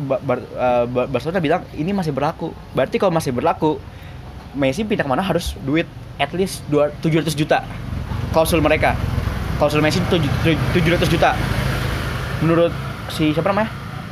Ba- 0.00 0.22
Bar- 0.22 0.48
Ba- 0.86 1.08
Barcelona 1.10 1.42
bilang 1.44 1.62
ini 1.76 1.92
masih 1.92 2.14
berlaku. 2.14 2.54
Berarti 2.72 2.96
kalau 2.96 3.12
masih 3.12 3.36
berlaku 3.36 3.76
Messi 4.56 4.86
pindah 4.86 5.04
ke 5.04 5.10
mana 5.10 5.20
harus 5.20 5.58
duit 5.60 5.84
at 6.16 6.32
least 6.32 6.64
dua- 6.72 6.94
700 7.04 7.36
juta 7.36 7.66
klausul 8.32 8.64
mereka. 8.64 8.96
Klausul 9.60 9.84
Messi 9.84 10.00
tuj- 10.08 10.30
tuj- 10.40 10.62
700 10.72 11.10
juta 11.10 11.36
menurut 12.40 12.72
si 13.08 13.30
siapa 13.30 13.48
namanya? 13.48 13.70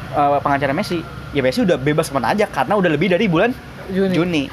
Eh, 0.08 0.38
pengacara 0.40 0.72
Messi 0.72 1.00
ya 1.30 1.40
Messi 1.40 1.60
udah 1.60 1.76
bebas 1.76 2.08
ke 2.08 2.14
mana 2.14 2.32
aja 2.32 2.44
karena 2.44 2.74
udah 2.74 2.88
lebih 2.88 3.08
dari 3.08 3.26
bulan 3.26 3.52
Juni, 3.86 4.14
Juni. 4.14 4.44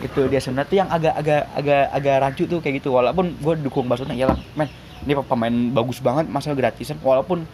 Itu 0.00 0.26
dia 0.26 0.38
sebenarnya 0.38 0.68
tuh 0.68 0.76
yang 0.76 0.88
agak 0.88 1.14
agak 1.14 1.42
agak 1.54 1.84
agak 1.90 2.14
rancu 2.20 2.42
tuh 2.44 2.58
kayak 2.58 2.82
gitu. 2.82 2.90
Walaupun 2.90 3.34
gue 3.34 3.54
dukung 3.60 3.86
Barcelona 3.86 4.14
ya 4.14 4.26
lah 4.26 4.38
men 4.52 4.66
ini 5.00 5.12
pemain 5.16 5.54
bagus 5.70 5.98
banget 5.98 6.26
masalah 6.26 6.54
gratisan. 6.54 6.98
Walaupun 6.98 7.46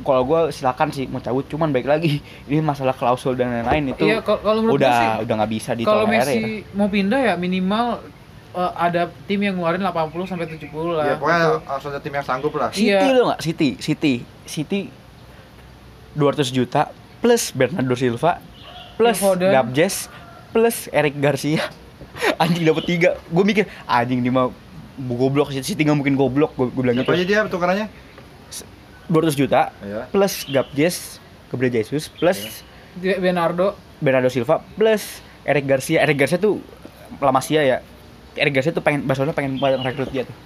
kalau 0.00 0.22
gue 0.22 0.40
silakan 0.50 0.88
sih 0.88 1.10
mau 1.10 1.18
cabut 1.18 1.42
cuman 1.44 1.68
baik 1.68 1.84
lagi 1.84 2.22
ini 2.48 2.62
masalah 2.62 2.94
klausul 2.94 3.34
dan 3.34 3.50
lain-lain 3.52 3.90
itu 3.90 4.06
Iya, 4.06 4.22
kalau- 4.22 4.38
kalau 4.40 4.60
gua 4.62 4.78
udah 4.78 4.94
sih, 4.94 5.08
udah 5.26 5.34
nggak 5.36 5.52
bisa 5.52 5.70
kalau 5.74 5.78
ditolerir 6.06 6.10
Messi 6.14 6.38
ya. 6.38 6.46
mau 6.72 6.86
pindah 6.86 7.20
ya 7.20 7.34
minimal 7.34 7.86
eh, 8.52 8.72
ada 8.74 9.08
tim 9.24 9.40
yang 9.40 9.56
ngeluarin 9.56 9.80
80 9.80 10.12
sampai 10.26 10.46
70 10.46 10.68
lah. 10.92 11.04
Ya 11.04 11.14
pokoknya 11.16 11.40
harus 11.62 11.84
ada 11.86 11.98
tim 11.98 12.12
yang 12.12 12.22
sanggup 12.22 12.52
lah. 12.54 12.68
City 12.70 12.90
Iya. 12.90 13.12
lo 13.12 13.24
nggak? 13.28 13.40
City, 13.40 13.68
City, 13.78 14.14
City 14.44 14.80
200 16.14 16.52
juta 16.52 16.92
plus 17.18 17.52
Bernardo 17.52 17.94
Silva 17.94 18.38
plus. 18.96 19.18
Gabjes 19.18 19.94
plus 20.52 20.88
Eric 20.90 21.16
Garcia. 21.16 21.64
anjing 22.42 22.62
dapat 22.62 22.84
tiga. 22.84 23.10
Gue 23.26 23.42
mikir 23.42 23.64
anjing 23.84 24.20
dia 24.20 24.30
mau 24.30 24.52
goblok 24.98 25.48
City 25.50 25.72
City 25.72 25.82
nggak 25.82 25.96
mungkin 25.96 26.14
goblok. 26.14 26.52
Gue 26.52 26.68
bilang 26.68 26.98
aja 26.98 27.04
gitu. 27.16 27.24
dia 27.24 27.40
tukarannya? 27.46 27.88
200 29.08 29.34
juta 29.34 29.74
Ya. 29.82 30.08
plus 30.08 30.46
Gabjes 30.46 31.18
Gabriel 31.50 31.72
Jesus 31.74 32.08
plus 32.08 32.62
Di- 32.94 33.16
Bernardo. 33.16 33.76
Bernardo 33.98 34.28
Silva 34.28 34.60
plus 34.76 35.20
Eric 35.42 35.64
Garcia. 35.64 36.00
Eric 36.00 36.16
Garcia 36.18 36.36
tuh 36.36 36.60
La 37.16 37.32
Masia 37.32 37.60
ya. 37.62 37.78
Eric 38.36 38.52
Garcia 38.60 38.72
tuh 38.72 38.84
pengen 38.84 39.04
Barcelona 39.04 39.32
pengen 39.36 39.60
banget 39.60 39.80
rekrut 39.84 40.10
dia 40.10 40.24
tuh. 40.24 40.36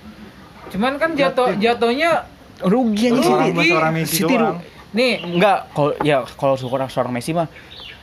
Cuman 0.74 0.98
kan 0.98 1.14
jatuh 1.14 1.54
jatuhnya 1.56 2.26
Rugi 2.56 3.12
anjing 3.12 3.20
Seorang, 3.20 3.52
City. 3.52 3.68
seorang 3.68 3.92
Messi 3.92 4.16
City 4.16 4.34
doang. 4.40 4.58
nih 4.96 5.12
Enggak, 5.20 5.58
kalau 5.76 5.92
ya 6.00 6.24
kalau 6.40 6.54
seorang 6.56 6.88
seorang 6.88 7.12
Messi 7.12 7.36
mah 7.36 7.46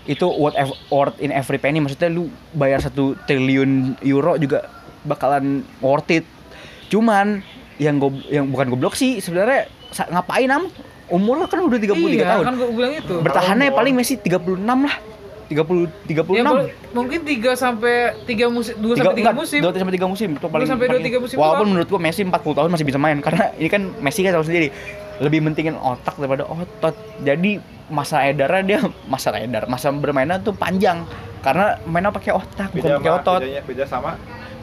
itu 0.05 0.27
worth 0.29 0.55
worth 0.91 1.17
in 1.23 1.33
every 1.33 1.57
penny 1.57 1.79
maksudnya 1.79 2.11
lu 2.11 2.27
bayar 2.53 2.83
satu 2.83 3.15
triliun 3.25 3.97
euro 4.05 4.37
juga 4.37 4.69
bakalan 5.03 5.65
worth 5.81 6.11
it. 6.13 6.25
Cuman 6.93 7.41
yang 7.81 7.97
gob, 7.97 8.13
yang 8.29 8.47
bukan 8.53 8.69
goblok 8.69 8.93
sih 8.93 9.17
sebenarnya 9.17 9.67
ngapain 10.13 10.49
am? 10.53 10.69
Umur 11.11 11.45
kan 11.51 11.59
udah 11.59 11.77
33 11.77 11.93
iya, 12.09 12.25
tahun. 12.25 12.43
kan 12.47 12.53
gue 12.57 12.67
bilang 12.73 12.93
itu. 12.95 13.15
Bertahannya 13.21 13.69
paling 13.75 13.93
Messi 13.93 14.17
36 14.17 14.63
lah. 14.63 14.95
30 15.45 15.87
36. 16.03 16.33
Ya, 16.33 16.43
boleh- 16.45 16.71
mungkin 16.91 17.19
3 17.21 17.51
sampai 17.53 17.95
3 18.23 18.47
musim 18.47 18.73
2 18.75 18.93
Tiga- 18.93 19.03
sampai 19.03 19.13
3 19.13 19.21
enggak, 19.21 19.35
musim. 19.35 19.59
dua 19.59 19.71
sampai 19.73 19.93
tiga 19.93 20.07
musim 20.07 20.29
itu 20.31 20.47
paling 20.47 20.67
sampai 20.67 20.85
dua, 20.85 20.91
paling- 20.93 21.05
tiga 21.05 21.17
musim 21.19 21.35
walaupun 21.35 21.57
doang. 21.59 21.69
menurut 21.71 21.87
gua 21.87 21.99
Messi 21.99 22.21
40 22.21 22.31
tahun 22.53 22.69
masih 22.69 22.85
bisa 22.85 22.97
main 22.97 23.17
karena 23.19 23.43
ini 23.55 23.67
kan 23.67 23.81
Messi 23.97 24.19
kan 24.21 24.31
tahu 24.31 24.43
sendiri 24.43 24.67
lebih 25.17 25.39
mentingin 25.41 25.75
otak 25.75 26.15
daripada 26.15 26.43
otot 26.43 26.95
jadi 27.19 27.51
masa 27.85 28.23
edarnya 28.23 28.61
dia 28.63 28.79
masa 29.05 29.35
edar 29.35 29.65
masa 29.65 29.91
bermainnya 29.91 30.39
tuh 30.39 30.51
panjang 30.51 31.03
karena 31.39 31.77
mainnya 31.83 32.09
pakai 32.09 32.31
otak 32.31 32.71
bukan 32.71 32.81
Beda 32.83 32.97
pakai 32.97 33.09
sama, 33.09 33.19
otot 33.19 33.39
bedanya, 33.39 33.61
beda 33.61 33.83
sama 33.85 34.11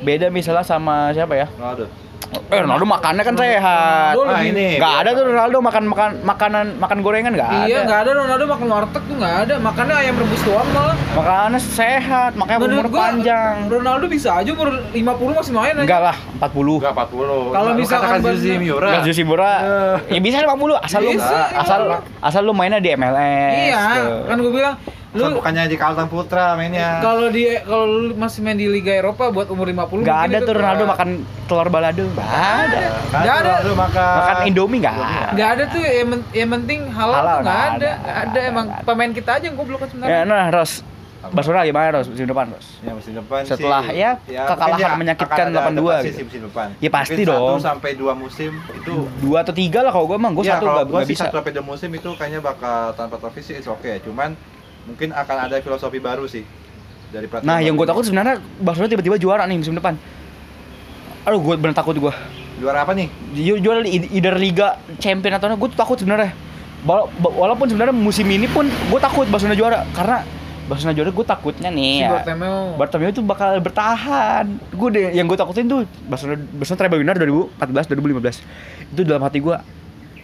beda 0.01 0.27
misalnya 0.29 0.65
sama 0.65 0.95
siapa 1.11 1.35
ya 1.35 1.47
Ronaldo. 1.53 1.87
Eh 2.31 2.61
Ronaldo 2.61 2.83
makannya 2.85 3.23
kan 3.23 3.35
sehat 3.35 4.13
Ronaldo 4.13 4.23
Ah, 4.25 4.39
lebih- 4.41 4.51
ini. 4.53 4.69
nggak 4.77 4.95
ada 4.97 5.11
tuh 5.13 5.25
Ronaldo 5.25 5.57
makan 5.61 5.85
makan 5.85 6.11
makanan 6.21 6.65
makan 6.77 6.99
gorengan 7.01 7.33
nggak 7.33 7.49
ada 7.49 7.65
Iya, 7.65 7.79
nggak 7.83 8.01
ada 8.01 8.11
Ronaldo 8.17 8.45
makan 8.49 8.67
warteg 8.69 9.03
tuh 9.03 9.17
nggak 9.17 9.35
ada. 9.41 9.55
Makannya 9.61 9.95
ayam 9.97 10.15
rebus 10.17 10.43
doang 10.43 10.69
malah. 10.69 10.97
makannya 11.11 11.61
sehat 11.61 12.33
makanya 12.35 12.59
umur 12.65 12.87
panjang 12.89 13.55
Ronaldo 13.67 14.07
bisa 14.07 14.29
aja 14.37 14.47
umur 14.49 14.69
50 14.89 15.03
masih 15.33 15.53
main 15.53 15.75
aja. 15.75 15.83
enggak 15.83 16.01
lah 16.05 16.17
40 16.39 16.79
Enggak 16.79 16.93
40. 16.93 17.51
Kalau 17.51 17.71
katakan 17.77 18.19
bener- 18.21 18.35
Jose 18.37 18.53
Miura. 18.57 18.87
Enggak 18.89 19.03
Jose 19.05 19.23
Mura. 19.23 19.53
Eh. 19.53 19.97
Ya 20.09 20.21
bisa 20.21 20.37
50 20.41 20.75
asal 20.77 21.01
lu 21.01 21.11
Bisa, 21.13 21.39
asal 21.53 21.81
iya. 21.85 21.99
asal 22.21 22.43
lu 22.43 22.53
mainnya 22.53 22.79
di 22.79 22.91
MLS. 22.91 23.55
Iya, 23.65 23.83
kan 24.25 24.37
gue 24.37 24.53
bilang 24.53 24.75
lu 25.11 25.27
bukannya 25.35 25.67
di 25.67 25.75
Kalteng 25.75 26.07
Putra 26.07 26.55
mainnya. 26.55 27.03
kalau 27.03 27.27
di 27.29 27.43
kalau 27.61 27.83
lu 27.83 28.15
masih 28.15 28.41
main 28.41 28.55
di 28.55 28.65
Liga 28.65 28.95
Eropa 28.95 29.27
buat 29.29 29.51
umur 29.51 29.67
50 29.67 29.75
Enggak 29.75 30.15
mungkin 30.15 30.15
ada 30.23 30.39
itu 30.39 30.47
tuh 30.47 30.55
Ronaldo 30.55 30.85
makan 30.87 31.09
telur 31.45 31.69
balado. 31.69 32.05
Enggak 32.07 32.31
ada. 32.31 32.79
Nggak 33.11 33.23
ada. 33.35 33.35
Ronaldo 33.43 33.73
makan. 33.75 34.15
Makan 34.15 34.37
Indomie 34.47 34.79
enggak 34.79 34.95
ada. 34.95 35.11
Nggak 35.35 35.51
ada 35.51 35.65
tuh 35.67 35.81
yang, 35.83 36.09
men- 36.09 36.29
yang 36.31 36.51
penting 36.53 36.81
halal, 36.89 37.15
Halal 37.17 37.27
tuh 37.27 37.43
nggak 37.43 37.43
nggak 37.43 37.67
ada. 37.67 37.75
ada, 37.75 37.91
Nggak 37.91 38.15
ada, 38.15 38.31
nggak 38.31 38.45
emang 38.47 38.67
ada. 38.71 38.83
pemain 38.87 39.11
kita 39.11 39.31
aja 39.35 39.45
yang 39.45 39.57
goblok 39.59 39.79
kan 39.79 39.87
Ya, 39.87 39.91
sebenarnya. 39.91 40.23
nah, 40.25 40.45
Ros. 40.49 40.73
Barcelona 41.21 41.63
gimana 41.63 41.87
Ros 41.93 42.07
musim 42.09 42.25
depan, 42.25 42.47
Ros? 42.49 42.67
Ya 42.81 42.93
musim 42.95 43.13
depan 43.13 43.41
Setelah 43.45 43.83
sih, 43.85 43.99
ya, 43.99 44.11
mungkin 44.17 44.47
kekalahan 44.47 44.79
dia 44.81 44.89
menyakitkan 44.97 45.37
akan 45.43 45.51
ada 45.51 45.61
8-2 45.61 45.67
adaptasi 45.67 46.01
gitu. 46.01 46.15
sih 46.15 46.25
musim 46.25 46.41
depan. 46.47 46.67
Ya, 46.79 46.89
pasti 46.89 47.13
Mungkin 47.13 47.29
dong. 47.29 47.49
Satu 47.51 47.67
sampai 47.67 47.91
dua 47.93 48.13
musim 48.15 48.51
itu 48.71 48.93
Dua 49.21 49.39
atau 49.43 49.53
tiga 49.53 49.81
lah 49.83 49.91
kalau 49.91 50.07
gue 50.07 50.17
emang 50.17 50.33
gue 50.33 50.45
ya, 50.47 50.57
satu 50.57 50.65
nggak 50.65 50.85
nggak 50.87 51.03
sih 51.03 51.13
bisa. 51.13 51.25
satu 51.27 51.37
sampai 51.37 51.51
dua 51.51 51.65
musim 51.67 51.91
itu 51.91 52.09
kayaknya 52.15 52.41
bakal 52.41 52.95
tanpa 52.95 53.19
trofi 53.19 53.41
sih 53.43 53.59
oke 53.59 53.75
okay. 53.77 53.99
Cuman 54.01 54.33
mungkin 54.85 55.11
akan 55.11 55.37
ada 55.47 55.59
filosofi 55.59 55.99
baru 55.99 56.25
sih 56.25 56.45
dari 57.09 57.27
pelatih. 57.27 57.45
Nah, 57.45 57.59
yang 57.59 57.75
gue 57.75 57.85
takut 57.85 58.05
sebenarnya 58.05 58.39
Barcelona 58.57 58.89
tiba-tiba 58.89 59.17
juara 59.17 59.45
nih 59.45 59.59
musim 59.59 59.75
depan. 59.75 59.99
Aduh, 61.23 61.41
gue 61.43 61.55
bener 61.57 61.75
takut 61.75 61.95
gue. 61.95 62.15
juara 62.57 62.85
apa 62.85 62.93
nih? 62.93 63.09
Ju- 63.35 63.57
juara 63.59 63.81
di 63.81 64.05
either 64.13 64.37
liga 64.37 64.77
champion 64.97 65.33
atau 65.33 65.49
gue 65.49 65.69
tuh 65.73 65.79
takut 65.79 65.97
sebenarnya 65.97 66.37
walaupun 67.17 67.69
sebenarnya 67.69 67.93
musim 67.93 68.25
ini 68.27 68.45
pun 68.45 68.65
gue 68.69 69.01
takut 69.01 69.29
Barcelona 69.29 69.57
juara 69.57 69.85
karena 69.93 70.25
Barcelona 70.65 70.95
juara 70.95 71.11
gue 71.11 71.27
takutnya 71.27 71.69
nih 71.69 71.93
Si 71.93 72.05
ya 72.05 72.11
Bartomeu. 72.15 72.57
Bartomeu 72.77 73.11
tuh 73.11 73.25
bakal 73.25 73.59
bertahan 73.59 74.45
gue 74.71 74.89
deh 74.93 75.07
yang 75.13 75.25
gue 75.25 75.35
takutin 75.35 75.67
tuh 75.67 75.85
Barcelona 76.05 76.41
Barcelona 76.53 76.79
treble 76.79 76.99
winner 77.01 77.17
2014 77.17 77.91
2015 77.91 78.93
itu 78.93 79.01
dalam 79.03 79.21
hati 79.21 79.39
gue 79.41 79.57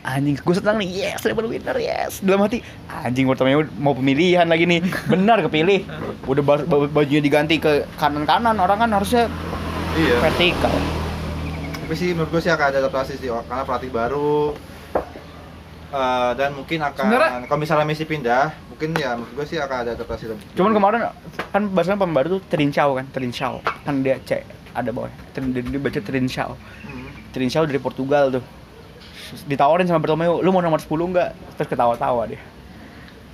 anjing 0.07 0.39
gue 0.39 0.55
senang 0.55 0.79
nih 0.79 0.89
yes 0.89 1.19
treble 1.19 1.45
winner 1.45 1.75
yes 1.75 2.23
dalam 2.23 2.39
hati 2.41 2.63
anjing 2.89 3.27
Bartomeu 3.27 3.67
mau 3.77 3.91
pemilihan 3.91 4.47
lagi 4.47 4.63
nih 4.65 4.79
benar 5.05 5.43
kepilih 5.43 5.83
udah 6.25 6.43
bajunya 6.87 7.19
diganti 7.19 7.59
ke 7.59 7.91
kanan 7.97 8.23
kanan 8.23 8.55
orang 8.57 8.79
kan 8.79 8.91
harusnya 8.93 9.27
Iya. 9.93 10.21
vertikal 10.23 10.71
Tapi 11.81 11.95
sih 11.95 12.13
menurut 12.13 12.31
gue 12.31 12.41
sih 12.41 12.51
akan 12.51 12.67
ada 12.69 12.79
adaptasi 12.81 13.17
sih 13.17 13.29
karena 13.29 13.63
pelatih 13.63 13.91
baru 13.91 14.55
Eh, 15.87 16.31
dan 16.35 16.51
mungkin 16.53 16.83
akan 16.83 16.99
Sebenarnya- 16.99 17.47
kalau 17.47 17.61
misalnya 17.63 17.87
Messi 17.87 18.03
pindah, 18.05 18.51
mungkin 18.69 18.91
ya 18.93 19.15
menurut 19.15 19.33
gue 19.33 19.47
sih 19.47 19.57
akan 19.57 19.77
ada 19.81 19.91
adaptasi 19.95 20.27
lebih. 20.27 20.45
Cuman 20.53 20.75
kemarin 20.75 20.99
kan 21.49 21.63
Barcelona 21.71 22.03
pemain 22.03 22.17
baru 22.17 22.29
tuh 22.37 22.43
Trincao 22.45 22.91
kan, 22.93 23.07
Trincao. 23.09 23.63
Kan 23.63 24.03
dia 24.03 24.19
C 24.21 24.43
ada 24.75 24.91
dia, 24.91 25.63
dia 25.63 25.79
baca 25.81 26.01
Trincao. 26.03 26.59
Hmm. 26.83 27.07
Trincao 27.31 27.65
dari 27.65 27.79
Portugal 27.79 28.35
tuh. 28.35 28.45
Ditawarin 29.47 29.87
sama 29.89 29.99
Bartomeu, 30.03 30.39
lu 30.41 30.51
mau 30.55 30.63
nomor 30.63 30.79
10 30.79 30.91
enggak? 31.11 31.31
Terus 31.59 31.69
ketawa-tawa 31.71 32.29
dia. 32.31 32.41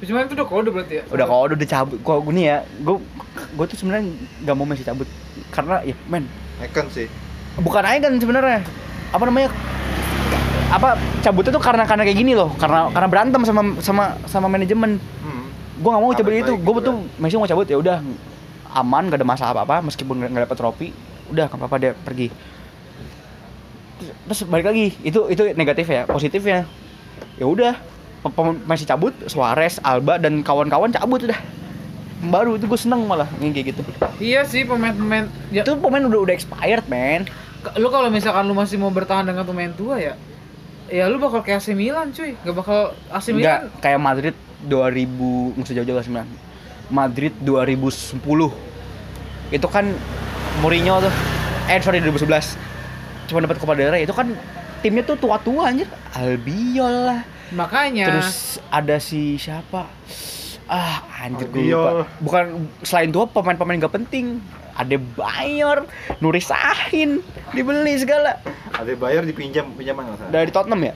Cuma 0.03 0.27
itu 0.27 0.35
udah 0.35 0.49
kode 0.51 0.71
berarti 0.75 0.95
ya. 0.99 1.03
Udah 1.15 1.27
kalau 1.31 1.47
udah 1.47 1.69
cabut, 1.69 1.99
kok 2.03 2.19
gue 2.27 2.35
nih 2.35 2.45
ya, 2.51 2.59
gue 2.83 2.97
gue 3.55 3.65
tuh 3.71 3.77
sebenarnya 3.79 4.11
nggak 4.43 4.55
mau 4.59 4.67
Messi 4.67 4.83
cabut. 4.83 5.07
Karena 5.55 5.79
ya 5.87 5.95
men. 6.11 6.27
Icon 6.59 6.87
sih. 6.91 7.07
bukan 7.61 7.85
aja 7.87 8.09
kan 8.11 8.19
sebenarnya. 8.19 8.61
Apa 9.15 9.25
namanya? 9.29 9.53
Apa 10.73 10.99
cabutnya 11.23 11.53
tuh 11.55 11.63
karena 11.63 11.85
karena 11.87 12.03
kayak 12.03 12.19
gini 12.19 12.33
loh. 12.35 12.51
Karena 12.59 12.91
karena 12.91 13.09
berantem 13.09 13.41
sama 13.47 13.63
sama 13.79 14.05
sama 14.27 14.47
manajemen. 14.51 14.99
Hmm. 15.23 15.47
gue 15.83 15.91
gak 15.91 16.03
mau 16.03 16.15
cabut 16.15 16.33
itu. 16.35 16.55
gue 16.55 16.59
gitu 16.59 16.73
betul 16.79 16.95
Messi 17.23 17.37
mau 17.39 17.47
cabut 17.47 17.67
ya 17.71 17.79
udah. 17.79 17.97
Aman 18.73 19.07
gak 19.07 19.23
ada 19.23 19.29
masalah 19.29 19.53
apa 19.55 19.63
apa 19.69 19.77
meskipun 19.87 20.19
nggak 20.19 20.31
nggak 20.33 20.45
dapet 20.49 20.59
trofi 20.59 20.89
udah 21.33 21.49
gak 21.49 21.57
apa-apa 21.57 21.77
dia 21.81 21.93
pergi 21.97 22.29
terus, 24.27 24.45
balik 24.47 24.67
lagi. 24.69 24.95
Itu 25.03 25.29
itu 25.29 25.43
negatif 25.55 25.87
ya 25.91 26.07
positifnya. 26.07 26.67
Ya 27.39 27.47
udah 27.49 27.75
Messi 28.71 28.87
cabut 28.87 29.11
Suarez 29.27 29.83
Alba 29.83 30.15
dan 30.19 30.47
kawan-kawan 30.47 30.95
cabut 30.95 31.27
udah. 31.27 31.41
Baru 32.23 32.55
itu 32.55 32.71
gue 32.71 32.79
seneng 32.79 33.03
malah 33.03 33.27
kayak 33.43 33.75
gitu. 33.75 33.83
Iya 34.23 34.47
sih 34.47 34.63
pemain-pemain 34.63 35.27
ya. 35.51 35.67
Itu 35.67 35.75
pemain 35.83 36.07
udah 36.07 36.23
udah 36.23 36.35
expired 36.35 36.87
man. 36.87 37.27
Lu 37.75 37.91
kalau 37.91 38.07
misalkan 38.15 38.47
lu 38.47 38.55
masih 38.55 38.79
mau 38.79 38.95
bertahan 38.95 39.27
dengan 39.27 39.43
pemain 39.43 39.75
tua 39.75 39.99
ya 39.99 40.15
ya 40.93 41.09
lu 41.09 41.17
bakal 41.17 41.43
kayak 41.43 41.65
AC 41.65 41.75
Milan 41.75 42.15
cuy. 42.15 42.39
Gak 42.39 42.55
bakal 42.55 42.95
AC 43.11 43.35
enggak 43.35 43.67
Milan. 43.67 43.81
kayak 43.83 44.01
Madrid 44.01 44.37
2000 44.71 45.59
nggak 45.59 45.67
usah 45.67 45.75
jauh-jauh 45.83 45.99
lah 45.99 46.05
sembilan. 46.07 46.29
Madrid 46.93 47.33
2010 47.43 48.23
itu 49.51 49.67
kan 49.67 49.85
Mourinho 50.63 51.03
tuh. 51.03 51.15
Eh 51.67 51.83
sorry 51.83 51.99
2011 51.99 52.72
cuma 53.33 53.41
dapat 53.41 53.57
Copa 53.57 53.73
del 53.73 53.89
Rey 53.89 54.05
itu 54.05 54.13
kan 54.13 54.37
timnya 54.85 55.03
tuh 55.09 55.17
tua-tua 55.17 55.73
anjir. 55.73 55.89
Albiol 56.13 56.95
lah. 57.09 57.21
Makanya. 57.57 58.07
Terus 58.13 58.61
ada 58.69 59.01
si 59.01 59.41
siapa? 59.41 59.89
Ah 60.69 61.01
anjir 61.25 61.49
gue 61.49 61.73
lupa. 61.73 62.05
Bukan 62.21 62.45
selain 62.85 63.09
tua 63.09 63.25
pemain-pemain 63.25 63.81
gak 63.81 63.97
penting. 63.97 64.45
Ada 64.73 64.97
Bayer 64.97 65.85
Nuri 66.21 66.41
Sahin 66.41 67.25
dibeli 67.53 67.97
segala. 67.97 68.41
Ada 68.73 68.97
bayar 68.97 69.25
dipinjam 69.29 69.69
pinjaman 69.77 70.09
nggak 70.09 70.17
salah. 70.17 70.33
dari 70.33 70.51
Tottenham 70.53 70.81
ya? 70.81 70.95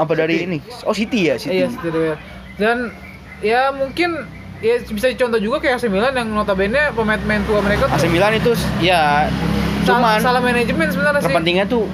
Apa 0.00 0.12
dari 0.16 0.40
City. 0.40 0.46
ini? 0.48 0.58
Oh 0.88 0.96
City 0.96 1.20
ya 1.28 1.34
City. 1.36 1.60
Iya 1.60 1.66
setuju 1.68 2.16
dan 2.58 2.90
ya 3.38 3.70
mungkin 3.70 4.26
ya 4.58 4.82
bisa 4.90 5.06
dicontoh 5.12 5.38
juga 5.38 5.62
kayak 5.62 5.78
AC 5.78 5.86
Milan 5.86 6.16
yang 6.18 6.28
notabene 6.34 6.90
pemain-pemain 6.92 7.42
tua 7.46 7.62
mereka 7.62 7.86
tuh. 7.86 7.94
AC 7.94 8.10
Milan 8.10 8.34
itu 8.34 8.52
ya 8.82 9.30
cuman 9.88 10.18
salah 10.20 10.42
manajemen 10.44 10.86
sebenarnya 10.92 11.20
sih. 11.20 11.26
terpentingnya 11.28 11.64
tuh 11.64 11.84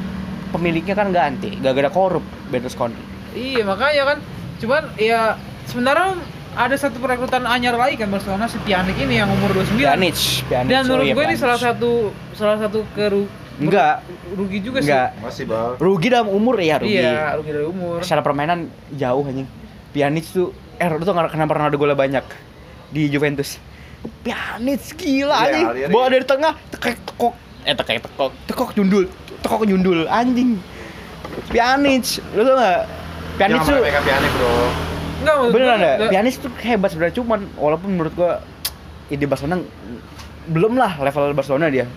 pemiliknya 0.50 0.94
kan 0.94 1.08
ganti 1.14 1.50
gak 1.58 1.72
gara 1.74 1.90
korup 1.90 2.24
Berlusconi 2.50 2.98
iya 3.34 3.62
makanya 3.62 4.02
kan 4.14 4.18
cuman 4.62 4.82
ya 4.98 5.38
sebenarnya 5.66 6.18
ada 6.54 6.76
satu 6.78 7.02
perekrutan 7.02 7.42
anyar 7.50 7.74
lagi 7.74 7.98
kan 7.98 8.06
Barcelona 8.10 8.46
si 8.46 8.62
Pjanic 8.62 8.94
ini 8.98 9.18
yang 9.18 9.26
umur 9.30 9.50
29 9.50 9.74
Pjanic 9.74 10.16
Pjanic 10.46 10.70
dan 10.70 10.82
oh 10.86 10.94
menurut 10.94 11.06
iya, 11.10 11.14
gue 11.14 11.24
ini 11.26 11.36
salah 11.38 11.58
satu 11.58 12.14
salah 12.38 12.56
satu 12.62 12.86
keru 12.94 13.26
enggak 13.54 14.02
rugi 14.34 14.58
juga 14.58 14.82
sih. 14.82 14.90
Enggak 14.90 15.10
Masih 15.22 15.44
bal. 15.46 15.78
rugi 15.78 16.10
dalam 16.10 16.26
umur 16.26 16.58
ya 16.58 16.82
rugi. 16.82 16.98
Iya 16.98 17.38
rugi 17.38 17.50
dari 17.54 17.66
umur. 17.70 18.02
Secara 18.02 18.22
permainan 18.26 18.66
jauh 18.98 19.22
anjing. 19.22 19.46
Pjanic 19.94 20.26
tuh 20.26 20.50
eh 20.82 20.90
lu 20.90 21.02
tuh 21.06 21.14
nggak 21.14 21.30
kenapa 21.30 21.54
Ronaldo 21.54 21.78
golnya 21.78 21.94
banyak 21.94 22.26
di 22.90 23.06
Juventus. 23.06 23.62
Pjanic 24.26 24.82
gila 24.98 25.38
Iya, 25.46 25.70
anjing. 25.70 25.90
Bola 25.94 26.06
dari 26.10 26.26
tengah 26.26 26.58
tek 26.74 26.98
eh 27.64 27.74
tekok 27.74 28.00
tekok 28.04 28.30
tekok 28.46 28.70
nyundul. 28.76 29.04
Tekok 29.40 29.64
nyundul. 29.64 29.98
Anjing. 30.08 30.60
Pjanic. 31.50 32.20
Lu 32.36 32.42
tau 32.44 32.56
Pjanic 33.34 33.60
Jangan 33.66 33.82
tuh 33.82 34.02
Pjanic 34.06 34.32
bro. 34.38 34.52
Enggak 35.24 35.36
beneran 35.50 35.78
gua, 35.80 35.88
ya? 35.88 36.08
Pjanic 36.12 36.34
tuh 36.38 36.50
hebat 36.62 36.88
sebenarnya. 36.92 37.14
Cuman 37.16 37.40
walaupun 37.56 37.88
menurut 37.96 38.12
gua 38.14 38.32
ide 39.08 39.24
Barcelona 39.26 39.64
belum 40.48 40.76
lah 40.76 41.00
level 41.00 41.32
Barcelona 41.32 41.66
dia. 41.72 41.88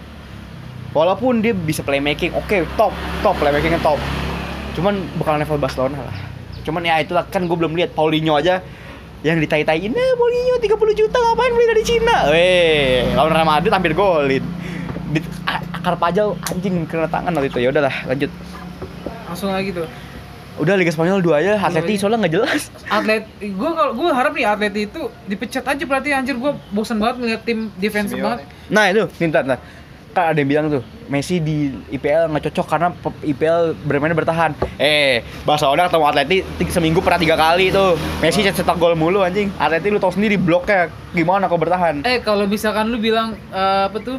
Walaupun 0.95 1.43
dia 1.43 1.53
bisa 1.53 1.83
playmaking 1.83 2.33
oke 2.33 2.63
top 2.79 2.95
top 3.21 3.35
playmakingnya 3.37 3.83
top. 3.83 3.99
Cuman 4.73 5.03
bukan 5.19 5.37
level 5.37 5.59
Barcelona 5.59 5.99
lah. 5.99 6.17
Cuman 6.67 6.83
ya 6.83 6.99
itulah 6.99 7.23
kan 7.27 7.47
gue 7.47 7.55
belum 7.55 7.79
lihat 7.79 7.95
Paulinho 7.95 8.35
aja 8.35 8.59
yang 9.23 9.39
ditai-taiin 9.39 9.95
nah 9.95 10.11
Paulinho 10.19 10.59
30 10.59 10.99
juta 10.99 11.17
ngapain 11.17 11.51
beli 11.55 11.65
dari 11.65 11.83
Cina? 11.87 12.17
Weh 12.29 13.07
lawan 13.17 13.33
Real 13.33 13.47
Madrid 13.47 13.71
hampir 13.73 13.95
golin 13.97 14.43
akar 15.47 15.95
pajal 15.95 16.35
anjing 16.51 16.83
kena 16.85 17.07
tangan 17.07 17.31
waktu 17.31 17.47
itu 17.47 17.59
ya 17.63 17.69
udahlah 17.71 17.95
lanjut 18.05 18.31
langsung 19.27 19.51
lagi 19.51 19.71
tuh. 19.71 19.87
udah 20.57 20.73
Liga 20.73 20.89
Spanyol 20.89 21.21
dua 21.21 21.37
aja 21.37 21.53
Atleti 21.61 22.01
soalnya 22.01 22.25
nggak 22.25 22.33
jelas 22.33 22.73
Atlet 22.89 23.29
gue 23.37 23.69
kalau 23.77 23.93
gue 23.93 24.09
harap 24.09 24.33
nih 24.33 24.45
atlet 24.47 24.73
itu 24.89 25.01
dipecat 25.29 25.61
aja 25.61 25.83
berarti 25.85 26.09
anjir 26.15 26.33
gue 26.33 26.51
bosan 26.73 26.97
banget 26.97 27.15
ngeliat 27.21 27.41
tim 27.45 27.69
defense 27.77 28.09
Simeone. 28.09 28.41
banget. 28.41 28.47
Nah 28.73 28.83
itu, 28.89 29.03
minta 29.21 29.45
nah. 29.45 29.59
Kan 30.15 30.33
ada 30.33 30.39
yang 30.41 30.49
bilang 30.49 30.65
tuh, 30.73 30.81
Messi 31.13 31.37
di 31.37 31.69
IPL 31.93 32.33
nggak 32.33 32.49
cocok 32.49 32.65
karena 32.65 32.89
IPL 33.21 33.77
bermainnya 33.85 34.17
bertahan. 34.17 34.57
Eh, 34.81 35.21
Barcelona 35.45 35.85
ketemu 35.85 36.05
Atleti 36.09 36.37
seminggu 36.73 37.05
pernah 37.05 37.21
tiga 37.21 37.37
kali 37.37 37.69
tuh. 37.69 37.93
Messi 38.17 38.41
cetak 38.41 38.81
gol 38.81 38.97
mulu 38.97 39.21
anjing. 39.21 39.53
Atleti 39.61 39.93
lu 39.93 40.01
tau 40.01 40.09
sendiri 40.09 40.41
bloknya 40.41 40.89
gimana 41.13 41.45
kau 41.45 41.61
bertahan. 41.61 42.01
Eh 42.01 42.17
kalau 42.25 42.49
misalkan 42.49 42.89
lu 42.89 42.97
bilang 42.97 43.37
eh, 43.53 43.93
apa 43.93 43.97
tuh 44.01 44.17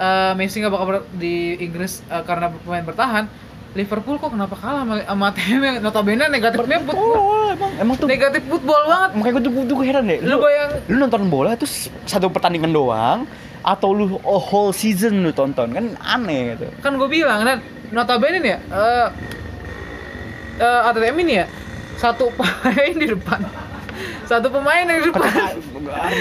eh, 0.00 0.32
Messi 0.34 0.58
nggak 0.58 0.72
bakal 0.72 0.86
ber- 0.88 1.08
di 1.12 1.34
Inggris 1.56 2.00
eh, 2.06 2.24
karena 2.24 2.48
pemain 2.50 2.82
bertahan, 2.82 3.24
Liverpool 3.70 4.16
kok 4.16 4.32
kenapa 4.32 4.56
kalah 4.56 4.82
sama, 4.82 4.94
sama 4.98 5.28
TM 5.30 5.60
yang 5.60 5.76
notabene 5.78 6.26
negatifnya 6.26 6.82
football. 6.82 7.14
Oh, 7.14 7.46
emang 7.48 7.70
emang 7.78 7.94
tuh 7.94 8.08
Negatif 8.08 8.42
football 8.42 8.82
banget. 8.82 9.10
makanya 9.14 9.32
gue 9.32 9.42
tuh, 9.42 9.52
gue 9.52 9.64
tuh 9.68 9.78
heran 9.80 10.04
deh. 10.04 10.18
Lu 10.20 10.36
bayang 10.38 10.70
lu 10.88 10.96
nonton 10.98 11.22
bola 11.28 11.54
itu 11.54 11.68
satu 12.02 12.26
pertandingan 12.26 12.72
doang 12.72 13.30
atau 13.60 13.92
lu 13.92 14.16
a 14.18 14.38
whole 14.40 14.72
season 14.72 15.20
lu 15.20 15.30
tonton 15.30 15.68
kan 15.68 15.84
aneh 16.00 16.56
gitu. 16.56 16.66
kan 16.80 16.96
gue 16.96 17.06
bilang 17.06 17.44
dan 17.44 17.60
notabene 17.92 18.40
nih 18.40 18.50
ya 18.50 18.58
eh 18.72 19.06
eh, 20.58 20.88
ATM 20.88 21.16
ini 21.20 21.34
ya 21.34 21.46
satu 21.94 22.32
pemain 22.36 22.94
di 22.96 23.06
depan 23.06 23.44
satu 24.24 24.46
pemain 24.48 24.82
yang 24.82 24.98
di 24.98 25.08
depan 25.08 25.30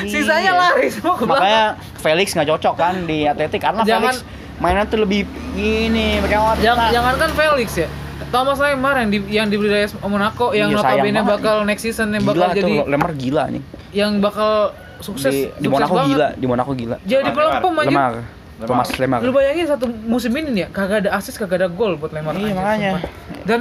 sisanya 0.05 0.51
lari 0.53 0.87
semua 0.87 1.13
ke 1.13 1.23
belakang 1.23 1.43
Makanya 1.43 1.65
Felix 1.95 2.27
nggak 2.31 2.49
cocok 2.49 2.75
kan 2.75 2.93
di 3.03 3.17
Atletik 3.23 3.59
karena 3.59 3.81
Jangan- 3.81 4.15
Felix 4.15 4.37
mainnya 4.57 4.83
tuh 4.83 4.99
lebih 4.99 5.23
ini 5.53 6.19
pakai 6.19 6.37
otak. 6.37 6.59
jangan 6.61 6.87
jangan 6.89 7.13
kan 7.15 7.29
Felix 7.31 7.69
ya 7.77 7.87
Thomas 8.29 8.57
Lemar 8.57 8.95
yang 8.97 9.09
di, 9.09 9.19
yang 9.27 9.47
dibeli 9.47 9.69
dari 9.69 9.87
Monaco 10.01 10.51
yang 10.51 10.69
Iya, 10.69 10.77
sayang 10.77 11.01
notabene 11.01 11.21
bakal 11.23 11.55
next 11.63 11.81
season 11.81 12.11
yang 12.11 12.21
gila 12.21 12.33
bakal 12.35 12.49
tuh 12.49 12.57
jadi 12.59 12.73
Lemar 12.85 13.11
gila 13.13 13.43
nih. 13.47 13.61
yang 13.91 14.11
bakal 14.19 14.51
sukses 14.99 15.31
di, 15.31 15.39
di 15.47 15.65
sukses 15.65 15.71
Monaco 15.71 15.95
banget. 15.95 16.09
gila, 16.11 16.27
di 16.33 16.45
Monaco 16.45 16.71
gila. 16.73 16.95
jadi 17.01 17.29
pelempem 17.29 17.73
aja 17.73 17.87
Lemar, 17.87 18.13
Lemar. 18.13 18.67
Thomas 18.67 18.89
Lemar. 18.93 19.19
lu 19.21 19.31
bayangin 19.31 19.65
satu 19.65 19.85
musim 19.87 20.29
ini 20.33 20.49
nih 20.51 20.61
ya 20.61 20.69
kagak 20.69 20.97
ada 21.01 21.15
assist 21.15 21.35
kagak 21.35 21.57
ada 21.57 21.69
gol 21.69 21.95
buat 21.95 22.11
Lemar 22.11 22.35
Iya, 22.35 22.51
makanya. 22.51 22.91
sumpah. 22.91 23.01
dan 23.45 23.59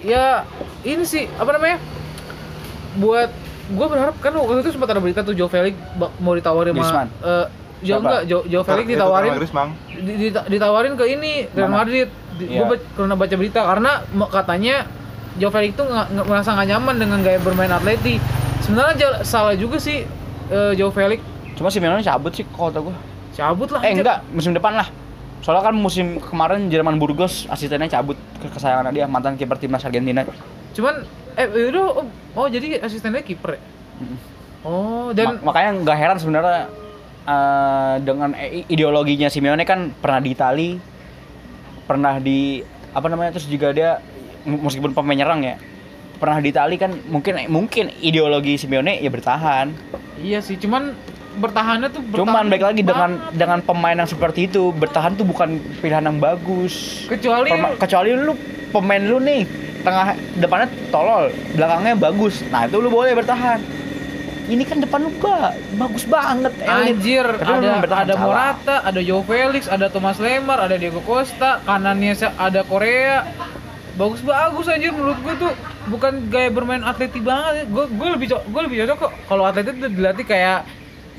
ya 0.00 0.24
ini 0.82 1.02
sih 1.02 1.26
apa 1.32 1.50
namanya 1.50 1.76
buat 2.96 3.30
gue 3.66 3.86
berharap 3.86 4.14
kan 4.18 4.32
waktu 4.32 4.60
itu 4.60 4.70
sempat 4.70 4.88
ada 4.88 5.00
berita 5.00 5.20
tuh 5.20 5.32
Joe 5.32 5.46
Felix 5.46 5.74
mau 6.18 6.32
ditawarin 6.32 6.76
sama 6.76 7.08
eh 7.20 7.46
Joe 7.80 7.96
Siapa? 7.96 8.00
enggak 8.02 8.22
Joe, 8.24 8.42
Joe 8.46 8.64
Felix 8.64 8.86
ditawarin 8.86 9.30
ditawarin 10.46 10.92
ke 10.94 11.04
ini 11.06 11.32
Real 11.50 11.68
Mana? 11.68 11.82
Madrid 11.82 12.08
Di- 12.34 12.50
Iya. 12.50 12.66
gue 12.66 12.76
pernah 12.92 13.14
baca 13.14 13.34
berita 13.34 13.60
karena 13.62 13.92
katanya 14.28 14.76
Joe 15.34 15.50
Felix 15.50 15.72
tuh 15.74 15.86
nggak 15.86 16.06
merasa 16.24 16.50
nggak 16.52 16.68
nyaman 16.68 16.94
dengan 16.96 17.18
gaya 17.20 17.38
bermain 17.38 17.70
Atleti 17.70 18.18
sebenarnya 18.60 18.94
salah 19.22 19.54
juga 19.54 19.76
sih 19.76 20.02
eh, 20.48 20.72
Joe 20.74 20.90
Felix 20.90 21.20
Cuma 21.54 21.70
Simeone 21.70 22.02
cabut 22.02 22.30
sih 22.30 22.42
kalau 22.48 22.66
kata 22.66 22.80
gua. 22.80 22.94
cabut 23.30 23.68
lah 23.68 23.80
Eh 23.80 23.88
anjir. 23.88 24.02
enggak, 24.02 24.26
musim 24.28 24.50
depan 24.50 24.74
lah. 24.74 24.90
Soalnya 25.38 25.62
kan 25.62 25.74
musim 25.76 26.18
kemarin 26.18 26.66
Jerman 26.66 26.98
Burgos 26.98 27.46
asistennya 27.46 27.86
cabut 27.86 28.18
ke 28.42 28.48
kesayangan 28.48 28.90
dia 28.90 29.06
mantan 29.06 29.34
kiper 29.34 29.54
timnas 29.54 29.82
Argentina. 29.82 30.26
cuman 30.74 31.06
eh 31.34 31.46
yaudah 31.46 31.84
oh, 31.90 32.06
oh 32.34 32.46
jadi 32.46 32.78
asistennya 32.78 33.20
kiper 33.20 33.58
ya 33.58 33.62
oh 34.62 35.10
dan 35.12 35.38
Ma- 35.38 35.50
makanya 35.50 35.70
nggak 35.82 35.98
heran 35.98 36.18
sebenarnya 36.18 36.60
eh, 37.24 37.94
dengan 38.00 38.30
i- 38.34 38.66
ideologinya 38.68 39.28
Simeone 39.28 39.62
kan 39.62 39.90
pernah 39.92 40.20
di 40.20 40.30
Itali, 40.30 40.70
pernah 41.84 42.16
di 42.18 42.62
apa 42.94 43.06
namanya 43.10 43.34
terus 43.34 43.46
juga 43.46 43.74
dia 43.74 43.98
meskipun 44.44 44.94
pemain 44.94 45.16
nyerang 45.16 45.42
ya 45.42 45.56
pernah 46.14 46.38
di 46.38 46.54
Itali 46.54 46.78
kan 46.78 46.94
mungkin 47.10 47.34
mungkin 47.50 47.90
ideologi 47.98 48.54
Simeone 48.56 49.02
ya 49.02 49.10
bertahan. 49.10 49.74
iya 50.22 50.38
sih 50.38 50.54
cuman 50.54 50.94
bertahannya 51.36 51.88
tuh 51.88 52.02
Cuman 52.06 52.14
bertahan 52.24 52.46
baik 52.48 52.64
lagi 52.64 52.80
dengan 52.80 53.10
banget. 53.12 53.34
dengan 53.34 53.58
pemain 53.60 53.96
yang 53.96 54.06
seperti 54.06 54.40
itu 54.44 54.70
bertahan 54.70 55.14
tuh 55.14 55.22
bukan 55.22 55.48
pilihan 55.78 56.04
yang 56.04 56.18
bagus. 56.18 57.04
kecuali 57.06 57.50
Perma- 57.50 57.74
kecuali 57.76 58.10
lu 58.12 58.32
pemain 58.70 59.00
lu 59.00 59.18
nih 59.18 59.42
tengah 59.80 60.06
depannya 60.34 60.64
tolol, 60.88 61.28
belakangnya 61.52 61.94
bagus. 61.94 62.40
Nah, 62.48 62.64
itu 62.64 62.76
lu 62.76 62.88
boleh 62.88 63.12
bertahan. 63.12 63.60
Ini 64.44 64.60
kan 64.62 64.76
depan 64.78 65.00
lu 65.00 65.12
ba- 65.18 65.52
bagus 65.74 66.04
banget. 66.04 66.52
elit. 66.58 66.96
Anjir, 66.96 67.26
Tapi 67.26 67.48
ada 67.60 67.80
bertahan, 67.80 68.02
ada 68.02 68.14
salah. 68.14 68.24
Morata, 68.24 68.76
ada 68.82 69.00
Joe 69.00 69.22
Felix, 69.22 69.62
ada 69.66 69.86
Thomas 69.88 70.16
Lemar, 70.16 70.58
ada 70.58 70.74
Diego 70.74 71.00
Costa, 71.00 71.60
kanannya 71.62 72.12
ada 72.34 72.60
Korea. 72.62 73.24
Bagus-bagus 73.94 74.66
anjir 74.66 74.90
menurut 74.90 75.16
gue 75.16 75.34
tuh 75.38 75.52
bukan 75.86 76.26
gaya 76.26 76.50
bermain 76.50 76.82
atleti 76.82 77.20
banget. 77.20 77.68
Gue 77.68 77.86
gue 77.86 78.08
lebih 78.10 78.26
gue 78.26 78.60
lebih 78.62 78.76
cocok 78.82 78.96
kok 78.98 79.12
kalau 79.24 79.44
atleti 79.44 79.70
tuh 79.72 79.86
dilatih 79.86 80.26
kayak 80.26 80.66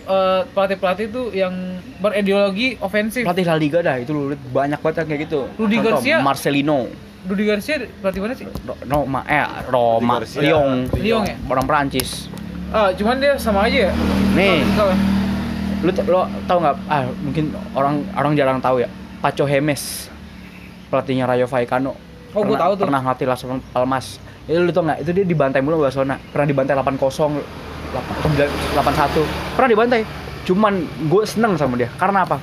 eh, 0.06 0.42
pelatih-pelatih 0.48 1.06
tuh 1.10 1.26
yang 1.32 1.54
berideologi 2.00 2.78
ofensif. 2.78 3.26
Pelatih 3.26 3.46
La 3.46 3.56
Liga 3.56 3.80
dah, 3.80 3.98
itu 3.98 4.12
lu 4.12 4.22
banyak 4.50 4.80
banget 4.80 4.96
yang 5.02 5.08
kayak 5.08 5.22
gitu. 5.26 5.40
Rudi 5.56 5.76
Contoh, 5.78 5.92
Garcia. 5.98 6.16
Marcelino, 6.22 6.80
Rudi 7.26 7.44
Garcia 7.44 7.76
pelatih 8.00 8.22
mana 8.22 8.34
sih? 8.34 8.46
Ro- 8.62 8.78
Roma, 8.84 9.26
eh 9.26 9.42
Roma. 9.66 10.22
Lyon, 10.22 10.86
Lyon 10.94 11.24
ya? 11.24 11.36
orang 11.44 11.66
Prancis. 11.66 12.30
Ah, 12.70 12.92
cuman 12.92 13.18
dia 13.18 13.34
sama 13.36 13.66
aja 13.66 13.90
ya. 13.90 13.92
Nih. 14.34 14.62
Lu 15.82 15.92
lo 16.08 16.22
tau 16.46 16.58
nggak? 16.60 16.76
Ah, 16.86 17.06
mungkin 17.20 17.50
orang 17.72 18.06
orang 18.14 18.34
jarang 18.34 18.58
tahu 18.58 18.82
ya. 18.82 18.90
Paco 19.20 19.44
Hemes, 19.44 20.10
pelatihnya 20.88 21.26
Rayo 21.26 21.46
Vallecano. 21.46 21.94
Oh, 22.32 22.42
gua 22.42 22.52
Pernah- 22.52 22.60
tahu 22.60 22.72
tuh. 22.76 22.84
Pernah 22.86 23.00
ngelatih 23.02 23.26
Las 23.26 23.42
Palmas. 23.72 24.06
Itu 24.46 24.60
lu 24.60 24.70
tau 24.70 24.84
nggak? 24.84 25.02
Itu 25.02 25.12
dia 25.12 25.26
dibantai 25.26 25.62
mulu 25.62 25.82
Barcelona. 25.82 26.22
Pernah 26.22 26.46
dibantai 26.46 26.74
8-0, 26.76 27.42
8-1. 27.98 29.24
Pernah 29.54 29.70
dibantai. 29.70 30.02
Cuman 30.44 30.74
gue 31.04 31.24
seneng 31.24 31.56
sama 31.56 31.76
dia. 31.76 31.90
Karena 31.94 32.24
apa? 32.24 32.38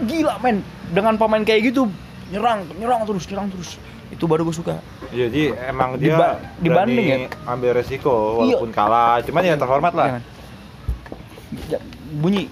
Gila 0.00 0.38
men. 0.38 0.60
Dengan 0.86 1.14
pemain 1.14 1.40
kayak 1.40 1.66
gitu 1.66 1.90
nyerang, 2.28 2.62
nyerang 2.74 3.02
terus, 3.04 3.26
nyerang 3.26 3.48
terus. 3.48 3.78
Itu 4.06 4.24
baru 4.24 4.42
gue 4.42 4.54
suka. 4.54 4.78
Jadi 5.08 5.50
emang 5.64 5.94
dia 5.96 6.12
Diba- 6.12 6.36
dibanding 6.58 7.06
ya? 7.06 7.18
ambil 7.44 7.74
resiko 7.74 8.12
Iya. 8.40 8.58
walaupun 8.58 8.70
kalah. 8.70 9.18
Cuman 9.20 9.42
ya 9.42 9.54
terhormat 9.54 9.92
lah. 9.92 10.06
Jangan. 10.08 10.22
Ja- 11.66 11.84
bunyi 12.08 12.46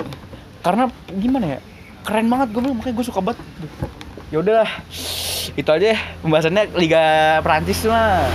karena 0.60 0.84
gimana 1.10 1.46
ya 1.46 1.58
keren 2.02 2.26
banget 2.26 2.48
gue 2.50 2.60
bilang 2.60 2.76
makanya 2.76 2.94
gue 2.94 3.06
suka 3.06 3.20
banget 3.20 3.38
ya 4.28 4.36
udahlah 4.36 4.70
itu 5.52 5.70
aja 5.70 5.86
ya 5.92 5.98
pembahasannya 6.20 6.64
Liga 6.74 7.04
Prancis 7.40 7.78
tuh 7.78 7.88
mah 7.88 8.26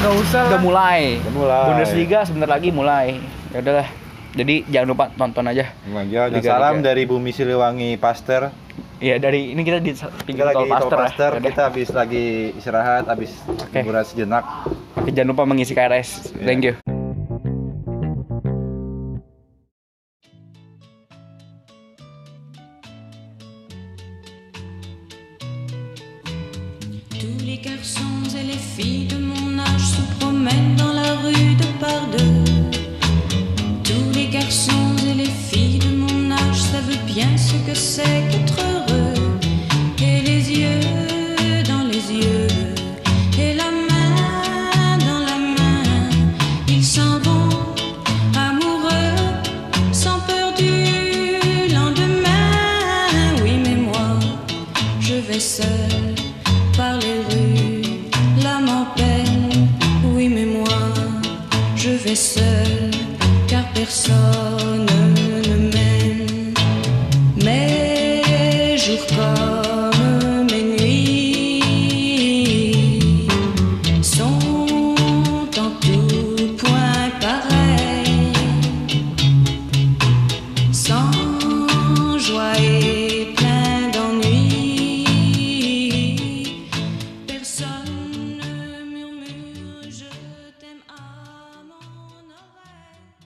nggak 0.00 0.14
usah 0.16 0.40
udah 0.42 0.52
lah. 0.52 0.62
mulai. 0.62 1.02
Udah 1.18 1.32
mulai. 1.34 1.66
Bundesliga 1.68 2.18
sebentar 2.22 2.48
lagi 2.48 2.68
mulai 2.70 3.18
ya 3.52 3.60
udahlah 3.60 3.88
jadi 4.32 4.64
jangan 4.66 4.88
lupa 4.88 5.04
tonton 5.12 5.44
aja 5.46 5.76
dan 5.84 6.08
Liga- 6.32 6.48
salam 6.48 6.74
Liga. 6.74 6.86
dari 6.88 7.02
Bumi 7.04 7.30
Siliwangi 7.30 8.00
Pasteur. 8.00 8.48
Iya 8.96 9.18
dari 9.18 9.52
ini 9.52 9.60
kita 9.60 9.76
di 9.76 9.92
pinggir 10.24 10.46
lagi 10.46 10.64
Pasteur 10.70 10.96
ya. 10.96 11.36
Yaudah. 11.36 11.42
kita 11.44 11.60
habis 11.68 11.88
lagi 11.90 12.24
istirahat, 12.54 13.04
habis 13.04 13.34
Oke. 13.44 13.82
liburan 13.82 14.00
sejenak. 14.00 14.44
Oke, 14.94 15.10
jangan 15.10 15.36
lupa 15.36 15.44
mengisi 15.44 15.74
KRS. 15.74 16.32
Iya. 16.32 16.46
Thank 16.46 16.62
you. 16.64 17.01
second 37.92 38.51